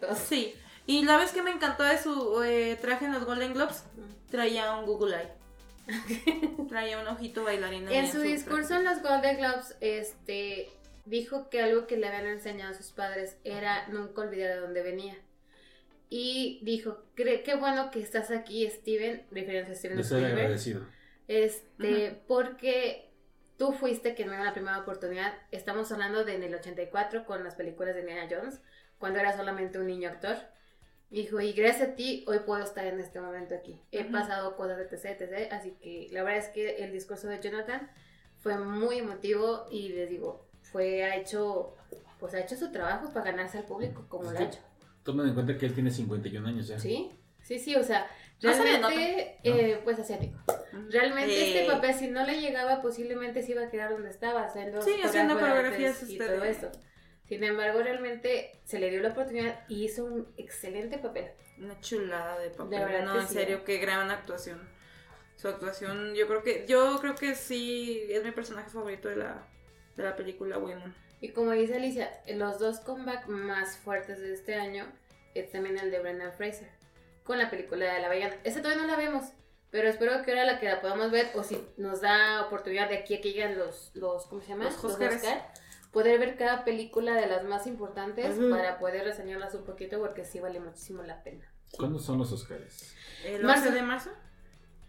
Todos. 0.00 0.18
Sí. 0.18 0.54
Y 0.86 1.02
la 1.04 1.16
vez 1.16 1.32
que 1.32 1.42
me 1.42 1.50
encantó 1.50 1.82
de 1.82 1.98
su 1.98 2.42
eh, 2.44 2.78
traje 2.80 3.06
en 3.06 3.12
los 3.12 3.24
Golden 3.24 3.54
Globes, 3.54 3.84
traía 4.30 4.76
un 4.76 4.86
Google 4.86 5.16
Eye. 5.16 6.68
traía 6.68 7.00
un 7.00 7.08
ojito 7.08 7.42
bailarín. 7.42 7.88
ahí 7.88 7.96
En 7.96 8.12
su 8.12 8.20
discurso 8.20 8.76
en 8.76 8.84
los 8.84 9.02
Golden 9.02 9.38
Globes, 9.38 9.76
este, 9.80 10.70
dijo 11.04 11.50
que 11.50 11.60
algo 11.60 11.86
que 11.86 11.96
le 11.96 12.06
habían 12.06 12.26
enseñado 12.26 12.72
a 12.72 12.76
sus 12.76 12.92
padres 12.92 13.36
era 13.44 13.88
nunca 13.88 14.22
olvidar 14.22 14.54
de 14.54 14.60
dónde 14.60 14.82
venía. 14.82 15.16
Y 16.10 16.60
dijo, 16.62 17.02
"Cre- 17.16 17.42
qué 17.42 17.54
bueno 17.56 17.90
que 17.90 18.00
estás 18.00 18.30
aquí, 18.30 18.68
Steven, 18.70 19.26
referencia 19.30 19.72
a 19.72 19.76
Steven 19.76 19.96
De 19.96 20.04
ser 20.04 20.18
Spielberg, 20.18 20.40
agradecido. 20.40 20.86
este, 21.28 22.22
porque 22.28 23.10
tú 23.56 23.72
fuiste 23.72 24.14
quien 24.14 24.28
me 24.28 24.36
dio 24.36 24.44
la 24.44 24.52
primera 24.52 24.78
oportunidad. 24.78 25.34
Estamos 25.50 25.90
hablando 25.92 26.24
de 26.24 26.34
en 26.34 26.42
el 26.42 26.54
84 26.54 27.24
con 27.24 27.42
las 27.44 27.54
películas 27.54 27.94
de 27.94 28.00
Indiana 28.02 28.28
Jones, 28.30 28.60
cuando 28.98 29.18
era 29.18 29.36
solamente 29.36 29.78
un 29.78 29.86
niño 29.86 30.08
actor. 30.10 30.36
Dijo, 31.10 31.40
y 31.40 31.52
gracias 31.52 31.90
a 31.90 31.94
ti, 31.94 32.24
hoy 32.26 32.40
puedo 32.40 32.62
estar 32.62 32.84
en 32.86 32.98
este 32.98 33.20
momento 33.20 33.54
aquí. 33.54 33.80
He 33.92 34.04
pasado 34.04 34.56
cosas 34.56 34.78
de 34.78 34.84
etc, 34.84 35.20
etc. 35.20 35.52
Así 35.52 35.72
que 35.80 36.08
la 36.10 36.22
verdad 36.22 36.40
es 36.44 36.48
que 36.48 36.76
el 36.84 36.92
discurso 36.92 37.28
de 37.28 37.40
Jonathan 37.40 37.90
fue 38.40 38.56
muy 38.58 38.98
emotivo 38.98 39.66
y 39.70 39.90
les 39.90 40.10
digo, 40.10 40.48
fue, 40.74 41.04
ha 41.04 41.14
hecho, 41.14 41.76
pues 42.18 42.34
ha 42.34 42.40
hecho 42.40 42.56
su 42.56 42.72
trabajo 42.72 43.12
para 43.12 43.30
ganarse 43.30 43.58
al 43.58 43.64
público, 43.64 44.04
como 44.08 44.32
lo 44.32 44.36
ha 44.36 44.42
hecho. 44.42 44.58
Tomen 45.04 45.28
en 45.28 45.34
cuenta 45.34 45.56
que 45.56 45.66
él 45.66 45.72
tiene 45.72 45.92
51 45.92 46.48
años 46.48 46.66
ya. 46.66 46.80
Sí, 46.80 47.12
sí, 47.40 47.60
sí, 47.60 47.76
o 47.76 47.84
sea, 47.84 48.10
No 48.42 48.50
realmente, 48.52 49.38
nota. 49.44 49.60
eh, 49.60 49.80
pues 49.84 50.00
asiático. 50.00 50.36
Realmente 50.90 51.32
Eh, 51.32 51.58
este 51.60 51.72
papel, 51.72 51.94
si 51.94 52.08
no 52.08 52.26
le 52.26 52.40
llegaba, 52.40 52.82
posiblemente 52.82 53.40
se 53.44 53.52
iba 53.52 53.62
a 53.62 53.70
quedar 53.70 53.90
donde 53.92 54.10
estaba, 54.10 54.42
haciendo, 54.46 54.82
Sí, 54.82 54.94
haciendo 55.00 55.34
coreografías 55.38 55.98
coreografías, 55.98 56.10
y 56.10 56.12
este, 56.14 56.26
todo 56.26 56.44
eso. 56.44 56.72
Sin 57.28 57.44
embargo, 57.44 57.80
realmente 57.80 58.60
se 58.64 58.80
le 58.80 58.90
dio 58.90 59.00
la 59.00 59.10
oportunidad 59.10 59.60
y 59.68 59.84
hizo 59.84 60.04
un 60.04 60.26
excelente 60.36 60.98
papel. 60.98 61.26
Una 61.60 61.78
chulada 61.78 62.36
de 62.40 62.50
papel. 62.50 62.70
De 62.80 62.84
verdad 62.84 63.04
no, 63.04 63.20
en 63.20 63.28
sí. 63.28 63.34
serio, 63.34 63.62
qué 63.62 63.78
gran 63.78 64.10
actuación. 64.10 64.60
Su 65.36 65.46
actuación, 65.46 66.16
yo 66.16 66.26
creo 66.26 66.42
que, 66.42 66.64
yo 66.66 66.98
creo 67.00 67.14
que 67.14 67.36
sí 67.36 68.02
es 68.10 68.24
mi 68.24 68.32
personaje 68.32 68.70
favorito 68.70 69.08
de 69.08 69.16
la, 69.16 69.46
de 69.96 70.02
la 70.02 70.16
película 70.16 70.58
Women. 70.58 70.94
Y 71.20 71.30
como 71.30 71.52
dice 71.52 71.76
Alicia, 71.76 72.10
los 72.34 72.58
dos 72.58 72.80
comeback 72.80 73.26
más 73.28 73.76
fuertes 73.78 74.20
de 74.20 74.32
este 74.34 74.56
año 74.56 74.86
es 75.34 75.50
también 75.50 75.78
el 75.78 75.90
de 75.90 76.00
Brendan 76.00 76.32
Fraser, 76.32 76.68
con 77.22 77.38
la 77.38 77.50
película 77.50 77.92
de 77.94 78.00
La 78.00 78.08
Ballena. 78.08 78.36
Esa 78.44 78.60
todavía 78.60 78.82
no 78.82 78.88
la 78.88 78.96
vemos, 78.96 79.24
pero 79.70 79.88
espero 79.88 80.22
que 80.22 80.32
ahora 80.32 80.44
la 80.44 80.60
que 80.60 80.66
la 80.66 80.80
podamos 80.80 81.10
ver, 81.10 81.30
o 81.34 81.42
si 81.42 81.58
nos 81.76 82.00
da 82.00 82.44
oportunidad 82.46 82.88
de 82.88 82.98
aquí 82.98 83.14
a 83.14 83.20
que 83.20 83.30
lleguen 83.32 83.58
los, 83.58 83.90
los 83.94 84.26
¿cómo 84.26 84.40
se 84.42 84.48
llama? 84.48 84.64
Los 84.64 84.84
Óscares. 84.84 85.16
Oscar, 85.16 85.50
poder 85.92 86.18
ver 86.18 86.36
cada 86.36 86.64
película 86.64 87.14
de 87.14 87.26
las 87.26 87.44
más 87.44 87.66
importantes 87.66 88.36
Ujú. 88.36 88.50
para 88.50 88.78
poder 88.78 89.04
reseñarlas 89.04 89.54
un 89.54 89.64
poquito, 89.64 89.98
porque 89.98 90.24
sí 90.24 90.40
vale 90.40 90.60
muchísimo 90.60 91.02
la 91.02 91.22
pena. 91.22 91.50
¿Cuándo 91.76 91.98
son 91.98 92.18
los 92.18 92.30
Oscars? 92.32 92.94
¿El 93.24 93.42
Marzo. 93.42 93.68
11 93.68 93.74
de 93.74 93.82
marzo? 93.82 94.10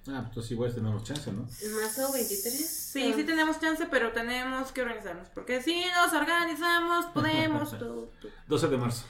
Ah, 0.07 0.23
entonces 0.27 0.51
igual 0.51 0.73
tenemos 0.73 1.03
chance, 1.03 1.31
¿no? 1.31 1.41
¿Marzo 1.43 2.11
23? 2.13 2.53
Sí, 2.69 3.13
sí 3.15 3.23
tenemos 3.23 3.59
chance, 3.59 3.87
pero 3.89 4.11
tenemos 4.11 4.71
que 4.71 4.81
organizarnos. 4.83 5.29
Porque 5.29 5.61
si 5.63 5.83
nos 5.85 6.13
organizamos, 6.13 7.05
podemos 7.07 7.69
todo. 7.79 8.11
todo. 8.21 8.31
12 8.47 8.67
de 8.67 8.77
marzo. 8.77 9.05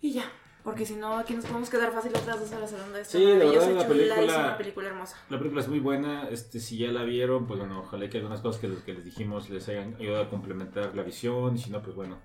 Y 0.00 0.12
ya. 0.12 0.24
Porque 0.64 0.84
si 0.84 0.96
no, 0.96 1.16
aquí 1.16 1.32
nos 1.34 1.44
podemos 1.44 1.70
quedar 1.70 1.92
fácil 1.92 2.10
otras 2.16 2.40
dos 2.40 2.50
horas 2.50 2.72
hablando 2.72 2.94
de 2.96 3.02
esto. 3.02 3.16
Sí, 3.18 3.24
de 3.24 3.34
Maravillosa, 3.34 3.66
verdad, 3.68 3.82
la 3.82 3.88
película- 3.88 4.22
Es 4.24 4.38
una 4.38 4.58
película 4.58 4.88
hermosa. 4.88 5.16
La 5.30 5.38
película 5.38 5.60
es 5.62 5.68
muy 5.68 5.78
buena, 5.78 6.28
este, 6.28 6.58
si 6.58 6.78
ya 6.78 6.90
la 6.90 7.04
vieron, 7.04 7.46
pues 7.46 7.60
bueno, 7.60 7.78
ojalá 7.78 8.10
que 8.10 8.18
algunas 8.18 8.40
cosas 8.40 8.60
que, 8.60 8.74
que 8.84 8.94
les 8.94 9.04
dijimos 9.04 9.48
les 9.48 9.68
hayan 9.68 9.94
ayudado 9.94 10.24
a 10.24 10.28
complementar 10.28 10.96
la 10.96 11.04
visión, 11.04 11.54
y 11.54 11.60
si 11.60 11.70
no, 11.70 11.80
pues 11.82 11.94
bueno, 11.94 12.18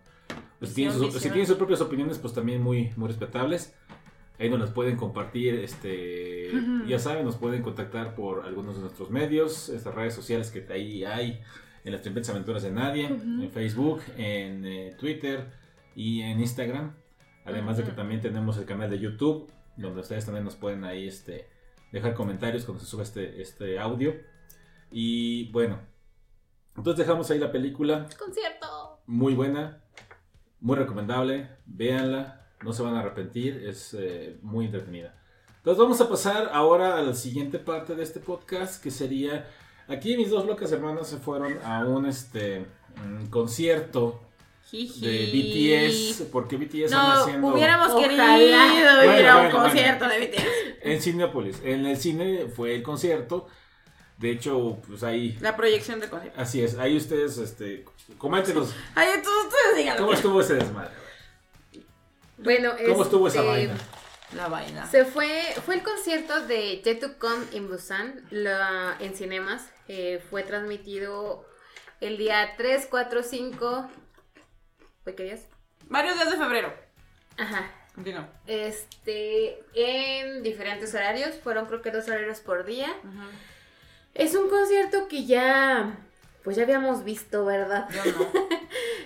pues 0.57 0.70
si, 0.72 0.76
tienen 0.78 0.93
Visión, 0.95 1.12
sus, 1.12 1.14
si 1.14 1.18
visión. 1.20 1.34
tienen 1.34 1.47
sus 1.47 1.57
propias 1.57 1.82
opiniones, 1.82 2.18
pues 2.18 2.34
también 2.34 2.64
muy, 2.64 2.91
muy 2.95 3.09
respetables. 3.09 3.76
Ahí 4.42 4.50
nos 4.50 4.60
las 4.60 4.72
pueden 4.72 4.98
compartir, 4.98 5.54
este, 5.54 6.52
ya 6.88 6.98
saben, 6.98 7.26
nos 7.26 7.36
pueden 7.36 7.62
contactar 7.62 8.16
por 8.16 8.44
algunos 8.44 8.74
de 8.74 8.82
nuestros 8.82 9.12
medios, 9.12 9.70
estas 9.70 9.94
redes 9.94 10.16
sociales 10.16 10.50
que 10.50 10.66
ahí 10.74 11.06
hay, 11.06 11.39
en 11.84 11.92
las 11.92 12.02
Tripetas 12.02 12.32
Aventuras 12.32 12.64
de 12.64 12.72
Nadie, 12.72 13.06
en 13.06 13.52
Facebook, 13.52 14.02
en 14.18 14.66
eh, 14.66 14.96
Twitter 15.00 15.52
y 15.96 16.22
en 16.22 16.39
Instagram. 16.39 16.96
Además 17.46 17.78
de 17.78 17.84
que 17.84 17.92
también 17.92 18.20
tenemos 18.20 18.58
el 18.58 18.66
canal 18.66 18.89
de 18.89 18.98
YouTube, 18.98 19.48
donde 19.78 20.02
ustedes 20.02 20.26
también 20.26 20.44
nos 20.44 20.56
pueden 20.56 20.86
ahí 20.86 21.08
este, 21.08 21.48
dejar 21.92 22.16
comentarios 22.16 22.66
cuando 22.66 22.84
se 22.84 22.89
suba 22.89 23.04
este, 23.04 23.44
este 23.44 23.78
audio. 23.78 24.16
Y 24.89 25.52
bueno, 25.52 25.80
entonces 26.76 27.06
dejamos 27.06 27.30
ahí 27.30 27.38
la 27.38 27.52
película, 27.52 28.08
¡Concierto! 28.18 29.02
muy 29.06 29.36
buena, 29.36 29.84
muy 30.60 30.78
recomendable, 30.78 31.48
véanla, 31.68 32.41
no 32.64 32.74
se 32.74 32.84
van 32.84 32.95
a 32.95 32.99
arrepentir, 32.99 33.64
es 33.68 33.93
eh, 33.93 34.38
muy 34.41 34.66
entretenida. 34.66 35.16
Entonces 35.57 35.80
vamos 35.82 36.01
a 36.01 36.09
pasar 36.09 36.49
ahora 36.53 36.97
a 36.97 37.01
la 37.01 37.14
siguiente 37.14 37.59
parte 37.59 37.95
de 37.95 38.03
este 38.03 38.20
podcast, 38.20 38.82
que 38.82 38.89
sería, 38.91 39.47
aquí 39.88 40.18
mis 40.18 40.30
dos 40.30 40.45
locas 40.45 40.72
hermanas 40.72 41.07
se 41.07 41.18
fueron 41.18 41.59
a 41.64 41.86
un 41.86 42.05
este, 42.07 42.66
concierto 43.30 44.20
de 44.72 45.88
BTS, 45.89 46.24
porque 46.32 46.57
BTS 46.57 46.91
No, 46.91 46.99
haciendo... 47.12 47.47
hubiéramos 47.49 47.89
Ojalá. 47.91 48.07
querido 48.38 49.03
ir 49.03 49.09
Bueno, 49.09 49.32
a 49.32 49.36
un 49.41 49.43
bueno, 49.51 49.64
concierto 49.64 50.07
de 50.07 50.20
BTS. 50.20 50.43
En 50.84 51.01
Cinepolis. 51.01 51.62
En 51.64 51.86
el 51.86 51.97
cine 51.97 52.47
fue 52.47 52.76
el 52.76 52.82
concierto. 52.84 53.47
De 54.18 54.32
hecho, 54.32 54.78
pues 54.88 55.03
ahí. 55.03 55.38
La 55.41 55.57
proyección 55.57 55.99
de 55.99 56.07
concierto. 56.09 56.39
Así 56.39 56.62
es. 56.62 56.78
Ahí 56.78 56.95
ustedes, 56.95 57.38
este. 57.38 57.86
Coméntenos. 58.18 58.74
Entonces 58.95 59.34
ustedes 59.45 59.78
díganlo. 59.78 60.01
¿Cómo 60.03 60.14
estuvo 60.14 60.41
ese 60.41 60.55
desmadre? 60.55 61.01
Bueno, 62.44 62.74
¿Cómo 62.88 63.04
estuvo 63.04 63.28
esa 63.28 63.39
este, 63.39 63.50
vaina? 63.50 63.78
La 64.36 64.48
vaina. 64.48 64.88
Se 64.88 65.06
fue, 65.06 65.30
fue 65.66 65.76
el 65.76 65.84
concierto 65.84 66.46
de 66.48 66.82
Jet 66.84 67.00
to 67.00 67.18
Come 67.20 67.46
in 67.52 67.68
Busan 67.70 68.26
la- 68.32 68.96
en 69.00 69.16
cinemas. 69.16 69.70
Eh, 69.88 70.24
fue 70.30 70.44
transmitido 70.44 71.46
el 72.00 72.18
día 72.18 72.54
3, 72.58 72.88
4, 72.89 73.24
5. 73.24 73.89
¿Fue 75.04 75.16
qué 75.16 75.24
días? 75.24 75.42
Varios 75.89 76.16
días 76.16 76.32
de 76.32 76.38
febrero. 76.38 76.74
Ajá. 77.38 77.70
Continúa. 77.94 78.30
Este, 78.48 79.64
en 79.74 80.44
diferentes 80.44 80.94
horarios. 80.96 81.36
Fueron 81.44 81.66
creo 81.66 81.82
que 81.82 81.92
dos 81.92 82.08
horarios 82.08 82.39
por 82.39 82.66
día. 82.66 82.88
Es 84.14 84.34
un 84.36 84.50
concierto 84.50 85.08
que 85.10 85.26
ya, 85.26 85.98
pues 86.44 86.56
ya 86.56 86.64
habíamos 86.64 87.04
visto, 87.04 87.44
¿verdad? 87.46 87.88
Yo 87.92 88.12
no. 88.14 88.28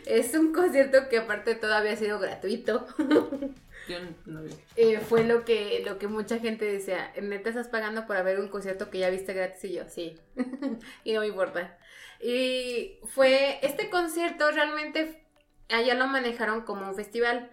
Es 0.05 0.33
un 0.33 0.53
concierto 0.53 1.09
que 1.09 1.17
aparte 1.17 1.55
todavía 1.55 1.93
ha 1.93 1.97
sido 1.97 2.19
gratuito. 2.19 2.85
Yo 3.87 3.97
no 4.25 4.43
vi. 4.43 4.51
Eh, 4.75 4.99
fue 4.99 5.23
lo 5.23 5.45
que, 5.45 5.83
lo 5.85 5.99
que 5.99 6.07
mucha 6.07 6.39
gente 6.39 6.65
decía, 6.65 7.11
neta 7.21 7.49
estás 7.49 7.67
pagando 7.67 8.07
para 8.07 8.23
ver 8.23 8.39
un 8.39 8.49
concierto 8.49 8.89
que 8.89 8.99
ya 8.99 9.09
viste 9.11 9.33
gratis 9.33 9.63
y 9.65 9.73
yo, 9.73 9.83
sí. 9.87 10.17
y 11.03 11.13
no 11.13 11.19
me 11.19 11.27
importa. 11.27 11.77
Y 12.19 12.97
fue, 13.03 13.59
este 13.61 13.91
concierto 13.91 14.49
realmente 14.49 15.21
allá 15.69 15.93
lo 15.93 16.07
manejaron 16.07 16.61
como 16.61 16.87
un 16.87 16.95
festival 16.95 17.51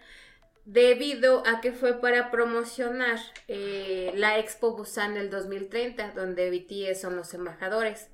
debido 0.64 1.42
a 1.46 1.60
que 1.60 1.72
fue 1.72 2.00
para 2.00 2.30
promocionar 2.30 3.18
eh, 3.48 4.12
la 4.14 4.38
Expo 4.38 4.76
Busan 4.76 5.14
del 5.14 5.28
2030, 5.28 6.12
donde 6.12 6.50
BTS 6.50 7.00
son 7.00 7.16
los 7.16 7.34
embajadores. 7.34 8.08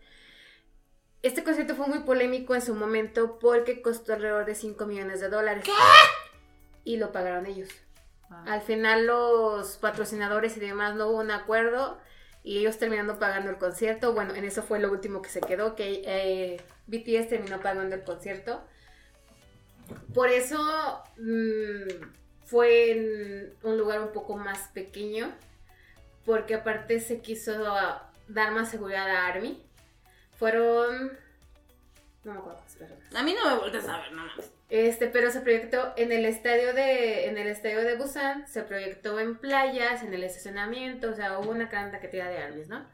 Este 1.22 1.42
concierto 1.42 1.74
fue 1.74 1.88
muy 1.88 2.00
polémico 2.00 2.54
en 2.54 2.62
su 2.62 2.74
momento 2.74 3.38
porque 3.38 3.82
costó 3.82 4.12
alrededor 4.12 4.44
de 4.44 4.54
5 4.54 4.86
millones 4.86 5.20
de 5.20 5.28
dólares. 5.28 5.64
Y 6.84 6.96
lo 6.96 7.12
pagaron 7.12 7.46
ellos. 7.46 7.68
Ah. 8.30 8.44
Al 8.46 8.62
final 8.62 9.06
los 9.06 9.76
patrocinadores 9.78 10.56
y 10.56 10.60
demás 10.60 10.94
no 10.94 11.08
hubo 11.08 11.18
un 11.18 11.30
acuerdo 11.30 11.98
y 12.44 12.58
ellos 12.58 12.78
terminando 12.78 13.18
pagando 13.18 13.50
el 13.50 13.58
concierto. 13.58 14.12
Bueno, 14.14 14.34
en 14.34 14.44
eso 14.44 14.62
fue 14.62 14.78
lo 14.78 14.90
último 14.90 15.20
que 15.20 15.28
se 15.28 15.40
quedó, 15.40 15.74
que 15.74 16.02
eh, 16.06 16.62
BTS 16.86 17.28
terminó 17.28 17.60
pagando 17.60 17.94
el 17.94 18.04
concierto. 18.04 18.62
Por 20.14 20.28
eso 20.28 21.02
mm, 21.18 22.04
fue 22.44 22.92
en 22.92 23.54
un 23.62 23.76
lugar 23.76 24.00
un 24.00 24.12
poco 24.12 24.36
más 24.36 24.68
pequeño, 24.68 25.34
porque 26.24 26.54
aparte 26.54 27.00
se 27.00 27.20
quiso 27.20 27.52
dar 28.28 28.52
más 28.52 28.70
seguridad 28.70 29.08
a 29.08 29.26
Army. 29.26 29.67
Fueron... 30.38 31.18
No 32.24 32.32
me 32.32 32.38
acuerdo. 32.38 32.60
A 33.16 33.22
mí 33.22 33.34
no 33.34 33.50
me 33.50 33.58
vuelves 33.58 33.88
a 33.88 33.98
ver, 33.98 34.12
no 34.12 34.24
mames. 34.26 34.50
Este, 34.68 35.06
pero 35.08 35.30
se 35.30 35.40
proyectó 35.40 35.94
en 35.96 36.12
el 36.12 36.24
estadio 36.26 36.74
de, 36.74 37.26
en 37.26 37.38
el 37.38 37.46
estadio 37.46 37.80
de 37.80 37.96
Busan, 37.96 38.46
se 38.46 38.62
proyectó 38.62 39.18
en 39.18 39.38
playas, 39.38 40.02
en 40.02 40.12
el 40.12 40.22
estacionamiento, 40.24 41.10
o 41.10 41.14
sea, 41.14 41.38
hubo 41.38 41.50
una 41.50 41.66
gran 41.66 41.90
cantidad 41.90 42.28
de 42.28 42.38
armies, 42.38 42.68
¿no? 42.68 42.84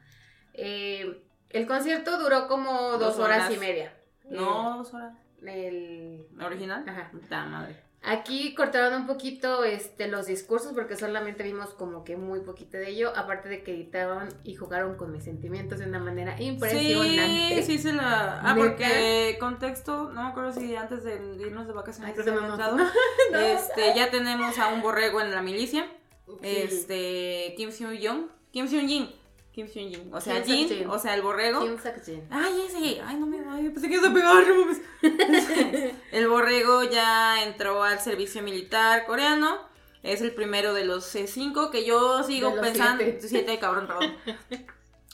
Eh, 0.53 1.20
el 1.51 1.66
concierto 1.66 2.16
duró 2.18 2.47
como 2.47 2.92
dos, 2.92 3.16
Dos 3.16 3.18
horas. 3.18 3.38
horas. 3.47 3.53
y 3.55 3.59
media. 3.59 3.92
No, 4.24 4.78
dos 4.78 4.95
horas. 4.95 5.14
El, 5.45 6.26
¿La 6.36 6.47
original? 6.47 6.84
Ajá. 6.88 7.11
Puta 7.11 7.45
madre. 7.45 7.76
Aquí 8.07 8.55
cortaron 8.55 9.00
un 9.00 9.07
poquito 9.07 9.64
este, 9.64 10.09
los 10.09 10.26
discursos 10.26 10.74
porque 10.74 10.94
solamente 10.94 11.42
vimos 11.42 11.70
como 11.70 12.05
que 12.05 12.18
muy 12.18 12.40
poquito 12.40 12.76
de 12.76 12.90
ello, 12.90 13.12
aparte 13.16 13.48
de 13.48 13.62
que 13.62 13.72
editaron 13.72 14.28
y 14.44 14.57
jugaron 14.57 14.96
con 14.96 15.11
mis 15.11 15.24
sentimientos 15.24 15.78
de 15.78 15.86
una 15.86 15.98
manera 15.98 16.40
impresionante. 16.40 17.62
Sí, 17.62 17.62
sí 17.62 17.78
se 17.78 17.94
la... 17.94 18.40
Ah, 18.42 18.55
¿Neta? 18.55 18.66
porque 18.66 19.38
contexto, 19.40 20.11
no 20.12 20.22
me 20.22 20.28
acuerdo 20.28 20.52
si 20.52 20.76
antes 20.76 21.02
de 21.02 21.14
irnos 21.40 21.66
de 21.66 21.72
vacaciones 21.72 22.14
Ay, 22.18 22.24
no. 23.32 23.38
Este, 23.38 23.94
ya 23.96 24.11
tenemos 24.11 24.59
a 24.59 24.68
un 24.68 24.82
borrego 24.82 25.22
en 25.22 25.30
la 25.30 25.40
milicia. 25.40 25.86
Sí. 26.26 26.34
Este, 26.42 27.55
Kim 27.57 27.70
Seung-jong. 27.70 28.28
Kim 28.50 28.68
Seung-jin. 28.68 29.24
Kim 29.55 29.68
Seung-jin. 29.68 30.12
O 30.12 30.20
sea, 30.20 30.42
Kim 30.42 30.68
Jin, 30.68 30.90
o 30.90 30.98
sea, 30.98 31.14
el 31.14 31.22
borrego. 31.22 31.61
Kim 31.61 31.78
Sak-jin. 31.78 32.24
Ay, 32.28 32.62
ese. 32.66 33.00
Ay, 33.00 33.16
no 33.16 33.26
me 33.26 33.38
ay, 33.48 33.68
pensé 33.70 33.88
que 33.88 33.94
ibas 33.94 34.11
a 34.11 34.12
pegar, 34.12 34.44
no 34.48 34.55
mames. 34.64 34.80
El 36.12 36.28
borrego 36.28 36.82
ya 36.82 37.44
entró 37.44 37.84
al 37.84 38.00
servicio 38.00 38.42
militar 38.42 39.07
coreano. 39.07 39.59
Es 40.02 40.20
el 40.20 40.34
primero 40.34 40.74
de 40.74 40.84
los 40.84 41.14
C5 41.14 41.70
que 41.70 41.86
yo 41.86 42.22
sigo 42.24 42.50
De 42.50 42.57
los 42.57 42.66
pensando. 42.66 43.02
siete. 43.05 43.28
Siete, 43.28 43.59
cabrón, 43.59 43.86
perdón. 43.86 44.16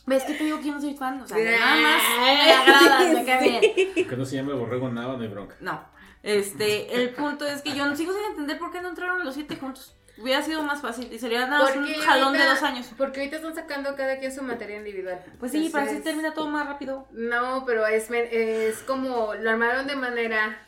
¿Ves 0.06 0.24
que 0.24 0.34
te 0.34 0.44
digo 0.44 0.58
que 0.58 0.66
yo 0.68 0.72
no 0.72 0.80
soy 0.80 0.94
fan? 0.94 1.20
O 1.20 1.26
sea, 1.28 1.36
nada 1.36 1.76
más 1.76 2.02
me 2.18 2.24
Ay, 2.30 2.50
agradas, 2.50 3.14
me 3.14 3.24
cae 3.24 3.60
bien. 3.94 4.08
Que 4.08 4.16
no 4.16 4.24
se 4.24 4.36
llame 4.36 4.54
borrego 4.54 4.88
nada, 4.88 5.16
no 5.16 5.22
hay 5.22 5.28
bronca. 5.28 5.54
No. 5.60 5.84
Este, 6.22 6.94
el 7.02 7.10
punto 7.10 7.46
es 7.46 7.62
que 7.62 7.74
yo 7.74 7.86
no 7.86 7.94
sigo 7.94 8.12
sin 8.12 8.24
entender 8.24 8.58
por 8.58 8.72
qué 8.72 8.80
no 8.80 8.88
entraron 8.88 9.24
los 9.24 9.34
siete 9.34 9.56
juntos. 9.56 9.94
Hubiera 10.20 10.42
sido 10.42 10.62
más 10.62 10.80
fácil 10.80 11.12
y 11.12 11.18
sería 11.18 11.46
nada 11.46 11.64
más 11.64 11.76
un 11.76 11.86
jalón 11.94 12.32
de 12.32 12.44
dos 12.44 12.62
años. 12.62 12.90
Porque 12.96 13.20
ahorita 13.20 13.36
están 13.36 13.54
sacando 13.54 13.96
cada 13.96 14.18
quien 14.18 14.32
su 14.32 14.42
materia 14.42 14.76
individual. 14.76 15.22
Pues 15.38 15.52
sí, 15.52 15.68
para 15.70 15.86
así 15.86 16.00
termina 16.00 16.34
todo 16.34 16.48
más 16.48 16.66
rápido. 16.66 17.06
No, 17.10 17.64
pero 17.66 17.86
es, 17.86 18.10
es 18.10 18.78
como 18.80 19.34
lo 19.34 19.50
armaron 19.50 19.86
de 19.86 19.96
manera 19.96 20.58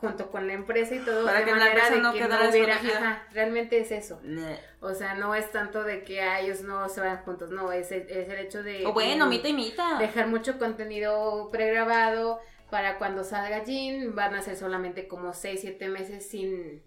junto 0.00 0.30
con 0.30 0.46
la 0.46 0.54
empresa 0.54 0.94
y 0.94 1.00
todo 1.00 1.26
Para 1.26 1.40
de 1.40 1.44
que 1.44 1.50
la 1.50 1.56
manera 1.58 1.74
empresa 1.74 1.94
de 1.94 2.00
no 2.00 2.12
que 2.12 2.18
quedara 2.20 2.44
no 2.44 2.50
hubiera, 2.50 2.74
ajá, 2.76 3.22
realmente 3.32 3.78
es 3.78 3.90
eso. 3.90 4.20
O 4.80 4.94
sea, 4.94 5.14
no 5.14 5.34
es 5.34 5.50
tanto 5.52 5.84
de 5.84 6.04
que 6.04 6.22
a 6.22 6.40
ellos 6.40 6.62
no 6.62 6.88
se 6.88 7.00
vayan 7.00 7.18
juntos, 7.18 7.50
no, 7.50 7.70
es 7.70 7.92
el, 7.92 8.08
es 8.08 8.28
el 8.28 8.38
hecho 8.38 8.62
de 8.62 8.86
O 8.86 8.94
bueno, 8.94 9.26
mita 9.26 9.48
y 9.48 9.52
mita. 9.52 9.98
dejar 9.98 10.26
mucho 10.26 10.58
contenido 10.58 11.50
pregrabado 11.52 12.40
para 12.70 12.98
cuando 12.98 13.24
salga 13.24 13.64
Jin, 13.64 14.14
van 14.14 14.34
a 14.34 14.42
ser 14.42 14.56
solamente 14.56 15.06
como 15.06 15.34
6, 15.34 15.60
7 15.60 15.88
meses 15.88 16.26
sin, 16.26 16.82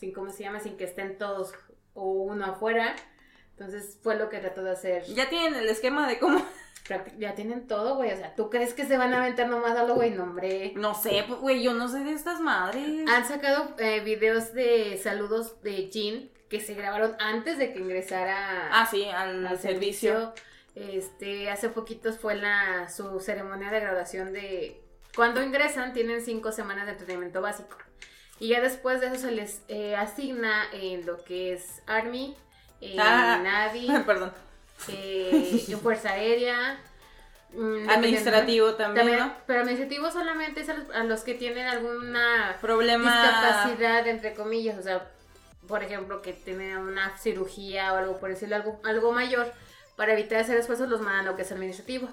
sin, 0.00 0.12
¿cómo 0.12 0.30
se 0.30 0.42
llama? 0.42 0.60
Sin 0.60 0.76
que 0.78 0.84
estén 0.84 1.18
todos 1.18 1.52
o 1.94 2.04
uno 2.10 2.46
afuera. 2.46 2.96
Entonces 3.50 3.98
fue 4.02 4.16
lo 4.16 4.30
que 4.30 4.38
trató 4.38 4.64
de 4.64 4.70
hacer. 4.70 5.04
Ya 5.04 5.28
tienen 5.28 5.54
el 5.54 5.68
esquema 5.68 6.08
de 6.08 6.18
cómo. 6.18 6.42
Ya 7.18 7.34
tienen 7.34 7.68
todo, 7.68 7.96
güey. 7.96 8.10
O 8.12 8.16
sea, 8.16 8.34
¿tú 8.34 8.50
crees 8.50 8.74
que 8.74 8.84
se 8.86 8.96
van 8.96 9.12
a 9.12 9.20
aventar 9.20 9.48
nomás 9.48 9.76
a 9.76 9.84
lo, 9.84 9.94
güey? 9.94 10.10
No, 10.10 10.24
hombre. 10.24 10.72
No 10.74 10.94
sé, 10.94 11.24
pues, 11.28 11.38
güey, 11.38 11.62
yo 11.62 11.74
no 11.74 11.86
sé 11.86 12.00
de 12.00 12.12
estas 12.12 12.40
madres. 12.40 13.08
Han 13.08 13.28
sacado 13.28 13.76
eh, 13.78 14.00
videos 14.00 14.54
de 14.54 14.98
saludos 15.00 15.62
de 15.62 15.88
Jin 15.92 16.32
que 16.48 16.58
se 16.60 16.74
grabaron 16.74 17.14
antes 17.20 17.58
de 17.58 17.72
que 17.72 17.78
ingresara 17.78 18.70
Ah, 18.72 18.86
sí, 18.90 19.04
al, 19.04 19.46
al 19.46 19.58
servicio. 19.58 20.32
servicio. 20.32 20.34
Este, 20.74 21.50
hace 21.50 21.68
poquitos 21.68 22.18
fue 22.18 22.34
la 22.34 22.88
su 22.88 23.20
ceremonia 23.20 23.70
de 23.70 23.80
graduación 23.80 24.32
de 24.32 24.80
cuando 25.14 25.42
ingresan 25.42 25.92
tienen 25.92 26.22
cinco 26.22 26.50
semanas 26.52 26.86
de 26.86 26.92
entrenamiento 26.92 27.40
básico 27.42 27.76
y 28.40 28.48
ya 28.48 28.60
después 28.60 29.00
de 29.00 29.06
eso 29.08 29.16
se 29.16 29.30
les 29.30 29.62
eh, 29.68 29.94
asigna 29.94 30.64
en 30.72 31.06
lo 31.06 31.22
que 31.24 31.52
es 31.52 31.82
Army, 31.86 32.36
en 32.80 32.98
Ah. 32.98 33.38
Navy, 33.42 33.86
Perdón. 34.06 34.32
eh, 34.88 35.76
Fuerza 35.82 36.10
Aérea, 36.12 36.80
mm, 37.52 37.88
Administrativo 37.90 38.74
también, 38.74 39.06
también, 39.06 39.18
¿no? 39.28 39.34
pero 39.46 39.60
administrativo 39.60 40.10
solamente 40.10 40.62
es 40.62 40.68
a 40.70 40.74
los, 40.74 40.90
a 40.90 41.04
los 41.04 41.20
que 41.22 41.34
tienen 41.34 41.66
alguna 41.66 42.56
Problema. 42.60 43.04
discapacidad, 43.10 44.06
entre 44.08 44.34
comillas, 44.34 44.78
o 44.78 44.82
sea, 44.82 45.08
por 45.68 45.84
ejemplo, 45.84 46.20
que 46.22 46.32
tienen 46.32 46.78
una 46.78 47.16
cirugía 47.18 47.92
o 47.92 47.96
algo 47.96 48.18
por 48.18 48.30
decirlo, 48.30 48.56
algo, 48.56 48.80
algo 48.84 49.12
mayor, 49.12 49.52
para 49.96 50.14
evitar 50.14 50.40
hacer 50.40 50.56
esfuerzos 50.56 50.88
los 50.88 51.00
mandan 51.02 51.26
a 51.26 51.30
lo 51.30 51.36
que 51.36 51.42
es 51.42 51.52
administrativo. 51.52 52.08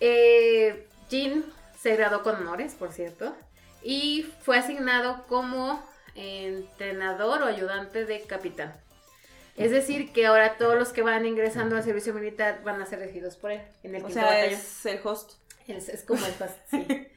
Eh, 0.00 0.88
Jin 1.10 1.44
se 1.78 1.94
graduó 1.96 2.22
con 2.22 2.36
honores, 2.36 2.74
por 2.74 2.92
cierto, 2.92 3.36
y 3.82 4.26
fue 4.42 4.58
asignado 4.58 5.26
como 5.28 5.82
entrenador 6.14 7.42
o 7.42 7.46
ayudante 7.46 8.04
de 8.04 8.22
capitán. 8.22 8.74
Es 9.56 9.70
decir, 9.70 10.12
que 10.12 10.26
ahora 10.26 10.56
todos 10.56 10.76
los 10.78 10.92
que 10.92 11.02
van 11.02 11.26
ingresando 11.26 11.76
al 11.76 11.82
servicio 11.84 12.14
militar 12.14 12.62
van 12.64 12.80
a 12.80 12.86
ser 12.86 13.00
regidos 13.00 13.36
por 13.36 13.52
él 13.52 13.60
en 13.82 13.94
el 13.94 14.04
O 14.04 14.08
sea, 14.10 14.24
batallón. 14.24 14.54
es 14.54 14.86
el 14.86 15.00
host. 15.04 15.32
Es, 15.68 15.88
es 15.88 16.02
como 16.02 16.24
el 16.24 16.32
fast, 16.32 16.58
sí. 16.70 16.86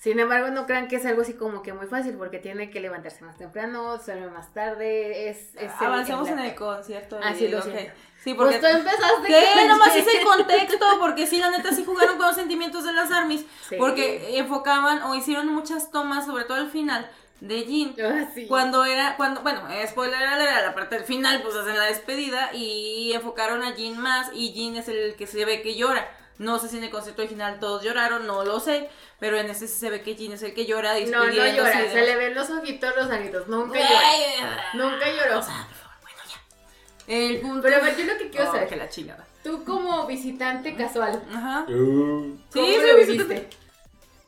Sin 0.00 0.18
embargo, 0.18 0.48
no 0.48 0.64
crean 0.64 0.88
que 0.88 0.96
es 0.96 1.04
algo 1.04 1.20
así 1.20 1.34
como 1.34 1.62
que 1.62 1.74
muy 1.74 1.86
fácil, 1.86 2.14
porque 2.16 2.38
tiene 2.38 2.70
que 2.70 2.80
levantarse 2.80 3.22
más 3.22 3.36
temprano, 3.36 3.98
duerme 3.98 4.28
más 4.30 4.50
tarde, 4.54 5.28
es... 5.28 5.54
es 5.56 5.70
Avancemos 5.78 6.26
en 6.30 6.36
la- 6.36 6.46
el 6.46 6.54
concierto. 6.54 7.20
Ah, 7.22 7.34
sí, 7.36 7.48
lo 7.48 7.60
siento. 7.60 7.92
Sí, 8.24 8.32
Pues 8.34 8.56
porque. 8.56 8.58
tú 8.60 8.76
empezaste 8.78 9.26
¿Qué? 9.28 9.68
Nomás 9.68 9.94
hice 9.94 10.18
el 10.18 10.24
contexto, 10.24 10.86
porque 11.00 11.26
sí, 11.26 11.38
la 11.38 11.50
neta 11.50 11.70
sí 11.72 11.84
jugaron 11.84 12.16
con 12.16 12.28
los 12.28 12.34
sentimientos 12.34 12.84
de 12.84 12.94
las 12.94 13.10
armies. 13.12 13.44
Sí. 13.68 13.76
Porque 13.78 14.38
enfocaban 14.38 15.02
o 15.02 15.14
hicieron 15.14 15.48
muchas 15.48 15.90
tomas, 15.90 16.24
sobre 16.24 16.44
todo 16.44 16.56
al 16.56 16.70
final, 16.70 17.10
de 17.42 17.60
Jin. 17.64 17.94
Ah, 18.02 18.26
sí. 18.34 18.46
Cuando 18.46 18.86
era, 18.86 19.16
cuando, 19.18 19.42
bueno, 19.42 19.68
eh, 19.70 19.86
spoiler 19.86 20.22
alert, 20.22 20.64
la 20.64 20.74
parte 20.74 20.94
del 20.96 21.04
final, 21.04 21.42
pues 21.42 21.54
hacen 21.56 21.76
la 21.76 21.84
despedida 21.84 22.54
y 22.54 23.12
enfocaron 23.12 23.62
a 23.62 23.72
Jin 23.72 23.98
más 23.98 24.30
y 24.32 24.52
Jin 24.52 24.76
es 24.76 24.88
el 24.88 25.14
que 25.16 25.26
se 25.26 25.44
ve 25.44 25.60
que 25.60 25.74
llora. 25.76 26.10
No 26.38 26.58
sé 26.58 26.68
si 26.68 26.78
en 26.78 26.84
el 26.84 26.90
concepto 26.90 27.20
original 27.22 27.58
todos 27.60 27.82
lloraron, 27.82 28.26
no 28.26 28.44
lo 28.44 28.60
sé, 28.60 28.88
pero 29.18 29.36
en 29.38 29.50
este 29.50 29.68
sí 29.68 29.78
se 29.78 29.90
ve 29.90 30.02
que 30.02 30.14
Jin 30.14 30.32
es 30.32 30.42
el 30.42 30.54
que 30.54 30.64
llora 30.64 30.94
No, 31.00 31.24
no 31.26 31.30
llora, 31.30 31.78
de- 31.82 31.90
se 31.90 32.00
le 32.02 32.16
ven 32.16 32.34
los 32.34 32.48
ojitos 32.48 32.94
rosaditos, 32.96 33.46
nunca 33.48 33.78
llora. 33.78 34.64
Nunca 34.74 35.06
lloró. 35.10 35.38
O 35.38 35.42
sea, 35.42 35.66
por 35.68 35.76
favor, 35.76 35.96
bueno, 36.00 36.18
ya. 36.28 37.14
El 37.14 37.40
punto. 37.40 37.62
Pero 37.62 37.76
a 37.76 37.80
ver, 37.80 37.96
yo 37.96 38.04
lo 38.06 38.16
que 38.18 38.30
quiero 38.30 38.48
Oh, 38.48 38.52
saber, 38.52 38.68
que 38.68 38.76
la 38.76 38.88
chingada. 38.88 39.26
tú 39.44 39.64
como 39.64 40.06
visitante 40.06 40.74
casual, 40.74 41.22
Ajá. 41.34 41.66
Uh, 41.68 42.38
Sí, 42.52 42.58
¿cómo 42.58 42.66
sí, 42.66 42.86
lo 42.86 42.96
viviste? 42.96 43.48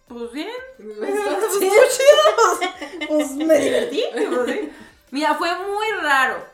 Pues 0.09 0.33
bien. 0.33 0.49
Sí. 1.59 1.71
Pues 3.09 3.31
me 3.33 3.59
divertí. 3.59 4.05
pues, 4.13 4.51
sí. 4.51 4.71
Mira, 5.11 5.35
fue 5.35 5.55
muy 5.59 5.87
raro. 6.03 6.45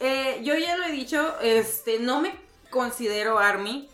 Eh, 0.00 0.40
yo 0.42 0.54
ya 0.56 0.76
lo 0.76 0.84
he 0.84 0.92
dicho, 0.92 1.34
este, 1.42 1.98
no 1.98 2.20
me 2.20 2.34
considero 2.70 3.38
Army. 3.38 3.88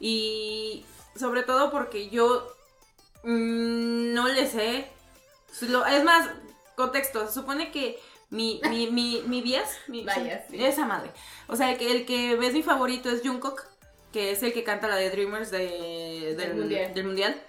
Y 0.00 0.84
sobre 1.16 1.42
todo 1.42 1.70
porque 1.70 2.08
yo 2.08 2.46
mm, 3.22 4.14
no 4.14 4.28
le 4.28 4.46
sé. 4.46 4.86
Es 5.50 6.04
más, 6.04 6.28
contexto, 6.76 7.26
se 7.26 7.34
supone 7.34 7.70
que 7.70 7.98
mi, 8.30 8.60
mi, 8.70 8.90
mi, 8.90 9.22
mi 9.26 9.42
bias, 9.42 9.76
mi, 9.88 10.04
Vaya, 10.04 10.44
sí, 10.48 10.64
esa 10.64 10.86
madre. 10.86 11.10
O 11.46 11.56
sea, 11.56 11.70
el 11.72 11.78
que, 11.78 11.92
el 11.92 12.06
que 12.06 12.36
ves 12.36 12.54
mi 12.54 12.62
favorito 12.62 13.10
es 13.10 13.22
Jungkook, 13.22 13.62
que 14.12 14.32
es 14.32 14.42
el 14.42 14.52
que 14.52 14.64
canta 14.64 14.88
la 14.88 14.96
de 14.96 15.10
Dreamers 15.10 15.50
de- 15.50 16.34
del, 16.36 16.54
mundial. 16.54 16.94
del 16.94 17.04
mundial. 17.04 17.42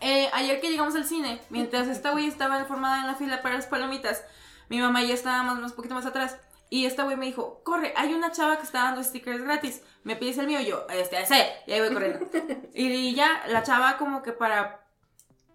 Eh, 0.00 0.30
ayer 0.32 0.60
que 0.60 0.70
llegamos 0.70 0.94
al 0.94 1.04
cine, 1.04 1.40
mientras 1.50 1.86
esta 1.88 2.12
güey 2.12 2.26
estaba 2.26 2.64
formada 2.64 3.00
en 3.00 3.06
la 3.06 3.16
fila 3.16 3.42
para 3.42 3.56
las 3.56 3.66
palomitas, 3.66 4.24
mi 4.70 4.80
mamá 4.80 5.02
ya 5.02 5.12
estaba 5.12 5.42
más, 5.42 5.58
más 5.58 5.72
poquito 5.72 5.94
más 5.94 6.06
atrás. 6.06 6.36
Y 6.72 6.86
esta 6.86 7.02
güey 7.02 7.16
me 7.16 7.26
dijo, 7.26 7.62
corre, 7.64 7.92
hay 7.96 8.14
una 8.14 8.30
chava 8.30 8.56
que 8.56 8.62
está 8.62 8.84
dando 8.84 9.02
stickers 9.02 9.42
gratis. 9.42 9.82
¿Me 10.04 10.14
pides 10.14 10.38
el 10.38 10.46
mío? 10.46 10.60
Y 10.60 10.66
yo, 10.66 10.86
este, 10.88 11.20
ese. 11.20 11.48
Y 11.66 11.72
ahí 11.72 11.80
voy 11.80 11.92
corriendo. 11.92 12.20
y 12.74 13.12
ya, 13.14 13.42
la 13.48 13.64
chava 13.64 13.96
como 13.96 14.22
que 14.22 14.30
para 14.32 14.86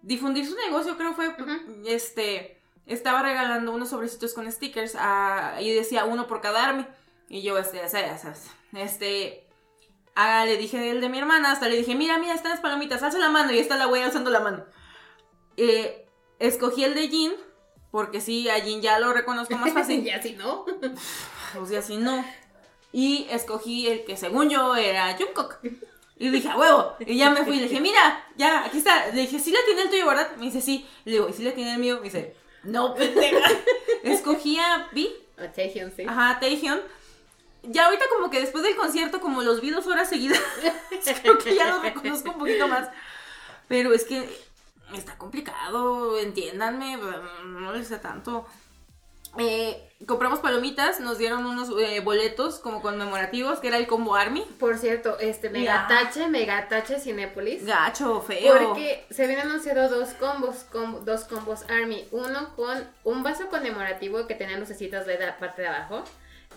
difundir 0.02 0.46
su 0.46 0.54
negocio, 0.56 0.96
creo 0.98 1.14
fue, 1.14 1.34
este, 1.86 2.60
estaba 2.84 3.22
regalando 3.22 3.72
unos 3.72 3.88
sobrecitos 3.88 4.34
con 4.34 4.50
stickers 4.52 4.94
a- 4.98 5.56
y 5.60 5.72
decía 5.72 6.04
uno 6.04 6.26
por 6.26 6.42
cada 6.42 6.62
army. 6.68 6.86
Y 7.30 7.40
yo, 7.42 7.56
este, 7.58 7.82
ese, 7.82 8.04
ese, 8.06 8.32
este, 8.74 9.48
ah, 10.14 10.44
le 10.44 10.58
dije 10.58 10.90
el 10.90 11.00
de 11.00 11.08
mi 11.08 11.18
hermana, 11.18 11.50
hasta 11.50 11.66
le 11.68 11.76
dije, 11.78 11.94
mira, 11.94 12.18
mira, 12.18 12.34
están 12.34 12.50
las 12.52 12.60
palomitas, 12.60 13.02
alza 13.02 13.18
la 13.18 13.30
mano. 13.30 13.52
Y 13.52 13.58
está 13.58 13.76
la 13.78 13.86
güey 13.86 14.02
alzando 14.02 14.30
la 14.30 14.40
mano. 14.40 14.66
Eh, 15.56 16.06
escogí 16.38 16.84
el 16.84 16.94
de 16.94 17.08
Jin, 17.08 17.32
porque 17.90 18.20
sí, 18.20 18.48
a 18.48 18.60
Jin 18.60 18.80
ya 18.82 18.98
lo 18.98 19.12
reconozco 19.12 19.56
más 19.56 19.72
fácil. 19.74 20.04
y 20.04 20.10
así, 20.10 20.32
¿no? 20.32 20.64
Pues 21.54 21.70
y 21.70 21.76
así 21.76 21.96
no. 21.96 22.24
Y 22.92 23.26
escogí 23.30 23.88
el 23.88 24.04
que 24.04 24.16
según 24.16 24.48
yo 24.48 24.74
era 24.76 25.16
Jungkook. 25.18 25.58
Y 26.18 26.30
dije, 26.30 26.48
a 26.48 26.56
huevo. 26.56 26.96
Y 27.00 27.18
ya 27.18 27.28
me 27.30 27.44
fui 27.44 27.56
y 27.56 27.60
le 27.60 27.68
dije, 27.68 27.80
mira, 27.80 28.24
ya, 28.36 28.64
aquí 28.64 28.78
está. 28.78 29.08
Le 29.08 29.22
dije, 29.22 29.38
¿sí 29.38 29.50
la 29.50 29.58
tiene 29.66 29.82
el 29.82 29.90
tuyo, 29.90 30.06
verdad? 30.06 30.34
Me 30.36 30.46
dice, 30.46 30.62
sí. 30.62 30.86
Le 31.04 31.12
digo, 31.12 31.28
¿y 31.28 31.32
sí 31.34 31.42
la 31.42 31.52
tiene 31.52 31.74
el 31.74 31.78
mío? 31.78 31.96
Me 31.96 32.04
dice, 32.04 32.34
No, 32.62 32.94
pendeja. 32.94 33.46
Escogí 34.02 34.58
a 34.58 34.88
Vi. 34.92 35.12
A 35.36 35.52
Taehyung, 35.52 35.92
sí. 35.94 36.04
Ajá, 36.08 36.38
Taehyung. 36.40 36.80
Ya 37.64 37.86
ahorita 37.86 38.04
como 38.08 38.30
que 38.30 38.40
después 38.40 38.64
del 38.64 38.76
concierto, 38.76 39.20
como 39.20 39.42
los 39.42 39.60
vi 39.60 39.70
dos 39.70 39.86
horas 39.86 40.08
seguidas, 40.08 40.40
creo 41.22 41.36
que 41.36 41.54
ya 41.54 41.68
los 41.68 41.82
reconozco 41.82 42.30
un 42.30 42.38
poquito 42.38 42.66
más. 42.68 42.88
Pero 43.68 43.92
es 43.92 44.04
que 44.04 44.26
está 44.94 45.16
complicado, 45.18 46.18
entiéndanme, 46.18 46.96
no 47.44 47.72
les 47.72 47.88
sé 47.88 47.98
tanto. 47.98 48.46
Eh, 49.38 49.90
compramos 50.06 50.38
palomitas, 50.38 50.98
nos 51.00 51.18
dieron 51.18 51.44
unos 51.44 51.68
eh, 51.78 52.00
boletos 52.00 52.58
como 52.58 52.80
conmemorativos, 52.80 53.58
que 53.60 53.68
era 53.68 53.76
el 53.76 53.86
combo 53.86 54.14
Army. 54.14 54.40
Por 54.58 54.78
cierto, 54.78 55.18
este 55.18 55.50
Megatache, 55.50 56.28
Megatache 56.28 56.98
Cinépolis. 56.98 57.66
Gacho, 57.66 58.22
feo. 58.22 58.68
Porque 58.68 59.04
se 59.10 59.24
habían 59.24 59.40
anunciado 59.40 59.90
dos 59.90 60.10
combos, 60.14 60.64
com- 60.72 61.04
dos 61.04 61.24
combos 61.24 61.64
Army. 61.68 62.08
Uno 62.12 62.54
con 62.56 62.88
un 63.04 63.22
vaso 63.22 63.48
conmemorativo 63.48 64.26
que 64.26 64.34
tenía 64.36 64.56
lucecitas 64.58 65.04
de 65.06 65.18
la 65.18 65.36
parte 65.36 65.60
de 65.62 65.68
abajo. 65.68 66.02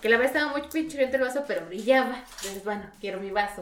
Que 0.02 0.08
la 0.08 0.16
verdad 0.16 0.34
estaba 0.38 0.52
muy 0.54 0.62
pinchurriento 0.70 1.18
el 1.18 1.24
vaso, 1.24 1.44
pero 1.46 1.66
brillaba. 1.66 2.16
Entonces, 2.38 2.64
bueno, 2.64 2.84
quiero 3.02 3.20
mi 3.20 3.32
vaso. 3.32 3.60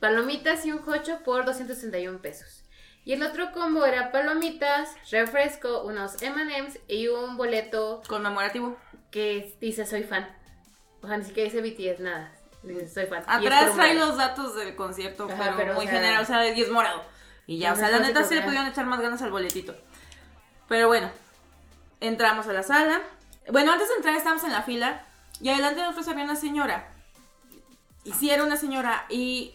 Palomitas 0.00 0.66
y 0.66 0.72
un 0.72 0.78
jocho 0.82 1.20
por 1.24 1.44
261 1.44 2.18
pesos. 2.18 2.59
Y 3.04 3.12
el 3.14 3.22
otro 3.22 3.52
combo 3.52 3.84
era 3.84 4.12
palomitas, 4.12 4.94
refresco, 5.10 5.82
unos 5.82 6.20
M&M's 6.22 6.78
y 6.86 7.08
un 7.08 7.36
boleto 7.36 8.02
Conmemorativo. 8.06 8.76
que 9.10 9.56
dice 9.60 9.86
soy 9.86 10.04
fan. 10.04 10.28
O 11.02 11.08
sea, 11.08 11.16
ni 11.16 11.24
siquiera 11.24 11.50
dice 11.50 11.62
BTS, 11.62 12.00
nada. 12.00 12.32
Dice 12.62 12.88
soy 12.88 13.06
fan. 13.06 13.24
Atrás 13.26 13.74
trae 13.74 13.94
los 13.94 14.16
datos 14.16 14.54
del 14.54 14.76
concierto, 14.76 15.24
Ajá, 15.24 15.36
pero, 15.36 15.56
pero, 15.56 15.74
muy 15.74 15.86
o 15.86 15.88
sea, 15.88 15.98
general, 15.98 16.22
o 16.22 16.26
sea, 16.26 16.48
y 16.48 16.60
es 16.60 16.70
morado. 16.70 17.02
Y 17.46 17.58
ya, 17.58 17.72
o 17.72 17.76
sea, 17.76 17.90
la 17.90 18.00
neta 18.00 18.22
sí 18.22 18.34
le 18.34 18.42
pudieron 18.42 18.66
echar 18.66 18.86
más 18.86 19.00
ganas 19.00 19.22
al 19.22 19.30
boletito. 19.30 19.74
Pero 20.68 20.86
bueno, 20.86 21.10
entramos 22.00 22.46
a 22.46 22.52
la 22.52 22.62
sala. 22.62 23.00
Bueno, 23.50 23.72
antes 23.72 23.88
de 23.88 23.94
entrar 23.94 24.14
estábamos 24.14 24.44
en 24.44 24.52
la 24.52 24.62
fila 24.62 25.04
y 25.40 25.48
adelante 25.48 25.80
de 25.80 25.86
nosotros 25.86 26.08
había 26.08 26.24
una 26.24 26.36
señora. 26.36 26.92
Y 28.04 28.12
sí 28.12 28.30
era 28.30 28.44
una 28.44 28.56
señora 28.56 29.06
y 29.08 29.54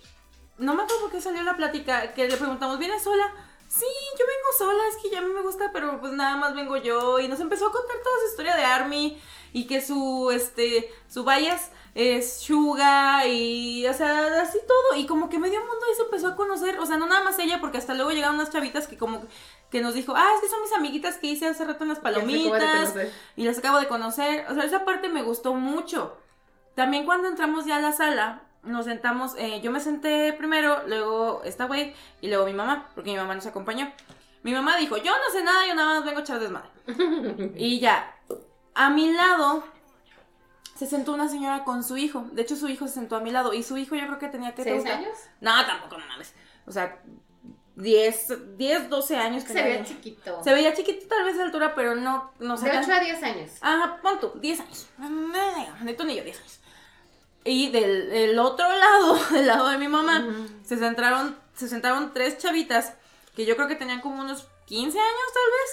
no 0.57 0.73
me 0.73 0.83
acuerdo 0.83 1.03
por 1.03 1.11
qué 1.11 1.21
salió 1.21 1.43
la 1.43 1.55
plática 1.55 2.13
que 2.13 2.27
le 2.27 2.37
preguntamos, 2.37 2.79
¿vienes 2.79 3.03
sola? 3.03 3.31
Sí, 3.67 3.85
yo 4.17 4.25
vengo 4.25 4.57
sola, 4.57 4.87
es 4.89 4.97
que 5.01 5.09
ya 5.09 5.19
a 5.19 5.21
mí 5.21 5.33
me 5.33 5.41
gusta, 5.41 5.71
pero 5.73 5.99
pues 5.99 6.13
nada 6.13 6.37
más 6.37 6.55
vengo 6.55 6.77
yo. 6.77 7.19
Y 7.19 7.27
nos 7.27 7.39
empezó 7.39 7.67
a 7.67 7.71
contar 7.71 7.97
toda 8.03 8.19
su 8.21 8.27
historia 8.29 8.55
de 8.55 8.63
Army 8.63 9.19
y 9.53 9.67
que 9.67 9.81
su, 9.81 10.31
este, 10.31 10.93
su 11.09 11.25
bias 11.25 11.71
es 11.95 12.39
Suga 12.39 13.25
y, 13.25 13.87
o 13.87 13.93
sea, 13.93 14.41
así 14.41 14.59
todo. 14.67 14.99
Y 14.99 15.05
como 15.07 15.29
que 15.29 15.39
medio 15.39 15.59
mundo 15.59 15.85
ahí 15.87 15.95
se 15.95 16.03
empezó 16.03 16.27
a 16.27 16.35
conocer, 16.35 16.79
o 16.79 16.85
sea, 16.85 16.97
no 16.97 17.07
nada 17.07 17.23
más 17.23 17.39
ella, 17.39 17.59
porque 17.59 17.77
hasta 17.77 17.93
luego 17.93 18.11
llegaron 18.11 18.35
unas 18.35 18.51
chavitas 18.51 18.87
que 18.87 18.97
como 18.97 19.23
que 19.71 19.81
nos 19.81 19.93
dijo, 19.93 20.13
ah, 20.15 20.27
es 20.35 20.41
que 20.41 20.49
son 20.49 20.61
mis 20.61 20.73
amiguitas 20.73 21.17
que 21.17 21.27
hice 21.27 21.47
hace 21.47 21.65
rato 21.65 21.83
en 21.83 21.89
las 21.89 21.99
palomitas 21.99 22.93
y 23.35 23.43
las 23.43 23.57
acabo 23.57 23.79
de 23.79 23.87
conocer. 23.87 24.45
O 24.49 24.53
sea, 24.53 24.63
esa 24.63 24.85
parte 24.85 25.09
me 25.09 25.23
gustó 25.23 25.53
mucho. 25.53 26.17
También 26.75 27.05
cuando 27.05 27.27
entramos 27.27 27.65
ya 27.65 27.77
a 27.77 27.81
la 27.81 27.93
sala, 27.93 28.43
nos 28.65 28.85
sentamos, 28.85 29.35
eh, 29.37 29.61
yo 29.61 29.71
me 29.71 29.79
senté 29.79 30.33
primero, 30.33 30.83
luego 30.87 31.41
esta 31.43 31.65
güey 31.65 31.93
y 32.21 32.27
luego 32.27 32.45
mi 32.45 32.53
mamá, 32.53 32.89
porque 32.95 33.11
mi 33.11 33.17
mamá 33.17 33.35
nos 33.35 33.45
acompañó. 33.45 33.91
Mi 34.43 34.53
mamá 34.53 34.77
dijo, 34.77 34.97
yo 34.97 35.11
no 35.11 35.31
sé 35.31 35.43
nada, 35.43 35.65
yo 35.67 35.73
nada 35.75 35.95
más 35.95 36.05
vengo 36.05 36.19
a 36.19 36.21
echar 36.21 36.39
desmadre. 36.39 36.69
y 37.55 37.79
ya, 37.79 38.15
a 38.75 38.89
mi 38.89 39.11
lado 39.11 39.63
se 40.75 40.85
sentó 40.85 41.13
una 41.13 41.29
señora 41.29 41.63
con 41.63 41.83
su 41.83 41.97
hijo. 41.97 42.27
De 42.31 42.41
hecho, 42.41 42.55
su 42.55 42.67
hijo 42.67 42.87
se 42.87 42.95
sentó 42.95 43.15
a 43.15 43.21
mi 43.21 43.31
lado 43.31 43.53
y 43.53 43.63
su 43.63 43.77
hijo 43.77 43.95
yo 43.95 44.05
creo 44.05 44.19
que 44.19 44.27
tenía 44.27 44.53
que... 44.53 44.63
¿Seis 44.63 44.85
años? 44.85 45.17
No, 45.41 45.65
tampoco, 45.65 45.97
no 45.97 46.05
mames. 46.05 46.33
O 46.67 46.71
sea, 46.71 46.99
10, 47.75 48.57
10 48.57 48.89
12 48.89 49.17
años. 49.17 49.43
Se 49.43 49.53
tenía. 49.53 49.77
ve 49.79 49.83
chiquito. 49.85 50.43
Se 50.43 50.53
veía 50.53 50.73
chiquito 50.73 51.07
tal 51.07 51.25
vez 51.25 51.37
de 51.37 51.43
altura, 51.43 51.75
pero 51.75 51.95
no, 51.95 52.31
no 52.39 52.57
sé. 52.57 52.65
De 52.65 52.71
tan- 52.71 52.83
8 52.83 52.93
a 52.93 52.99
10 52.99 53.23
años. 53.23 53.51
Ajá, 53.61 53.99
pon 54.01 54.19
tú, 54.19 54.31
10 54.39 54.59
años. 54.59 54.87
De 55.81 55.93
tú 55.93 56.03
ni 56.03 56.15
yo, 56.15 56.23
10 56.23 56.39
años. 56.39 56.59
Y 57.45 57.69
del, 57.69 58.09
del 58.09 58.39
otro 58.39 58.67
lado, 58.67 59.19
del 59.31 59.47
lado 59.47 59.69
de 59.69 59.77
mi 59.77 59.87
mamá, 59.87 60.25
se 60.63 60.77
sentaron, 60.77 61.37
se 61.55 61.67
sentaron 61.69 62.11
tres 62.13 62.37
chavitas 62.39 62.93
que 63.35 63.45
yo 63.45 63.55
creo 63.55 63.67
que 63.67 63.75
tenían 63.75 64.01
como 64.01 64.19
unos 64.21 64.47
15 64.65 64.97
años 64.97 65.11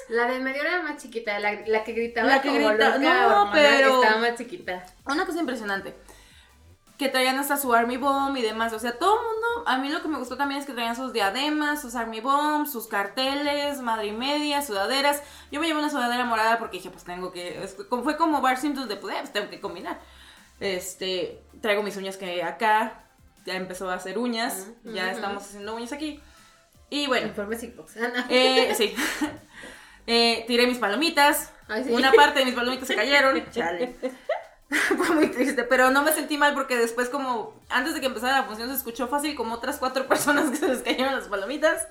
tal 0.08 0.16
La 0.16 0.26
de 0.30 0.38
medio 0.40 0.60
era 0.60 0.82
más 0.82 1.00
chiquita, 1.02 1.38
la, 1.38 1.52
la 1.66 1.82
que 1.82 1.92
gritaba 1.92 2.28
La 2.28 2.42
que 2.42 2.48
como 2.48 2.68
grita- 2.68 2.98
loca, 2.98 2.98
no, 3.28 3.50
pero- 3.52 4.02
estaba 4.02 4.20
más 4.20 4.34
chiquita. 4.36 4.72
vez. 4.72 4.82
Una 5.06 5.24
cosa 5.24 5.40
impresionante. 5.40 5.94
Que 6.98 7.08
traían 7.08 7.38
hasta 7.38 7.56
su 7.56 7.72
Army 7.72 7.96
Bomb 7.96 8.36
y 8.36 8.42
demás. 8.42 8.72
O 8.74 8.78
sea, 8.78 8.98
todo 8.98 9.14
el 9.18 9.24
mundo. 9.24 9.64
A 9.66 9.78
mí 9.78 9.88
lo 9.88 10.02
que 10.02 10.08
me 10.08 10.18
gustó 10.18 10.36
también 10.36 10.60
es 10.60 10.66
que 10.66 10.72
traían 10.74 10.94
sus 10.94 11.12
diademas, 11.12 11.80
sus 11.80 11.94
Army 11.94 12.20
Bombs, 12.20 12.70
sus 12.70 12.86
carteles, 12.86 13.80
madre 13.80 14.08
y 14.08 14.12
media, 14.12 14.60
sudaderas. 14.62 15.22
Yo 15.50 15.58
me 15.58 15.66
llevé 15.66 15.78
una 15.80 15.90
sudadera 15.90 16.24
morada 16.26 16.58
porque 16.58 16.76
dije, 16.76 16.90
pues 16.90 17.04
tengo 17.04 17.32
que. 17.32 17.66
fue 18.04 18.16
como 18.16 18.40
Bar 18.42 18.58
Simpsons 18.58 18.88
de 18.88 18.96
poder, 18.96 19.20
pues 19.20 19.32
tengo 19.32 19.48
que 19.50 19.60
combinar. 19.60 19.98
Este. 20.60 21.42
Traigo 21.60 21.82
mis 21.82 21.96
uñas 21.96 22.16
que 22.16 22.42
acá. 22.42 23.04
Ya 23.44 23.54
empezó 23.54 23.90
a 23.90 23.94
hacer 23.94 24.18
uñas. 24.18 24.68
Ya 24.84 25.10
estamos 25.10 25.42
haciendo 25.42 25.74
uñas 25.74 25.92
aquí. 25.92 26.20
Y 26.90 27.06
bueno. 27.06 27.28
Informe 27.28 27.56
Xbox. 27.56 27.96
Eh, 28.28 28.74
sí. 28.76 28.94
Eh, 30.04 30.42
tiré 30.48 30.66
mis 30.66 30.78
palomitas. 30.78 31.52
Ay, 31.68 31.84
sí. 31.84 31.92
Una 31.92 32.10
parte 32.10 32.40
de 32.40 32.46
mis 32.46 32.54
palomitas 32.54 32.88
se 32.88 32.96
cayeron. 32.96 33.40
Chale. 33.52 33.94
Fue 34.96 35.14
muy 35.14 35.28
triste, 35.28 35.62
pero 35.62 35.90
no 35.90 36.02
me 36.02 36.12
sentí 36.12 36.36
mal 36.36 36.54
porque 36.54 36.76
después 36.76 37.08
como 37.08 37.54
antes 37.68 37.94
de 37.94 38.00
que 38.00 38.06
empezara 38.06 38.40
la 38.40 38.44
función 38.44 38.68
se 38.68 38.74
escuchó 38.74 39.06
fácil 39.06 39.36
como 39.36 39.54
otras 39.54 39.78
cuatro 39.78 40.08
personas 40.08 40.50
que 40.50 40.56
se 40.56 40.66
les 40.66 40.82
cayeron 40.82 41.14
las 41.14 41.28
palomitas. 41.28 41.86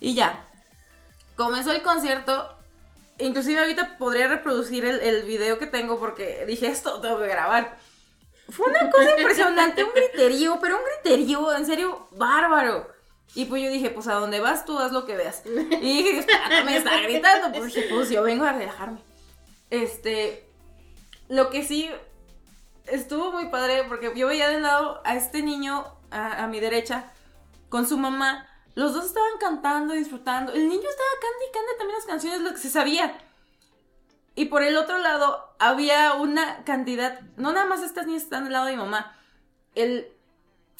Y 0.00 0.14
ya. 0.14 0.46
Comenzó 1.36 1.72
el 1.72 1.82
concierto. 1.82 2.56
Inclusive 3.22 3.60
ahorita 3.60 3.98
podría 3.98 4.28
reproducir 4.28 4.84
el, 4.84 5.00
el 5.00 5.22
video 5.24 5.58
que 5.58 5.66
tengo 5.66 5.98
porque 5.98 6.44
dije 6.46 6.66
esto 6.66 7.00
tengo 7.00 7.18
que 7.18 7.28
grabar. 7.28 7.78
Fue 8.48 8.66
una 8.66 8.90
cosa 8.90 9.10
impresionante, 9.18 9.84
un 9.84 9.92
griterío, 9.94 10.58
pero 10.60 10.76
un 10.76 10.82
griterío, 10.84 11.54
en 11.54 11.66
serio, 11.66 12.08
bárbaro. 12.12 12.90
Y 13.34 13.46
pues 13.46 13.62
yo 13.62 13.70
dije, 13.70 13.90
pues 13.90 14.08
a 14.08 14.14
donde 14.14 14.40
vas 14.40 14.64
tú 14.66 14.78
haz 14.78 14.92
lo 14.92 15.06
que 15.06 15.16
veas. 15.16 15.42
Y 15.46 16.02
dije, 16.02 16.18
espera, 16.18 16.64
me 16.64 16.76
está 16.76 17.00
gritando. 17.02 17.58
Pues 17.58 17.74
dije, 17.74 17.88
pues 17.90 18.10
yo 18.10 18.22
vengo 18.22 18.44
a 18.44 18.52
relajarme. 18.52 19.00
Este, 19.70 20.46
lo 21.28 21.48
que 21.48 21.64
sí 21.64 21.90
estuvo 22.86 23.32
muy 23.32 23.46
padre 23.46 23.84
porque 23.88 24.12
yo 24.14 24.26
veía 24.26 24.48
de 24.48 24.60
lado 24.60 25.00
a 25.04 25.16
este 25.16 25.42
niño 25.42 25.86
a, 26.10 26.44
a 26.44 26.46
mi 26.46 26.60
derecha 26.60 27.10
con 27.70 27.88
su 27.88 27.96
mamá. 27.96 28.48
Los 28.74 28.94
dos 28.94 29.06
estaban 29.06 29.38
cantando, 29.38 29.94
disfrutando. 29.94 30.52
El 30.52 30.68
niño 30.68 30.88
estaba 30.88 31.10
cantando 31.20 31.44
y 31.44 31.52
cantando 31.52 31.78
también 31.78 31.98
las 31.98 32.06
canciones, 32.06 32.40
lo 32.40 32.50
que 32.50 32.58
se 32.58 32.70
sabía. 32.70 33.18
Y 34.34 34.46
por 34.46 34.62
el 34.62 34.76
otro 34.76 34.98
lado 34.98 35.54
había 35.58 36.14
una 36.14 36.64
cantidad, 36.64 37.20
no 37.36 37.52
nada 37.52 37.66
más 37.66 37.82
estas 37.82 38.06
niñas 38.06 38.22
están 38.22 38.44
del 38.44 38.54
lado 38.54 38.66
de 38.66 38.72
mi 38.72 38.78
mamá, 38.78 39.16
el 39.74 40.08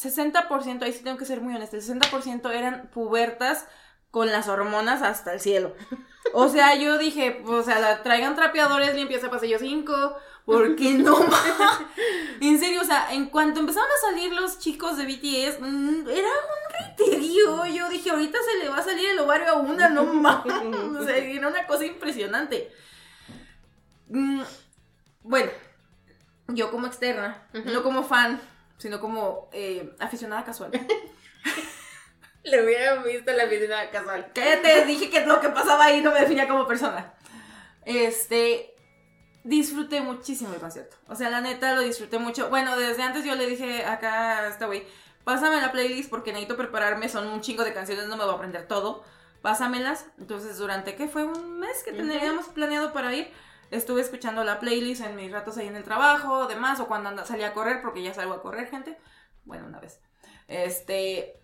60%, 0.00 0.82
ahí 0.82 0.92
sí 0.92 1.04
tengo 1.04 1.18
que 1.18 1.26
ser 1.26 1.40
muy 1.40 1.54
honesta, 1.54 1.76
el 1.76 1.82
60% 1.82 2.50
eran 2.50 2.88
pubertas 2.88 3.68
con 4.10 4.30
las 4.30 4.48
hormonas 4.48 5.02
hasta 5.02 5.34
el 5.34 5.40
cielo. 5.40 5.74
O 6.34 6.48
sea, 6.48 6.76
yo 6.76 6.98
dije, 6.98 7.42
o 7.46 7.62
sea, 7.62 8.02
traigan 8.02 8.36
trapeadores, 8.36 8.94
limpieza 8.94 9.30
pasillo 9.30 9.58
5, 9.58 10.16
porque 10.44 10.94
no 10.94 11.16
En 12.40 12.58
serio, 12.58 12.80
o 12.82 12.84
sea, 12.84 13.12
en 13.12 13.26
cuanto 13.26 13.60
empezaron 13.60 13.88
a 13.88 14.10
salir 14.10 14.32
los 14.32 14.58
chicos 14.58 14.96
de 14.96 15.04
BTS, 15.06 15.60
mm, 15.60 16.08
era 16.08 16.28
un 16.28 16.96
griterío. 16.96 17.66
Yo 17.66 17.88
dije, 17.88 18.10
ahorita 18.10 18.38
se 18.42 18.58
le 18.58 18.68
va 18.68 18.78
a 18.78 18.82
salir 18.82 19.10
el 19.10 19.18
ovario 19.20 19.48
a 19.48 19.54
una, 19.54 19.88
no 19.88 20.04
mames. 20.14 20.52
O 21.00 21.04
sea, 21.04 21.16
era 21.16 21.48
una 21.48 21.66
cosa 21.66 21.84
impresionante. 21.84 22.72
Mm, 24.08 24.42
Bueno, 25.22 25.50
yo 26.48 26.70
como 26.70 26.86
externa, 26.88 27.46
no 27.52 27.82
como 27.82 28.02
fan, 28.02 28.40
sino 28.78 29.00
como 29.00 29.48
eh, 29.52 29.94
aficionada 30.00 30.44
casual. 30.44 30.72
Le 32.44 32.64
hubiera 32.64 33.00
visto 33.04 33.32
la 33.32 33.44
vida 33.44 33.88
casual. 33.90 34.32
Cállate, 34.34 34.84
dije 34.86 35.08
que 35.10 35.24
lo 35.24 35.40
que 35.40 35.48
pasaba 35.50 35.84
ahí 35.84 36.00
no 36.00 36.10
me 36.10 36.20
definía 36.20 36.48
como 36.48 36.66
persona. 36.66 37.14
Este, 37.84 38.71
disfruté 39.44 40.00
muchísimo 40.00 40.52
el 40.54 40.60
concierto. 40.60 40.96
O 41.08 41.14
sea, 41.14 41.30
la 41.30 41.40
neta 41.40 41.74
lo 41.74 41.80
disfruté 41.82 42.18
mucho. 42.18 42.48
Bueno, 42.50 42.76
desde 42.76 43.02
antes 43.02 43.24
yo 43.24 43.34
le 43.34 43.46
dije 43.46 43.84
acá 43.84 44.38
a 44.40 44.48
esta 44.48 44.66
güey, 44.66 44.84
pásame 45.24 45.60
la 45.60 45.72
playlist 45.72 46.10
porque 46.10 46.32
necesito 46.32 46.56
prepararme, 46.56 47.08
son 47.08 47.26
un 47.28 47.40
chingo 47.40 47.64
de 47.64 47.72
canciones, 47.72 48.06
no 48.06 48.16
me 48.16 48.24
voy 48.24 48.32
a 48.32 48.36
aprender 48.36 48.66
todo. 48.68 49.04
Pásamelas. 49.42 50.06
Entonces, 50.18 50.56
durante 50.58 50.94
qué 50.94 51.08
fue 51.08 51.24
un 51.24 51.58
mes 51.58 51.82
que 51.84 51.92
teníamos 51.92 52.46
planeado 52.46 52.92
para 52.92 53.12
ir, 53.14 53.28
estuve 53.72 54.00
escuchando 54.00 54.44
la 54.44 54.60
playlist 54.60 55.02
en 55.02 55.16
mis 55.16 55.32
ratos 55.32 55.56
ahí 55.58 55.66
en 55.66 55.74
el 55.74 55.82
trabajo, 55.82 56.46
demás, 56.46 56.78
o 56.78 56.86
cuando 56.86 57.08
anda- 57.08 57.26
salía 57.26 57.48
a 57.48 57.52
correr, 57.52 57.82
porque 57.82 58.02
ya 58.02 58.14
salgo 58.14 58.34
a 58.34 58.42
correr, 58.42 58.68
gente. 58.70 58.96
Bueno, 59.44 59.66
una 59.66 59.80
vez. 59.80 59.98
Este, 60.46 61.40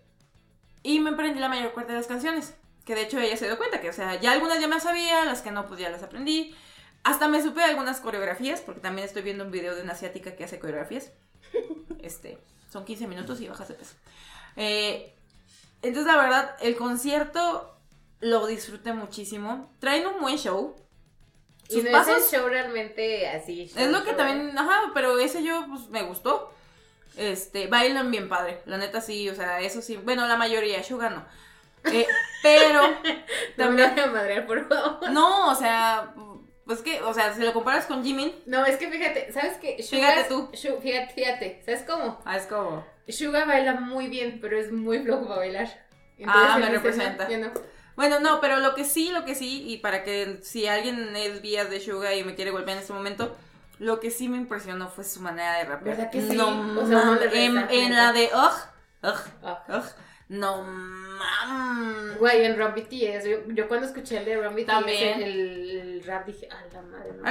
y 0.83 0.99
me 1.01 1.09
aprendí 1.09 1.39
la 1.39 1.49
mayor 1.49 1.73
parte 1.73 1.91
de 1.91 1.97
las 1.97 2.07
canciones. 2.07 2.55
Que 2.85 2.95
de 2.95 3.01
hecho 3.01 3.19
ella 3.19 3.35
se 3.35 3.45
dio 3.47 3.57
cuenta 3.57 3.81
que, 3.81 3.89
o 3.89 3.93
sea, 3.93 4.15
ya 4.15 4.31
algunas 4.31 4.59
ya 4.59 4.67
me 4.67 4.79
sabía, 4.79 5.25
las 5.25 5.41
que 5.41 5.51
no, 5.51 5.67
pues 5.67 5.79
ya 5.79 5.89
las 5.89 6.01
aprendí. 6.01 6.55
Hasta 7.03 7.27
me 7.27 7.41
supe 7.41 7.63
algunas 7.63 7.99
coreografías, 8.01 8.61
porque 8.61 8.81
también 8.81 9.07
estoy 9.07 9.21
viendo 9.21 9.45
un 9.45 9.51
video 9.51 9.75
de 9.75 9.81
una 9.83 9.93
asiática 9.93 10.35
que 10.35 10.43
hace 10.43 10.59
coreografías. 10.59 11.11
Este, 12.01 12.37
son 12.71 12.85
15 12.85 13.07
minutos 13.07 13.41
y 13.41 13.47
bajas 13.49 13.67
de 13.67 13.73
peso. 13.73 13.95
Eh, 14.55 15.13
entonces, 15.81 16.11
la 16.11 16.17
verdad, 16.21 16.55
el 16.61 16.77
concierto 16.77 17.77
lo 18.21 18.47
disfruté 18.47 18.93
muchísimo. 18.93 19.69
Traen 19.79 20.07
un 20.07 20.21
buen 20.21 20.37
show. 20.37 20.75
Y 21.67 21.73
sus 21.75 21.83
no 21.83 21.91
pasos. 21.91 22.17
es 22.17 22.33
el 22.33 22.39
show 22.39 22.49
realmente 22.49 23.27
así. 23.27 23.67
show, 23.67 23.83
Es 23.83 23.91
lo 23.91 23.99
que 24.03 24.11
show, 24.11 24.17
también, 24.17 24.57
ajá, 24.57 24.91
pero 24.93 25.19
ese 25.19 25.43
yo 25.43 25.65
pues 25.69 25.89
me 25.89 26.03
gustó. 26.03 26.53
Este, 27.17 27.67
bailan 27.67 28.11
bien 28.11 28.29
padre, 28.29 28.61
la 28.65 28.77
neta 28.77 29.01
sí, 29.01 29.29
o 29.29 29.35
sea, 29.35 29.59
eso 29.59 29.81
sí, 29.81 29.97
bueno, 29.97 30.25
la 30.25 30.37
mayoría, 30.37 30.81
Suga 30.83 31.09
no. 31.09 31.25
Eh, 31.91 32.07
pero. 32.41 32.81
No 33.57 33.71
me 33.71 33.81
también, 33.83 33.91
voy 33.95 34.03
a 34.03 34.07
madrear, 34.07 34.47
por 34.47 34.67
favor. 34.69 35.11
no, 35.11 35.51
o 35.51 35.55
sea, 35.55 36.13
pues 36.69 36.83
que, 36.83 37.01
o 37.01 37.11
sea, 37.15 37.33
si 37.33 37.41
lo 37.41 37.51
comparas 37.51 37.87
con 37.87 38.03
Jimin, 38.03 38.31
No, 38.45 38.63
es 38.63 38.77
que 38.77 38.91
fíjate, 38.91 39.33
¿sabes 39.33 39.57
qué? 39.57 39.81
Fíjate 39.81 40.25
tú. 40.25 40.51
Fíjate, 40.53 41.11
fíjate, 41.15 41.63
¿sabes 41.65 41.81
cómo? 41.81 42.21
ah, 42.25 42.37
es 42.37 42.45
como, 42.45 42.85
Suga 43.07 43.45
baila 43.45 43.73
muy 43.73 44.07
bien, 44.07 44.37
pero 44.39 44.55
es 44.55 44.71
muy 44.71 44.99
flojo 44.99 45.27
para 45.27 45.39
bailar. 45.39 45.67
Ah, 46.27 46.59
me 46.59 46.69
representa. 46.69 47.27
Bueno, 47.95 48.19
no, 48.19 48.39
pero 48.39 48.59
lo 48.59 48.75
que 48.75 48.85
sí, 48.85 49.09
lo 49.09 49.25
que 49.25 49.33
sí, 49.33 49.63
y 49.67 49.77
para 49.77 50.03
que 50.03 50.41
si 50.43 50.67
alguien 50.67 51.15
es 51.15 51.41
vías 51.41 51.71
de 51.71 51.79
Suga 51.79 52.13
y 52.13 52.23
me 52.23 52.35
quiere 52.35 52.51
golpear 52.51 52.77
en 52.77 52.83
este 52.83 52.93
momento, 52.93 53.35
lo 53.79 53.99
que 53.99 54.11
sí 54.11 54.29
me 54.29 54.37
impresionó 54.37 54.89
fue 54.89 55.05
su 55.05 55.21
manera 55.21 55.57
de 55.57 55.65
rapear. 55.65 55.97
¿Verdad 55.97 56.11
que 56.11 56.21
sí? 56.21 56.37
No 56.37 56.49
O 56.79 56.85
sea, 56.85 57.03
no 57.03 57.17
en, 57.19 57.95
la 57.95 58.13
de 58.13 58.29
ugh, 58.31 59.09
ugh, 59.09 59.19
Ah. 59.43 59.63
ugh, 59.69 59.85
no 60.29 60.63
mames. 60.63 62.17
Güey, 62.17 62.45
en 62.45 62.57
Run 62.57 62.73
BTS, 62.73 63.25
yo, 63.25 63.37
yo 63.47 63.67
cuando 63.67 63.87
escuché 63.87 64.17
el 64.17 64.25
de 64.25 64.41
Run 64.41 64.55
BTS, 64.55 64.65
También. 64.65 65.21
El, 65.21 65.69
el 65.71 66.03
rap 66.03 66.25
dije, 66.25 66.47
a 66.49 66.65
la 66.73 66.81
madre. 66.81 67.11
no". 67.13 67.27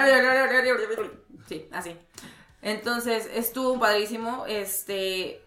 Sí, 1.48 1.66
así. 1.72 1.96
Entonces, 2.60 3.28
estuvo 3.32 3.78
padrísimo. 3.78 4.44
Este. 4.46 5.40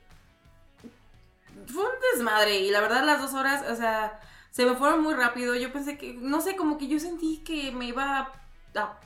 Fue 1.68 1.84
un 1.84 1.92
desmadre. 2.14 2.60
Y 2.60 2.72
la 2.72 2.82
verdad, 2.82 3.04
las 3.04 3.22
dos 3.22 3.34
horas, 3.34 3.64
o 3.70 3.76
sea, 3.76 4.20
se 4.50 4.66
me 4.66 4.76
fueron 4.76 5.04
muy 5.04 5.14
rápido. 5.14 5.56
Yo 5.56 5.72
pensé 5.72 5.98
que. 5.98 6.14
No 6.14 6.42
sé, 6.42 6.56
como 6.56 6.78
que 6.78 6.88
yo 6.88 7.00
sentí 7.00 7.38
que 7.46 7.72
me 7.72 7.86
iba 7.86 8.18
a. 8.18 8.32
a- 8.76 8.98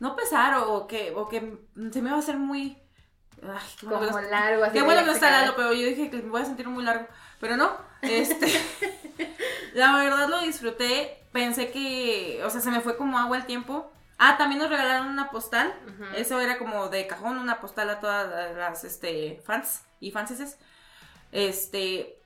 no 0.00 0.16
pesar 0.16 0.54
o 0.66 0.86
que, 0.86 1.12
o 1.14 1.28
que 1.28 1.58
se 1.92 2.02
me 2.02 2.08
iba 2.08 2.16
a 2.16 2.20
hacer 2.20 2.36
muy. 2.36 2.76
Ay, 3.42 3.58
qué 3.78 3.86
bueno 3.86 4.00
que 4.06 4.12
Como 4.12 4.20
largo, 4.22 4.64
así. 4.64 4.72
Qué 4.72 4.82
bueno 4.82 5.00
que 5.00 5.06
no 5.06 5.12
está. 5.12 5.30
Lalo, 5.30 5.54
pero 5.56 5.72
yo 5.72 5.86
dije 5.86 6.10
que 6.10 6.16
me 6.18 6.30
voy 6.30 6.42
a 6.42 6.46
sentir 6.46 6.68
muy 6.68 6.84
largo. 6.84 7.06
Pero 7.40 7.56
no, 7.56 7.76
este. 8.02 8.46
la 9.74 9.96
verdad 9.96 10.28
lo 10.28 10.40
disfruté. 10.42 11.24
Pensé 11.32 11.70
que. 11.70 12.42
O 12.44 12.50
sea, 12.50 12.60
se 12.60 12.70
me 12.70 12.80
fue 12.80 12.96
como 12.96 13.18
agua 13.18 13.38
el 13.38 13.46
tiempo. 13.46 13.90
Ah, 14.18 14.36
también 14.36 14.60
nos 14.60 14.68
regalaron 14.68 15.08
una 15.08 15.30
postal. 15.30 15.74
Eso 16.14 16.38
era 16.40 16.58
como 16.58 16.88
de 16.88 17.06
cajón, 17.06 17.38
una 17.38 17.60
postal 17.60 17.88
a 17.88 18.00
todas 18.00 18.54
las 18.54 18.84
este, 18.84 19.40
fans 19.44 19.82
y 19.98 20.10
fanses. 20.10 20.58
Este. 21.32 22.18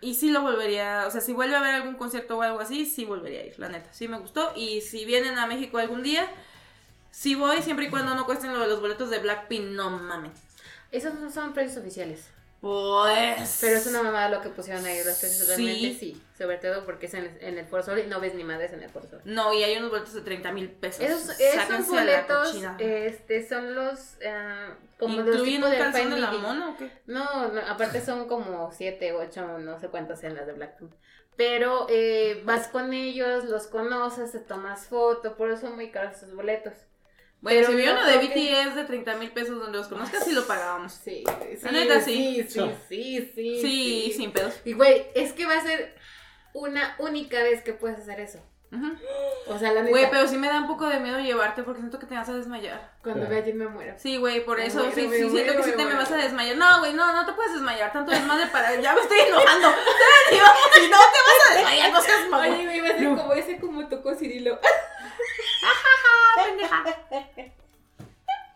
Y 0.00 0.14
sí 0.14 0.30
lo 0.30 0.40
volvería. 0.40 1.04
O 1.06 1.10
sea, 1.10 1.20
si 1.20 1.34
vuelve 1.34 1.56
a 1.56 1.60
haber 1.60 1.74
algún 1.74 1.94
concierto 1.94 2.38
o 2.38 2.42
algo 2.42 2.60
así, 2.60 2.86
sí 2.86 3.04
volvería 3.04 3.40
a 3.40 3.44
ir, 3.44 3.58
la 3.58 3.68
neta. 3.68 3.92
Sí 3.92 4.08
me 4.08 4.18
gustó. 4.18 4.52
Y 4.56 4.80
si 4.80 5.04
vienen 5.04 5.38
a 5.38 5.46
México 5.46 5.78
algún 5.78 6.02
día. 6.02 6.26
Sí 7.10 7.34
voy, 7.34 7.62
siempre 7.62 7.86
y 7.86 7.90
cuando 7.90 8.14
no 8.14 8.26
cuesten 8.26 8.52
lo 8.52 8.60
de 8.60 8.68
los 8.68 8.80
boletos 8.80 9.08
de 9.08 9.18
Blackpink, 9.18 9.68
no 9.70 9.88
mames. 9.88 10.38
Esos 10.92 11.14
no 11.14 11.30
son 11.30 11.54
precios 11.54 11.78
oficiales. 11.78 12.28
Pues. 12.60 13.58
Pero 13.60 13.76
es 13.76 13.86
una 13.86 14.02
mamada 14.02 14.28
lo 14.28 14.40
que 14.40 14.48
pusieron 14.48 14.84
ahí 14.84 14.98
los 15.04 15.18
precios. 15.18 15.46
Sí. 15.46 15.66
Realmente 15.66 15.98
sí. 15.98 16.22
Sobre 16.36 16.56
todo 16.58 16.84
porque 16.84 17.06
es 17.06 17.14
en 17.14 17.24
el, 17.24 17.38
en 17.40 17.58
el 17.58 17.66
Foro 17.66 17.82
Sol 17.82 17.98
y 17.98 18.06
no 18.06 18.20
ves 18.20 18.34
ni 18.34 18.44
madres 18.44 18.72
en 18.72 18.82
el 18.82 18.90
Foro 18.90 19.06
Sol. 19.08 19.20
No, 19.24 19.52
y 19.52 19.62
hay 19.62 19.76
unos 19.76 19.90
boletos 19.90 20.14
de 20.14 20.22
30 20.22 20.52
mil 20.52 20.70
pesos. 20.70 21.02
Esos, 21.02 21.40
esos 21.40 21.86
boletos 21.88 22.56
este, 22.78 23.46
son 23.48 23.74
los 23.74 24.16
ah, 24.26 24.74
como 24.98 25.20
¿Incluyen 25.20 25.62
un 25.62 25.70
de 25.70 25.78
calzón 25.78 26.02
Fine 26.02 26.14
de 26.14 26.20
la 26.20 26.32
mona 26.32 26.70
o 26.70 26.76
qué? 26.76 26.90
No, 27.06 27.48
no, 27.48 27.60
aparte 27.68 28.00
son 28.00 28.26
como 28.26 28.72
siete, 28.72 29.12
ocho, 29.12 29.58
no 29.58 29.78
sé 29.78 29.88
cuántas 29.88 30.24
en 30.24 30.34
las 30.34 30.46
de 30.46 30.54
Blackpink. 30.54 30.92
Pero 31.36 31.86
eh, 31.90 32.42
vas 32.44 32.68
con 32.68 32.94
ellos, 32.94 33.44
los 33.44 33.66
conoces, 33.66 34.32
te 34.32 34.38
tomas 34.38 34.86
foto, 34.86 35.36
por 35.36 35.50
eso 35.50 35.62
son 35.66 35.76
muy 35.76 35.90
caros 35.90 36.16
esos 36.16 36.34
boletos. 36.34 36.72
Bueno, 37.42 37.60
Pero 37.60 37.70
si 37.70 37.76
vieron 37.76 37.94
no 37.96 38.00
lo 38.02 38.06
de 38.08 38.18
creo 38.18 38.32
que- 38.32 38.64
BTS 38.64 38.74
de 38.76 38.84
30 38.84 39.14
mil 39.16 39.30
pesos 39.30 39.58
donde 39.60 39.78
los 39.78 39.88
conozcas, 39.88 40.24
sí 40.24 40.32
lo 40.32 40.46
pagábamos. 40.46 40.92
Sí, 40.92 41.22
sí, 41.58 41.58
La 41.64 41.70
neta, 41.72 42.00
sí. 42.00 42.44
sí, 42.48 42.48
sí, 42.48 42.70
sí, 42.88 43.32
sí. 43.34 43.60
Sí, 43.60 44.12
sin 44.16 44.32
pedos. 44.32 44.54
Y 44.64 44.72
güey, 44.72 45.06
es 45.14 45.32
que 45.32 45.46
va 45.46 45.54
a 45.54 45.60
ser 45.62 45.94
una 46.54 46.96
única 46.98 47.42
vez 47.42 47.62
que 47.62 47.72
puedes 47.72 47.98
hacer 48.00 48.18
eso. 48.20 48.40
Ujú. 48.72 48.96
O 49.46 49.58
sea, 49.60 49.70
la 49.72 49.80
neta, 49.82 49.90
Güey, 49.90 50.10
pero 50.10 50.26
sí 50.26 50.36
me 50.38 50.48
da 50.48 50.58
un 50.58 50.66
poco 50.66 50.88
de 50.88 50.98
miedo 50.98 51.20
llevarte 51.20 51.62
porque 51.62 51.80
siento 51.80 52.00
que 52.00 52.06
te 52.06 52.14
vas 52.16 52.28
a 52.28 52.32
desmayar. 52.34 52.94
cuando 53.00 53.28
vea 53.28 53.38
a 53.40 53.44
Jin 53.44 53.56
me 53.58 53.68
muero. 53.68 53.94
Sí, 53.96 54.16
güey, 54.16 54.44
por 54.44 54.58
Me 54.58 54.66
eso 54.66 54.78
muero, 54.78 54.92
sí, 54.94 55.02
sí 55.02 55.06
muero, 55.06 55.30
siento 55.30 55.56
que 55.56 55.62
sí 55.62 55.70
te 55.76 55.84
me 55.84 55.94
vas 55.94 56.10
a 56.10 56.16
desmayar. 56.16 56.56
No, 56.56 56.80
güey, 56.80 56.92
no, 56.94 57.12
no 57.12 57.24
te 57.24 57.32
puedes 57.34 57.52
desmayar. 57.52 57.92
Tanto 57.92 58.10
desmadre 58.10 58.48
para. 58.48 58.74
Ya 58.80 58.92
me 58.92 59.02
estoy 59.02 59.20
enojando. 59.20 59.68
Te 60.30 60.36
no 60.88 60.98
te 60.98 61.18
vas 61.28 61.50
a 61.50 61.54
desmayar, 61.54 61.92
no 61.92 62.00
seas 62.02 62.28
mamón. 62.28 62.50
Oye, 62.54 62.64
me 62.66 62.76
iba 62.78 62.88
a 62.88 62.98
ser 62.98 63.06
como 63.14 63.32
ese 63.34 63.60
como 63.60 63.88
tocó 63.88 64.14
Cirilo. 64.16 64.58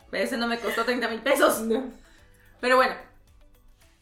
Pero 0.09 0.23
ese 0.23 0.37
no 0.37 0.47
me 0.47 0.59
costó 0.59 0.83
30 0.85 1.07
mil 1.07 1.21
pesos. 1.21 1.61
No. 1.61 1.91
Pero 2.59 2.75
bueno, 2.75 2.95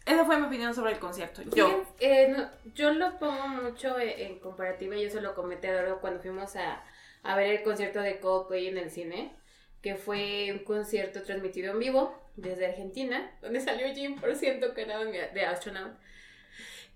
esa 0.05 0.25
fue 0.25 0.39
mi 0.39 0.47
opinión 0.47 0.73
sobre 0.73 0.93
el 0.93 0.99
concierto. 0.99 1.41
Yo. 1.55 1.83
Eh, 1.99 2.33
no, 2.35 2.49
yo 2.73 2.93
lo 2.93 3.19
pongo 3.19 3.47
mucho 3.47 3.99
en, 3.99 4.09
en 4.19 4.39
comparativa, 4.39 4.95
yo 4.95 5.09
se 5.09 5.21
lo 5.21 5.35
comenté 5.35 5.69
a 5.69 5.81
Doro 5.81 6.01
cuando 6.01 6.19
fuimos 6.19 6.55
a, 6.55 6.83
a 7.23 7.35
ver 7.35 7.51
el 7.51 7.63
concierto 7.63 8.01
de 8.01 8.19
Coldplay 8.19 8.67
en 8.67 8.77
el 8.77 8.89
cine, 8.91 9.35
que 9.81 9.95
fue 9.95 10.51
un 10.51 10.59
concierto 10.65 11.23
transmitido 11.23 11.73
en 11.73 11.79
vivo 11.79 12.19
desde 12.35 12.67
Argentina, 12.67 13.31
donde 13.41 13.59
salió 13.59 13.93
Jim, 13.93 14.19
por 14.19 14.35
ciento, 14.35 14.73
que 14.73 14.81
era 14.81 14.97
de 14.97 15.29
de 15.29 15.45
Astronaut, 15.45 15.93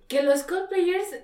que 0.08 0.24
los 0.24 0.44
Coldplayers 0.44 1.20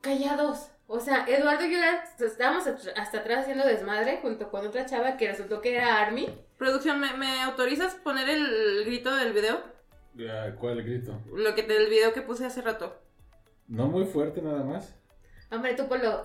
callados. 0.00 0.70
O 0.92 0.98
sea, 0.98 1.24
Eduardo 1.28 1.64
y 1.66 1.72
yo 1.72 1.78
estábamos 2.26 2.66
at- 2.66 2.96
hasta 2.96 3.18
atrás 3.18 3.42
haciendo 3.42 3.64
desmadre 3.64 4.18
junto 4.20 4.50
con 4.50 4.66
otra 4.66 4.86
chava 4.86 5.16
que 5.16 5.28
resultó 5.28 5.60
que 5.60 5.76
era 5.76 6.00
Army. 6.00 6.28
Producción, 6.58 6.98
¿me, 6.98 7.12
me 7.14 7.42
autorizas 7.42 7.94
poner 7.94 8.28
el 8.28 8.84
grito 8.84 9.14
del 9.14 9.32
video? 9.32 9.62
Ya, 10.14 10.52
¿Cuál 10.56 10.82
grito? 10.82 11.16
Lo 11.32 11.54
que 11.54 11.62
del 11.62 11.88
video 11.88 12.12
que 12.12 12.22
puse 12.22 12.44
hace 12.44 12.60
rato. 12.60 13.00
No 13.68 13.86
muy 13.86 14.04
fuerte 14.04 14.42
nada 14.42 14.64
más. 14.64 14.96
Hombre, 15.52 15.74
tú 15.74 15.86
ponlo. 15.88 16.24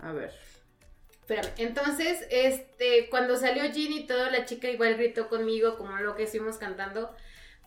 A 0.00 0.12
ver. 0.12 0.32
Espérame. 1.20 1.52
Entonces, 1.58 2.26
este, 2.30 3.08
cuando 3.10 3.36
salió 3.36 3.62
Ginny 3.72 3.98
y 3.98 4.06
todo, 4.08 4.28
la 4.28 4.44
chica 4.44 4.68
igual 4.68 4.96
gritó 4.96 5.28
conmigo, 5.28 5.78
como 5.78 5.96
lo 5.98 6.16
que 6.16 6.24
estuvimos 6.24 6.58
cantando. 6.58 7.14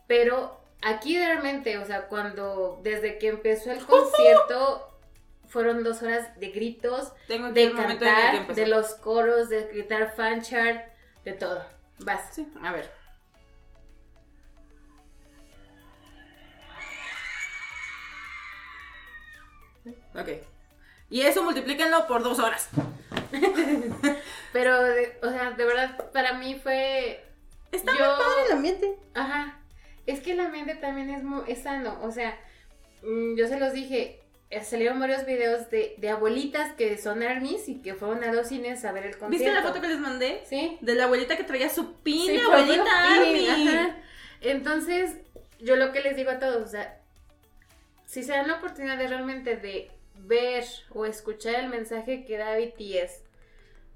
Pero 0.06 0.60
aquí 0.82 1.16
realmente, 1.16 1.78
o 1.78 1.86
sea, 1.86 2.08
cuando, 2.08 2.80
desde 2.82 3.16
que 3.16 3.28
empezó 3.28 3.70
el 3.72 3.78
concierto, 3.86 4.95
fueron 5.48 5.82
dos 5.84 6.02
horas 6.02 6.38
de 6.38 6.50
gritos, 6.50 7.12
Tengo 7.28 7.50
de 7.52 7.72
cantar, 7.72 8.54
de 8.54 8.66
los 8.66 8.94
coros, 8.96 9.48
de 9.48 9.66
gritar 9.68 10.14
fan 10.14 10.42
chart, 10.42 10.84
de 11.24 11.32
todo. 11.32 11.64
Vas. 12.00 12.34
Sí, 12.34 12.46
a 12.62 12.72
ver. 12.72 12.90
Ok. 20.14 20.28
Y 21.10 21.20
eso 21.22 21.42
multiplíquenlo 21.44 22.06
por 22.06 22.22
dos 22.22 22.38
horas. 22.38 22.68
Pero, 24.52 24.82
de- 24.82 25.18
o 25.22 25.30
sea, 25.30 25.52
de 25.52 25.64
verdad, 25.64 26.10
para 26.12 26.34
mí 26.34 26.58
fue. 26.60 27.24
Está 27.70 27.92
yo, 27.96 27.98
muy 28.06 28.24
padre 28.24 28.46
el 28.46 28.52
ambiente. 28.52 28.96
Ajá. 29.14 29.60
Es 30.06 30.20
que 30.20 30.32
el 30.32 30.40
ambiente 30.40 30.74
también 30.76 31.10
es, 31.10 31.22
es 31.48 31.62
sano. 31.62 31.98
O 32.02 32.10
sea, 32.10 32.38
mm, 33.02 33.36
yo 33.36 33.46
se 33.48 33.58
los 33.60 33.72
dije. 33.72 34.20
Eh, 34.50 34.62
Salieron 34.64 35.00
varios 35.00 35.26
videos 35.26 35.70
de, 35.70 35.94
de 35.98 36.10
abuelitas 36.10 36.72
que 36.74 36.96
son 36.98 37.22
armies 37.22 37.68
y 37.68 37.82
que 37.82 37.94
fueron 37.94 38.22
a 38.24 38.32
los 38.32 38.48
cines 38.48 38.84
a 38.84 38.92
ver 38.92 39.06
el 39.06 39.18
concierto. 39.18 39.30
¿Viste 39.44 39.52
la 39.52 39.62
foto 39.62 39.80
que 39.80 39.88
les 39.88 39.98
mandé? 39.98 40.42
Sí. 40.46 40.78
De 40.80 40.94
la 40.94 41.04
abuelita 41.04 41.36
que 41.36 41.44
traía 41.44 41.68
su 41.68 41.94
pin 42.00 42.26
Sí, 42.26 42.38
abuelita 42.38 43.14
Army. 43.14 43.48
ajá. 43.48 43.96
Entonces, 44.40 45.16
yo 45.60 45.76
lo 45.76 45.92
que 45.92 46.00
les 46.02 46.16
digo 46.16 46.30
a 46.30 46.38
todos, 46.38 46.62
o 46.62 46.68
sea, 46.68 47.00
si 48.06 48.22
se 48.22 48.32
dan 48.32 48.48
la 48.48 48.54
oportunidad 48.54 48.96
de 48.98 49.08
realmente 49.08 49.56
de 49.56 49.90
ver 50.18 50.64
o 50.90 51.06
escuchar 51.06 51.56
el 51.56 51.68
mensaje 51.68 52.24
que 52.24 52.38
da 52.38 52.56
BTS, 52.56 53.22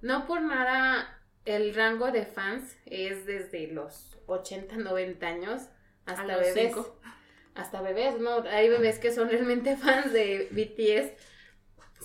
no 0.02 0.26
por 0.26 0.42
nada 0.42 1.18
el 1.44 1.74
rango 1.74 2.10
de 2.10 2.24
fans 2.26 2.76
es 2.86 3.24
desde 3.26 3.68
los 3.68 4.16
80, 4.26 4.76
90 4.76 5.26
años 5.26 5.62
hasta 6.06 6.24
los 6.24 6.40
bebés. 6.40 6.68
cinco. 6.74 6.99
Hasta 7.60 7.80
bebés, 7.82 8.18
¿no? 8.18 8.42
Hay 8.50 8.68
bebés 8.68 8.98
que 8.98 9.12
son 9.12 9.28
realmente 9.28 9.76
fans 9.84 10.12
de 10.12 10.48
BTS. 10.50 11.12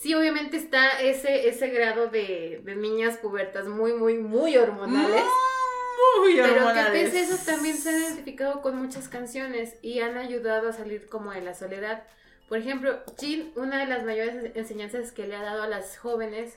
Sí, 0.02 0.14
obviamente 0.14 0.57
está 0.57 0.99
ese, 1.02 1.48
ese 1.48 1.69
grado 1.69 2.07
de, 2.07 2.61
de 2.64 2.76
niñas 2.76 3.18
pubertas 3.18 3.68
muy, 3.68 3.94
muy, 3.94 4.18
muy 4.18 4.57
hormonales. 4.57 5.23
Muy 6.19 6.36
Pero 6.36 6.45
que 6.48 6.52
hormonales. 6.52 6.91
pese 7.11 7.19
a 7.19 7.22
eso 7.22 7.38
también 7.45 7.77
se 7.77 7.90
han 7.90 8.02
identificado 8.02 8.61
con 8.61 8.76
muchas 8.76 9.07
canciones 9.07 9.76
y 9.82 10.02
han 10.02 10.18
ayudado 10.18 10.69
a 10.69 10.73
salir 10.73 11.07
como 11.07 11.32
de 11.32 11.41
la 11.41 11.53
soledad. 11.53 12.03
Por 12.49 12.57
ejemplo, 12.60 13.02
Jin, 13.18 13.53
una 13.56 13.80
de 13.80 13.86
las 13.88 14.03
mayores 14.03 14.52
enseñanzas 14.56 15.11
que 15.14 15.26
le 15.26 15.36
ha 15.36 15.41
dado 15.41 15.64
a 15.64 15.68
las 15.68 15.98
jóvenes 15.98 16.56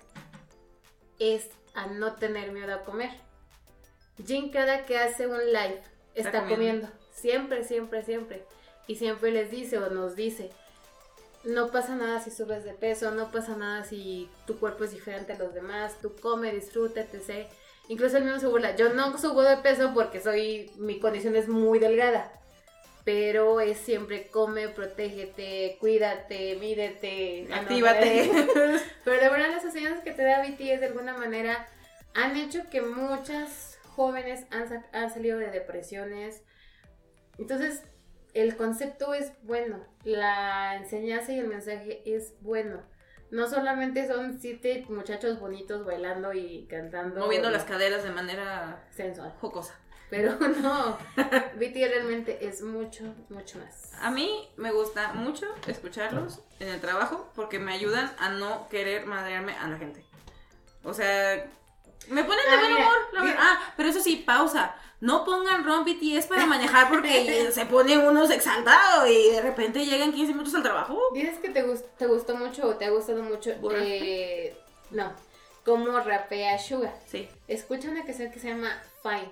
es 1.19 1.49
a 1.75 1.87
no 1.87 2.17
tener 2.17 2.51
miedo 2.53 2.75
a 2.75 2.83
comer. 2.83 3.11
Jin 4.27 4.51
cada 4.51 4.85
que 4.85 4.99
hace 4.99 5.27
un 5.29 5.39
live 5.47 5.81
está, 6.15 6.29
Está 6.31 6.41
comiendo. 6.41 6.89
comiendo. 6.89 6.89
Siempre, 7.15 7.65
siempre, 7.65 8.05
siempre. 8.05 8.45
Y 8.89 8.97
siempre 8.97 9.31
les 9.31 9.51
dice 9.51 9.79
o 9.79 9.91
nos 9.91 10.17
dice, 10.17 10.51
no 11.45 11.71
pasa 11.71 11.95
nada 11.95 12.21
si 12.21 12.31
subes 12.31 12.65
de 12.65 12.73
peso, 12.73 13.11
no 13.11 13.31
pasa 13.31 13.55
nada 13.55 13.85
si 13.85 14.29
tu 14.47 14.59
cuerpo 14.59 14.85
es 14.85 14.93
diferente 14.93 15.35
a 15.35 15.39
los 15.39 15.55
demás, 15.55 15.99
tú 16.01 16.17
come, 16.21 16.53
disfruta, 16.53 17.01
etc. 17.01 17.47
Incluso 17.89 18.17
el 18.17 18.25
mismo 18.25 18.41
se 18.41 18.47
burla. 18.47 18.77
Yo 18.77 18.93
no 18.95 19.17
subo 19.19 19.43
de 19.43 19.59
peso 19.59 19.93
porque 19.95 20.21
soy, 20.21 20.71
mi 20.77 20.99
condición 20.99 21.37
es 21.37 21.49
muy 21.49 21.79
delgada. 21.79 22.33
Pero 23.05 23.61
es 23.61 23.79
siempre 23.79 24.29
come, 24.29 24.69
protégete, 24.69 25.79
cuídate, 25.81 26.57
mídete, 26.57 27.49
Actívate. 27.53 28.31
Pero 29.05 29.21
de 29.21 29.29
verdad 29.29 29.51
las 29.51 29.65
enseñanzas 29.65 30.05
que 30.05 30.13
te 30.13 30.25
da 30.25 30.43
BTS 30.43 30.81
de 30.81 30.87
alguna 30.87 31.17
manera 31.17 31.67
han 32.15 32.37
hecho 32.37 32.69
que 32.71 32.83
muchas 32.83 33.79
jóvenes 33.85 34.45
han, 34.51 34.85
han 34.93 35.13
salido 35.13 35.39
de 35.39 35.51
depresiones. 35.51 36.43
Entonces, 37.39 37.83
el 38.35 38.57
concepto 38.57 39.15
es 39.15 39.33
bueno, 39.43 39.85
la 40.05 40.77
enseñanza 40.77 41.33
y 41.33 41.39
el 41.39 41.49
mensaje 41.49 42.03
es 42.07 42.35
bueno. 42.41 42.83
No 43.31 43.47
solamente 43.47 44.07
son 44.09 44.41
siete 44.41 44.87
muchachos 44.89 45.39
bonitos 45.39 45.85
bailando 45.85 46.33
y 46.33 46.67
cantando. 46.71 47.21
Moviendo 47.21 47.51
las 47.51 47.65
caderas 47.65 48.03
de 48.03 48.11
manera 48.11 48.87
sensual. 48.91 49.35
jocosa. 49.41 49.79
Pero 50.09 50.39
no, 50.63 50.97
BTS 51.57 51.91
realmente 51.91 52.47
es 52.49 52.63
mucho, 52.63 53.15
mucho 53.29 53.59
más. 53.59 53.93
A 54.01 54.11
mí 54.11 54.49
me 54.57 54.73
gusta 54.73 55.13
mucho 55.13 55.47
escucharlos 55.67 56.41
en 56.61 56.69
el 56.69 56.81
trabajo 56.81 57.31
porque 57.35 57.59
me 57.59 57.73
ayudan 57.75 58.11
a 58.19 58.31
no 58.31 58.67
querer 58.71 59.05
madrearme 59.05 59.53
a 59.59 59.69
la 59.69 59.77
gente. 59.77 60.03
O 60.83 60.95
sea, 60.95 61.45
me 62.09 62.25
ponen 62.25 62.45
de 62.47 62.51
Ah, 62.57 62.61
buen 62.61 62.73
mira, 62.73 62.87
humor. 62.87 62.99
la 63.13 63.23
mira. 63.23 63.37
Ah, 63.39 63.59
pero 63.77 63.91
eso 63.91 64.01
sí, 64.01 64.17
pausa. 64.27 64.75
No 65.01 65.25
pongan 65.25 65.65
Ron 65.65 65.85
BTS 65.85 66.27
para 66.27 66.47
manejar 66.47 66.89
porque 66.89 67.51
se 67.53 67.67
pone 67.67 67.97
uno 67.99 68.25
exaltado 68.31 69.07
y 69.07 69.31
de 69.31 69.41
repente 69.43 69.85
llegan 69.87 70.13
15 70.13 70.33
minutos 70.33 70.55
al 70.55 70.63
trabajo. 70.63 70.99
Dices 71.15 71.39
que 71.39 71.51
te, 71.51 71.63
gus- 71.65 71.85
te 71.97 72.07
gustó 72.07 72.35
mucho 72.37 72.67
o 72.69 72.77
te 72.77 72.85
ha 72.87 72.91
gustado 72.91 73.23
mucho. 73.23 73.53
Eh, 73.77 74.57
no, 74.91 75.13
cómo 75.65 75.99
rapea 76.01 76.59
Suga. 76.59 76.93
Sí. 77.07 77.29
Escucha 77.47 77.89
una 77.91 78.05
canción 78.05 78.31
que 78.33 78.41
se 78.41 78.49
llama 78.49 78.71
Fine. 79.03 79.31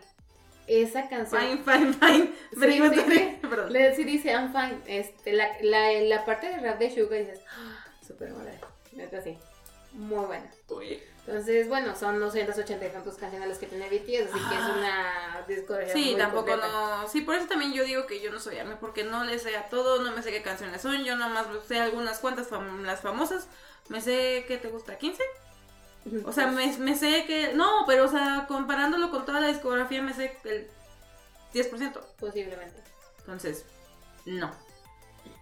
Esa 0.68 1.08
canción. 1.08 1.40
Fine, 1.40 1.62
fine, 1.64 1.92
fine. 1.94 2.32
Sí, 2.52 2.60
sí, 2.60 3.00
tener- 3.00 3.18
sí. 3.18 3.38
perdón. 3.40 3.72
Le, 3.72 3.94
sí 3.94 4.04
dice 4.04 4.30
I'm 4.30 4.52
fine. 4.52 4.78
Este, 4.86 5.32
la, 5.32 5.48
la, 5.62 5.92
la 6.02 6.24
parte 6.24 6.48
de 6.48 6.58
rap 6.58 6.78
de 6.78 6.90
Suga 6.94 7.16
dices, 7.16 7.40
"Ah, 7.56 7.84
súper 8.06 8.32
buena. 8.32 8.50
Neta 8.92 9.20
sí. 9.22 9.36
Muy 9.92 10.24
buena. 10.26 10.50
Uy. 10.70 11.00
Entonces, 11.26 11.68
bueno, 11.68 11.96
son 11.96 12.20
280 12.20 12.86
y 12.86 12.90
tantos 12.90 13.16
canciones 13.16 13.48
las 13.48 13.58
que 13.58 13.66
tiene 13.66 13.86
BTS, 13.88 14.32
así 14.32 14.44
que 14.48 14.54
es 14.54 14.76
una 14.76 15.44
discografía 15.48 15.92
Sí, 15.92 16.10
muy 16.10 16.16
tampoco 16.20 16.46
completa. 16.46 16.68
no. 17.02 17.08
Sí, 17.08 17.22
por 17.22 17.34
eso 17.34 17.46
también 17.46 17.72
yo 17.72 17.82
digo 17.84 18.06
que 18.06 18.20
yo 18.20 18.30
no 18.30 18.38
soy 18.38 18.58
ARMY, 18.58 18.76
porque 18.78 19.02
no 19.02 19.24
le 19.24 19.38
sé 19.40 19.56
a 19.56 19.68
todo, 19.68 20.02
no 20.02 20.12
me 20.12 20.22
sé 20.22 20.30
qué 20.30 20.42
canciones 20.42 20.82
son. 20.82 21.02
Yo 21.04 21.16
nomás 21.16 21.46
sé 21.66 21.80
algunas 21.80 22.20
cuantas, 22.20 22.48
fam- 22.48 22.82
las 22.82 23.00
famosas. 23.00 23.48
Me 23.88 24.00
sé 24.00 24.44
que 24.46 24.56
te 24.58 24.68
gusta 24.68 24.98
15. 24.98 25.22
O 26.24 26.32
sea, 26.32 26.46
me, 26.46 26.76
me 26.78 26.94
sé 26.94 27.24
que. 27.26 27.52
No, 27.54 27.82
pero, 27.88 28.04
o 28.04 28.08
sea, 28.08 28.44
comparándolo 28.46 29.10
con 29.10 29.24
toda 29.26 29.40
la 29.40 29.48
discografía, 29.48 30.00
me 30.02 30.14
sé 30.14 30.36
el 30.44 30.68
10%. 31.52 32.00
Posiblemente. 32.20 32.80
Entonces, 33.18 33.64
no. 34.26 34.52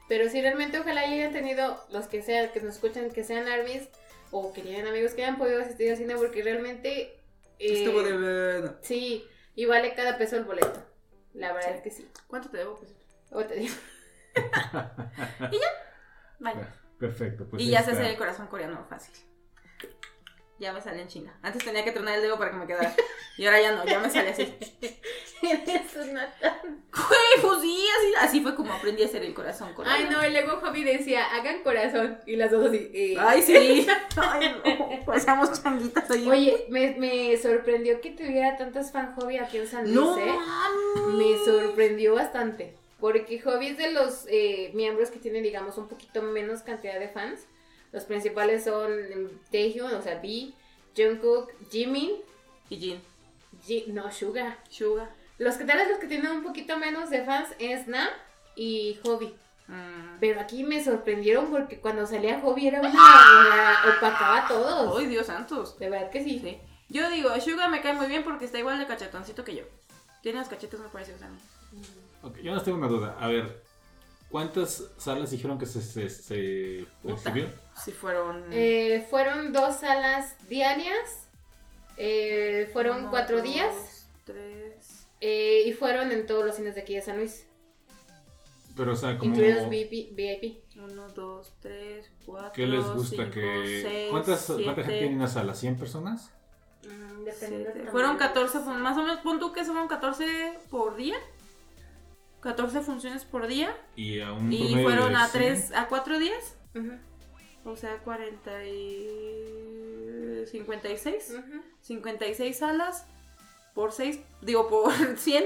Pero 0.09 0.31
si 0.31 0.40
realmente 0.40 0.81
ojalá 0.81 1.02
hayan 1.02 1.32
tenido 1.32 1.85
los 1.90 2.06
que 2.06 2.23
sean, 2.23 2.51
que 2.52 2.61
nos 2.61 2.77
escuchan, 2.77 3.11
que 3.11 3.23
sean 3.24 3.48
armies 3.48 3.89
o 4.30 4.52
que 4.52 4.62
tienen 4.62 4.86
amigos 4.86 5.12
que 5.14 5.22
hayan 5.24 5.38
podido 5.38 5.60
asistir 5.60 5.90
al 5.90 5.96
cine 5.96 6.16
porque 6.16 6.42
realmente... 6.42 7.01
eh, 7.01 7.18
Estuvo 7.59 8.02
de 8.02 8.12
bueno. 8.59 8.76
Sí, 8.82 9.26
y 9.55 9.66
vale 9.66 9.94
cada 9.94 10.18
peso 10.18 10.36
el 10.36 10.44
boleto. 10.44 10.82
La 11.34 11.52
verdad 11.52 11.70
Sí. 11.70 11.74
es 11.76 11.82
que 11.82 11.90
sí. 11.90 12.09
¿Cuánto 12.26 12.51
te 12.51 12.59
debo? 12.59 12.76
Pues, 12.76 12.94
O 13.30 13.44
te 13.44 13.55
digo. 13.56 13.74
vaya. 16.38 16.74
Perfecto. 16.98 17.46
Pues 17.48 17.62
y 17.62 17.70
ya 17.70 17.82
se 17.82 17.92
hace 17.92 18.09
el 18.10 18.16
corazón 18.16 18.46
coreano 18.46 18.84
fácil. 18.88 19.14
Ya 20.59 20.72
me 20.72 20.81
sale 20.81 21.02
en 21.02 21.09
China. 21.09 21.36
Antes 21.43 21.64
tenía 21.64 21.82
que 21.85 21.90
tronar 21.90 22.14
el 22.14 22.22
dedo 22.22 22.39
para 22.39 22.52
que 22.52 22.56
me 22.56 22.66
quedara. 22.66 22.94
Y 23.36 23.44
ahora 23.44 23.60
ya 23.60 23.72
no, 23.72 23.85
ya 23.85 23.98
me 23.98 24.09
sale 24.09 24.31
así. 24.31 24.55
Eres 25.43 25.97
una 25.97 26.32
tan- 26.40 26.82
pues 27.43 27.60
sí, 27.60 27.86
así, 27.98 28.14
así 28.20 28.40
fue 28.40 28.55
como 28.55 28.72
aprendí 28.72 29.02
a 29.02 29.06
hacer 29.06 29.24
el 29.24 29.35
corazón 29.35 29.74
coreano. 29.74 29.98
Ay, 29.98 30.09
no, 30.09 30.24
y 30.26 30.31
luego 30.31 30.60
Javi 30.60 30.85
decía, 30.85 31.26
hagan 31.35 31.62
corazón. 31.64 32.18
Y 32.26 32.36
las 32.36 32.52
dos 32.52 32.68
así. 32.68 32.89
eh. 32.94 33.16
Ay, 33.18 33.43
sí. 33.43 33.86
Ay, 34.16 34.55
no. 34.64 35.05
Pasamos 35.05 35.60
changuitas 35.60 36.09
ahí. 36.12 36.28
Oye, 36.28 36.66
me, 36.70 36.93
me 36.98 37.36
sorprendió 37.36 38.01
que 38.01 38.10
tuviera 38.12 38.56
tantas 38.56 38.93
fan 38.93 39.14
hobby 39.16 39.39
aquí 39.39 39.59
en 39.59 39.66
San 39.66 39.82
Luis, 39.85 39.94
no. 39.97 40.18
¿eh? 40.18 40.35
Me 41.16 41.44
sorprendió 41.44 42.14
bastante. 42.14 42.74
Porque 43.01 43.39
Hobby 43.40 43.66
es 43.66 43.76
de 43.76 43.90
los 43.90 44.24
eh, 44.28 44.70
miembros 44.72 45.10
que 45.10 45.18
tienen, 45.18 45.43
digamos, 45.43 45.76
un 45.76 45.89
poquito 45.89 46.22
menos 46.22 46.62
cantidad 46.62 46.98
de 46.98 47.09
fans. 47.09 47.40
Los 47.94 48.04
principales 48.04 48.64
son 48.64 48.90
Taehyung, 49.50 49.94
o 49.94 50.02
sea, 50.02 50.20
B, 50.20 50.52
Jungkook, 50.96 51.52
Jimin, 51.70 52.10
Y 52.68 52.76
Jin. 52.76 53.00
Ji- 53.64 53.84
no, 53.88 54.10
Suga. 54.10 54.58
Suga. 54.68 55.08
Los 55.38 55.54
que 55.56 55.64
tal 55.64 55.78
vez 55.78 55.88
los 55.88 55.98
que 55.98 56.08
tienen 56.08 56.30
un 56.32 56.42
poquito 56.42 56.76
menos 56.76 57.08
de 57.10 57.24
fans 57.24 57.48
es 57.58 57.86
Nam 57.86 58.08
y 58.56 58.98
Hobby. 59.04 59.34
Mm. 59.68 60.18
Pero 60.20 60.40
aquí 60.40 60.64
me 60.64 60.82
sorprendieron 60.82 61.50
porque 61.50 61.80
cuando 61.80 62.06
salía 62.06 62.40
Hobby 62.40 62.66
era 62.68 62.80
una, 62.80 62.90
una- 62.90 63.96
opacaba 63.96 64.44
a 64.44 64.48
todos. 64.48 64.98
Ay, 64.98 65.06
Dios 65.06 65.26
santos. 65.26 65.78
De 65.78 65.88
verdad 65.88 66.10
que 66.10 66.22
sí. 66.24 66.40
Sí. 66.40 66.58
Yo 66.88 67.08
digo, 67.10 67.30
Suga 67.40 67.68
me 67.68 67.80
cae 67.80 67.94
muy 67.94 68.06
bien 68.06 68.24
porque 68.24 68.44
está 68.44 68.58
igual 68.58 68.78
de 68.78 68.86
cachetoncito 68.86 69.44
que 69.44 69.54
yo. 69.56 69.62
Tiene 70.22 70.40
los 70.40 70.48
cachetes 70.48 70.80
muy 70.80 70.88
parecidos 70.90 71.22
a 71.22 71.28
mí. 71.28 71.38
Ok, 72.22 72.38
yo 72.42 72.52
nos 72.54 72.64
tengo 72.64 72.78
una 72.78 72.88
duda. 72.88 73.16
A 73.20 73.28
ver, 73.28 73.62
¿cuántas 74.35 74.82
salas 74.97 75.31
dijeron 75.31 75.59
que 75.61 75.65
se, 75.66 75.81
se, 75.81 76.11
se 76.11 76.81
exhibió? 77.05 77.47
Si 77.85 77.93
fueron. 77.93 78.43
Eh, 78.51 79.06
fueron 79.09 79.52
dos 79.52 79.77
salas 79.77 80.35
diarias. 80.48 81.28
eh, 81.97 82.69
fueron 82.73 83.02
uno, 83.02 83.11
cuatro 83.11 83.36
dos, 83.36 83.44
días. 83.44 84.09
Tres. 84.24 85.06
eh, 85.20 85.62
y 85.66 85.73
fueron 85.73 86.11
en 86.11 86.27
todos 86.27 86.44
los 86.44 86.56
cines 86.56 86.74
de 86.74 86.81
aquí 86.81 86.97
de 86.97 87.02
San 87.02 87.19
Luis. 87.19 87.47
Pero, 88.77 88.94
o 88.94 88.97
sea, 88.97 89.16
como... 89.19 89.31
Incluidos 89.31 89.69
VIP. 89.69 90.16
VIP. 90.16 90.65
Uno, 90.78 91.09
dos, 91.11 91.52
tres, 91.61 92.11
cuatro. 92.27 92.51
¿Qué 92.55 92.66
les 92.66 92.85
gusta? 92.93 93.16
cinco, 93.23 93.31
que 93.35 93.82
seis, 93.89 94.11
¿Cuántas, 94.11 94.47
¿Cuánta 94.47 94.65
gente 94.65 94.82
siete, 94.82 94.98
tiene 94.98 95.06
en 95.12 95.15
una 95.19 95.28
sala? 95.28 95.52
¿100 95.52 95.78
personas? 95.78 96.32
Mm, 96.82 97.23
dependiendo 97.23 97.70
siete. 97.70 97.78
del 97.78 97.89
Fueron 97.90 98.19
tamaño. 98.19 98.35
14, 98.35 98.59
fun- 98.59 98.82
más 98.82 98.98
o 98.98 99.02
menos, 99.02 99.20
pon 99.20 99.39
tú 99.39 99.52
que 99.52 99.62
fueron 99.62 99.86
14 99.86 100.59
por 100.70 100.97
día. 100.97 101.15
14 102.44 102.80
funciones 102.82 103.24
por 103.24 103.46
día. 103.48 103.74
Y 103.96 104.20
a 104.20 104.32
un 104.32 104.52
Y 104.52 104.74
fueron 104.82 105.12
de 105.12 105.18
a 105.18 105.26
100. 105.26 105.42
3, 105.42 105.72
a 105.72 105.88
4 105.88 106.18
días. 106.20 106.56
Ujú, 106.76 106.92
O 107.64 107.76
sea, 107.76 107.98
40 108.04 108.64
y... 108.66 110.44
56. 110.46 111.34
ujú. 111.38 111.62
56 111.80 112.56
salas 112.58 113.06
por 113.74 113.92
6, 113.92 114.20
digo, 114.42 114.68
por 114.68 114.92
100. 115.18 115.44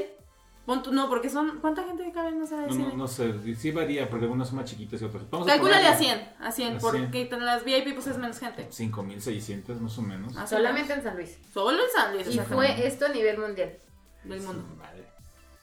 Pon 0.67 0.83
tú- 0.83 0.93
no, 0.93 1.09
porque 1.09 1.31
son... 1.31 1.61
¿Cuánta 1.61 1.83
gente 1.85 2.11
cabe 2.13 2.29
en 2.29 2.35
una 2.35 2.47
sala 2.47 2.63
de 2.63 2.69
No, 2.69 2.75
cine? 2.75 2.89
no, 2.89 2.97
no 2.97 3.09
sé, 3.09 3.33
sí 3.57 3.71
varía 3.71 4.11
porque 4.11 4.25
algunas 4.27 4.49
son 4.49 4.59
más 4.59 4.67
chiquitas 4.69 5.01
y 5.01 5.05
otras. 5.07 5.23
Calcúlale 5.31 5.87
a 5.87 5.93
ponerle 5.97 5.97
100, 5.97 6.33
a 6.41 6.53
100, 6.53 6.77
A 6.77 6.79
porque 6.81 7.23
en 7.33 7.45
las 7.47 7.65
VIP 7.65 7.95
pues 7.95 8.07
es 8.09 8.19
menos 8.19 8.39
gente. 8.39 8.69
5.600 8.69 9.79
más 9.81 9.97
o 9.97 10.03
menos. 10.03 10.37
Ah, 10.37 10.47
Solamente 10.47 10.93
en 10.93 11.03
San 11.03 11.17
Luis. 11.17 11.39
Solo 11.55 11.79
en 11.83 11.91
San 11.95 12.13
Luis, 12.13 12.27
Y 12.35 12.39
fue 12.41 12.87
esto 12.87 13.07
a 13.07 13.09
nivel 13.09 13.39
mundial. 13.39 13.79
del 14.25 14.43
mundo. 14.43 14.63
Vale, 14.77 15.07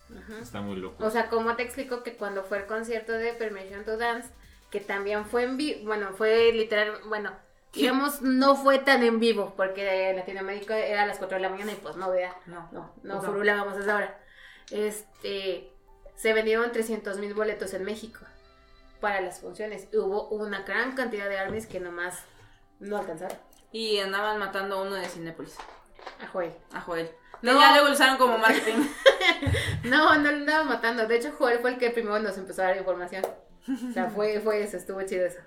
Ujú. 0.10 0.34
está 0.42 0.62
muy 0.62 0.78
loco. 0.78 1.04
O 1.06 1.10
sea, 1.10 1.30
como 1.30 1.56
te 1.56 1.64
explico 1.64 2.04
que 2.04 2.16
cuando 2.16 2.44
fue 2.44 2.60
el 2.60 2.66
concierto 2.66 3.12
de 3.14 3.34
Permission 3.34 3.84
to 3.86 3.98
Dance, 3.98 4.30
que 4.72 4.80
también 4.80 5.26
fue 5.26 5.44
en 5.44 5.58
vivo, 5.58 5.86
bueno, 5.86 6.10
fue 6.16 6.52
literal, 6.54 7.00
bueno, 7.08 7.32
digamos, 7.74 8.22
no 8.22 8.56
fue 8.56 8.80
tan 8.80 9.04
en 9.04 9.20
vivo, 9.20 9.54
porque 9.58 10.10
en 10.10 10.16
Latinoamérica 10.18 10.78
era 10.78 11.04
a 11.04 11.06
las 11.06 11.18
4 11.18 11.38
de 11.38 11.42
la 11.42 11.50
mañana 11.50 11.72
y 11.72 11.76
pues 11.76 11.96
no, 11.98 12.10
vea, 12.12 12.36
No, 12.46 12.70
no, 12.72 12.94
no, 13.04 13.16
no. 13.16 13.22
furulábamos 13.22 13.76
a 13.78 13.80
esa 13.82 13.96
hora. 13.96 14.20
Este, 14.72 15.72
se 16.16 16.34
vendieron 16.34 16.72
300 16.72 17.18
mil 17.20 17.34
boletos 17.34 17.74
en 17.74 17.84
México 17.84 18.20
para 19.02 19.22
las 19.22 19.40
funciones. 19.42 19.88
Y 19.92 19.98
hubo 19.98 20.30
una 20.30 20.62
gran 20.64 20.96
cantidad 20.96 21.28
de 21.30 21.38
armies 21.38 21.68
que 21.68 21.80
nomás 21.80 22.24
no 22.80 22.98
alcanzaron. 22.98 23.38
Y 23.72 24.00
andaban 24.00 24.40
matando 24.40 24.78
a 24.78 24.82
uno 24.84 24.96
de 24.96 25.06
Cinépolis, 25.08 25.56
A 26.24 26.28
Joel. 26.28 26.54
a 26.72 26.82
Joel. 26.82 27.10
No. 27.54 27.60
Ya 27.60 27.82
lo 27.82 27.92
usaron 27.92 28.18
como 28.18 28.38
marketing. 28.38 28.88
No, 29.84 30.16
no 30.16 30.32
lo 30.32 30.38
andaban 30.38 30.68
matando. 30.68 31.08
De 31.08 31.16
hecho, 31.16 31.32
Joel 31.38 31.60
fue 31.60 31.72
el 31.72 31.78
que 31.78 31.92
primero 31.92 32.18
nos 32.20 32.38
empezó 32.38 32.64
a 32.64 32.66
dar 32.66 32.78
información. 32.78 33.24
O 33.68 33.94
sea, 33.94 34.10
fue, 34.10 34.40
fue 34.40 34.64
eso, 34.64 34.78
estuvo 34.78 35.02
chido 35.04 35.26
eso. 35.26 35.40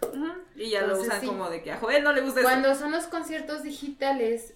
Y 0.55 0.71
ya 0.71 0.83
lo 0.83 0.99
usan 0.99 1.21
sí. 1.21 1.27
como 1.27 1.51
de 1.51 1.63
que 1.63 1.73
a 1.73 1.79
Joel 1.79 2.05
no 2.05 2.13
le 2.13 2.21
gusta 2.21 2.41
eso. 2.41 2.49
Cuando 2.49 2.75
son 2.77 2.93
los 2.93 3.07
conciertos 3.07 3.65
digitales, 3.65 4.55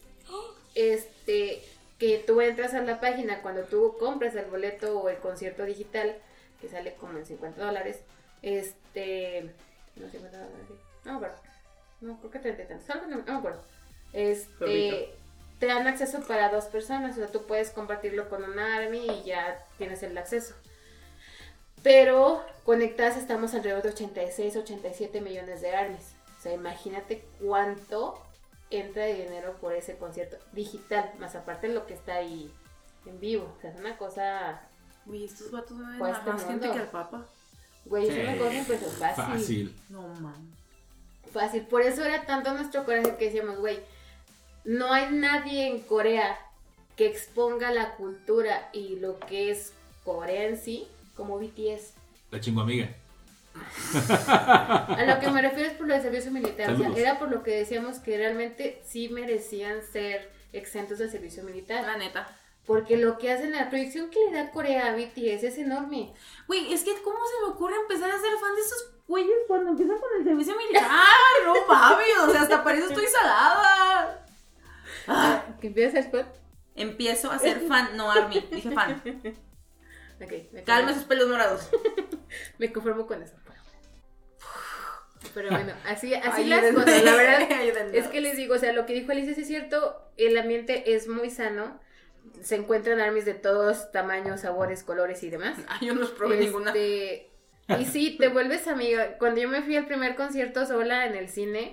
este, 0.75 1.63
que 1.99 2.19
tú 2.19 2.41
entras 2.41 2.75
a 2.75 2.83
la 2.83 3.01
página, 3.01 3.43
cuando 3.43 3.63
tú 3.63 3.97
compras 3.99 4.35
el 4.35 4.47
boleto 4.47 5.01
o 5.01 5.09
el 5.09 5.19
concierto 5.19 5.65
digital, 5.65 6.17
que 6.61 6.69
sale 6.69 6.95
como 6.95 7.19
en 7.19 7.27
50 7.27 7.65
dólares, 7.65 8.01
este, 8.43 9.51
no 9.97 10.09
50 10.09 10.39
dólares, 10.39 10.57
no 11.05 11.13
me 11.13 11.17
acuerdo, 11.17 11.37
no, 12.01 12.19
creo 12.19 12.31
que 12.31 12.39
30 12.39 12.63
y 12.63 12.67
tantos, 12.67 12.97
no, 13.09 13.17
no 13.17 13.25
me 13.25 13.39
acuerdo, 13.39 13.63
este. 14.13 15.15
Te 15.63 15.69
dan 15.69 15.87
acceso 15.87 16.19
para 16.23 16.49
dos 16.49 16.65
personas, 16.65 17.13
o 17.13 17.15
sea, 17.21 17.29
tú 17.29 17.47
puedes 17.47 17.71
compartirlo 17.71 18.29
con 18.29 18.43
una 18.43 18.79
army 18.79 19.07
y 19.07 19.23
ya 19.23 19.65
tienes 19.79 20.03
el 20.03 20.19
acceso. 20.19 20.57
Pero 21.85 22.45
conectadas 22.65 23.17
estamos 23.17 23.55
alrededor 23.55 23.85
de 23.85 23.91
86, 23.91 24.57
87 24.57 25.21
millones 25.21 25.61
de 25.61 25.73
armies. 25.73 26.15
O 26.37 26.43
sea, 26.43 26.53
imagínate 26.53 27.25
cuánto 27.41 28.21
entra 28.71 29.05
de 29.05 29.15
dinero 29.15 29.57
por 29.61 29.73
ese 29.73 29.97
concierto 29.99 30.37
digital, 30.51 31.13
más 31.21 31.37
aparte 31.37 31.69
de 31.69 31.75
lo 31.75 31.87
que 31.87 31.95
está 31.95 32.15
ahí 32.15 32.53
en 33.07 33.21
vivo. 33.21 33.55
O 33.57 33.61
sea, 33.61 33.71
es 33.71 33.79
una 33.79 33.97
cosa, 33.97 34.63
Uy, 35.07 35.27
estos 35.27 35.53
vatos 35.53 35.77
me 35.77 35.91
ven 35.91 35.99
Pues, 36.01 36.17
este 36.19 36.31
más 36.33 36.45
gente 36.45 36.71
que 36.73 36.79
al 36.81 36.91
papa. 36.91 37.25
güey, 37.85 38.09
es 38.09 38.29
una 38.29 38.37
cosa 38.37 38.65
pues 38.67 38.81
fácil. 38.99 39.25
Fácil. 39.25 39.81
No 39.91 40.09
mames. 40.09 40.59
Fácil. 41.33 41.63
Por 41.69 41.83
eso 41.83 42.05
era 42.05 42.27
tanto 42.27 42.53
nuestro 42.53 42.85
coraje 42.85 43.15
que 43.17 43.27
decíamos, 43.27 43.61
güey, 43.61 43.79
no 44.65 44.93
hay 44.93 45.11
nadie 45.11 45.69
en 45.69 45.81
Corea 45.81 46.39
que 46.97 47.07
exponga 47.07 47.73
la 47.73 47.95
cultura 47.97 48.69
y 48.73 48.97
lo 48.97 49.19
que 49.21 49.51
es 49.51 49.73
Corea 50.05 50.45
en 50.49 50.57
sí 50.57 50.87
como 51.17 51.39
BTS. 51.39 51.95
La 52.31 52.41
chingo 52.41 52.63
amiga. 52.63 52.89
A 53.93 55.05
lo 55.07 55.21
que 55.21 55.31
me 55.31 55.43
refiero 55.43 55.69
es 55.69 55.77
por 55.77 55.87
lo 55.87 55.95
de 55.95 56.01
servicio 56.01 56.31
militar. 56.31 56.73
O 56.73 56.79
sea, 56.79 56.91
era 56.97 57.19
por 57.19 57.31
lo 57.31 57.43
que 57.43 57.51
decíamos 57.51 57.99
que 57.99 58.17
realmente 58.17 58.81
sí 58.85 59.09
merecían 59.09 59.83
ser 59.83 60.31
exentos 60.53 60.99
del 60.99 61.11
servicio 61.11 61.43
militar. 61.43 61.85
La 61.85 61.97
neta. 61.97 62.39
Porque 62.67 62.97
lo 62.97 63.19
que 63.19 63.33
hacen, 63.33 63.53
la 63.53 63.69
proyección 63.69 64.09
que 64.11 64.21
le 64.31 64.37
da 64.37 64.51
Corea 64.53 64.89
a 64.89 64.97
BTS 64.97 65.43
es 65.43 65.59
enorme. 65.59 66.15
Güey, 66.47 66.73
es 66.73 66.85
que 66.85 66.93
¿cómo 67.03 67.19
se 67.27 67.47
me 67.47 67.53
ocurre 67.53 67.75
empezar 67.77 68.09
a 68.09 68.21
ser 68.21 68.39
fan 68.39 68.55
de 68.55 68.61
esos 68.61 68.91
güeyes 69.09 69.37
cuando 69.49 69.71
empiezan 69.71 69.99
con 69.99 70.09
el 70.17 70.25
servicio 70.25 70.57
militar? 70.59 70.87
¡Ah, 70.89 71.33
no 71.45 71.67
mames! 71.67 72.07
O 72.23 72.31
sea, 72.31 72.43
hasta 72.43 72.63
para 72.63 72.79
eso 72.79 72.89
estoy 72.89 73.07
salada. 73.07 74.22
Ah, 75.09 75.45
¿Que 75.61 75.69
empieza 75.69 75.99
a 75.99 76.03
ser 76.03 76.11
fan? 76.11 76.27
empiezo 76.75 77.31
a 77.31 77.39
ser 77.39 77.61
fan, 77.61 77.97
no 77.97 78.11
army. 78.11 78.41
Dije 78.51 78.71
fan. 78.71 79.03
Ok, 80.23 80.33
me 80.53 80.63
Calma 80.63 80.93
esos 80.93 81.03
pelos 81.05 81.29
morados. 81.29 81.69
me 82.59 82.73
conformo 82.73 83.09
con 83.09 83.21
eso. 83.25 83.35
Pero 85.35 85.51
bueno, 85.51 85.73
así, 85.87 86.15
así 86.15 86.43
Ayúdenme. 86.53 86.73
las 86.73 86.85
cosas. 86.85 87.05
La 87.05 87.15
verdad 87.17 87.53
Ayúdenme. 87.61 87.99
es 87.99 88.07
que 88.09 88.21
les 88.21 88.37
digo, 88.37 88.55
o 88.55 88.59
sea, 88.59 88.73
lo 88.73 88.87
que 88.87 88.93
dijo 88.93 89.11
Alicia 89.13 89.35
sí 89.35 89.41
es 89.43 89.47
cierto. 89.49 90.01
El 90.17 90.37
ambiente 90.39 90.95
es 90.95 91.09
muy 91.09 91.31
sano. 91.31 91.81
Se 92.41 92.55
encuentran 92.55 93.01
armies 93.01 93.25
de 93.25 93.35
todos 93.35 93.91
tamaños, 93.93 94.43
sabores, 94.43 94.85
colores 94.85 95.23
y 95.25 95.31
demás. 95.31 95.59
Ay, 95.69 95.89
yo 95.89 95.95
no 95.95 96.01
los 96.03 96.11
probé 96.13 96.37
ninguna. 96.39 96.71
Este, 96.71 97.31
Y 97.81 97.85
sí, 97.87 98.17
te 98.19 98.29
vuelves 98.29 98.69
amiga. 98.69 99.17
Cuando 99.19 99.41
yo 99.41 99.49
me 99.49 99.63
fui 99.63 99.77
al 99.77 99.87
primer 99.87 100.15
concierto 100.15 100.67
sola 100.67 101.07
en 101.07 101.17
el 101.17 101.29
cine, 101.29 101.73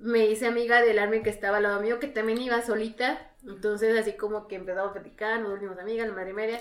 me 0.00 0.26
hice 0.26 0.46
amiga 0.46 0.82
del 0.82 0.98
army 0.98 1.22
que 1.22 1.30
estaba 1.30 1.58
al 1.58 1.64
lado 1.64 1.80
mío, 1.80 2.00
que 2.00 2.08
también 2.08 2.40
iba 2.40 2.60
solita. 2.62 3.30
Entonces, 3.46 3.98
así 3.98 4.16
como 4.16 4.48
que 4.48 4.56
empezamos 4.56 4.90
a 4.90 4.94
platicar, 4.94 5.40
nos 5.40 5.50
volvimos 5.50 5.78
amigas, 5.78 6.08
la 6.08 6.14
madre 6.14 6.30
y 6.30 6.34
media. 6.34 6.60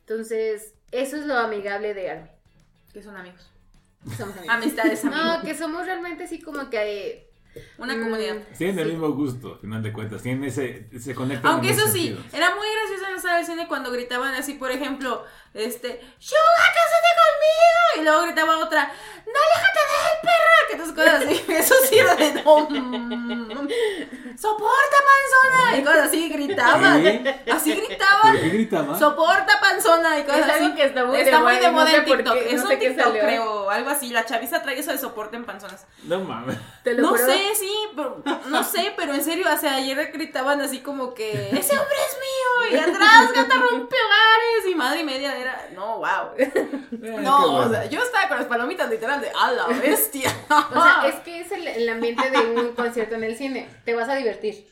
Entonces, 0.00 0.74
eso 0.90 1.16
es 1.16 1.26
lo 1.26 1.36
amigable 1.38 1.94
de 1.94 2.10
army. 2.10 2.28
Que 2.92 3.02
son 3.02 3.16
amigos. 3.16 3.50
Somos 4.16 4.36
amigos. 4.36 4.56
Amistades, 4.56 5.04
amigos. 5.04 5.24
No, 5.24 5.42
que 5.42 5.54
somos 5.54 5.86
realmente 5.86 6.24
así 6.24 6.40
como 6.40 6.68
que... 6.70 7.30
Una 7.76 7.94
mm, 7.94 8.02
comunidad. 8.02 8.36
Tienen 8.56 8.78
el 8.78 8.86
sí. 8.86 8.90
mismo 8.92 9.12
gusto, 9.12 9.54
al 9.54 9.60
final 9.60 9.82
de 9.82 9.92
cuentas. 9.92 10.22
Tienen 10.22 10.44
ese. 10.44 10.88
Se 10.98 11.14
conectan 11.14 11.52
Aunque 11.52 11.68
eso 11.68 11.86
sí, 11.86 12.18
era 12.32 12.54
muy 12.54 12.66
gracioso 12.72 13.06
en 13.06 13.14
la 13.14 13.20
sala 13.20 13.38
de 13.38 13.44
cine 13.44 13.68
cuando 13.68 13.92
gritaban 13.92 14.34
así, 14.34 14.54
por 14.54 14.70
ejemplo, 14.70 15.22
este, 15.52 16.00
¡Suga, 16.18 16.40
cásate 16.56 17.10
conmigo! 17.20 18.00
Y 18.00 18.04
luego 18.04 18.22
gritaba 18.22 18.64
otra, 18.64 18.90
¡No, 19.32 19.38
aléjate 19.46 19.80
de 19.88 19.96
él, 20.08 20.18
perra! 20.22 20.58
Que 20.70 20.76
tus 20.76 20.92
cosas 20.92 21.14
así. 21.24 21.44
Eso 21.52 21.74
sí 21.88 21.98
era 21.98 22.14
de 22.16 22.32
no. 22.42 22.68
mm, 22.68 23.68
¡Soporta, 24.38 24.96
panzona! 25.06 25.78
Y 25.78 25.82
cosas 25.84 26.06
así 26.08 26.28
gritaban. 26.28 27.02
¿Qué? 27.02 27.42
Así 27.52 27.74
gritaban. 27.74 28.32
¿Por 28.32 28.40
qué 28.40 28.48
gritaba? 28.48 28.98
¡Soporta, 28.98 29.60
panzona! 29.60 30.18
Y 30.18 30.24
cosas 30.24 30.40
Es 30.40 30.48
algo 30.54 30.66
así. 30.66 30.74
que 30.74 30.84
está 30.84 31.04
muy 31.04 31.16
Está 31.20 31.36
de 31.36 31.42
muy 31.42 31.56
de 31.56 31.70
moda, 31.70 31.84
no 31.90 31.96
en 31.96 32.04
TikTok. 32.04 32.34
qué, 32.34 32.48
es 32.48 32.56
no 32.56 32.62
un 32.62 32.68
sé 32.68 32.76
TikTok, 32.76 33.04
salió. 33.06 33.22
creo. 33.22 33.70
Algo 33.70 33.90
así. 33.90 34.10
La 34.10 34.24
chaviza 34.24 34.62
trae 34.62 34.78
eso 34.78 34.90
de 34.90 34.98
soporten 34.98 35.44
panzonas. 35.44 35.86
No 36.04 36.20
mames. 36.20 36.56
Te 36.82 36.94
lo 36.94 37.02
No 37.02 37.08
juro. 37.10 37.24
sé, 37.24 37.38
sí, 37.58 37.72
pero, 37.94 38.22
no 38.46 38.64
sé, 38.64 38.92
pero 38.96 39.14
en 39.14 39.22
serio, 39.22 39.46
o 39.52 39.58
sea, 39.58 39.74
ayer 39.76 40.10
gritaban 40.12 40.60
así 40.60 40.80
como 40.80 41.14
que 41.14 41.30
ese 41.52 41.78
hombre 41.78 41.96
es 42.08 42.16
mío 42.18 42.72
y 42.72 42.76
atrás 42.82 43.32
gata 43.32 43.54
rompe 43.56 43.96
hogares 43.96 44.66
y 44.70 44.74
madre 44.74 45.00
y 45.00 45.04
media 45.04 45.36
era, 45.38 45.68
no, 45.74 45.98
wow. 45.98 46.34
No, 47.22 47.56
o 47.58 47.68
sea, 47.70 47.84
yo 47.86 48.02
estaba 48.02 48.28
con 48.28 48.38
las 48.38 48.46
palomitas 48.46 48.90
literal 48.90 49.20
de 49.22 49.30
a 49.30 49.52
la 49.52 49.68
bestia. 49.68 50.30
O 50.48 50.82
sea, 50.82 51.08
es 51.08 51.14
que 51.24 51.40
es 51.40 51.50
el, 51.52 51.66
el 51.66 51.88
ambiente 51.88 52.30
de 52.30 52.38
un 52.38 52.74
concierto 52.74 53.14
en 53.14 53.24
el 53.24 53.36
cine. 53.36 53.68
Te 53.84 53.94
vas 53.94 54.08
a 54.08 54.14
divertir. 54.16 54.66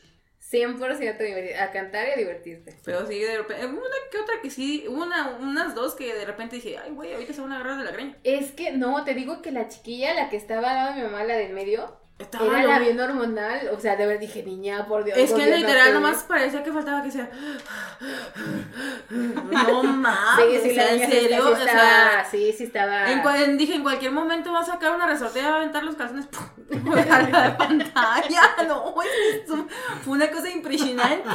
100% 0.50 1.18
divertir. 1.18 1.56
A 1.56 1.70
cantar 1.70 2.08
y 2.08 2.10
a 2.10 2.16
divertirte. 2.16 2.76
Pero 2.84 3.06
sí, 3.06 3.18
de 3.20 3.38
repente, 3.38 3.66
una 3.66 3.80
que 4.10 4.18
otra 4.18 4.34
que 4.42 4.50
sí, 4.50 4.84
una, 4.88 5.36
unas 5.40 5.74
dos 5.74 5.94
que 5.94 6.12
de 6.12 6.24
repente 6.24 6.56
dije, 6.56 6.76
ay, 6.78 6.90
güey, 6.90 7.12
ahorita 7.12 7.32
se 7.32 7.40
van 7.40 7.52
a 7.52 7.56
agarrar 7.56 7.78
de 7.78 7.84
la 7.84 7.92
greña. 7.92 8.16
Es 8.24 8.50
que, 8.52 8.72
no, 8.72 9.04
te 9.04 9.14
digo 9.14 9.42
que 9.42 9.52
la 9.52 9.68
chiquilla, 9.68 10.14
la 10.14 10.28
que 10.28 10.36
estaba 10.36 10.70
al 10.70 10.76
lado 10.76 10.94
de 10.94 11.02
mi 11.02 11.06
mamá, 11.06 11.24
la 11.24 11.36
del 11.36 11.52
medio, 11.52 11.96
Estaba 12.20 12.46
era 12.60 12.62
la 12.66 12.78
bien 12.78 13.00
hormonal. 13.00 13.70
O 13.76 13.80
sea, 13.80 13.96
de 13.96 14.06
verdad 14.06 14.20
dije, 14.20 14.42
niña, 14.42 14.86
por 14.86 15.04
Dios. 15.04 15.16
Es 15.18 15.32
que 15.32 15.46
literal 15.46 15.88
te- 15.88 15.92
nomás 15.94 16.22
parecía 16.24 16.62
que 16.62 16.70
faltaba 16.72 17.02
que 17.02 17.10
sea. 17.10 17.30
No 19.10 19.82
mames, 19.82 20.62
Sí, 20.62 20.68
sí, 20.68 20.70
o 20.70 20.74
sea, 20.74 20.84
la 20.84 20.92
en 20.92 21.10
sí 21.10 21.16
serio, 21.20 21.48
o 21.50 21.56
sí 21.56 21.62
sea, 21.64 22.28
sí, 22.30 22.52
sí 22.56 22.64
estaba. 22.64 23.10
En 23.10 23.22
cua- 23.22 23.42
en- 23.42 23.58
dije, 23.58 23.74
en 23.74 23.82
cualquier 23.82 24.12
momento 24.12 24.52
va 24.52 24.60
a 24.60 24.64
sacar 24.64 24.94
una 24.94 25.06
resortera 25.06 25.46
y 25.46 25.50
va 25.50 25.54
a 25.56 25.60
aventar 25.60 25.82
los 25.82 25.96
calzones 25.96 26.26
a 27.10 27.22
la 27.22 27.56
pantalla. 27.56 28.40
No, 28.68 28.94
fue 30.04 30.12
una 30.12 30.30
cosa 30.30 30.48
impresionante. 30.50 31.28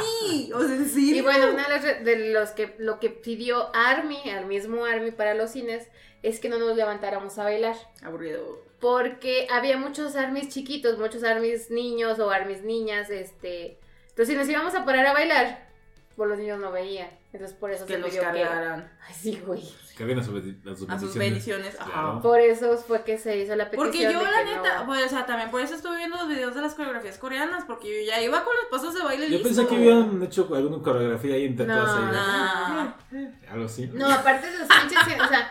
O 0.54 0.60
sea, 0.60 0.76
en 0.76 0.88
serio. 0.88 1.16
Y 1.16 1.20
bueno, 1.20 1.48
una 1.52 1.68
de, 1.68 1.94
de 2.04 2.32
los 2.32 2.50
que 2.50 2.74
lo 2.78 2.98
que 3.00 3.10
pidió 3.10 3.74
Army, 3.74 4.18
al 4.30 4.46
mismo 4.46 4.84
Army 4.84 5.10
para 5.10 5.34
los 5.34 5.50
cines, 5.50 5.88
es 6.22 6.40
que 6.40 6.48
no 6.48 6.58
nos 6.58 6.76
levantáramos 6.76 7.38
a 7.38 7.44
bailar. 7.44 7.76
Aburrido. 8.02 8.64
Porque 8.80 9.46
había 9.50 9.76
muchos 9.78 10.16
armies 10.16 10.48
chiquitos, 10.50 10.98
muchos 10.98 11.24
armies 11.24 11.70
niños 11.70 12.18
o 12.18 12.30
armies 12.30 12.62
niñas, 12.62 13.08
este. 13.10 13.78
Entonces, 14.10 14.28
si 14.28 14.36
nos 14.36 14.48
íbamos 14.48 14.74
a 14.74 14.84
parar 14.84 15.06
a 15.06 15.12
bailar, 15.12 15.66
pues 16.14 16.28
los 16.28 16.38
niños 16.38 16.58
no 16.60 16.70
veían. 16.72 17.08
Entonces, 17.32 17.56
por 17.56 17.70
eso 17.70 17.84
Que 17.86 17.94
se 17.94 17.98
los 17.98 18.08
pidió 18.10 18.20
que. 18.22 18.26
cargaran 18.42 18.90
Ay, 19.06 19.14
sí, 19.14 19.42
güey. 19.46 19.62
Que 19.96 20.02
habían 20.02 20.18
a, 20.18 20.22
su, 20.22 20.30
a 20.36 20.76
sus 20.76 20.88
a 20.90 20.98
sus 20.98 21.14
bendiciones. 21.16 21.74
Ajá. 21.80 21.90
Claro. 21.90 22.20
Por 22.22 22.38
eso 22.40 22.76
fue 22.76 23.02
que 23.02 23.16
se 23.18 23.36
hizo 23.38 23.56
la 23.56 23.70
petición. 23.70 23.86
Porque 23.86 24.02
yo, 24.12 24.18
de 24.22 24.30
la 24.30 24.44
que 24.44 24.54
neta, 24.56 24.78
no- 24.80 24.86
pues, 24.86 25.04
o 25.04 25.08
sea, 25.08 25.24
también 25.26 25.50
por 25.50 25.60
eso 25.62 25.74
estuve 25.74 25.96
viendo 25.96 26.16
los 26.18 26.28
videos 26.28 26.54
de 26.54 26.60
las 26.60 26.74
coreografías 26.74 27.16
coreanas, 27.18 27.64
porque 27.66 27.88
yo 28.04 28.06
ya 28.10 28.20
iba 28.22 28.44
con 28.44 28.54
los 28.56 28.66
pasos 28.70 28.94
de 28.94 29.02
baile 29.02 29.26
Yo 29.26 29.38
listo. 29.38 29.48
pensé 29.48 29.66
que 29.66 29.74
habían 29.76 30.22
hecho 30.22 30.48
alguna 30.54 30.82
coreografía 30.82 31.34
ahí 31.34 31.44
entre 31.46 31.66
No, 31.66 31.74
todas 31.82 31.96
ahí. 31.96 32.94
no. 33.12 33.50
Algo 33.52 33.64
así. 33.64 33.86
No, 33.92 34.10
aparte 34.10 34.50
de 34.50 34.58
los 34.58 34.68
pinches. 34.68 34.98
o 35.24 35.28
sea, 35.28 35.50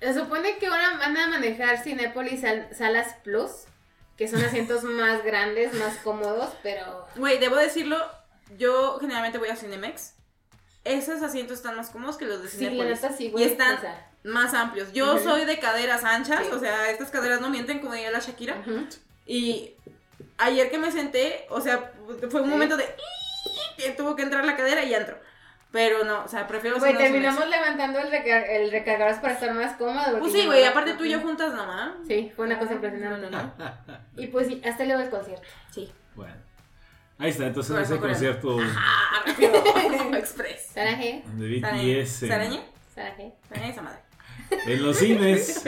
se 0.00 0.14
supone 0.14 0.58
que 0.58 0.66
ahora 0.66 0.96
van 0.98 1.16
a 1.16 1.28
manejar 1.28 1.82
Cinépolis 1.82 2.40
sal- 2.42 2.68
Salas 2.76 3.14
Plus, 3.24 3.50
que 4.16 4.28
son 4.28 4.42
asientos 4.44 4.82
más 4.84 5.24
grandes, 5.24 5.74
más 5.74 5.96
cómodos, 5.98 6.50
pero. 6.62 7.06
Güey, 7.16 7.38
debo 7.38 7.56
decirlo, 7.56 7.96
yo 8.56 8.98
generalmente 9.00 9.38
voy 9.38 9.48
a 9.48 9.56
Cinemex. 9.56 10.14
Esos 10.84 11.22
asientos 11.22 11.58
están 11.58 11.76
más 11.76 11.90
cómodos 11.90 12.16
que 12.16 12.24
los 12.24 12.42
de 12.42 12.48
Sí, 12.48 12.64
la 12.64 12.70
Cinepolis. 12.70 13.02
neta 13.02 13.16
sí, 13.16 13.32
y 13.36 13.42
están 13.42 13.76
o 13.76 13.80
sea, 13.80 14.10
más 14.24 14.54
amplios. 14.54 14.92
Yo 14.92 15.18
soy 15.18 15.44
de 15.44 15.58
caderas 15.58 16.04
anchas, 16.04 16.46
Sí. 16.46 16.52
o 16.52 16.58
sea, 16.58 16.90
estas 16.90 17.10
caderas 17.10 17.40
no 17.40 17.50
mienten, 17.50 17.80
como 17.80 17.92
diría 17.92 18.10
la 18.10 18.20
Shakira. 18.20 18.62
Y 19.26 19.74
ayer 20.38 20.70
que 20.70 20.78
me 20.78 20.90
senté, 20.92 21.46
o 21.50 21.60
sea, 21.60 21.92
fue 22.30 22.40
un 22.40 22.46
Sí. 22.46 22.50
momento 22.52 22.76
de 22.76 22.86
tuvo 23.96 24.16
que 24.16 24.22
entrar 24.22 24.44
la 24.44 24.56
cadera 24.56 24.84
y 24.84 24.90
ya 24.90 24.98
entró. 24.98 25.18
Pero 25.70 26.02
no, 26.04 26.24
o 26.24 26.28
sea, 26.28 26.46
prefiero 26.48 26.78
Güey, 26.78 26.96
terminamos 26.96 27.46
levantando 27.48 27.98
el, 27.98 28.10
recar 28.10 28.44
el 28.48 28.70
recargador 28.70 29.20
para 29.20 29.34
estar 29.34 29.52
más 29.54 29.76
cómodo. 29.76 30.18
Pues 30.18 30.32
sí, 30.32 30.40
no- 30.40 30.46
güey, 30.46 30.64
aparte 30.64 30.94
tú 30.94 31.04
y 31.04 31.10
yo 31.10 31.20
juntas 31.22 31.52
nomás. 31.54 31.92
Sí, 32.06 32.32
fue 32.34 32.46
una 32.46 32.58
cosa 32.58 32.72
impresionante. 32.74 33.30
No. 33.30 33.52
Y 34.16 34.28
pues 34.28 34.46
sí, 34.46 34.62
hasta 34.64 34.84
luego 34.84 35.02
el 35.02 35.10
concierto. 35.10 35.46
Sí. 35.70 35.92
Bueno. 36.14 36.34
Ahí 37.18 37.30
está, 37.30 37.46
entonces 37.48 37.72
Corazón 37.72 37.96
ese 37.98 38.06
concierto 38.06 38.58
Ah, 38.76 39.22
rápido. 39.26 39.52
Express. 40.16 40.66
Saraje, 40.72 41.22
de. 41.34 41.60
BTS 41.60 42.22
en, 42.22 42.28
¿Saraña? 42.28 42.60
Saraje. 42.94 43.32
Saraña 43.48 43.68
esa 43.68 43.82
madre. 43.82 43.98
en 44.66 44.82
los 44.82 44.96
cines. 44.96 45.66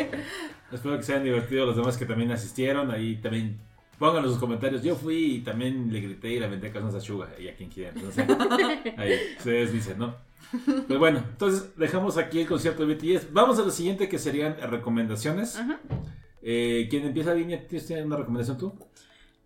Espero 0.73 0.97
que 0.97 1.03
se 1.03 1.13
hayan 1.13 1.25
divertido 1.25 1.67
los 1.67 1.77
demás 1.77 1.99
que 1.99 2.07
también 2.07 2.31
asistieron. 2.33 2.91
Ahí 2.91 3.17
también 3.17 3.61
pónganlo 4.01 4.27
en 4.27 4.33
sus 4.35 4.41
comentarios. 4.41 4.83
Yo 4.83 4.97
fui 4.97 5.37
y 5.37 5.41
también 5.43 5.93
le 5.93 6.01
grité 6.01 6.29
y 6.33 6.41
la 6.41 6.47
aventé 6.47 6.73
calzones 6.73 6.97
a 6.97 7.01
Suga 7.01 7.29
y 7.39 7.47
a 7.47 7.55
quien 7.55 7.71
quiera. 7.71 7.93
Entonces, 7.95 8.27
ahí 8.99 9.13
ustedes 9.39 9.73
dicen, 9.73 9.99
¿no? 9.99 10.17
Pues 10.89 10.99
bueno, 10.99 11.19
entonces 11.19 11.77
dejamos 11.77 12.17
aquí 12.17 12.41
el 12.41 12.49
concierto 12.49 12.85
de 12.85 12.95
BTS. 12.97 13.33
Vamos 13.33 13.61
a 13.61 13.63
lo 13.63 13.71
siguiente 13.71 14.09
que 14.09 14.19
serían 14.19 14.57
recomendaciones. 14.61 15.61
Eh, 16.43 16.89
¿Quién 16.91 17.05
empieza, 17.07 17.33
Viña? 17.35 17.61
¿Tienes 17.69 17.89
una 18.05 18.17
recomendación 18.17 18.59
tú? 18.59 18.75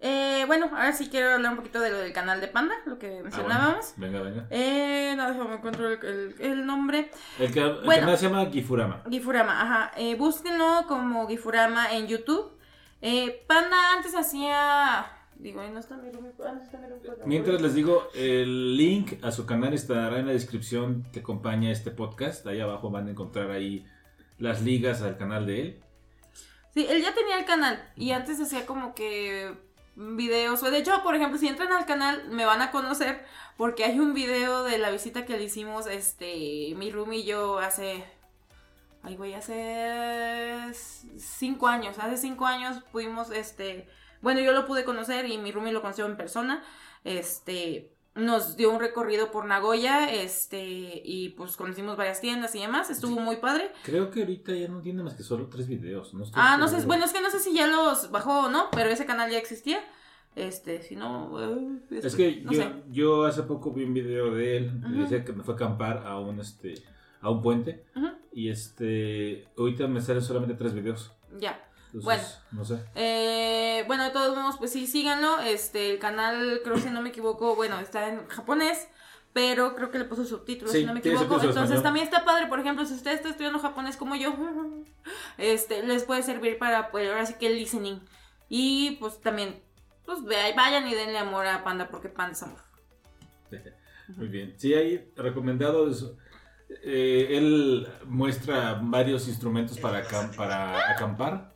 Eh, 0.01 0.45
bueno, 0.47 0.67
ahora 0.67 0.93
sí 0.93 1.09
quiero 1.11 1.33
hablar 1.33 1.53
un 1.53 1.57
poquito 1.59 1.81
de 1.81 1.91
lo 1.91 1.97
del 1.99 2.13
canal 2.13 2.41
de 2.41 2.49
Panda, 2.49 2.75
lo 2.87 2.99
que 2.99 3.19
Ah, 3.19 3.23
mencionábamos. 3.23 3.95
bueno. 3.97 4.13
Venga, 4.19 4.31
venga. 4.31 4.47
Eh, 4.51 5.15
no, 5.17 5.31
déjame 5.31 5.55
encuentro 5.57 5.89
el, 5.91 5.99
el- 6.05 6.35
el 6.41 6.67
nombre. 6.67 7.11
El, 7.39 7.51
que, 7.53 7.61
el 7.61 7.73
Bueno. 7.85 8.01
canal 8.03 8.19
se 8.19 8.29
llama 8.29 8.47
Gifurama. 8.51 9.03
Gifurama, 9.11 9.61
ajá. 9.63 9.91
Eh, 9.97 10.15
búsquenlo 10.17 10.85
como 10.89 11.27
Gifurama 11.27 11.93
en 11.95 12.07
YouTube. 12.07 12.51
Eh, 13.07 13.45
Panda 13.47 13.93
antes 13.95 14.15
hacía. 14.15 15.05
Digo, 15.37 15.61
ahí 15.61 15.69
no 15.71 15.79
está 15.79 15.99
mi 15.99 16.09
pero- 16.11 17.27
Mientras 17.27 17.61
les 17.61 17.75
digo, 17.75 18.09
el 18.15 18.79
link 18.79 19.23
a 19.23 19.31
su 19.31 19.45
canal 19.45 19.75
estará 19.75 20.21
en 20.21 20.27
la 20.27 20.33
descripción 20.33 21.07
que 21.13 21.21
acompaña 21.21 21.71
este 21.71 21.91
podcast. 21.91 22.47
Ahí 22.47 22.61
abajo 22.61 22.89
van 22.91 23.09
a 23.09 23.11
encontrar 23.11 23.51
ahí 23.51 23.87
las 24.39 24.63
ligas 24.63 25.03
al 25.03 25.19
canal 25.19 25.45
de 25.45 25.61
él. 25.61 25.81
Sí, 26.73 26.87
él 26.89 27.03
ya 27.03 27.15
tenía 27.15 27.39
el 27.39 27.45
canal 27.45 27.93
y 27.95 28.13
antes 28.13 28.41
hacía 28.41 28.65
como 28.65 28.95
que 28.95 29.53
videos. 29.97 30.63
O 30.63 30.71
de 30.71 30.79
hecho, 30.79 31.03
por 31.03 31.15
ejemplo, 31.15 31.39
si 31.39 31.47
entran 31.47 31.73
al 31.75 31.85
canal 31.85 32.31
me 32.31 32.47
van 32.47 32.63
a 32.63 32.71
conocer 32.71 33.23
porque 33.59 33.85
hay 33.85 34.01
un 34.01 34.15
video 34.15 34.65
de 34.65 34.79
la 34.79 34.91
visita 34.91 35.27
que 35.27 35.37
le 35.37 35.45
hicimos, 35.45 35.87
este, 35.89 36.73
mi 36.77 36.91
room 36.91 37.13
y 37.13 37.25
yo 37.25 37.59
hace... 37.59 38.03
Ay, 39.05 39.17
güey, 39.17 39.35
hace 39.35 40.59
cinco 41.19 41.69
años. 41.69 41.99
Hace 41.99 42.17
cinco 42.17 42.47
años 42.47 42.83
pudimos, 42.93 43.31
este... 43.31 43.89
Bueno, 44.23 44.41
yo 44.41 44.53
lo 44.53 44.65
pude 44.67 44.85
conocer 44.85 45.27
y 45.29 45.37
mi 45.37 45.53
roomie 45.53 45.73
lo 45.73 45.83
conoció 45.83 46.07
en 46.07 46.17
persona. 46.17 46.63
Este, 47.05 47.93
nos 48.15 48.57
dio 48.57 48.71
un 48.71 48.81
recorrido 48.81 49.31
por 49.31 49.45
Nagoya, 49.45 50.11
este, 50.11 51.03
y 51.05 51.31
pues 51.37 51.57
conocimos 51.59 51.97
varias 51.99 52.23
tiendas 52.23 52.55
y 52.55 52.61
demás, 52.61 52.89
estuvo 52.89 53.21
muy 53.21 53.37
padre. 53.37 53.71
Creo 53.83 54.11
que 54.11 54.21
ahorita 54.21 54.55
ya 54.55 54.69
no 54.69 54.81
tiene 54.81 55.03
más 55.03 55.13
que 55.15 55.23
solo 55.23 55.49
tres 55.49 55.69
videos. 55.69 56.15
No 56.15 56.25
estoy 56.25 56.41
Ah, 56.43 56.57
no 56.57 56.69
sé, 56.69 56.87
bueno, 56.87 57.05
es 57.05 57.13
que 57.13 57.21
no 57.21 57.29
sé 57.31 57.39
si 57.41 57.53
ya 57.55 57.67
los 57.67 58.11
bajó 58.11 58.47
o 58.47 58.49
no, 58.49 58.69
pero 58.71 58.89
ese 58.89 59.05
canal 59.05 59.31
ya 59.31 59.37
existía. 59.37 59.81
Este, 60.37 60.83
si 60.83 60.97
no, 60.97 61.39
eh, 61.41 61.99
Es 62.03 62.17
que 62.17 62.41
no 62.45 62.53
yo, 62.53 62.63
sé. 62.63 62.73
yo 62.91 63.25
hace 63.25 63.43
poco 63.43 63.73
vi 63.73 63.85
un 63.85 63.95
video 63.95 64.33
de 64.35 64.57
él, 64.57 64.81
Ujú. 64.85 65.03
decía 65.03 65.25
que 65.25 65.33
me 65.33 65.45
fue 65.45 65.55
a 65.55 65.57
acampar 65.57 66.07
a 66.07 66.19
un 66.19 66.41
este 66.41 66.75
a 67.25 67.31
un 67.31 67.43
puente 67.43 67.85
y 68.33 68.51
este 68.51 69.49
ahorita 69.59 69.87
me 69.89 70.01
salen 70.01 70.23
solamente 70.23 70.55
tres 70.55 70.75
videos. 70.75 71.13
Ya. 71.39 71.61
Entonces, 71.93 72.05
Bueno. 72.05 72.23
no 72.53 72.65
sé. 72.65 72.85
Eh, 72.97 73.85
bueno, 73.87 74.05
de 74.05 74.11
todos 74.11 74.37
modos, 74.37 74.57
pues 74.59 74.73
sí, 74.73 74.87
síganlo. 74.87 75.41
Este, 75.41 75.91
el 75.93 75.99
canal, 75.99 76.61
creo 76.65 76.77
si 76.79 76.91
no 76.91 77.01
me 77.01 77.11
equivoco, 77.11 77.55
bueno, 77.55 77.79
está 77.79 78.09
en 78.09 78.27
japonés, 78.29 78.89
pero 79.33 79.75
creo 79.77 79.91
que 79.93 79.99
le 80.01 80.05
puso 80.05 80.25
subtítulos, 80.25 80.73
Sí, 80.73 80.81
si 80.81 80.85
no 80.87 80.93
me 80.93 80.99
equivoco. 81.01 81.41
Entonces 81.43 81.83
también 81.83 82.05
está 82.05 82.25
padre, 82.25 82.47
por 82.49 82.59
ejemplo, 82.59 82.85
si 82.85 82.95
usted 82.95 83.13
está 83.13 83.29
estudiando 83.29 83.59
japonés 83.61 83.97
como 83.97 84.17
yo, 84.17 84.35
este, 85.39 85.83
les 85.85 86.03
puede 86.05 86.23
servir 86.25 86.59
para, 86.59 86.91
pues, 86.91 87.09
ahora 87.09 87.27
sí 87.27 87.35
que 87.39 87.47
el 87.47 87.55
listening. 87.57 88.01
Y 88.49 88.97
pues 89.01 89.21
también, 89.21 89.63
pues 90.05 90.23
ve- 90.25 90.53
vayan 90.57 90.87
y 90.89 90.95
denle 90.95 91.19
amor 91.19 91.47
a 91.47 91.63
Panda, 91.65 91.89
porque 91.89 92.09
Panda 92.09 92.33
es 92.33 92.43
amor. 92.43 92.61
Muy 94.17 94.29
bien. 94.29 94.55
Sí, 94.59 94.75
hay 94.75 95.11
recomendados. 95.17 96.13
Eh, 96.83 97.29
él 97.37 97.89
muestra 98.07 98.79
varios 98.83 99.29
instrumentos 99.29 99.79
para, 99.79 100.03
para 100.37 100.91
acampar. 100.91 101.53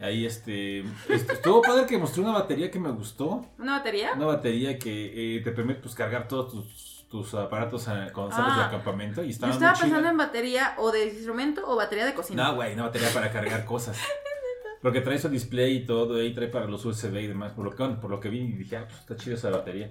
Ahí 0.00 0.24
este, 0.26 0.80
este, 1.08 1.32
Estuvo 1.32 1.60
padre 1.60 1.84
que 1.86 1.98
mostró 1.98 2.22
una 2.22 2.32
batería 2.32 2.70
que 2.70 2.78
me 2.78 2.90
gustó. 2.90 3.44
¿Una 3.58 3.78
batería? 3.78 4.12
Una 4.14 4.26
batería 4.26 4.78
que 4.78 5.36
eh, 5.36 5.40
te 5.42 5.50
permite 5.50 5.80
pues, 5.80 5.94
cargar 5.94 6.28
todos 6.28 6.52
tus, 6.52 7.06
tus 7.10 7.34
aparatos 7.34 7.88
eh, 7.88 8.06
cuando 8.14 8.30
sales 8.34 8.54
de 8.56 8.62
Ah. 8.62 8.66
acampamento. 8.66 9.22
Y 9.22 9.26
Yo 9.26 9.30
estaba 9.32 9.52
estaba 9.52 9.72
muy 9.72 9.80
pensando 9.80 10.02
chida. 10.02 10.10
en 10.12 10.16
batería 10.16 10.74
o 10.78 10.92
de 10.92 11.06
instrumento 11.06 11.62
o 11.66 11.74
batería 11.74 12.06
de 12.06 12.14
cocina. 12.14 12.44
No, 12.48 12.54
güey, 12.54 12.74
una 12.74 12.84
batería 12.84 13.08
para 13.12 13.32
cargar 13.32 13.64
cosas. 13.64 13.98
Porque 14.82 15.00
trae 15.00 15.18
su 15.18 15.28
display 15.28 15.78
y 15.78 15.86
todo, 15.86 16.22
y 16.22 16.32
trae 16.32 16.46
para 16.46 16.66
los 16.66 16.84
USB 16.84 17.16
y 17.16 17.26
demás. 17.26 17.52
Por 17.52 17.64
lo 17.64 17.72
que, 17.72 17.84
por 18.00 18.08
lo 18.10 18.20
que 18.20 18.28
vi, 18.28 18.46
dije, 18.52 18.76
ah, 18.76 18.84
pues 18.86 19.00
está 19.00 19.16
chida 19.16 19.34
esa 19.34 19.50
batería. 19.50 19.90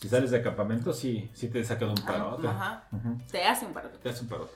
Si 0.00 0.08
sales 0.08 0.30
de 0.30 0.38
acampamento, 0.38 0.92
sí, 0.92 1.30
sí 1.32 1.48
te 1.48 1.64
saca 1.64 1.84
de 1.86 1.90
un 1.92 1.96
parote. 2.04 2.46
Ajá. 2.48 2.84
Te 3.30 3.44
hace 3.44 3.64
un 3.66 3.72
parote. 3.72 3.98
Te 3.98 4.10
hace 4.10 4.22
un 4.22 4.28
parote. 4.28 4.52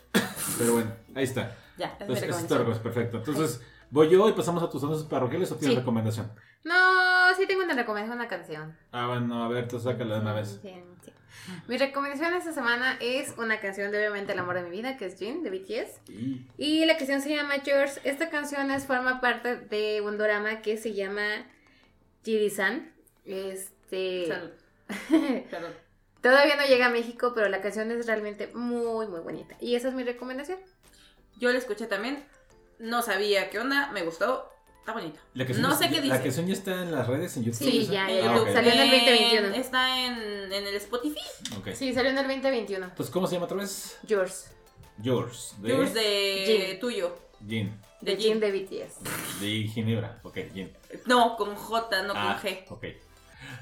Pero 0.59 0.75
bueno, 0.75 0.93
ahí 1.15 1.25
está. 1.25 1.57
Ya, 1.79 1.87
es 1.87 1.93
mi 1.93 2.01
Entonces, 2.03 2.21
recomendación. 2.27 2.59
recomendación, 2.59 2.83
perfecto. 2.83 3.17
Entonces, 3.19 3.63
voy 3.91 4.09
yo 4.11 4.29
y 4.29 4.33
pasamos 4.33 4.63
a 4.63 4.69
tus 4.69 4.83
anuncios 4.85 5.09
parroquiales 5.09 5.51
o 5.51 5.57
tienes 5.57 5.75
Sí. 5.75 5.81
recomendación. 5.81 6.31
No, 6.65 6.75
sí 7.39 7.47
tengo 7.47 7.65
una 7.65 7.75
recomendación, 7.75 8.19
una 8.19 8.29
canción. 8.29 8.77
Ah, 8.93 9.07
bueno, 9.07 9.43
a 9.45 9.49
ver, 9.49 9.67
tú 9.67 9.81
sácala 9.81 10.17
de 10.17 10.21
una 10.21 10.35
vez. 10.35 10.59
Sí, 10.61 10.75
sí. 11.03 11.13
Mi 11.69 11.79
recomendación 11.79 12.35
esta 12.35 12.53
semana 12.53 12.99
es 13.01 13.35
una 13.39 13.61
canción 13.61 13.91
de 13.93 13.99
obviamente 13.99 14.33
El 14.35 14.39
amor 14.41 14.57
de 14.57 14.63
mi 14.65 14.71
vida, 14.71 14.99
que 14.99 15.07
es 15.07 15.19
Jin, 15.19 15.43
de 15.43 15.49
BTS. 15.51 16.01
Y 16.09 16.47
Y 16.59 16.85
la 16.85 16.99
canción 16.99 17.23
se 17.23 17.35
llama 17.35 17.57
Yours. 17.63 17.99
Esta 18.05 18.29
canción 18.29 18.71
es, 18.71 18.85
forma 18.85 19.23
parte 19.23 19.57
de 19.57 20.03
un 20.03 20.19
drama 20.19 20.61
que 20.61 20.77
se 20.77 20.93
llama 20.93 21.23
Jiri-san. 22.25 22.93
Este. 23.25 24.27
Salud. 24.29 24.51
Todavía 26.23 26.57
no 26.57 26.67
llega 26.67 26.87
a 26.87 26.91
México, 26.91 27.33
pero 27.35 27.49
la 27.49 27.61
canción 27.63 27.91
es 27.91 28.07
realmente 28.07 28.49
muy, 28.55 29.07
muy 29.07 29.21
bonita. 29.21 29.57
Y 29.61 29.75
esa 29.75 29.89
es 29.89 29.95
mi 29.95 30.05
recomendación. 30.05 30.59
Yo 31.39 31.51
la 31.51 31.59
escuché 31.59 31.87
también. 31.87 32.25
No 32.79 33.03
sabía 33.03 33.49
qué 33.51 33.59
onda, 33.59 33.91
me 33.93 34.03
gustó. 34.03 34.51
Está 34.81 34.93
bonita. 34.93 35.21
la 35.35 35.45
No 35.45 35.75
sé 35.77 35.89
qué 35.89 35.97
La 35.97 36.03
dice. 36.03 36.23
canción 36.23 36.47
ya 36.47 36.53
está 36.55 36.83
en 36.83 36.93
las 36.93 37.07
redes, 37.07 37.37
en 37.37 37.45
YouTube. 37.45 37.59
Sí, 37.71 37.87
ya, 37.87 38.11
En 38.11 38.25
ya. 38.25 38.33
Ah. 38.35 38.53
Salió 38.53 38.73
en 38.73 38.81
el 38.81 38.91
2021. 38.91 39.55
Está 39.57 40.07
en, 40.07 40.53
en 40.53 40.67
el 40.67 40.75
Spotify. 40.77 41.21
Ok. 41.59 41.69
Sí, 41.75 41.93
salió 41.95 42.11
en 42.11 42.19
el 42.19 42.25
2021. 42.27 42.85
Entonces, 42.87 43.13
¿cómo 43.13 43.27
se 43.27 43.35
llama 43.35 43.45
otra 43.47 43.59
vez? 43.59 43.99
Yours. 44.03 44.51
Yours. 45.03 45.55
De 45.61 45.69
Yours 45.71 45.95
de 45.95 46.67
Jin. 46.71 46.81
tuyo. 46.81 47.17
Gin. 47.47 47.79
De 48.01 48.17
Jin. 48.17 48.41
de 48.41 48.51
BTS. 48.53 49.41
De 49.41 49.47
Ginebra. 49.69 50.21
Ok, 50.23 50.39
Gin. 50.53 50.73
No, 51.07 51.37
con 51.37 51.55
J, 51.55 52.03
no 52.03 52.13
Ah, 52.17 52.39
con 52.43 52.51
G. 52.51 52.65
ok. 52.69 52.85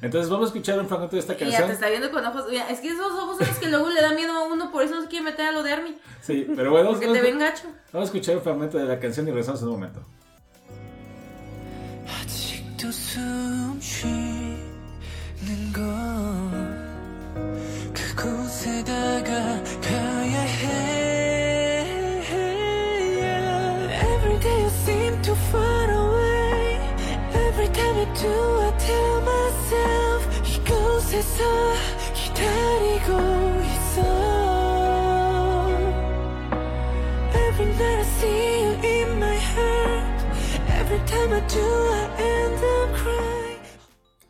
Entonces, 0.00 0.30
vamos 0.30 0.46
a 0.46 0.48
escuchar 0.55 0.78
un 0.78 0.86
fragmento 0.88 1.16
de 1.16 1.20
esta 1.20 1.32
Y 1.34 1.36
ya 1.38 1.44
te 1.44 1.50
canción. 1.50 1.70
está 1.72 1.88
viendo 1.88 2.10
con 2.10 2.24
ojos. 2.24 2.46
Mira, 2.50 2.68
es 2.70 2.80
que 2.80 2.88
esos 2.88 3.12
ojos 3.12 3.38
son 3.38 3.46
los 3.48 3.56
que 3.59 3.68
luego 3.68 3.88
le 3.90 4.00
dan 4.00 4.14
miedo 4.14 4.32
a 4.32 4.44
uno, 4.46 4.70
por 4.70 4.82
eso 4.82 4.94
no 4.94 5.02
se 5.02 5.09
quiere 5.09 5.24
meter 5.24 5.46
a 5.46 5.52
lo 5.52 5.62
de 5.62 5.72
Army. 5.72 5.96
Sí, 6.20 6.46
pero 6.55 6.70
bueno, 6.70 6.90
vamos, 6.90 7.00
Porque 7.05 7.06
te 7.06 7.20
vamos- 7.20 7.22
ven 7.22 7.38
gacho. 7.38 7.64
vamos 7.92 8.09
a 8.09 8.12
escuchar 8.12 8.36
un 8.36 8.42
fragmento 8.42 8.78
de 8.78 8.84
la 8.84 8.98
canción 9.00 9.26
y 9.26 9.30
regresamos 9.30 9.60
en 9.62 9.68
un 9.68 9.74
momento. 9.74 10.05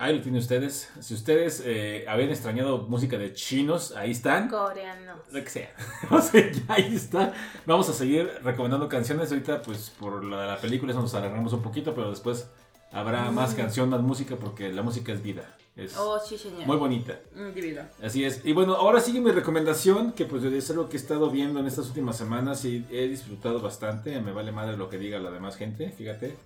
Ahí 0.01 0.17
lo 0.17 0.23
tienen 0.23 0.41
ustedes. 0.41 0.91
Si 1.01 1.13
ustedes 1.13 1.61
eh, 1.67 2.05
habían 2.09 2.31
extrañado 2.31 2.79
música 2.89 3.19
de 3.19 3.33
chinos, 3.35 3.95
ahí 3.97 4.13
están. 4.13 4.49
Coreano. 4.49 5.15
Lo 5.33 5.43
que 5.43 5.51
sea. 5.51 5.75
O 6.11 6.21
sea, 6.21 6.51
ya 6.51 6.63
ahí 6.69 6.95
está. 6.95 7.35
Vamos 7.67 7.89
a 7.89 7.93
seguir 7.93 8.31
recomendando 8.45 8.89
canciones. 8.89 9.31
Ahorita, 9.33 9.61
pues, 9.61 9.91
por 9.91 10.25
la, 10.25 10.47
la 10.47 10.57
película 10.61 10.93
eso 10.93 11.03
nos 11.03 11.15
alargamos 11.15 11.53
un 11.53 11.63
poquito, 11.63 11.95
pero 11.97 12.11
después 12.11 12.49
habrá 12.93 13.31
más 13.33 13.55
canción, 13.55 13.91
más 13.91 14.01
música, 14.01 14.37
porque 14.37 14.73
la 14.73 14.83
música 14.83 15.13
es 15.13 15.21
vida. 15.21 15.57
Es 15.75 15.95
Mm. 15.95 16.01
Oh, 16.01 16.19
sí, 16.19 16.39
señor. 16.39 16.67
muy 16.67 16.77
bonita. 16.77 17.19
Individual. 17.37 17.91
Así 18.03 18.25
es. 18.25 18.45
Y 18.45 18.53
bueno, 18.53 18.75
ahora 18.75 19.01
sigue 19.01 19.21
mi 19.21 19.31
recomendación, 19.33 20.13
que 20.13 20.25
pues 20.25 20.43
es 20.45 20.71
algo 20.71 20.89
que 20.89 20.97
he 20.97 21.01
estado 21.01 21.29
viendo 21.31 21.61
en 21.61 21.67
estas 21.67 21.87
últimas 21.87 22.17
semanas 22.17 22.65
y 22.65 22.87
he 22.91 23.09
disfrutado 23.09 23.61
bastante. 23.61 24.21
Me 24.21 24.33
vale 24.33 24.53
madre 24.53 24.77
lo 24.77 24.89
que 24.89 24.99
diga 24.99 25.19
la 25.19 25.31
demás 25.31 25.57
gente, 25.57 25.91
fíjate. 25.91 26.37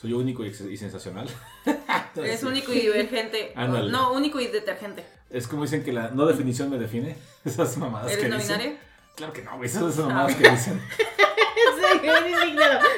Soy 0.00 0.12
único 0.12 0.44
y, 0.44 0.76
sensacional. 0.76 1.28
Eres 2.16 2.42
único 2.44 2.72
y 2.72 2.80
divergente. 2.80 3.52
Ándale. 3.56 3.90
No, 3.90 4.12
único 4.12 4.38
y 4.38 4.46
detergente. 4.46 5.04
Es 5.28 5.48
como 5.48 5.62
dicen 5.62 5.82
que 5.82 5.92
la 5.92 6.10
no 6.10 6.24
definición 6.26 6.70
me 6.70 6.78
define. 6.78 7.16
Esas 7.44 7.76
mamadas 7.76 8.12
¿Eres 8.12 8.22
que 8.22 8.28
no 8.28 8.36
dicen. 8.36 8.58
binario? 8.58 8.78
Claro 9.16 9.32
que 9.32 9.42
no, 9.42 9.56
güey. 9.56 9.68
Esas 9.68 9.94
son 9.94 10.08
mamadas 10.08 10.36
que 10.36 10.48
dicen. 10.48 10.80
Sí. 10.96 11.04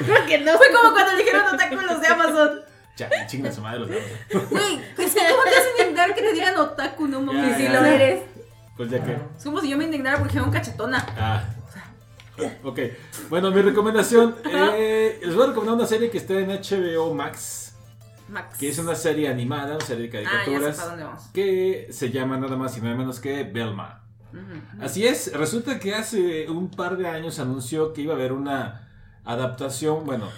Creo 0.05 0.25
que 0.27 0.37
no. 0.39 0.57
Fue 0.57 0.67
como 0.71 0.93
cuando 0.93 1.15
dijeron 1.15 1.53
otaku 1.53 1.73
en 1.79 1.87
los 1.87 2.01
de 2.01 2.07
Amazon. 2.07 2.61
Ya, 2.97 3.09
chinga 3.25 3.51
su 3.51 3.61
madre 3.61 3.79
los 3.79 3.89
demás. 3.89 4.09
Güey, 4.49 4.79
es 4.97 5.13
que 5.13 5.19
¿cómo 5.19 5.43
te 5.43 5.49
hacen 5.49 5.71
indignar 5.79 6.13
que 6.13 6.21
te 6.21 6.33
digan 6.33 6.55
otaku? 6.57 7.07
No 7.07 7.21
mames. 7.21 7.57
Si 7.57 7.63
ya, 7.63 7.73
lo 7.73 7.81
ya. 7.81 7.95
eres. 7.95 8.21
Pues 8.77 8.91
ya 8.91 9.03
que. 9.03 9.13
Es 9.37 9.43
como 9.43 9.59
si 9.59 9.69
yo 9.69 9.77
me 9.77 9.85
indignara 9.85 10.17
porque 10.17 10.33
dijeron 10.33 10.51
cachetona. 10.51 11.03
Ah. 11.17 11.43
Ok. 12.63 12.79
Bueno, 13.29 13.51
mi 13.51 13.61
recomendación. 13.61 14.35
eh, 14.51 15.19
les 15.23 15.35
voy 15.35 15.43
a 15.43 15.47
recomendar 15.47 15.75
una 15.75 15.87
serie 15.87 16.09
que 16.09 16.17
está 16.17 16.33
en 16.39 16.49
HBO 16.49 17.13
Max. 17.13 17.75
Max. 18.29 18.57
Que 18.57 18.69
es 18.69 18.77
una 18.79 18.95
serie 18.95 19.27
animada, 19.27 19.75
una 19.75 19.85
serie 19.85 20.07
de 20.09 20.19
Ah, 20.19 20.21
caricaturas. 20.23 20.77
para 20.77 20.89
dónde 20.89 21.03
vamos. 21.03 21.23
que 21.33 21.87
se 21.91 22.11
llama 22.11 22.37
nada 22.37 22.55
más 22.55 22.77
y 22.77 22.81
nada 22.81 22.95
menos 22.95 23.19
que 23.19 23.43
Belma. 23.43 23.97
Así 24.79 25.05
es, 25.05 25.33
resulta 25.33 25.77
que 25.77 25.93
hace 25.93 26.49
un 26.49 26.71
par 26.71 26.95
de 26.95 27.05
años 27.09 27.39
anunció 27.39 27.91
que 27.91 28.03
iba 28.03 28.13
a 28.13 28.15
haber 28.15 28.31
una 28.31 28.87
adaptación, 29.25 30.05
bueno, 30.05 30.29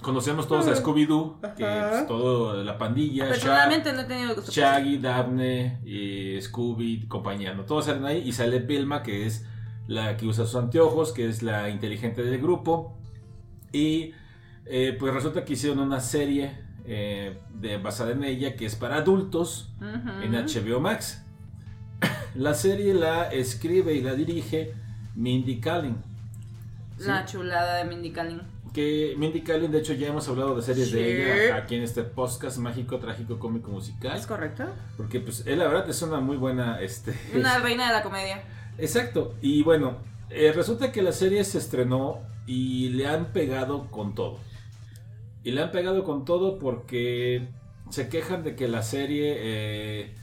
conocemos 0.00 0.46
todos 0.46 0.68
a 0.68 0.76
Scooby-Doo, 0.76 1.40
que 1.56 1.64
es 1.98 2.06
todo 2.06 2.62
la 2.62 2.78
pandilla, 2.78 3.26
Personalmente 3.28 3.92
no 3.92 4.02
he 4.02 4.04
tenido 4.04 4.40
Shaggy, 4.40 4.98
Daphne, 4.98 5.80
y 5.84 6.40
Scooby, 6.40 7.08
compañía, 7.08 7.52
¿no? 7.52 7.64
Todos 7.64 7.86
salen 7.86 8.04
ahí 8.04 8.18
y 8.24 8.30
sale 8.32 8.60
Belma, 8.60 9.02
que 9.02 9.26
es 9.26 9.44
la 9.90 10.16
que 10.16 10.24
usa 10.24 10.46
sus 10.46 10.54
anteojos, 10.54 11.12
que 11.12 11.28
es 11.28 11.42
la 11.42 11.68
inteligente 11.68 12.22
del 12.22 12.40
grupo. 12.40 12.96
Y 13.72 14.14
eh, 14.64 14.96
pues 14.98 15.12
resulta 15.12 15.44
que 15.44 15.54
hicieron 15.54 15.80
una 15.80 15.98
serie 15.98 16.52
eh, 16.84 17.36
de, 17.54 17.76
basada 17.78 18.12
en 18.12 18.22
ella 18.22 18.54
que 18.54 18.66
es 18.66 18.76
para 18.76 18.98
adultos 18.98 19.72
en 20.22 20.32
HBO 20.32 20.78
Max. 20.80 21.24
La 22.36 22.54
serie 22.54 22.94
la 22.94 23.32
escribe 23.32 23.92
y 23.92 24.00
la 24.00 24.14
dirige 24.14 24.72
Mindy 25.16 25.58
Kaling. 25.58 25.96
¿sí? 26.96 27.08
La 27.08 27.24
chulada 27.24 27.78
de 27.78 27.84
Mindy 27.84 28.12
Kaling. 28.12 28.40
Que 28.72 29.16
Mindy 29.18 29.40
Kaling, 29.40 29.72
de 29.72 29.78
hecho, 29.78 29.94
ya 29.94 30.06
hemos 30.06 30.28
hablado 30.28 30.54
de 30.54 30.62
series 30.62 30.90
Sí. 30.90 30.94
de 30.94 31.46
ella 31.48 31.56
aquí 31.56 31.74
en 31.74 31.82
este 31.82 32.04
podcast 32.04 32.58
mágico, 32.58 33.00
trágico, 33.00 33.40
cómico, 33.40 33.72
musical. 33.72 34.16
¿Es 34.16 34.28
correcto? 34.28 34.66
Porque, 34.96 35.18
pues, 35.18 35.44
él, 35.48 35.58
la 35.58 35.66
verdad, 35.66 35.90
es 35.90 36.00
una 36.02 36.20
muy 36.20 36.36
buena. 36.36 36.80
Este, 36.80 37.12
Una 37.34 37.58
reina 37.66 37.88
de 37.88 37.92
la 37.94 38.02
comedia. 38.04 38.40
Exacto. 38.78 39.34
Y 39.40 39.62
bueno, 39.62 39.98
eh, 40.30 40.52
resulta 40.54 40.92
que 40.92 41.02
la 41.02 41.12
serie 41.12 41.44
se 41.44 41.58
estrenó 41.58 42.20
y 42.46 42.90
le 42.90 43.06
han 43.06 43.32
pegado 43.32 43.90
con 43.90 44.14
todo. 44.14 44.38
Y 45.42 45.52
le 45.52 45.62
han 45.62 45.70
pegado 45.70 46.04
con 46.04 46.24
todo 46.24 46.58
porque 46.58 47.48
se 47.90 48.08
quejan 48.08 48.42
de 48.44 48.54
que 48.54 48.68
la 48.68 48.82
serie 48.82 49.34
eh, 49.38 50.14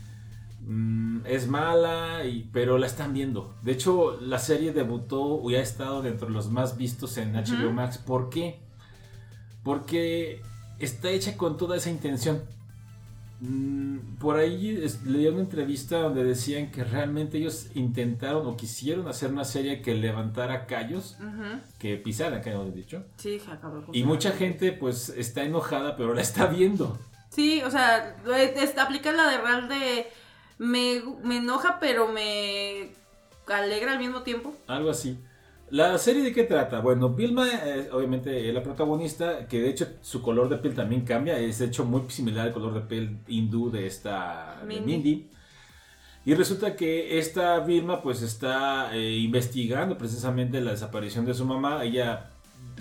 mm, 0.60 1.26
es 1.26 1.48
mala, 1.48 2.24
y, 2.24 2.48
pero 2.52 2.78
la 2.78 2.86
están 2.86 3.12
viendo. 3.12 3.54
De 3.62 3.72
hecho, 3.72 4.18
la 4.20 4.38
serie 4.38 4.72
debutó 4.72 5.40
y 5.48 5.56
ha 5.56 5.60
estado 5.60 6.02
dentro 6.02 6.28
de 6.28 6.32
los 6.32 6.50
más 6.50 6.76
vistos 6.76 7.16
en 7.18 7.34
HBO. 7.34 7.72
Max. 7.72 7.98
¿Por 7.98 8.30
qué? 8.30 8.60
Porque 9.62 10.40
está 10.78 11.10
hecha 11.10 11.36
con 11.36 11.56
toda 11.56 11.76
esa 11.76 11.90
intención. 11.90 12.42
Mm, 13.40 13.98
Por 14.18 14.36
ahí 14.36 14.80
es- 14.82 15.04
leí 15.04 15.28
una 15.28 15.40
entrevista 15.40 15.98
donde 16.00 16.24
decían 16.24 16.72
que 16.72 16.82
realmente 16.82 17.38
ellos 17.38 17.68
intentaron 17.74 18.44
o 18.46 18.56
quisieron 18.56 19.06
hacer 19.06 19.30
una 19.30 19.44
serie 19.44 19.80
que 19.80 19.94
levantara 19.94 20.66
callos, 20.66 21.16
que 21.78 21.96
pisaran, 21.96 22.42
que 22.42 22.50
hemos 22.50 22.74
dicho. 22.74 23.04
Sí, 23.16 23.40
acabó. 23.48 23.84
Y 23.92 24.02
mucha 24.02 24.32
gente 24.32 24.72
pues 24.72 25.10
está 25.10 25.44
enojada, 25.44 25.96
pero 25.96 26.14
la 26.14 26.20
está 26.22 26.46
viendo. 26.46 26.98
Sí, 27.30 27.62
o 27.62 27.70
sea, 27.70 28.16
aplica 28.78 29.12
la 29.12 29.30
de 29.30 29.38
Real 29.38 29.68
de. 29.68 30.06
Me, 30.58 31.00
me 31.22 31.36
enoja, 31.36 31.78
pero 31.78 32.08
me 32.08 32.90
alegra 33.46 33.92
al 33.92 33.98
mismo 34.00 34.22
tiempo. 34.22 34.52
Algo 34.66 34.90
así. 34.90 35.16
¿La 35.70 35.98
serie 35.98 36.22
de 36.22 36.32
qué 36.32 36.44
trata? 36.44 36.80
Bueno, 36.80 37.10
Vilma 37.10 37.46
es 37.48 37.92
obviamente 37.92 38.48
es 38.48 38.54
la 38.54 38.62
protagonista, 38.62 39.46
que 39.46 39.60
de 39.60 39.68
hecho 39.68 39.86
su 40.00 40.22
color 40.22 40.48
de 40.48 40.56
piel 40.56 40.74
también 40.74 41.02
cambia, 41.02 41.38
es 41.38 41.58
de 41.58 41.66
hecho 41.66 41.84
muy 41.84 42.02
similar 42.08 42.48
al 42.48 42.52
color 42.54 42.74
de 42.74 42.80
piel 42.80 43.18
hindú 43.26 43.70
de 43.70 43.86
esta 43.86 44.60
de 44.66 44.80
Mindy. 44.80 45.30
Y 46.24 46.34
resulta 46.34 46.76
que 46.76 47.18
esta 47.18 47.60
Vilma 47.60 48.02
pues 48.02 48.22
está 48.22 48.94
eh, 48.94 49.16
investigando 49.18 49.96
precisamente 49.96 50.60
la 50.60 50.72
desaparición 50.72 51.24
de 51.24 51.34
su 51.34 51.44
mamá. 51.44 51.84
Ella 51.84 52.30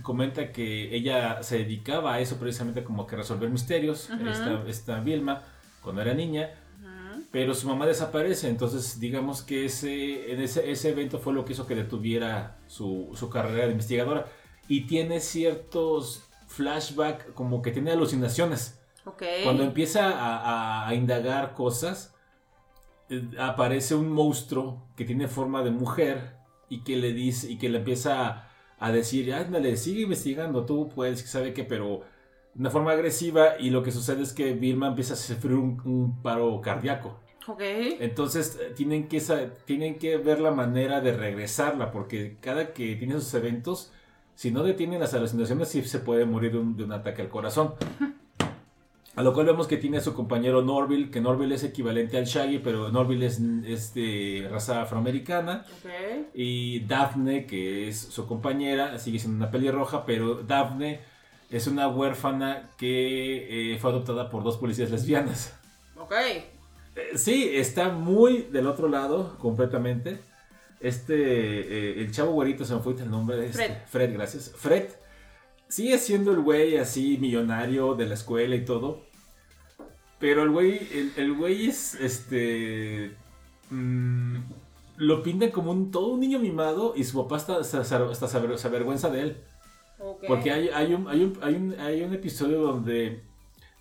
comenta 0.01 0.51
que 0.51 0.95
ella 0.95 1.43
se 1.43 1.59
dedicaba 1.59 2.15
a 2.15 2.19
eso 2.19 2.37
precisamente 2.37 2.83
como 2.83 3.07
que 3.07 3.15
resolver 3.15 3.49
misterios, 3.49 4.09
esta 4.67 4.99
Vilma, 4.99 5.43
cuando 5.81 6.01
era 6.01 6.13
niña. 6.13 6.51
Pero 7.31 7.53
su 7.53 7.67
mamá 7.67 7.85
desaparece, 7.85 8.47
entonces 8.49 8.99
digamos 8.99 9.41
que 9.43 9.65
ese, 9.65 10.31
en 10.31 10.41
ese, 10.41 10.71
ese 10.71 10.89
evento 10.89 11.19
fue 11.19 11.33
lo 11.33 11.43
que 11.45 11.53
hizo 11.53 11.67
que 11.67 11.75
detuviera 11.75 12.59
su, 12.67 13.11
su 13.15 13.29
carrera 13.29 13.65
de 13.65 13.71
investigadora. 13.73 14.27
Y 14.69 14.87
tiene 14.87 15.19
ciertos 15.19 16.23
flashbacks, 16.47 17.25
como 17.33 17.61
que 17.61 17.71
tiene 17.71 17.91
alucinaciones. 17.91 18.79
Ok. 19.05 19.23
Cuando 19.43 19.63
empieza 19.63 20.09
a, 20.09 20.37
a- 20.85 20.87
a 20.87 20.95
indagar 20.95 21.53
cosas, 21.53 22.13
eh, 23.09 23.23
aparece 23.39 23.95
un 23.95 24.11
monstruo 24.11 24.83
que 24.95 25.05
tiene 25.05 25.27
forma 25.27 25.63
de 25.63 25.71
mujer 25.71 26.35
y 26.69 26.83
que 26.83 26.97
le 26.97 27.13
dice 27.13 27.49
y 27.51 27.57
que 27.57 27.69
le 27.69 27.79
empieza 27.79 28.25
a, 28.27 28.51
a 28.79 28.91
decir, 28.91 29.33
ándale, 29.33 29.77
sigue 29.77 30.01
investigando, 30.03 30.65
tú 30.65 30.89
puedes, 30.89 31.21
que 31.21 31.27
sabe 31.29 31.53
qué, 31.53 31.63
pero 31.63 32.01
una 32.57 32.69
forma 32.69 32.91
agresiva 32.91 33.59
y 33.59 33.69
lo 33.69 33.83
que 33.83 33.91
sucede 33.91 34.23
es 34.23 34.33
que 34.33 34.53
Vilma 34.53 34.87
empieza 34.87 35.13
a 35.13 35.17
sufrir 35.17 35.53
un, 35.53 35.79
un 35.85 36.21
paro 36.21 36.59
cardíaco. 36.61 37.19
Ok. 37.47 37.61
Entonces 37.61 38.59
eh, 38.61 38.73
tienen 38.75 39.07
que, 39.07 39.21
tienen 39.65 39.97
que 39.99 40.17
ver 40.17 40.39
la 40.39 40.51
manera 40.51 40.99
de 40.99 41.15
regresarla 41.15 41.91
porque 41.91 42.37
cada 42.41 42.73
que 42.73 42.95
tiene 42.95 43.15
esos 43.15 43.33
eventos, 43.33 43.91
si 44.35 44.51
no 44.51 44.63
detienen 44.63 44.99
las 44.99 45.13
alucinaciones, 45.13 45.69
sí 45.69 45.81
se 45.83 45.99
puede 45.99 46.25
morir 46.25 46.51
de 46.53 46.57
un, 46.57 46.75
de 46.75 46.83
un 46.83 46.91
ataque 46.91 47.21
al 47.21 47.29
corazón. 47.29 47.75
A 49.15 49.23
lo 49.23 49.33
cual 49.33 49.47
vemos 49.47 49.65
que 49.65 49.77
tiene 49.77 49.97
a 49.97 50.01
su 50.01 50.13
compañero 50.13 50.61
Norville, 50.61 51.09
que 51.09 51.19
Norville 51.19 51.55
es 51.55 51.63
equivalente 51.63 52.19
al 52.19 52.25
Shaggy, 52.25 52.59
pero 52.59 52.91
Norville 52.91 53.25
es, 53.25 53.41
es 53.65 53.93
de 53.95 54.47
raza 54.51 54.83
afroamericana. 54.83 55.65
Ok. 55.79 55.89
Y 56.35 56.81
Daphne, 56.81 57.47
que 57.47 57.87
es 57.87 57.97
su 57.97 58.27
compañera, 58.27 58.99
sigue 58.99 59.17
siendo 59.17 59.37
una 59.37 59.49
pelirroja, 59.49 60.05
pero 60.05 60.43
Daphne 60.43 60.99
es 61.49 61.67
una 61.67 61.87
huérfana 61.87 62.69
que 62.77 63.73
eh, 63.73 63.77
fue 63.79 63.91
adoptada 63.91 64.29
por 64.29 64.43
dos 64.43 64.57
policías 64.57 64.91
lesbianas. 64.91 65.53
Ok. 65.97 66.13
Eh, 66.13 66.47
Sí, 67.15 67.51
está 67.53 67.89
muy 67.89 68.43
del 68.51 68.67
otro 68.67 68.89
lado, 68.89 69.37
completamente. 69.37 70.19
Este, 70.79 71.13
eh, 71.15 72.01
el 72.01 72.11
chavo 72.11 72.31
güerito, 72.31 72.65
se 72.65 72.75
me 72.75 72.81
fue 72.81 72.93
el 72.93 73.09
nombre 73.09 73.37
de 73.37 73.47
este. 73.47 73.65
Fred. 73.65 73.77
Fred, 73.87 74.13
gracias. 74.13 74.51
Fred 74.55 74.85
sigue 75.67 75.97
siendo 75.97 76.31
el 76.31 76.41
güey 76.41 76.77
así, 76.77 77.17
millonario 77.19 77.95
de 77.95 78.05
la 78.07 78.13
escuela 78.13 78.55
y 78.55 78.65
todo. 78.65 79.01
Pero 80.19 80.43
el 80.43 80.49
güey, 80.49 80.87
el, 80.91 81.13
el 81.17 81.33
güey 81.33 81.67
es, 81.67 81.93
este, 81.95 83.11
mm, 83.69 84.37
lo 84.97 85.21
pintan 85.21 85.51
como 85.51 85.71
un, 85.71 85.91
todo 85.91 86.07
un 86.07 86.19
niño 86.19 86.39
mimado 86.39 86.93
y 86.95 87.03
su 87.03 87.21
papá 87.21 87.35
hasta, 87.35 87.57
hasta, 87.59 87.79
hasta 87.81 88.27
se 88.27 88.67
avergüenza 88.67 89.09
de 89.09 89.21
él. 89.21 89.37
Porque 90.27 90.51
hay, 90.51 90.69
hay, 90.69 90.93
un, 90.93 91.07
hay, 91.07 91.23
un, 91.23 91.37
hay, 91.41 91.55
un, 91.55 91.79
hay 91.79 92.01
un 92.03 92.13
episodio 92.13 92.61
donde 92.61 93.21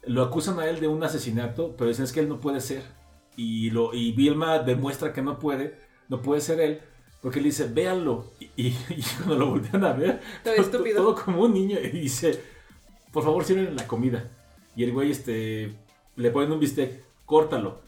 lo 0.05 0.23
acusan 0.23 0.59
a 0.61 0.67
él 0.69 0.81
de 0.81 0.89
un 0.89 1.03
asesinato, 1.03 1.75
pero 1.77 1.89
dicen 1.89 2.05
es 2.05 2.13
que 2.13 2.21
él 2.21 2.29
no 2.29 2.41
puede 2.41 2.61
ser. 2.61 2.83
Y, 3.37 3.71
lo, 3.71 3.93
y 3.93 4.13
Vilma 4.13 4.59
demuestra 4.61 5.13
que 5.13 5.21
no 5.23 5.39
puede, 5.39 5.79
no 6.09 6.23
puede 6.23 6.41
ser 6.41 6.61
él, 6.61 6.81
porque 7.21 7.41
le 7.41 7.47
dice, 7.47 7.67
véanlo. 7.69 8.33
Y, 8.41 8.45
y- 8.69 8.77
y 8.91 9.03
cuando 9.19 9.37
lo 9.37 9.51
voltean 9.51 9.85
a 9.85 9.93
ver, 9.93 10.21
Todo 10.43 10.55
estúpido. 10.55 10.97
todo 11.03 11.23
como 11.25 11.43
un 11.43 11.53
niño, 11.53 11.79
y 11.81 11.89
dice, 11.91 12.41
por 13.13 13.25
favor, 13.25 13.45
sirven 13.45 13.77
la 13.77 13.87
comida. 13.87 14.31
Y 14.75 14.85
el 14.85 14.93
güey, 14.93 15.11
este, 15.11 15.75
le 16.17 16.31
ponen 16.31 16.53
un 16.53 16.61
bistec, 16.61 17.03
córtalo. 17.27 17.81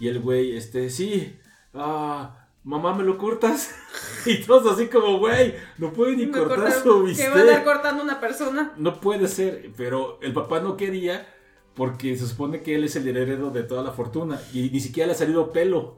Y 0.00 0.08
el 0.08 0.20
güey, 0.20 0.56
este, 0.56 0.90
sí, 0.90 1.36
ah, 1.74 2.47
mamá, 2.68 2.94
¿me 2.94 3.02
lo 3.04 3.16
cortas? 3.18 3.74
y 4.26 4.42
todos 4.42 4.72
así 4.74 4.88
como, 4.88 5.18
güey, 5.18 5.54
no 5.78 5.92
puede 5.92 6.16
ni 6.16 6.30
cortar 6.30 6.58
cortaron- 6.58 6.82
su 6.82 7.02
bistec. 7.04 7.32
va 7.32 7.38
a 7.38 7.40
andar 7.40 7.64
cortando 7.64 8.02
una 8.02 8.20
persona. 8.20 8.72
No 8.76 9.00
puede 9.00 9.26
ser, 9.26 9.70
pero 9.76 10.18
el 10.20 10.32
papá 10.32 10.60
no 10.60 10.76
quería 10.76 11.26
porque 11.74 12.16
se 12.16 12.26
supone 12.26 12.62
que 12.62 12.74
él 12.74 12.84
es 12.84 12.96
el 12.96 13.06
heredero 13.06 13.50
de 13.50 13.62
toda 13.62 13.82
la 13.82 13.92
fortuna 13.92 14.40
y 14.52 14.68
ni 14.70 14.80
siquiera 14.80 15.06
le 15.06 15.12
ha 15.14 15.16
salido 15.16 15.50
pelo. 15.52 15.96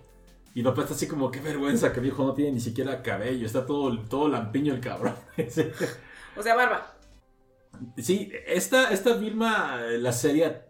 Y 0.54 0.62
papá 0.62 0.82
está 0.82 0.94
así 0.94 1.06
como, 1.06 1.30
qué 1.30 1.40
vergüenza 1.40 1.92
que 1.92 2.00
mi 2.00 2.08
hijo 2.08 2.24
no 2.24 2.34
tiene 2.34 2.52
ni 2.52 2.60
siquiera 2.60 3.02
cabello, 3.02 3.46
está 3.46 3.66
todo, 3.66 3.96
todo 4.08 4.28
lampiño 4.28 4.74
el 4.74 4.80
cabrón. 4.80 5.14
O 6.36 6.42
sea, 6.42 6.54
barba. 6.54 6.94
sí, 7.98 8.30
esta, 8.46 8.90
esta 8.92 9.14
Vilma, 9.14 9.80
eh, 9.88 9.98
la 9.98 10.12
serie, 10.12 10.62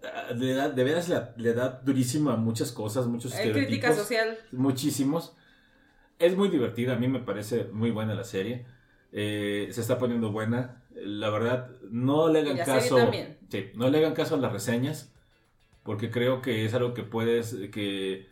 da, 0.54 0.68
de 0.70 0.84
veras 0.84 1.08
le 1.36 1.52
da 1.54 1.80
durísima 1.84 2.32
a 2.32 2.36
muchas 2.36 2.72
cosas, 2.72 3.06
muchos 3.06 3.34
Hay 3.34 3.52
crítica 3.52 3.90
estereotipos. 3.90 3.96
social. 3.96 4.38
Muchísimos. 4.52 5.36
Es 6.20 6.36
muy 6.36 6.50
divertida, 6.50 6.92
a 6.92 6.98
mí 6.98 7.08
me 7.08 7.20
parece 7.20 7.64
muy 7.72 7.90
buena 7.90 8.14
la 8.14 8.24
serie. 8.24 8.66
Eh, 9.10 9.68
se 9.72 9.80
está 9.80 9.98
poniendo 9.98 10.30
buena. 10.30 10.84
La 10.94 11.30
verdad, 11.30 11.70
no 11.90 12.28
le 12.28 12.40
hagan 12.40 12.58
caso. 12.58 13.10
Sí, 13.48 13.70
no 13.74 13.88
le 13.88 13.98
hagan 13.98 14.14
caso 14.14 14.34
a 14.34 14.38
las 14.38 14.52
reseñas. 14.52 15.14
Porque 15.82 16.10
creo 16.10 16.42
que 16.42 16.66
es 16.66 16.74
algo 16.74 16.92
que 16.92 17.02
puedes. 17.02 17.54
que. 17.72 18.28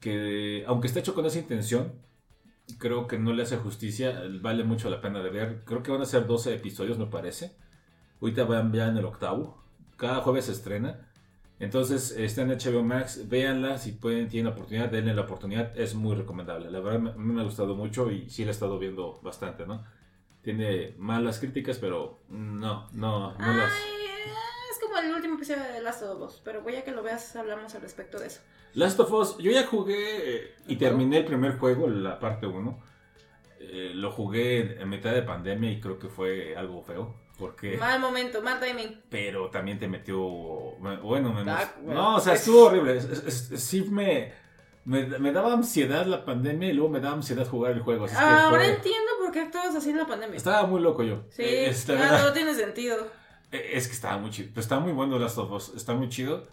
que 0.00 0.64
aunque 0.66 0.88
está 0.88 0.98
hecho 0.98 1.14
con 1.14 1.26
esa 1.26 1.38
intención, 1.38 1.92
creo 2.78 3.06
que 3.06 3.18
no 3.18 3.32
le 3.32 3.44
hace 3.44 3.56
justicia. 3.56 4.22
Vale 4.40 4.64
mucho 4.64 4.90
la 4.90 5.00
pena 5.00 5.22
de 5.22 5.30
ver. 5.30 5.62
Creo 5.64 5.84
que 5.84 5.92
van 5.92 6.02
a 6.02 6.06
ser 6.06 6.26
12 6.26 6.54
episodios, 6.54 6.98
me 6.98 7.06
parece. 7.06 7.52
Ahorita 8.20 8.44
van 8.44 8.72
ya 8.72 8.88
en 8.88 8.96
el 8.96 9.04
octavo. 9.04 9.62
Cada 9.96 10.22
jueves 10.22 10.46
se 10.46 10.52
estrena. 10.52 11.08
Entonces 11.58 12.10
está 12.10 12.42
en 12.42 12.50
HBO 12.50 12.82
Max, 12.82 13.28
véanla, 13.28 13.78
si 13.78 13.92
pueden, 13.92 14.28
tienen 14.28 14.46
la 14.46 14.52
oportunidad, 14.56 14.90
denle 14.90 15.14
la 15.14 15.22
oportunidad, 15.22 15.78
es 15.78 15.94
muy 15.94 16.14
recomendable. 16.14 16.70
La 16.70 16.80
verdad, 16.80 17.00
me- 17.00 17.10
a 17.10 17.14
mí 17.14 17.32
me 17.32 17.40
ha 17.40 17.44
gustado 17.44 17.74
mucho 17.74 18.10
y 18.10 18.28
sí 18.28 18.44
la 18.44 18.50
he 18.50 18.52
estado 18.52 18.78
viendo 18.78 19.18
bastante, 19.22 19.64
¿no? 19.66 19.82
Tiene 20.42 20.94
malas 20.98 21.38
críticas, 21.38 21.78
pero 21.78 22.18
no, 22.28 22.88
no, 22.92 23.32
no 23.38 23.52
las... 23.56 23.72
Ay, 23.72 24.06
es 24.70 24.78
como 24.80 24.98
el 24.98 25.12
último 25.14 25.36
episodio 25.36 25.62
de 25.62 25.80
Last 25.80 26.02
of 26.02 26.20
Us, 26.20 26.42
pero 26.44 26.60
voy 26.60 26.76
a 26.76 26.84
que 26.84 26.92
lo 26.92 27.02
veas, 27.02 27.34
hablamos 27.36 27.74
al 27.74 27.80
respecto 27.80 28.18
de 28.18 28.26
eso. 28.26 28.40
Last 28.74 29.00
of 29.00 29.10
Us, 29.12 29.38
yo 29.38 29.50
ya 29.50 29.64
jugué 29.66 30.36
eh, 30.36 30.54
y 30.68 30.72
¿El 30.74 30.78
terminé 30.78 31.18
el 31.18 31.24
primer 31.24 31.56
juego, 31.58 31.88
la 31.88 32.20
parte 32.20 32.46
1. 32.46 32.78
lo 33.94 34.12
jugué 34.12 34.60
en, 34.60 34.82
en 34.82 34.88
mitad 34.90 35.12
de 35.14 35.22
pandemia 35.22 35.70
y 35.72 35.80
creo 35.80 35.98
que 35.98 36.08
fue 36.08 36.54
algo 36.54 36.82
feo, 36.82 37.14
porque... 37.38 37.76
Mal 37.76 38.00
momento, 38.00 38.42
mal 38.42 38.58
timing. 38.60 39.00
pero 39.10 39.50
también 39.50 39.78
te 39.78 39.88
metió. 39.88 40.18
Bueno, 40.20 41.32
me 41.32 41.50
Ah, 41.50 41.62
emo- 41.78 41.82
bueno. 41.84 42.00
No, 42.02 42.16
o 42.16 42.20
sea, 42.20 42.34
estuvo 42.34 42.66
horrible. 42.66 43.00
Sí 43.00 43.82
me, 43.90 44.32
me, 44.84 45.06
me 45.18 45.32
daba 45.32 45.52
ansiedad 45.52 46.06
la 46.06 46.24
pandemia 46.24 46.68
y 46.70 46.72
luego 46.72 46.90
me 46.90 47.00
daba 47.00 47.16
ansiedad 47.16 47.46
jugar 47.46 47.72
el 47.72 47.80
juego. 47.80 48.04
así 48.06 48.14
que 48.14 48.20
Ahora 48.22 48.64
fue- 48.64 48.74
entiendo 48.74 49.10
por 49.20 49.32
qué 49.32 49.40
actúas 49.40 49.74
así 49.74 49.90
en 49.90 49.98
la 49.98 50.06
pandemia. 50.06 50.36
Estaba 50.36 50.66
muy 50.66 50.80
loco 50.80 51.02
yo. 51.02 51.24
Sí, 51.30 51.42
Eh, 51.44 51.66
la 51.88 51.94
ya 51.94 52.00
verdad, 52.00 52.22
todo 52.22 52.32
tiene 52.32 52.54
sentido. 52.54 52.96
eh, 53.52 53.70
es 53.74 53.86
que 53.86 53.94
estaba 53.94 54.18
muy 54.18 54.30
chido. 54.30 54.48
Pero 54.50 54.60
está 54.60 54.80
muy 54.80 54.92
bueno 54.92 55.18
Last 55.18 55.38
of 55.38 55.50
Us. 55.52 55.72
Está 55.76 55.94
muy 55.94 56.08
chido. 56.08 56.48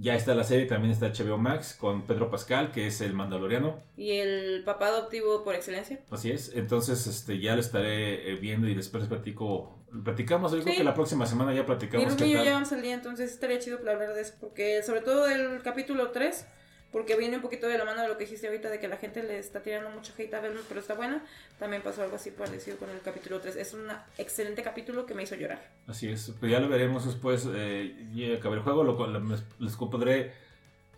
Ya 0.00 0.14
está 0.14 0.34
la 0.34 0.44
serie, 0.44 0.66
también 0.66 0.92
está 0.92 1.06
HBO 1.08 1.38
Max 1.38 1.74
con 1.74 2.02
Pedro 2.06 2.30
Pascal, 2.30 2.70
que 2.70 2.86
es 2.86 3.00
el 3.00 3.14
mandaloriano. 3.14 3.82
Y 3.96 4.12
el 4.12 4.62
papá 4.64 4.88
adoptivo 4.88 5.42
por 5.42 5.56
excelencia. 5.56 5.98
Así 6.10 6.30
es. 6.30 6.52
Entonces, 6.54 7.06
este, 7.08 7.40
ya 7.40 7.54
lo 7.54 7.60
estaré 7.60 8.30
eh, 8.30 8.36
viendo 8.36 8.68
y 8.68 8.74
después 8.74 9.04
platico. 9.06 9.77
Platicamos, 10.04 10.52
yo 10.52 10.58
creo 10.60 10.72
Sí. 10.72 10.78
que 10.78 10.84
la 10.84 10.94
próxima 10.94 11.26
semana 11.26 11.54
ya 11.54 11.64
platicamos 11.64 12.20
y 12.20 12.32
yo 12.32 12.44
ya 12.44 12.52
vamos 12.52 12.72
al 12.72 12.82
día, 12.82 12.94
entonces 12.94 13.32
estaría 13.32 13.58
chido 13.58 13.78
para 13.78 13.92
hablar 13.92 14.14
de 14.14 14.20
eso. 14.20 14.34
Porque, 14.40 14.82
sobre 14.82 15.00
todo 15.00 15.24
del 15.26 15.62
capítulo 15.62 16.10
3, 16.10 16.46
porque 16.92 17.16
viene 17.16 17.36
un 17.36 17.42
poquito 17.42 17.66
de 17.68 17.76
la 17.78 17.84
mano 17.84 18.02
de 18.02 18.08
lo 18.08 18.16
que 18.16 18.24
dijiste 18.24 18.46
ahorita, 18.48 18.68
de 18.70 18.80
que 18.80 18.88
la 18.88 18.96
gente 18.96 19.22
le 19.22 19.38
está 19.38 19.62
tirando 19.62 19.90
mucho 19.90 20.12
hate 20.16 20.32
a 20.34 20.40
verlo, 20.40 20.60
pero 20.68 20.80
está 20.80 20.94
buena. 20.94 21.24
También 21.58 21.82
pasó 21.82 22.02
algo 22.02 22.16
así 22.16 22.30
parecido 22.30 22.76
con 22.78 22.88
el 22.90 23.00
capítulo 23.00 23.40
3. 23.40 23.56
Es 23.56 23.74
un 23.74 23.86
excelente 24.18 24.62
capítulo 24.62 25.04
que 25.06 25.14
me 25.14 25.22
hizo 25.22 25.34
llorar. 25.34 25.60
Así 25.86 26.08
es, 26.08 26.32
pues 26.40 26.50
ya 26.52 26.60
lo 26.60 26.68
veremos 26.68 27.04
después. 27.06 27.46
Eh, 27.50 27.94
ya 28.14 28.34
acabé 28.36 28.56
el 28.56 28.62
juego, 28.62 28.84
lo 28.84 28.96
cual 28.96 29.12
les, 29.28 29.42
les 29.58 29.76
podré 29.76 30.32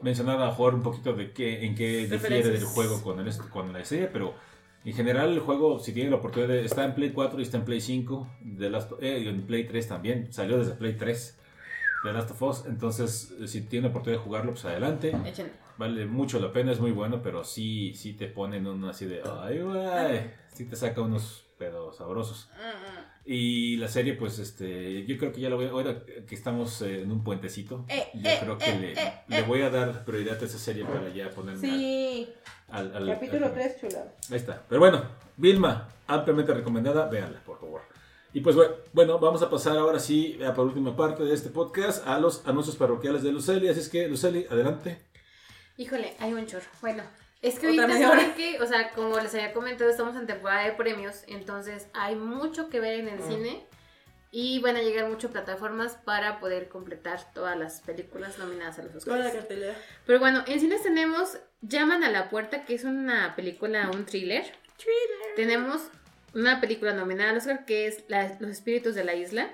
mencionar 0.01 0.37
a 0.37 0.45
lo 0.45 0.47
mejor 0.47 0.75
un 0.75 0.83
poquito 0.83 1.13
de 1.13 1.33
qué, 1.33 1.65
en 1.65 1.75
qué 1.75 2.07
difiere 2.07 2.43
del 2.43 2.65
juego 2.65 3.03
con, 3.03 3.21
el, 3.21 3.37
con 3.51 3.73
la 3.73 3.85
serie, 3.85 4.07
pero 4.13 4.35
en 4.85 4.95
general 4.95 5.33
el 5.33 5.41
juego, 5.41 5.79
si 5.79 5.93
tienen 5.93 6.11
la 6.11 6.19
oportunidad, 6.19 6.55
de, 6.55 6.65
está 6.65 6.85
en 6.85 6.95
Play 6.95 7.11
4 7.11 7.39
y 7.39 7.43
está 7.43 7.59
en 7.59 7.65
Play 7.65 7.81
5, 7.81 8.29
de 8.41 8.71
Last, 8.71 8.93
eh, 9.01 9.21
y 9.25 9.29
en 9.29 9.43
Play 9.43 9.65
3 9.65 9.89
también, 9.89 10.33
salió 10.33 10.59
desde 10.59 10.73
Play 10.73 10.95
3 10.95 11.39
de 12.05 12.13
Last 12.13 12.31
of 12.31 12.43
Us, 12.43 12.65
entonces 12.67 13.35
eh, 13.41 13.47
si 13.47 13.61
tienen 13.63 13.85
la 13.85 13.91
oportunidad 13.91 14.21
de 14.21 14.25
jugarlo, 14.25 14.53
pues 14.53 14.65
adelante. 14.65 15.15
Vale 15.77 16.07
mucho 16.07 16.39
la 16.41 16.53
pena, 16.53 16.73
es 16.73 16.81
muy 16.81 16.93
bueno, 16.93 17.23
pero 17.23 17.45
sí, 17.45 17.95
sí 17.95 18.15
te 18.15 18.27
ponen 18.27 18.67
uno 18.67 18.89
así 18.89 19.07
de, 19.07 19.23
ay, 19.43 19.61
güey, 19.61 20.21
sí 20.53 20.65
te 20.65 20.77
saca 20.77 21.01
unos 21.01 21.45
pedos 21.61 21.99
sabrosos. 21.99 22.49
Y 23.27 23.77
la 23.77 23.87
serie, 23.87 24.15
pues, 24.15 24.39
este, 24.39 25.05
yo 25.07 25.19
creo 25.19 25.31
que 25.31 25.41
ya 25.43 25.51
lo 25.51 25.57
voy 25.57 25.67
a, 25.67 25.71
ahora 25.71 26.03
que 26.27 26.35
estamos 26.35 26.81
eh, 26.81 27.03
en 27.03 27.13
un 27.13 27.23
puentecito, 27.23 27.85
Eh, 27.89 28.09
yo 28.15 28.31
eh, 28.31 28.39
creo 28.41 28.57
que 28.59 28.71
eh, 28.71 29.23
le, 29.29 29.37
le 29.37 29.43
voy 29.43 29.61
a 29.61 29.69
dar 29.71 30.05
prioridad 30.07 30.43
a 30.43 30.47
esa 30.47 30.59
serie 30.59 30.85
para 30.87 31.11
ya 31.11 31.29
ponerme 31.31 31.61
Sí, 31.61 32.33
al, 32.69 32.97
al- 32.97 33.07
capítulo 33.07 33.47
al- 33.47 33.53
3, 33.55 33.77
chulado. 33.81 34.11
Ahí 34.31 34.37
está. 34.37 34.65
Pero 34.69 34.81
bueno, 34.81 35.03
Vilma, 35.37 35.87
ampliamente 36.07 36.55
recomendada, 36.55 37.07
véanla, 37.09 37.45
por 37.45 37.61
favor. 37.61 37.83
Y 38.33 38.41
pues 38.41 38.57
bueno, 38.57 38.75
bueno, 38.95 39.19
vamos 39.19 39.43
a 39.43 39.51
pasar 39.51 39.77
ahora 39.77 39.99
sí, 40.01 40.39
a 40.43 40.55
por 40.55 40.67
última 40.67 40.97
parte 40.97 41.23
de 41.25 41.35
este 41.35 41.51
podcast, 41.51 42.07
a 42.09 42.19
los 42.19 42.47
anuncios 42.47 42.77
parroquiales 42.77 43.23
de 43.23 43.33
Luceli. 43.33 43.69
Así 43.69 43.81
es 43.81 43.89
que, 43.91 44.09
Luceli, 44.09 44.47
adelante. 44.51 45.03
Híjole, 45.77 46.15
hay 46.19 46.33
un 46.33 46.47
chorro. 46.47 46.67
Bueno, 46.81 47.03
es 47.43 47.59
que 47.59 47.67
ahorita 47.67 47.99
saben 47.99 48.35
que, 48.35 48.61
o 48.61 48.67
sea, 48.67 48.91
como 48.93 49.19
les 49.19 49.35
había 49.35 49.53
comentado, 49.53 49.89
estamos 49.91 50.17
en 50.17 50.27
temporada 50.27 50.65
de 50.65 50.73
premios, 50.73 51.25
entonces 51.27 51.89
hay 51.95 52.15
mucho 52.17 52.69
que 52.69 52.81
ver 52.81 53.01
en 53.01 53.09
el 53.09 53.21
Mm. 53.21 53.29
cine 53.29 53.67
y 54.33 54.61
van 54.61 54.77
a 54.77 54.83
llegar 54.83 55.09
muchas 55.09 55.31
plataformas 55.31 55.95
para 56.05 56.39
poder 56.39 56.69
completar 56.69 57.33
todas 57.33 57.59
las 57.59 57.81
películas 57.81 58.39
nominadas 58.39 58.79
a 58.79 58.83
los 58.83 59.05
Toda 59.05 59.17
la 59.19 59.25
Oscars. 59.27 59.39
cartelera. 59.41 59.75
Pero 60.07 60.19
bueno, 60.21 60.45
en 60.47 60.61
cines 60.61 60.83
tenemos 60.83 61.39
Llaman 61.63 62.05
a 62.05 62.11
la 62.11 62.31
puerta, 62.31 62.65
que 62.65 62.75
es 62.75 62.85
una 62.85 63.37
película, 63.37 63.91
un 63.93 64.07
thriller. 64.07 64.45
Tenemos 65.37 65.83
una 66.35 66.61
película 66.61 66.95
nominada 66.95 67.31
al 67.31 67.37
Oscar 67.37 67.65
que 67.67 67.87
es 67.87 68.05
La- 68.09 68.37
Los 68.41 68.51
espíritus 68.51 68.95
de 68.95 69.05
la 69.05 69.15
isla. 69.15 69.51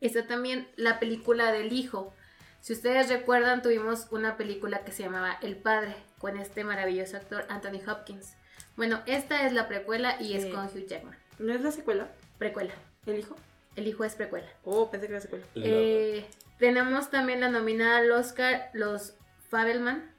Está 0.00 0.26
también 0.26 0.68
la 0.76 0.98
película 1.00 1.50
del 1.52 1.72
hijo. 1.72 2.12
Si 2.60 2.72
ustedes 2.74 3.08
recuerdan, 3.08 3.62
tuvimos 3.62 4.08
una 4.10 4.36
película 4.36 4.84
que 4.84 4.92
se 4.92 5.02
llamaba 5.04 5.38
El 5.40 5.56
Padre, 5.56 5.94
con 6.18 6.36
este 6.36 6.64
maravilloso 6.64 7.16
actor 7.16 7.44
Anthony 7.48 7.80
Hopkins. 7.88 8.34
Bueno, 8.76 9.02
esta 9.06 9.46
es 9.46 9.52
la 9.52 9.68
precuela 9.68 10.20
y 10.20 10.34
es 10.34 10.46
con 10.46 10.66
Hugh 10.66 10.86
Jackman. 10.86 11.16
¿No 11.38 11.52
es 11.52 11.60
la 11.62 11.70
secuela? 11.72 12.08
Precuela. 12.38 12.74
¿El 13.06 13.18
hijo? 13.18 13.36
El 13.76 13.86
hijo 13.86 14.04
es 14.04 14.14
precuela. 14.14 14.48
Oh, 14.64 14.90
pensé 14.90 15.06
que 15.06 15.12
era 15.12 15.20
secuela. 15.20 15.44
Eh, 15.54 16.26
tenemos 16.58 17.10
también 17.10 17.40
la 17.40 17.48
nominada 17.48 17.98
al 17.98 18.10
Oscar, 18.10 18.70
Los 18.72 19.14
Fabelman. 19.48 20.10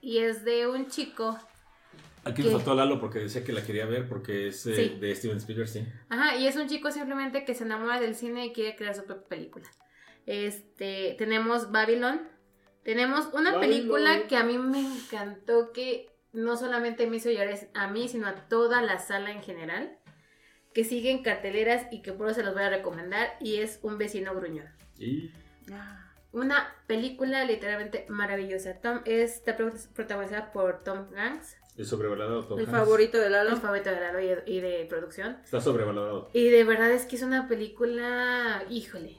Y 0.00 0.18
es 0.18 0.44
de 0.44 0.66
un 0.68 0.88
chico 0.88 1.38
Aquí 2.24 2.42
nos 2.42 2.52
faltó 2.52 2.74
Lalo 2.74 3.00
porque 3.00 3.20
decía 3.20 3.42
que 3.42 3.52
la 3.52 3.64
quería 3.64 3.86
ver 3.86 4.06
porque 4.08 4.48
es 4.48 4.66
eh, 4.66 4.74
Sí. 4.74 4.98
de 5.00 5.14
Steven 5.14 5.38
Spielberg, 5.38 5.68
sí. 5.68 5.86
Ajá, 6.08 6.36
y 6.36 6.46
es 6.46 6.56
un 6.56 6.68
chico 6.68 6.90
simplemente 6.90 7.44
que 7.44 7.54
se 7.54 7.64
enamora 7.64 8.00
del 8.00 8.14
cine 8.14 8.46
y 8.46 8.52
quiere 8.52 8.76
crear 8.76 8.94
su 8.94 9.04
propia 9.04 9.26
película. 9.28 9.66
Este, 10.26 11.14
tenemos 11.18 11.70
Babylon. 11.72 12.28
Tenemos 12.84 13.28
una 13.32 13.58
película 13.60 14.26
que 14.28 14.36
a 14.36 14.44
mí 14.44 14.56
me 14.58 14.80
encantó, 14.80 15.72
que 15.72 16.10
no 16.32 16.56
solamente 16.56 17.06
me 17.06 17.16
hizo 17.16 17.30
llorar 17.30 17.54
a 17.74 17.88
mí, 17.88 18.08
sino 18.08 18.26
a 18.28 18.34
toda 18.48 18.80
la 18.82 18.98
sala 18.98 19.30
en 19.32 19.42
general, 19.42 19.98
que 20.72 20.84
sigue 20.84 21.10
en 21.10 21.22
carteleras 21.22 21.86
y 21.90 22.02
que 22.02 22.12
por 22.12 22.28
eso 22.28 22.36
se 22.40 22.44
los 22.46 22.54
voy 22.54 22.62
a 22.62 22.70
recomendar, 22.70 23.36
y 23.40 23.56
es 23.56 23.80
Un 23.82 23.98
vecino 23.98 24.34
gruñón. 24.34 24.66
Y 24.98 25.30
Una 26.32 26.74
película 26.86 27.44
literalmente 27.44 28.04
maravillosa. 28.10 28.74
Tom, 28.80 29.00
está 29.06 29.56
pro- 29.56 29.72
protagonizada 29.94 30.52
por 30.52 30.84
Tom 30.84 31.06
Hanks, 31.16 31.56
es 31.76 31.88
sobrevalorado. 31.88 32.44
Tom 32.46 32.58
El 32.58 32.66
Hanks. 32.66 32.78
favorito 32.78 33.18
de 33.18 33.30
Lalo. 33.30 33.50
el 33.50 33.56
favorito 33.56 33.90
de 33.90 34.00
Lalo 34.00 34.20
y 34.20 34.26
de- 34.26 34.42
y 34.46 34.60
de 34.60 34.86
producción. 34.88 35.38
Está 35.44 35.60
sobrevalorado. 35.60 36.28
Y 36.32 36.48
de 36.50 36.64
verdad 36.64 36.90
es 36.90 37.06
que 37.06 37.16
es 37.16 37.22
una 37.22 37.48
película, 37.48 38.64
híjole. 38.68 39.16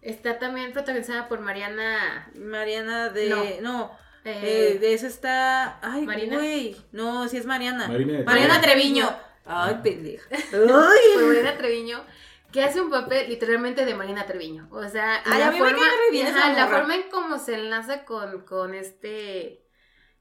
Está 0.00 0.38
también 0.38 0.72
protagonizada 0.72 1.28
por 1.28 1.40
Mariana. 1.40 2.30
Mariana 2.34 3.08
de. 3.08 3.28
No. 3.28 3.44
No. 3.60 3.98
eh, 4.24 4.72
eh, 4.74 4.78
de 4.78 4.94
eso 4.94 5.06
está. 5.06 5.78
Ay, 5.82 6.06
¿Marina? 6.06 6.36
güey. 6.36 6.76
No, 6.92 7.28
sí 7.28 7.36
es 7.36 7.46
Mariana. 7.46 7.88
Marina, 7.88 8.22
Mariana 8.24 8.60
Treviño. 8.60 9.08
Ay, 9.44 9.78
pendeja. 9.82 10.28
por 10.50 11.26
Mariana 11.26 11.56
Treviño, 11.56 12.04
que 12.52 12.62
hace 12.62 12.80
un 12.80 12.90
papel 12.90 13.28
literalmente 13.28 13.84
de 13.84 13.94
Mariana 13.94 14.26
Treviño. 14.26 14.68
O 14.70 14.86
sea, 14.88 15.22
Ay, 15.24 15.38
la, 15.40 15.48
ajá, 15.48 16.68
forma 16.68 16.94
en 16.94 17.08
cómo 17.10 17.38
se 17.38 17.54
enlaza 17.54 18.04
con, 18.04 18.42
con 18.42 18.74
este. 18.74 19.64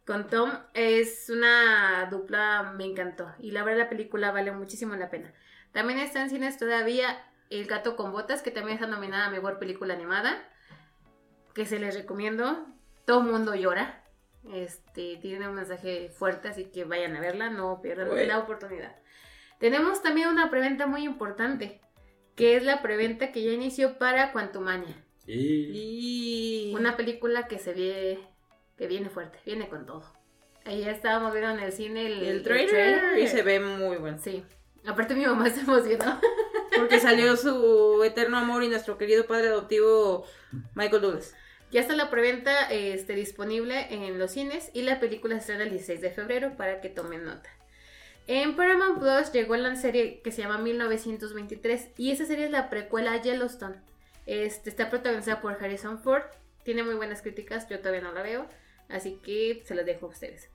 Con 0.05 0.27
Tom 0.27 0.49
es 0.73 1.29
una 1.29 2.07
dupla, 2.09 2.73
me 2.77 2.85
encantó. 2.85 3.29
Y 3.39 3.51
la 3.51 3.63
verdad, 3.63 3.79
la 3.83 3.89
película 3.89 4.31
vale 4.31 4.53
muchísimo 4.53 4.95
la 4.95 5.09
pena. 5.09 5.33
También 5.73 5.99
está 5.99 6.21
en 6.21 6.29
cines 6.29 6.57
todavía 6.57 7.21
El 7.49 7.65
gato 7.65 7.95
con 7.95 8.11
botas, 8.11 8.41
que 8.41 8.51
también 8.51 8.75
está 8.77 8.87
nominada 8.87 9.27
a 9.27 9.31
mejor 9.31 9.59
película 9.59 9.93
animada. 9.93 10.47
Que 11.53 11.65
se 11.65 11.79
les 11.79 11.95
recomiendo. 11.95 12.65
Todo 13.05 13.21
mundo 13.21 13.55
llora. 13.55 14.03
Este, 14.53 15.17
tiene 15.17 15.47
un 15.47 15.55
mensaje 15.55 16.09
fuerte, 16.09 16.49
así 16.49 16.65
que 16.65 16.85
vayan 16.85 17.15
a 17.15 17.21
verla, 17.21 17.49
no 17.49 17.81
pierdan 17.81 18.27
la 18.27 18.39
oportunidad. 18.39 18.95
Tenemos 19.59 20.01
también 20.01 20.29
una 20.29 20.49
preventa 20.49 20.87
muy 20.87 21.03
importante, 21.03 21.81
que 22.35 22.55
es 22.55 22.63
la 22.63 22.81
preventa 22.81 23.31
que 23.31 23.43
ya 23.43 23.51
inició 23.51 23.97
para 23.97 24.31
Quantumania. 24.31 24.95
Y 25.25 26.69
Y. 26.71 26.75
Una 26.75 26.95
película 26.95 27.47
que 27.47 27.59
se 27.59 27.73
ve, 27.73 28.19
que 28.77 28.87
viene 28.87 29.09
fuerte, 29.09 29.39
viene 29.45 29.67
con 29.67 29.85
todo. 29.85 30.03
Ahí 30.63 30.81
ya 30.81 30.91
estábamos 30.91 31.33
viendo 31.33 31.51
en 31.51 31.59
el 31.59 31.71
cine 31.71 32.05
el, 32.05 32.13
El 32.23 32.27
el 32.27 32.43
trailer. 32.43 33.17
Y 33.17 33.27
se 33.27 33.41
ve 33.41 33.59
muy 33.59 33.97
bueno. 33.97 34.17
Sí. 34.19 34.43
Aparte 34.85 35.15
mi 35.15 35.25
mamá 35.25 35.49
se 35.49 35.61
emocionó. 35.61 36.19
Porque 36.76 36.99
salió 36.99 37.35
su 37.38 38.03
eterno 38.03 38.38
amor 38.38 38.64
y 38.64 38.68
nuestro 38.68 38.98
querido 38.98 39.26
padre 39.26 39.48
adoptivo 39.48 40.26
Michael 40.76 41.02
Douglas. 41.02 41.35
Ya 41.72 41.81
está 41.81 41.95
la 41.95 42.10
preventa 42.10 42.69
este, 42.72 43.14
disponible 43.14 43.88
en 43.94 44.18
los 44.19 44.31
cines 44.31 44.69
y 44.73 44.84
la 44.84 44.99
película 44.99 45.35
se 45.35 45.39
estrena 45.39 45.64
el 45.64 45.72
16 45.72 45.99
de 46.02 46.11
febrero 46.11 46.56
para 46.56 46.80
que 46.80 46.89
tomen 46.89 47.26
nota. 47.26 47.49
En 48.27 48.56
Paramount 48.56 48.99
Plus 48.99 49.31
llegó 49.31 49.56
la 49.56 49.76
serie 49.76 50.22
que 50.22 50.31
se 50.31 50.41
llama 50.41 50.57
1923 50.57 51.89
y 51.98 52.11
esa 52.11 52.26
serie 52.26 52.45
es 52.45 52.52
la 52.52 52.69
precuela 52.69 53.14
a 53.14 53.22
Yellowstone. 53.22 53.76
Este, 54.26 54.69
está 54.69 54.89
protagonizada 54.89 55.41
por 55.41 55.53
Harrison 55.53 55.99
Ford, 55.99 56.23
tiene 56.64 56.84
muy 56.84 56.95
buenas 56.95 57.22
críticas, 57.22 57.69
yo 57.69 57.80
todavía 57.80 58.02
no 58.02 58.11
la 58.11 58.23
veo, 58.23 58.45
así 58.89 59.19
que 59.23 59.64
se 59.65 59.76
las 59.76 59.85
dejo 59.85 60.07
a 60.07 60.10
ustedes. 60.10 60.49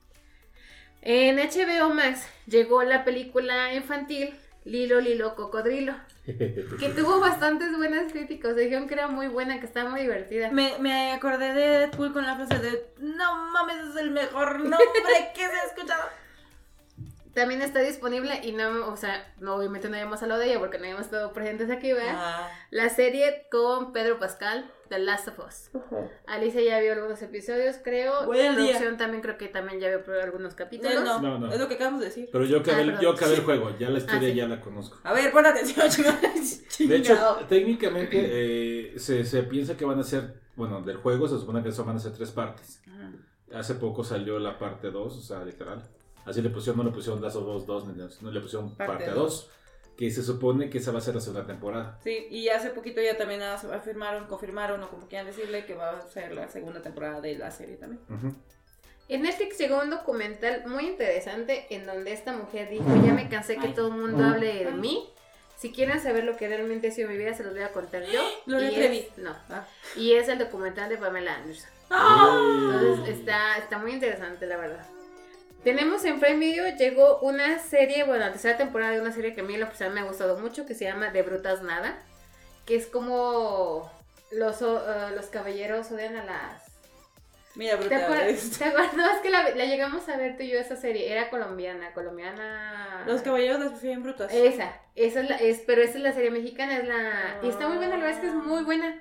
En 1.01 1.37
HBO 1.37 1.93
Max 1.93 2.27
llegó 2.47 2.83
la 2.83 3.03
película 3.03 3.73
infantil 3.73 4.35
Lilo 4.65 5.01
Lilo 5.01 5.35
Cocodrilo, 5.35 5.93
que 6.25 6.93
tuvo 6.95 7.19
bastantes 7.19 7.75
buenas 7.75 8.11
críticas, 8.11 8.55
dijeron 8.55 8.87
que 8.87 8.93
era 8.93 9.07
muy 9.07 9.27
buena, 9.27 9.59
que 9.59 9.65
estaba 9.65 9.89
muy 9.89 10.01
divertida. 10.01 10.51
Me, 10.51 10.77
me 10.79 11.11
acordé 11.11 11.53
de 11.53 11.79
Deadpool 11.79 12.13
con 12.13 12.25
la 12.25 12.35
frase 12.35 12.59
de 12.59 12.93
No 12.99 13.51
mames, 13.51 13.89
es 13.89 13.95
el 13.97 14.11
mejor 14.11 14.59
nombre 14.59 15.31
que 15.35 15.41
se 15.41 15.55
ha 15.55 15.65
escuchado. 15.65 16.03
También 17.33 17.63
está 17.63 17.79
disponible 17.79 18.41
y 18.43 18.51
no, 18.51 18.87
o 18.87 18.95
sea, 18.95 19.33
no, 19.39 19.55
obviamente 19.55 19.89
no 19.89 19.95
habíamos 19.95 20.21
hablado 20.21 20.39
de 20.39 20.49
ella 20.49 20.59
porque 20.59 20.77
no 20.77 20.83
habíamos 20.83 21.05
estado 21.05 21.33
presentes 21.33 21.71
aquí, 21.71 21.91
¿verdad? 21.91 22.13
Ah. 22.15 22.51
La 22.69 22.89
serie 22.89 23.47
con 23.49 23.91
Pedro 23.91 24.19
Pascal, 24.19 24.69
The 24.93 24.99
Last 24.99 25.27
of 25.27 25.39
Us. 25.39 25.71
Alicia 26.27 26.61
ya 26.61 26.79
vio 26.79 26.93
algunos 26.93 27.19
episodios, 27.23 27.77
creo. 27.83 28.25
Voy 28.27 28.39
al 28.41 28.55
día. 28.55 28.65
Producción 28.73 28.97
también 28.97 29.21
creo 29.23 29.37
que 29.39 29.47
también 29.47 29.79
ya 29.79 29.87
vio 29.89 30.21
algunos 30.21 30.53
capítulos. 30.53 30.93
No, 31.03 31.19
No, 31.19 31.39
no. 31.39 31.51
es 31.51 31.59
lo 31.59 31.67
que 31.67 31.75
acabamos 31.75 31.99
de 32.01 32.07
decir. 32.07 32.29
Pero 32.31 32.45
yo 32.45 32.59
acabé, 32.59 32.77
Ah, 32.77 32.81
el- 32.81 32.85
perdón. 32.89 33.01
yo 33.03 33.09
acabé 33.11 33.33
el 33.35 33.41
juego, 33.41 33.77
ya 33.79 33.89
la 33.89 33.97
historia 33.97 34.27
Ah, 34.29 34.31
sí. 34.31 34.37
ya 34.37 34.47
la 34.47 34.61
conozco. 34.61 34.99
A 35.03 35.13
ver, 35.13 35.31
pon 35.31 35.45
atención. 35.45 35.87
De 36.89 36.95
hecho, 36.95 37.15
técnicamente 37.49 38.17
eh, 38.21 38.99
se, 38.99 39.25
se 39.25 39.43
piensa 39.43 39.75
que 39.75 39.85
van 39.85 39.99
a 39.99 40.03
ser, 40.03 40.35
bueno, 40.55 40.81
del 40.81 40.97
juego 40.97 41.27
se 41.27 41.39
supone 41.39 41.63
que 41.63 41.69
eso 41.69 41.83
van 41.85 41.95
a 41.95 41.99
ser 41.99 42.11
tres 42.13 42.31
partes. 42.31 42.81
Hace 43.53 43.75
poco 43.75 44.03
salió 44.03 44.39
la 44.39 44.57
parte 44.57 44.89
2, 44.91 45.17
o 45.17 45.21
sea, 45.21 45.43
literal. 45.43 45.83
Así 46.25 46.41
le 46.41 46.49
pusieron, 46.49 46.77
no 46.77 46.83
le 46.83 46.91
pusieron 46.95 47.21
Last 47.21 47.35
of 47.35 47.47
Us 47.47 47.65
2, 47.65 47.87
ni- 47.87 47.93
no 48.21 48.31
le 48.31 48.39
pusieron 48.41 48.75
Parte 48.75 48.93
parte 48.93 49.11
dos. 49.11 49.47
2. 49.47 49.49
Que 49.97 50.09
se 50.11 50.23
supone 50.23 50.69
que 50.69 50.79
esa 50.79 50.91
va 50.91 50.99
a 50.99 51.01
ser 51.01 51.15
la 51.15 51.21
segunda 51.21 51.45
temporada. 51.45 51.99
Sí, 52.03 52.27
y 52.29 52.49
hace 52.49 52.69
poquito 52.71 53.01
ya 53.01 53.15
también 53.17 53.41
afirmaron, 53.43 54.25
confirmaron 54.27 54.81
o 54.83 54.89
como 54.89 55.07
quieran 55.07 55.27
decirle 55.27 55.65
que 55.65 55.75
va 55.75 55.91
a 55.91 56.01
ser 56.09 56.33
la 56.33 56.47
segunda 56.49 56.81
temporada 56.81 57.21
de 57.21 57.37
la 57.37 57.51
serie 57.51 57.75
también. 57.75 58.01
Ujú. 58.09 58.35
En 59.09 59.21
Netflix 59.21 59.57
llegó 59.59 59.81
un 59.81 59.89
documental 59.89 60.63
muy 60.65 60.85
interesante 60.87 61.67
en 61.69 61.85
donde 61.85 62.13
esta 62.13 62.33
mujer 62.33 62.69
dijo, 62.69 62.85
ya 63.05 63.13
me 63.13 63.29
cansé 63.29 63.57
que 63.57 63.67
Ay. 63.67 63.73
todo 63.73 63.89
el 63.89 63.93
mundo 64.01 64.23
hable 64.23 64.65
de 64.65 64.71
mí. 64.71 65.09
Si 65.57 65.71
quieren 65.71 65.99
saber 66.01 66.23
lo 66.23 66.35
que 66.35 66.47
realmente 66.47 66.87
ha 66.87 66.91
sido 66.91 67.09
mi 67.09 67.17
vida, 67.17 67.33
se 67.33 67.43
los 67.43 67.53
voy 67.53 67.61
a 67.63 67.71
contar 67.71 68.03
yo. 68.05 68.21
Gloria 68.47 68.71
Y 68.93 68.97
es- 68.99 69.17
no. 69.17 69.35
Ah. 69.49 69.65
Y 69.95 70.13
es 70.13 70.27
el 70.29 70.39
documental 70.39 70.89
de 70.89 70.97
Pamela 70.97 71.35
Anderson. 71.35 71.69
¡Ah! 71.89 72.79
Entonces 72.81 73.19
está, 73.19 73.57
está 73.57 73.77
muy 73.77 73.91
interesante, 73.91 74.45
la 74.47 74.57
verdad. 74.57 74.85
Tenemos 75.63 76.03
en 76.03 76.19
Prime 76.19 76.39
Video, 76.39 76.75
llegó 76.75 77.19
una 77.19 77.57
serie, 77.57 78.03
bueno, 78.03 78.25
la 78.25 78.31
tercera 78.31 78.57
temporada 78.57 78.91
de 78.91 78.99
una 78.99 79.13
serie 79.13 79.33
que 79.33 79.41
a 79.41 79.43
mí 79.45 79.53
en 79.53 79.61
lo 79.61 79.67
personal 79.67 79.93
me 79.93 80.01
ha 80.01 80.03
gustado 80.03 80.37
mucho, 80.37 80.65
que 80.65 80.75
se 80.75 80.83
llama 80.83 81.11
De 81.11 81.21
Brutas 81.21 81.61
Nada, 81.63 81.97
que 82.65 82.75
es 82.75 82.87
como 82.87 83.89
los, 84.31 84.61
eh, 84.61 84.65
los 85.15 85.27
caballeros 85.27 85.89
odian 85.91 86.17
a 86.17 86.25
las... 86.25 86.63
Mira, 87.55 87.79
¿Te 87.79 87.95
acuerdas? 87.95 88.57
¿Te 88.57 88.65
acuerdas? 88.65 88.93
No, 88.97 89.09
es 89.09 89.21
que 89.21 89.29
la, 89.29 89.51
la 89.51 89.63
llegamos 89.63 90.09
a 90.09 90.17
ver 90.17 90.35
tú 90.35 90.43
y 90.43 90.49
yo 90.49 90.59
esa 90.59 90.75
serie, 90.75 91.09
era 91.09 91.29
colombiana, 91.29 91.93
colombiana... 91.93 93.05
Los 93.07 93.21
caballeros 93.21 93.61
las 93.61 93.69
prefieren 93.69 94.03
brutas. 94.03 94.33
Esa, 94.33 94.81
esa 94.95 95.21
es 95.21 95.29
la, 95.29 95.37
es, 95.37 95.59
pero 95.65 95.81
esa 95.81 95.97
es 95.97 96.03
la 96.03 96.11
serie 96.11 96.31
mexicana, 96.31 96.77
es 96.77 96.87
la... 96.89 97.39
Y 97.41 97.47
está 97.47 97.69
muy 97.69 97.77
buena, 97.77 97.95
la 97.95 98.03
verdad 98.03 98.17
es 98.17 98.19
que 98.19 98.27
es 98.27 98.33
muy 98.33 98.63
buena. 98.65 98.99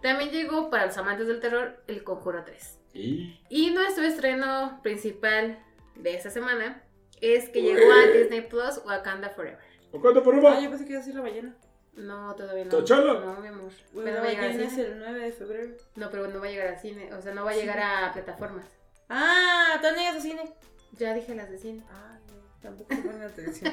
También 0.00 0.30
llegó 0.30 0.70
para 0.70 0.86
los 0.86 0.96
amantes 0.96 1.26
del 1.26 1.40
terror 1.40 1.82
El 1.86 2.02
Conjuro 2.02 2.44
3. 2.44 2.78
Y 2.94 3.38
Y 3.50 3.70
nuestro 3.72 4.04
estreno 4.04 4.80
principal 4.82 5.58
de 5.98 6.14
esta 6.14 6.30
semana 6.30 6.82
es 7.20 7.48
que 7.50 7.62
llegó 7.62 7.92
a 7.92 8.06
Disney 8.16 8.40
Plus 8.42 8.80
Wakanda 8.84 9.30
Forever. 9.30 9.58
¿Cuánto 10.00 10.22
por 10.22 10.34
Ah, 10.46 10.60
yo 10.60 10.68
pensé 10.70 10.84
que 10.84 10.90
iba 10.92 11.00
a 11.00 11.02
decir 11.02 11.14
la 11.14 11.22
ballena. 11.22 11.54
No, 11.94 12.34
todavía 12.36 12.64
no. 12.64 12.70
¿T'Challa? 12.70 13.14
No, 13.14 13.40
mi 13.40 13.48
amor. 13.48 13.72
Bueno, 13.92 14.04
Pero 14.10 14.14
la 14.16 14.20
va 14.20 14.26
a 14.26 14.30
llegar 14.30 14.50
es 14.60 14.78
el 14.78 14.98
9 15.00 15.20
de 15.20 15.32
febrero. 15.32 15.70
No, 15.96 16.10
pero 16.10 16.28
no 16.28 16.40
va 16.40 16.46
a 16.46 16.50
llegar 16.50 16.68
al 16.68 16.78
cine. 16.78 17.12
O 17.12 17.20
sea, 17.22 17.34
no 17.34 17.44
va 17.44 17.50
a 17.50 17.54
llegar 17.56 17.80
a 17.80 18.12
plataformas. 18.12 18.66
Ah, 19.08 19.78
¿tú 19.80 19.88
llegas 19.96 20.16
a 20.16 20.20
cine? 20.20 20.52
Ya 20.92 21.12
dije 21.14 21.34
las 21.34 21.50
de 21.50 21.58
cine. 21.58 21.82
Ay, 21.90 22.20
no, 22.28 22.60
tampoco 22.62 22.88
ponen 23.02 23.22
atención. 23.22 23.72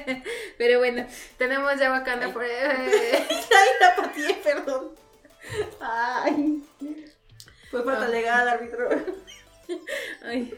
Pero 0.58 0.78
bueno, 0.78 1.06
tenemos 1.38 1.78
ya 1.80 1.90
Wakanda 1.90 2.26
Ay. 2.26 2.32
Forever. 2.32 2.76
Ay, 3.30 3.68
la 3.80 3.96
pateé, 3.96 4.34
perdón. 4.44 4.92
Ay. 5.80 6.62
Fue 7.70 7.82
falta 7.82 8.04
Ah. 8.04 8.08
legal, 8.08 8.48
árbitro. 8.48 8.88
Ay. 10.22 10.54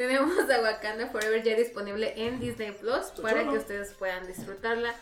Tenemos 0.00 0.30
a 0.50 0.60
Wakanda 0.62 1.08
Forever 1.08 1.42
ya 1.42 1.54
disponible 1.56 2.14
en 2.16 2.40
Disney 2.40 2.72
Plus 2.72 3.08
para 3.20 3.42
que 3.42 3.58
ustedes 3.58 3.92
puedan 3.98 4.26
disfrutarla. 4.26 4.94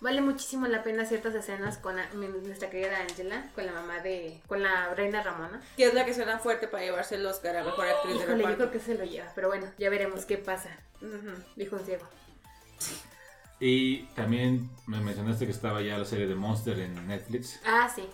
Vale 0.00 0.20
muchísimo 0.20 0.68
la 0.68 0.84
pena 0.84 1.04
ciertas 1.06 1.34
escenas 1.34 1.78
con 1.78 1.98
a- 1.98 2.08
mi- 2.14 2.28
nuestra 2.28 2.70
querida 2.70 3.00
Angela, 3.00 3.44
con 3.56 3.66
la 3.66 3.72
mamá 3.72 3.98
de, 3.98 4.40
con 4.46 4.62
la 4.62 4.94
reina 4.94 5.24
Ramona. 5.24 5.60
Que 5.76 5.86
es 5.86 5.94
la 5.94 6.04
que 6.04 6.14
suena 6.14 6.38
fuerte 6.38 6.68
para 6.68 6.84
llevarse 6.84 7.16
el 7.16 7.26
Oscar 7.26 7.56
a 7.56 7.64
mejor 7.64 7.88
actriz 7.88 8.14
de 8.14 8.22
Híjole, 8.22 8.30
yo 8.42 8.48
reparto. 8.48 8.56
creo 8.58 8.70
que 8.70 8.80
se 8.80 8.94
lo 8.96 9.04
lleva, 9.04 9.32
pero 9.34 9.48
bueno, 9.48 9.66
ya 9.76 9.90
veremos 9.90 10.24
qué 10.24 10.36
pasa, 10.38 10.70
Ujú. 11.02 11.32
dijo 11.56 11.74
un 11.74 11.84
ciego. 11.84 12.04
Y 13.60 14.02
también 14.14 14.70
me 14.86 15.00
mencionaste 15.00 15.46
que 15.46 15.52
estaba 15.52 15.80
ya 15.82 15.98
la 15.98 16.04
serie 16.04 16.26
de 16.26 16.34
Monster 16.34 16.78
en 16.78 17.06
Netflix. 17.08 17.60
Ah, 17.64 17.90
sí. 17.92 18.04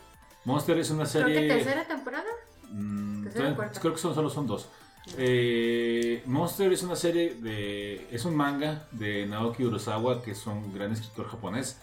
Monster 0.45 0.79
es 0.79 0.91
una 0.91 1.05
Creo 1.05 1.25
serie. 1.27 1.49
que 1.49 1.55
tercera 1.55 1.85
temporada. 1.87 2.29
Mm, 2.71 3.25
Tercera 3.25 3.57
creo 3.81 3.93
que 3.93 3.99
son, 3.99 4.15
solo 4.15 4.31
son 4.31 4.47
dos. 4.47 4.69
Eh, 5.17 6.23
Monster 6.27 6.73
es 6.73 6.83
una 6.83 6.97
serie 6.97 7.35
de. 7.35 8.07
Es 8.11 8.25
un 8.25 8.37
manga 8.37 8.87
de 8.93 9.27
Naoki 9.27 9.65
Urasawa, 9.65 10.23
que 10.23 10.33
es 10.33 10.47
un 10.47 10.73
gran 10.73 10.93
escritor 10.93 11.27
japonés, 11.29 11.81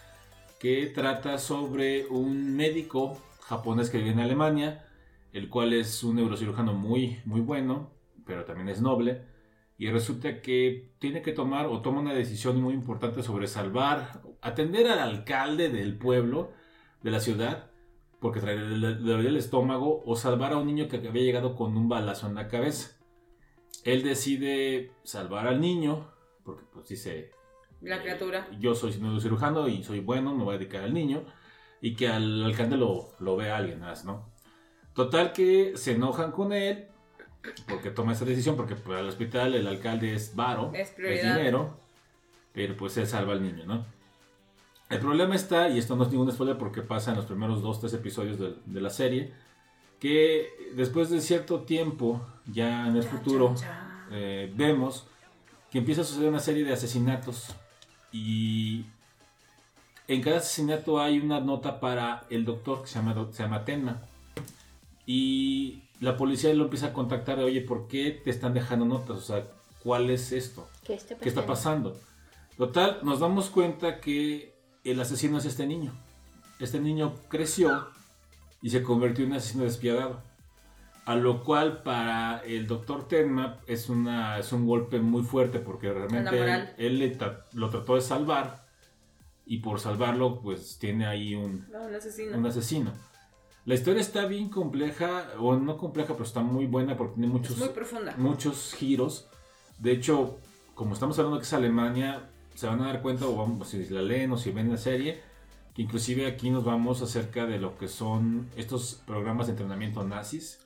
que 0.60 0.86
trata 0.86 1.38
sobre 1.38 2.06
un 2.06 2.56
médico 2.56 3.18
japonés 3.42 3.90
que 3.90 3.98
vive 3.98 4.10
en 4.10 4.20
Alemania, 4.20 4.86
el 5.32 5.48
cual 5.48 5.72
es 5.72 6.02
un 6.04 6.16
neurocirujano 6.16 6.74
muy, 6.74 7.20
muy 7.24 7.40
bueno, 7.40 7.90
pero 8.26 8.44
también 8.44 8.68
es 8.68 8.80
noble. 8.80 9.22
Y 9.76 9.90
resulta 9.90 10.40
que 10.40 10.90
tiene 10.98 11.22
que 11.22 11.32
tomar 11.32 11.66
o 11.66 11.80
toma 11.82 12.00
una 12.00 12.14
decisión 12.14 12.60
muy 12.60 12.74
importante 12.74 13.22
sobre 13.22 13.46
salvar, 13.46 14.22
atender 14.40 14.88
al 14.88 14.98
alcalde 14.98 15.68
del 15.68 15.96
pueblo, 15.96 16.50
de 17.02 17.10
la 17.12 17.20
ciudad, 17.20 17.70
porque 18.20 18.40
trae- 18.40 18.56
le, 18.56 18.76
le 18.96 19.12
dolía 19.12 19.28
el 19.28 19.36
estómago, 19.36 20.02
o 20.04 20.16
salvar 20.16 20.52
a 20.52 20.58
un 20.58 20.66
niño 20.66 20.88
que 20.88 20.96
había 20.96 21.22
llegado 21.22 21.54
con 21.54 21.76
un 21.76 21.88
balazo 21.88 22.26
en 22.26 22.34
la 22.34 22.48
cabeza. 22.48 22.97
Él 23.84 24.02
decide 24.02 24.92
salvar 25.04 25.46
al 25.46 25.60
niño, 25.60 26.06
porque 26.44 26.64
pues 26.72 26.88
dice, 26.88 27.30
La 27.80 28.00
criatura. 28.02 28.48
yo 28.58 28.74
soy 28.74 28.92
cirujano 28.92 29.68
y 29.68 29.82
soy 29.84 30.00
bueno, 30.00 30.34
me 30.34 30.44
voy 30.44 30.56
a 30.56 30.58
dedicar 30.58 30.82
al 30.84 30.94
niño, 30.94 31.24
y 31.80 31.94
que 31.94 32.08
al 32.08 32.42
alcalde 32.44 32.76
lo, 32.76 33.10
lo 33.20 33.36
vea 33.36 33.56
alguien 33.56 33.80
más, 33.80 34.04
¿no? 34.04 34.28
Total 34.94 35.32
que 35.32 35.76
se 35.76 35.92
enojan 35.92 36.32
con 36.32 36.52
él, 36.52 36.86
porque 37.68 37.90
toma 37.90 38.12
esa 38.12 38.24
decisión, 38.24 38.56
porque 38.56 38.74
para 38.74 39.00
el 39.00 39.06
hospital 39.06 39.54
el 39.54 39.66
alcalde 39.66 40.12
es 40.12 40.34
varo, 40.34 40.72
Es 40.74 40.90
es 40.98 41.22
dinero, 41.22 41.78
pero 42.52 42.76
pues 42.76 42.96
él 42.96 43.06
salva 43.06 43.32
al 43.32 43.42
niño, 43.42 43.64
¿no? 43.64 43.86
El 44.90 44.98
problema 45.00 45.36
está, 45.36 45.68
y 45.68 45.78
esto 45.78 45.94
no 45.96 46.04
es 46.04 46.10
ningún 46.10 46.32
spoiler 46.32 46.56
porque 46.58 46.82
pasa 46.82 47.10
en 47.10 47.16
los 47.18 47.26
primeros 47.26 47.62
dos, 47.62 47.78
tres 47.78 47.92
episodios 47.92 48.38
de, 48.38 48.54
de 48.64 48.80
la 48.80 48.90
serie, 48.90 49.32
que 50.00 50.72
después 50.74 51.10
de 51.10 51.20
cierto 51.20 51.60
tiempo, 51.60 52.20
ya 52.46 52.86
en 52.86 52.96
el 52.96 53.02
futuro, 53.02 53.54
eh, 54.10 54.52
vemos 54.54 55.06
que 55.70 55.78
empieza 55.78 56.02
a 56.02 56.04
suceder 56.04 56.28
una 56.28 56.40
serie 56.40 56.64
de 56.64 56.72
asesinatos 56.72 57.54
y 58.12 58.84
en 60.06 60.22
cada 60.22 60.38
asesinato 60.38 61.00
hay 61.00 61.18
una 61.18 61.40
nota 61.40 61.80
para 61.80 62.24
el 62.30 62.44
doctor 62.44 62.82
que 62.82 62.88
se 62.88 62.94
llama, 62.94 63.28
se 63.30 63.42
llama 63.42 63.64
Tenma 63.64 64.00
y 65.04 65.82
la 66.00 66.16
policía 66.16 66.52
lo 66.54 66.64
empieza 66.64 66.86
a 66.88 66.92
contactar 66.92 67.38
de, 67.38 67.44
oye, 67.44 67.60
¿por 67.60 67.88
qué 67.88 68.10
te 68.10 68.30
están 68.30 68.54
dejando 68.54 68.84
notas? 68.84 69.18
O 69.18 69.20
sea, 69.20 69.44
¿cuál 69.82 70.10
es 70.10 70.32
esto? 70.32 70.68
¿Qué 70.84 70.94
está 70.94 71.16
¿Qué 71.16 71.28
está 71.28 71.44
pasando? 71.44 71.98
Total, 72.56 73.00
nos 73.02 73.20
damos 73.20 73.50
cuenta 73.50 74.00
que 74.00 74.54
el 74.84 75.00
asesino 75.00 75.38
es 75.38 75.44
este 75.44 75.66
niño. 75.66 75.92
Este 76.60 76.80
niño 76.80 77.14
creció 77.28 77.88
y 78.62 78.70
se 78.70 78.82
convirtió 78.82 79.24
en 79.24 79.32
un 79.32 79.36
asesino 79.38 79.64
despiadado. 79.64 80.22
A 81.04 81.14
lo 81.16 81.42
cual 81.42 81.82
para 81.82 82.42
el 82.44 82.66
doctor 82.66 83.08
Tenma 83.08 83.60
es, 83.66 83.88
una, 83.88 84.38
es 84.38 84.52
un 84.52 84.66
golpe 84.66 85.00
muy 85.00 85.22
fuerte 85.22 85.58
porque 85.58 85.90
realmente 85.90 86.38
él, 86.38 86.68
él 86.76 86.98
le 86.98 87.18
tra- 87.18 87.44
lo 87.54 87.70
trató 87.70 87.94
de 87.94 88.02
salvar 88.02 88.66
y 89.46 89.58
por 89.60 89.80
salvarlo 89.80 90.40
pues 90.42 90.78
tiene 90.78 91.06
ahí 91.06 91.34
un, 91.34 91.66
No, 91.72 91.84
un 91.86 91.94
asesino. 91.94 92.36
un 92.36 92.44
asesino. 92.46 92.92
La 93.64 93.74
historia 93.74 94.00
está 94.02 94.26
bien 94.26 94.48
compleja, 94.50 95.28
o 95.38 95.56
no 95.56 95.76
compleja, 95.78 96.12
pero 96.14 96.24
está 96.24 96.40
muy 96.40 96.66
buena 96.66 96.96
porque 96.96 97.14
tiene 97.14 97.28
muchos, 97.28 97.56
muchos 98.18 98.74
giros. 98.74 99.28
De 99.78 99.92
hecho, 99.92 100.38
como 100.74 100.94
estamos 100.94 101.18
hablando 101.18 101.38
que 101.38 101.44
es 101.44 101.52
Alemania, 101.52 102.30
se 102.54 102.66
van 102.66 102.80
a 102.82 102.86
dar 102.86 103.02
cuenta, 103.02 103.26
o 103.26 103.36
vamos, 103.36 103.68
si 103.68 103.86
la 103.88 104.00
leen 104.02 104.32
o 104.32 104.36
si 104.38 104.50
ven 104.52 104.70
la 104.70 104.76
serie, 104.78 105.20
inclusive 105.78 106.26
aquí 106.26 106.50
nos 106.50 106.64
vamos 106.64 107.00
acerca 107.00 107.46
de 107.46 107.58
lo 107.58 107.78
que 107.78 107.88
son 107.88 108.50
estos 108.56 109.00
programas 109.06 109.46
de 109.46 109.52
entrenamiento 109.52 110.04
nazis. 110.04 110.60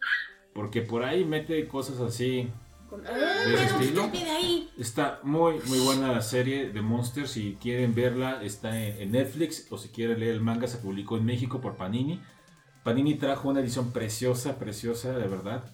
Porque 0.53 0.83
por 0.83 1.05
ahí 1.05 1.25
mete 1.25 1.69
cosas 1.69 2.01
así. 2.01 2.51
De 2.91 3.55
ese 3.55 3.75
pero 3.79 4.05
estilo. 4.05 4.11
Está 4.79 5.21
muy, 5.23 5.55
muy 5.67 5.79
buena 5.79 6.13
la 6.13 6.21
serie 6.21 6.71
de 6.71 6.83
Monster. 6.83 7.29
Si 7.29 7.57
quieren 7.61 7.95
verla, 7.95 8.43
está 8.43 8.79
en 8.79 9.13
Netflix. 9.13 9.67
O 9.71 9.79
si 9.79 9.89
quieren 9.89 10.21
leer 10.21 10.35
el 10.35 10.41
manga, 10.41 10.67
se 10.67 10.79
publicó 10.79 11.17
en 11.17 11.25
México 11.25 11.61
por 11.61 11.77
Panini. 11.77 12.21
Panini 12.83 13.15
trajo 13.15 13.49
una 13.49 13.61
edición 13.61 13.93
preciosa, 13.93 14.59
preciosa, 14.59 15.13
de 15.13 15.29
verdad. 15.29 15.65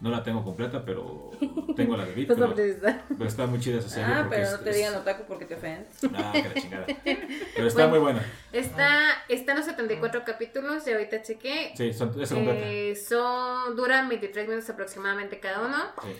No 0.00 0.08
la 0.10 0.22
tengo 0.22 0.42
completa, 0.42 0.82
pero 0.84 1.30
tengo 1.76 1.96
la 1.96 2.06
de 2.06 2.14
Beat, 2.14 2.26
Pues 2.28 2.38
no, 2.38 2.54
pero, 2.54 2.74
pero 3.08 3.24
está 3.28 3.46
muy 3.46 3.60
chida 3.60 3.78
esa 3.80 3.88
serie. 3.90 4.06
Ah, 4.08 4.26
pero 4.30 4.42
es- 4.44 4.50
no 4.52 4.58
te 4.60 4.70
es- 4.70 4.76
digan 4.76 4.94
otaku 4.94 5.24
porque 5.24 5.44
te 5.44 5.54
ofendes. 5.56 5.94
Ah, 6.14 6.32
que 6.32 6.42
la 6.42 6.54
chingada. 6.60 6.86
Pero 6.86 7.66
está 7.68 7.86
Bueno. 7.86 7.90
muy 7.90 7.98
buena. 7.98 8.26
Está, 8.52 9.10
están 9.28 9.56
los 9.58 9.66
74 9.66 10.24
capítulos, 10.24 10.86
y 10.86 10.92
ahorita 10.92 11.22
chequé. 11.22 11.72
Sí, 11.76 11.92
son, 11.92 12.18
es 12.20 12.32
completa. 12.32 12.60
Eh, 12.66 12.96
son, 12.96 13.76
duran 13.76 14.08
23 14.08 14.48
minutos 14.48 14.70
aproximadamente 14.70 15.38
cada 15.38 15.60
uno. 15.66 15.76
Sí. 16.02 16.16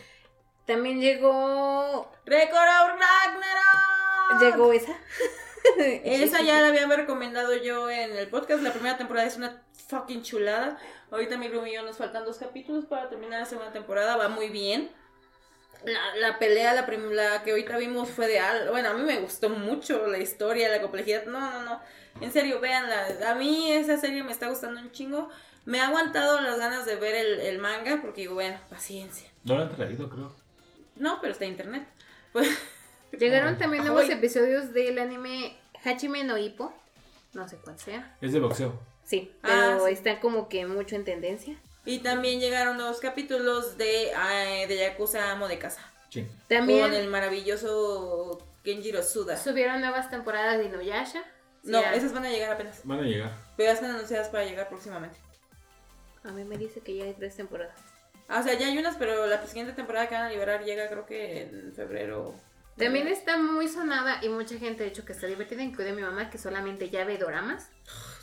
También 0.66 1.00
llegó. 1.00 2.12
¡Record 2.26 2.68
of 2.68 2.90
Ragnarok! 3.00 4.42
Llegó 4.42 4.72
esa. 4.72 4.92
Esa 6.04 6.42
ya 6.42 6.60
la 6.60 6.68
había 6.68 6.86
recomendado 6.86 7.54
yo 7.56 7.90
en 7.90 8.16
el 8.16 8.28
podcast. 8.28 8.62
La 8.62 8.72
primera 8.72 8.96
temporada 8.96 9.26
es 9.26 9.36
una 9.36 9.62
fucking 9.90 10.22
chulada. 10.22 10.78
Ahorita 11.10 11.36
mi 11.36 11.48
Rumi 11.48 11.70
y 11.70 11.74
yo 11.74 11.82
nos 11.82 11.96
faltan 11.98 12.24
dos 12.24 12.38
capítulos 12.38 12.86
para 12.86 13.08
terminar 13.08 13.40
la 13.40 13.46
segunda 13.46 13.72
temporada. 13.72 14.16
Va 14.16 14.28
muy 14.28 14.48
bien. 14.48 14.90
La, 15.84 16.14
la 16.16 16.38
pelea, 16.38 16.74
la, 16.74 16.84
prim- 16.86 17.10
la 17.12 17.42
que 17.42 17.50
ahorita 17.52 17.76
vimos 17.78 18.10
fue 18.10 18.26
de 18.26 18.38
al. 18.38 18.68
Bueno, 18.70 18.90
a 18.90 18.94
mí 18.94 19.02
me 19.02 19.18
gustó 19.20 19.48
mucho 19.48 20.06
la 20.06 20.18
historia, 20.18 20.68
la 20.68 20.80
complejidad. 20.80 21.24
No, 21.26 21.40
no, 21.40 21.62
no. 21.62 21.80
En 22.20 22.30
serio, 22.32 22.60
véanla. 22.60 23.30
A 23.30 23.34
mí 23.34 23.72
esa 23.72 23.96
serie 23.96 24.22
me 24.22 24.32
está 24.32 24.48
gustando 24.48 24.80
un 24.80 24.92
chingo. 24.92 25.28
Me 25.64 25.80
ha 25.80 25.88
aguantado 25.88 26.40
las 26.40 26.58
ganas 26.58 26.86
de 26.86 26.96
ver 26.96 27.14
el, 27.14 27.40
el 27.40 27.58
manga 27.58 27.98
porque 28.02 28.22
digo, 28.22 28.34
bueno, 28.34 28.58
paciencia. 28.68 29.28
No 29.44 29.56
lo 29.56 29.62
han 29.62 29.74
traído, 29.74 30.08
creo. 30.10 30.34
No, 30.96 31.18
pero 31.20 31.32
está 31.32 31.44
en 31.46 31.52
internet. 31.52 31.86
Pues, 32.32 32.48
Llegaron 33.18 33.58
también 33.58 33.84
nuevos 33.84 34.04
Ay. 34.04 34.12
episodios 34.12 34.72
del 34.72 34.98
anime 34.98 35.56
Hachime 35.84 36.24
no 36.24 36.36
Hippo, 36.38 36.72
no 37.32 37.48
sé 37.48 37.56
cuál 37.56 37.78
sea. 37.78 38.16
Es 38.20 38.32
de 38.32 38.40
boxeo. 38.40 38.78
Sí, 39.10 39.32
Ah, 39.42 39.72
pero 39.74 39.86
sí. 39.86 39.92
está 39.92 40.20
como 40.20 40.48
que 40.48 40.64
mucho 40.66 40.94
en 40.94 41.04
tendencia. 41.04 41.56
Y 41.84 41.98
también 41.98 42.38
llegaron 42.38 42.76
nuevos 42.76 43.00
capítulos 43.00 43.76
de, 43.76 44.12
ah, 44.14 44.66
de 44.68 44.76
Yakuza 44.78 45.32
Amo 45.32 45.48
de 45.48 45.58
Casa. 45.58 45.80
Sí. 46.10 46.28
También 46.46 46.82
Con 46.82 46.94
el 46.94 47.08
maravilloso 47.08 48.38
Kenjiro 48.62 49.02
Suda. 49.02 49.36
subieron 49.36 49.80
nuevas 49.80 50.10
temporadas 50.10 50.58
de 50.58 50.66
Inuyasha. 50.66 51.24
No, 51.64 51.80
esas 51.80 52.12
van 52.12 52.24
a 52.24 52.30
llegar 52.30 52.52
apenas. 52.52 52.80
Van 52.84 53.00
a 53.00 53.02
llegar. 53.02 53.32
Pero 53.56 53.68
ya 53.68 53.74
están 53.74 53.90
anunciadas 53.90 54.28
para 54.28 54.44
llegar 54.44 54.68
próximamente. 54.68 55.18
A 56.22 56.30
mí 56.30 56.44
me 56.44 56.56
dice 56.56 56.80
que 56.80 56.94
ya 56.96 57.04
hay 57.04 57.14
tres 57.14 57.34
temporadas. 57.34 57.74
Ah, 58.28 58.40
o 58.40 58.42
sea, 58.44 58.54
ya 58.56 58.68
hay 58.68 58.78
unas, 58.78 58.94
pero 58.96 59.26
la 59.26 59.44
siguiente 59.46 59.72
temporada 59.72 60.08
que 60.08 60.14
van 60.14 60.24
a 60.24 60.30
liberar 60.30 60.62
llega 60.64 60.88
creo 60.88 61.04
que 61.04 61.42
en 61.42 61.72
febrero. 61.74 62.34
También 62.76 63.08
está 63.08 63.36
muy 63.38 63.66
sonada 63.68 64.20
y 64.22 64.28
mucha 64.28 64.56
gente, 64.56 64.84
de 64.84 64.90
hecho, 64.90 65.04
que 65.04 65.12
está 65.12 65.26
divertida, 65.26 65.62
incluida 65.62 65.92
mi 65.92 66.02
mamá, 66.02 66.30
que 66.30 66.38
solamente 66.38 66.88
ya 66.90 67.04
ve 67.04 67.18
doramas. 67.18 67.68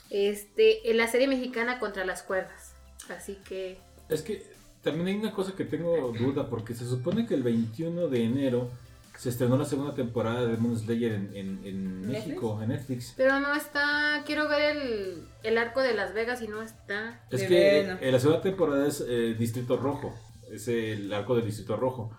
Este, 0.09 0.89
en 0.89 0.97
la 0.97 1.07
serie 1.07 1.27
mexicana 1.27 1.79
contra 1.79 2.05
las 2.05 2.23
cuerdas. 2.23 2.73
Así 3.09 3.37
que 3.47 3.77
Es 4.09 4.21
que 4.21 4.45
también 4.83 5.07
hay 5.07 5.15
una 5.15 5.33
cosa 5.33 5.53
que 5.55 5.65
tengo 5.65 6.11
duda, 6.17 6.49
porque 6.49 6.73
se 6.73 6.85
supone 6.85 7.25
que 7.25 7.33
el 7.33 7.43
21 7.43 8.07
de 8.07 8.23
enero 8.23 8.69
se 9.17 9.29
estrenó 9.29 9.57
la 9.57 9.65
segunda 9.65 9.95
temporada 9.95 10.41
de 10.45 10.51
Demon 10.53 10.77
Slayer 10.77 11.13
en, 11.13 11.59
en-. 11.65 12.07
México, 12.07 12.59
en 12.61 12.69
Netflix. 12.69 13.13
Pero 13.17 13.39
no 13.39 13.53
está. 13.55 14.23
Quiero 14.25 14.47
ver 14.47 14.77
el, 14.77 15.23
el 15.43 15.57
arco 15.57 15.81
de 15.81 15.93
Las 15.95 16.13
Vegas 16.13 16.41
y 16.41 16.47
no 16.47 16.61
está. 16.61 17.21
Es 17.31 17.41
De 17.41 17.47
que 17.47 17.53
veras. 17.53 17.99
eh, 18.01 18.11
la 18.11 18.19
segunda 18.19 18.41
temporada 18.41 18.87
es 18.87 19.03
eh, 19.07 19.35
Distrito 19.37 19.75
Rojo, 19.77 20.13
es 20.51 20.67
el 20.67 21.11
arco 21.11 21.35
del 21.35 21.45
Distrito 21.45 21.75
Rojo. 21.77 22.11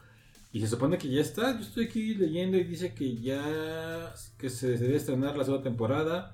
Y 0.52 0.60
se 0.60 0.66
supone 0.66 0.98
que 0.98 1.09
ya 1.09 1.20
está, 1.20 1.52
yo 1.55 1.60
estoy 1.60 1.85
aquí 1.86 2.15
leyendo 2.15 2.56
y 2.56 2.65
dice 2.65 2.94
que 2.94 3.16
ya 3.19 4.12
que 4.39 4.51
se 4.51 4.77
debe 4.78 4.97
estrenar 4.97 5.36
la 5.36 5.44
segunda 5.44 5.62
temporada 5.62 6.32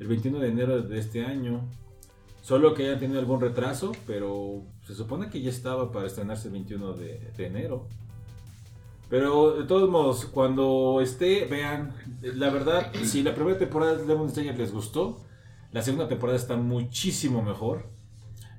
el 0.00 0.08
21 0.08 0.40
de 0.40 0.48
enero 0.48 0.82
de 0.82 0.98
este 0.98 1.24
año. 1.24 1.68
Solo 2.42 2.74
que 2.74 2.86
hayan 2.86 2.98
tenido 2.98 3.20
algún 3.20 3.40
retraso, 3.40 3.92
pero 4.06 4.62
se 4.86 4.94
supone 4.94 5.28
que 5.28 5.42
ya 5.42 5.50
estaba 5.50 5.92
para 5.92 6.06
estrenarse 6.06 6.48
el 6.48 6.54
21 6.54 6.94
de, 6.94 7.32
de 7.36 7.46
enero. 7.46 7.86
Pero 9.10 9.58
de 9.58 9.64
todos 9.64 9.90
modos, 9.90 10.24
cuando 10.24 11.00
esté, 11.02 11.44
vean, 11.44 11.94
la 12.22 12.48
verdad, 12.48 12.92
si 13.04 13.22
la 13.22 13.34
primera 13.34 13.58
temporada 13.58 13.96
de 13.96 14.06
Demon 14.06 14.30
Slayer 14.30 14.58
les 14.58 14.72
gustó, 14.72 15.20
la 15.72 15.82
segunda 15.82 16.08
temporada 16.08 16.38
está 16.38 16.56
muchísimo 16.56 17.42
mejor. 17.42 17.90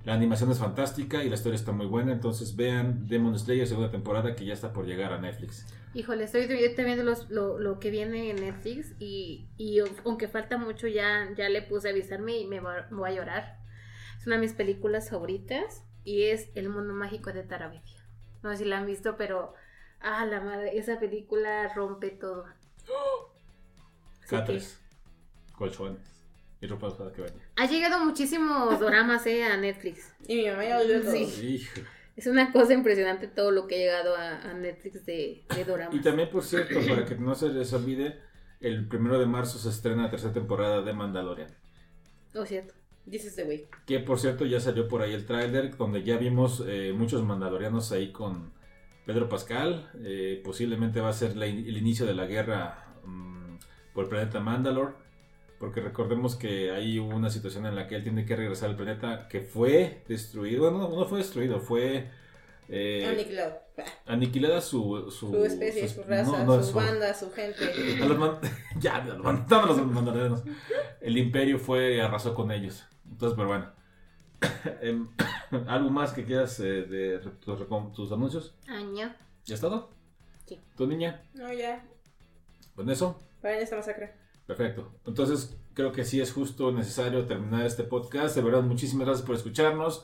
La 0.03 0.13
animación 0.15 0.49
es 0.51 0.57
fantástica 0.57 1.23
y 1.23 1.29
la 1.29 1.35
historia 1.35 1.55
está 1.55 1.71
muy 1.71 1.85
buena. 1.85 2.11
Entonces 2.11 2.55
vean 2.55 3.07
Demon 3.07 3.37
Slayer 3.37 3.67
segunda 3.67 3.91
temporada 3.91 4.35
que 4.35 4.45
ya 4.45 4.53
está 4.53 4.73
por 4.73 4.85
llegar 4.85 5.13
a 5.13 5.19
Netflix. 5.21 5.65
Híjole, 5.93 6.23
estoy 6.23 6.47
viendo 6.47 7.03
los- 7.03 7.29
lo, 7.29 7.59
lo 7.59 7.79
que 7.79 7.91
viene 7.91 8.29
en 8.31 8.37
Netflix 8.37 8.93
y, 8.97 9.47
y 9.57 9.79
aunque 10.05 10.27
falta 10.27 10.57
mucho, 10.57 10.87
ya, 10.87 11.29
ya 11.35 11.49
le 11.49 11.61
puse 11.61 11.89
a 11.89 11.91
avisarme 11.91 12.37
y 12.39 12.47
me 12.47 12.59
voy 12.61 13.09
a 13.09 13.13
llorar. 13.13 13.59
Es 14.17 14.25
una 14.25 14.35
de 14.37 14.41
mis 14.41 14.53
películas 14.53 15.09
favoritas 15.09 15.83
y 16.03 16.23
es 16.23 16.49
El 16.55 16.69
mundo 16.69 16.93
mágico 16.93 17.31
de 17.31 17.43
Tarabitia. 17.43 18.03
No 18.41 18.49
sé 18.51 18.57
si 18.57 18.65
la 18.65 18.77
han 18.79 18.85
visto, 18.87 19.17
pero. 19.17 19.53
Ah, 19.99 20.25
la 20.25 20.39
madre, 20.41 20.75
esa 20.79 20.99
película 20.99 21.71
rompe 21.75 22.09
todo. 22.09 22.45
Que- 24.21 24.37
Catres, 24.37 24.79
colchones 25.53 26.10
y 26.61 26.67
ropa 26.67 26.87
usada 26.87 27.11
que 27.11 27.21
vaya. 27.21 27.33
Ha 27.57 27.65
llegado 27.65 28.05
muchísimos 28.05 28.79
doramas 28.79 29.25
eh, 29.27 29.43
a 29.43 29.57
Netflix. 29.57 30.13
Y 30.27 30.35
mi 30.37 30.49
mamá 30.49 30.63
ya 30.65 30.79
todo. 30.79 31.11
Sí. 31.11 31.45
Hijo. 31.55 31.81
Es 32.15 32.27
una 32.27 32.51
cosa 32.51 32.73
impresionante 32.73 33.27
todo 33.27 33.51
lo 33.51 33.67
que 33.67 33.75
ha 33.75 33.77
llegado 33.79 34.15
a, 34.15 34.41
a 34.41 34.53
Netflix 34.53 35.05
de, 35.05 35.43
de 35.55 35.65
doramas. 35.65 35.95
Y 35.95 36.01
también, 36.01 36.29
por 36.29 36.43
cierto, 36.43 36.79
para 36.87 37.05
que 37.05 37.15
no 37.15 37.33
se 37.35 37.49
les 37.49 37.73
olvide, 37.73 38.19
el 38.59 38.87
primero 38.87 39.17
de 39.17 39.25
marzo 39.25 39.57
se 39.57 39.69
estrena 39.69 40.03
la 40.03 40.09
tercera 40.11 40.33
temporada 40.33 40.81
de 40.81 40.93
Mandalorian. 40.93 41.49
Oh, 42.35 42.45
cierto. 42.45 42.73
Dice 43.05 43.29
este 43.29 43.43
güey. 43.45 43.65
Que 43.87 43.99
por 43.99 44.19
cierto 44.19 44.45
ya 44.45 44.59
salió 44.59 44.87
por 44.87 45.01
ahí 45.01 45.13
el 45.13 45.25
tráiler 45.25 45.75
donde 45.75 46.03
ya 46.03 46.17
vimos 46.17 46.63
eh, 46.67 46.93
muchos 46.95 47.23
mandalorianos 47.23 47.91
ahí 47.91 48.11
con 48.11 48.53
Pedro 49.07 49.27
Pascal. 49.27 49.89
Eh, 50.03 50.39
posiblemente 50.45 51.01
va 51.01 51.09
a 51.09 51.13
ser 51.13 51.35
la 51.35 51.47
in- 51.47 51.65
el 51.65 51.77
inicio 51.77 52.05
de 52.05 52.13
la 52.13 52.27
guerra 52.27 52.93
mm, 53.03 53.55
por 53.95 54.03
el 54.03 54.09
planeta 54.09 54.39
Mandalore. 54.39 54.93
Porque 55.61 55.79
recordemos 55.79 56.35
que 56.35 56.71
hay 56.71 56.97
una 56.97 57.29
situación 57.29 57.67
en 57.67 57.75
la 57.75 57.87
que 57.87 57.95
él 57.95 58.01
tiene 58.03 58.25
que 58.25 58.35
regresar 58.35 58.71
al 58.71 58.75
planeta 58.75 59.27
que 59.29 59.41
fue 59.41 60.03
destruido. 60.07 60.63
Bueno, 60.63 60.89
no, 60.89 60.95
no 60.97 61.05
fue 61.05 61.19
destruido, 61.19 61.59
fue 61.59 62.09
eh, 62.67 63.05
Aniquilado. 63.07 63.59
aniquilada 64.07 64.59
su, 64.59 65.11
su, 65.11 65.29
Su 65.29 65.45
especie, 65.45 65.87
su- 65.87 66.01
su 66.01 66.03
raza, 66.09 66.43
no, 66.43 66.57
no, 66.57 66.63
su 66.63 66.73
banda, 66.73 67.13
su 67.13 67.31
gente. 67.31 67.63
a 68.01 68.05
los 68.07 68.17
man- 68.17 68.39
ya, 68.79 68.95
a 68.95 69.05
los 69.05 69.19
man- 69.23 69.45
los 69.47 69.85
mandalorianos. 69.85 70.43
El 70.99 71.17
imperio 71.19 71.59
fue 71.59 71.97
y 71.97 71.99
arrasó 71.99 72.33
con 72.33 72.51
ellos. 72.51 72.83
Entonces, 73.07 73.35
pero 73.37 73.47
bueno. 73.49 73.71
Em, 74.81 75.09
¿Algo 75.67 75.91
más 75.91 76.11
que 76.11 76.25
quieras 76.25 76.59
eh, 76.59 76.63
de 76.63 77.19
tus, 77.39 78.11
anuncios? 78.11 78.55
Año. 78.67 79.13
¿Ya 79.45 79.53
es 79.53 79.61
todo? 79.61 79.91
Sí. 80.47 80.59
¿Tu 80.75 80.87
niña? 80.87 81.21
No, 81.35 81.53
ya. 81.53 81.85
Con 82.75 82.89
eso, 82.89 83.19
Para 83.43 83.59
esta 83.59 83.75
masacre. 83.75 84.20
Perfecto. 84.45 84.91
Entonces, 85.05 85.57
creo 85.73 85.91
que 85.91 86.03
sí 86.03 86.19
es 86.19 86.31
justo 86.31 86.71
necesario 86.71 87.25
terminar 87.25 87.65
este 87.65 87.83
podcast. 87.83 88.35
De 88.35 88.41
verdad, 88.41 88.61
muchísimas 88.63 89.07
gracias 89.07 89.25
por 89.25 89.35
escucharnos. 89.35 90.03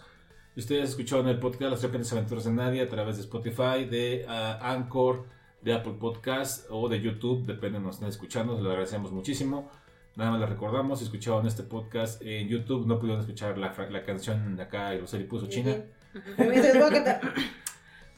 Ustedes 0.56 0.90
escucharon 0.90 1.28
el 1.28 1.40
podcast 1.40 1.72
Las 1.72 1.82
Serpientes 1.82 2.12
Aventuras 2.14 2.46
de 2.46 2.52
Nadie 2.52 2.82
a 2.82 2.90
través 2.90 3.18
de 3.18 3.22
Spotify, 3.22 3.86
de 3.90 4.26
ah, 4.28 4.58
Anchor, 4.62 5.26
de 5.62 5.74
Apple 5.74 5.98
Podcast 6.00 6.66
o 6.70 6.90
de 6.90 7.00
YouTube, 7.00 7.46
depende 7.46 7.78
de 7.78 7.86
nos 7.86 7.96
estén 7.96 8.10
escuchando, 8.10 8.60
lo 8.60 8.70
agradecemos 8.70 9.12
muchísimo. 9.12 9.70
Nada 10.16 10.32
más 10.32 10.40
les 10.40 10.50
recordamos, 10.50 10.98
si 10.98 11.06
escucharon 11.06 11.46
este 11.46 11.62
podcast 11.62 12.22
en 12.24 12.48
YouTube, 12.48 12.88
no 12.88 12.98
pudieron 12.98 13.22
escuchar 13.22 13.56
la, 13.60 13.76
la 13.92 14.04
canción 14.04 14.56
de 14.56 14.64
acá, 14.64 14.96
y 14.96 15.00
Roseli 15.00 15.26
puso 15.26 15.48
China. 15.48 15.76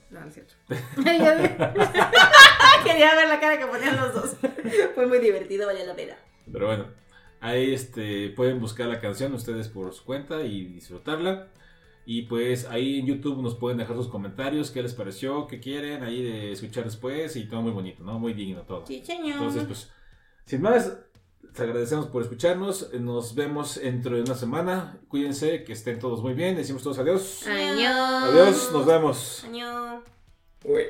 No, 0.10 0.22
no 0.22 0.28
es 0.28 0.34
cierto. 0.34 0.54
Quería 2.84 3.16
ver 3.16 3.28
la 3.28 3.40
cara 3.40 3.58
que 3.58 3.66
ponían 3.66 3.96
los 3.96 4.14
dos. 4.14 4.36
Fue 4.96 5.08
muy 5.08 5.20
divertido, 5.20 5.68
vaya 5.68 5.86
la 5.86 5.96
pena. 5.96 6.16
Pero 6.52 6.66
bueno, 6.66 6.86
ahí 7.40 7.74
este, 7.74 8.30
pueden 8.30 8.60
buscar 8.60 8.88
la 8.88 9.00
canción 9.00 9.34
ustedes 9.34 9.68
por 9.68 9.94
su 9.94 10.04
cuenta 10.04 10.42
y 10.44 10.66
disfrutarla. 10.66 11.50
Y 12.06 12.24
pues 12.24 12.66
ahí 12.66 13.00
en 13.00 13.06
YouTube 13.06 13.42
nos 13.42 13.56
pueden 13.56 13.78
dejar 13.78 13.96
sus 13.96 14.08
comentarios, 14.08 14.72
qué 14.72 14.82
les 14.82 14.96
pareció, 14.96 15.46
qué 15.46 15.60
quieren 15.60 16.02
ahí 16.02 16.24
de 16.24 16.52
escuchar 16.54 16.86
después 16.86 17.36
y 17.36 17.46
todo 17.46 17.62
muy 17.62 17.72
bonito, 17.72 18.04
¿no? 18.04 18.18
Muy 18.18 18.34
digno 18.34 18.64
todo. 18.64 18.84
Chicheño. 18.86 19.34
Entonces, 19.34 19.64
pues, 19.66 19.92
sin 20.46 20.64
más, 20.64 20.98
les 21.42 21.60
agradecemos 21.60 22.08
por 22.08 22.22
escucharnos. 22.22 22.94
Nos 22.94 23.36
vemos 23.36 23.80
dentro 23.82 24.16
de 24.16 24.22
una 24.22 24.36
semana. 24.36 25.00
Cuídense, 25.08 25.64
que 25.64 25.74
estén 25.74 26.00
todos 26.00 26.22
muy 26.22 26.34
bien. 26.34 26.56
Decimos 26.56 26.84
todos 26.84 27.00
adiós. 27.00 27.46
Año. 27.48 27.90
Adiós, 27.90 28.70
nos 28.72 28.86
vemos. 28.86 29.44
Año. 29.46 30.04
Uy. 30.64 30.84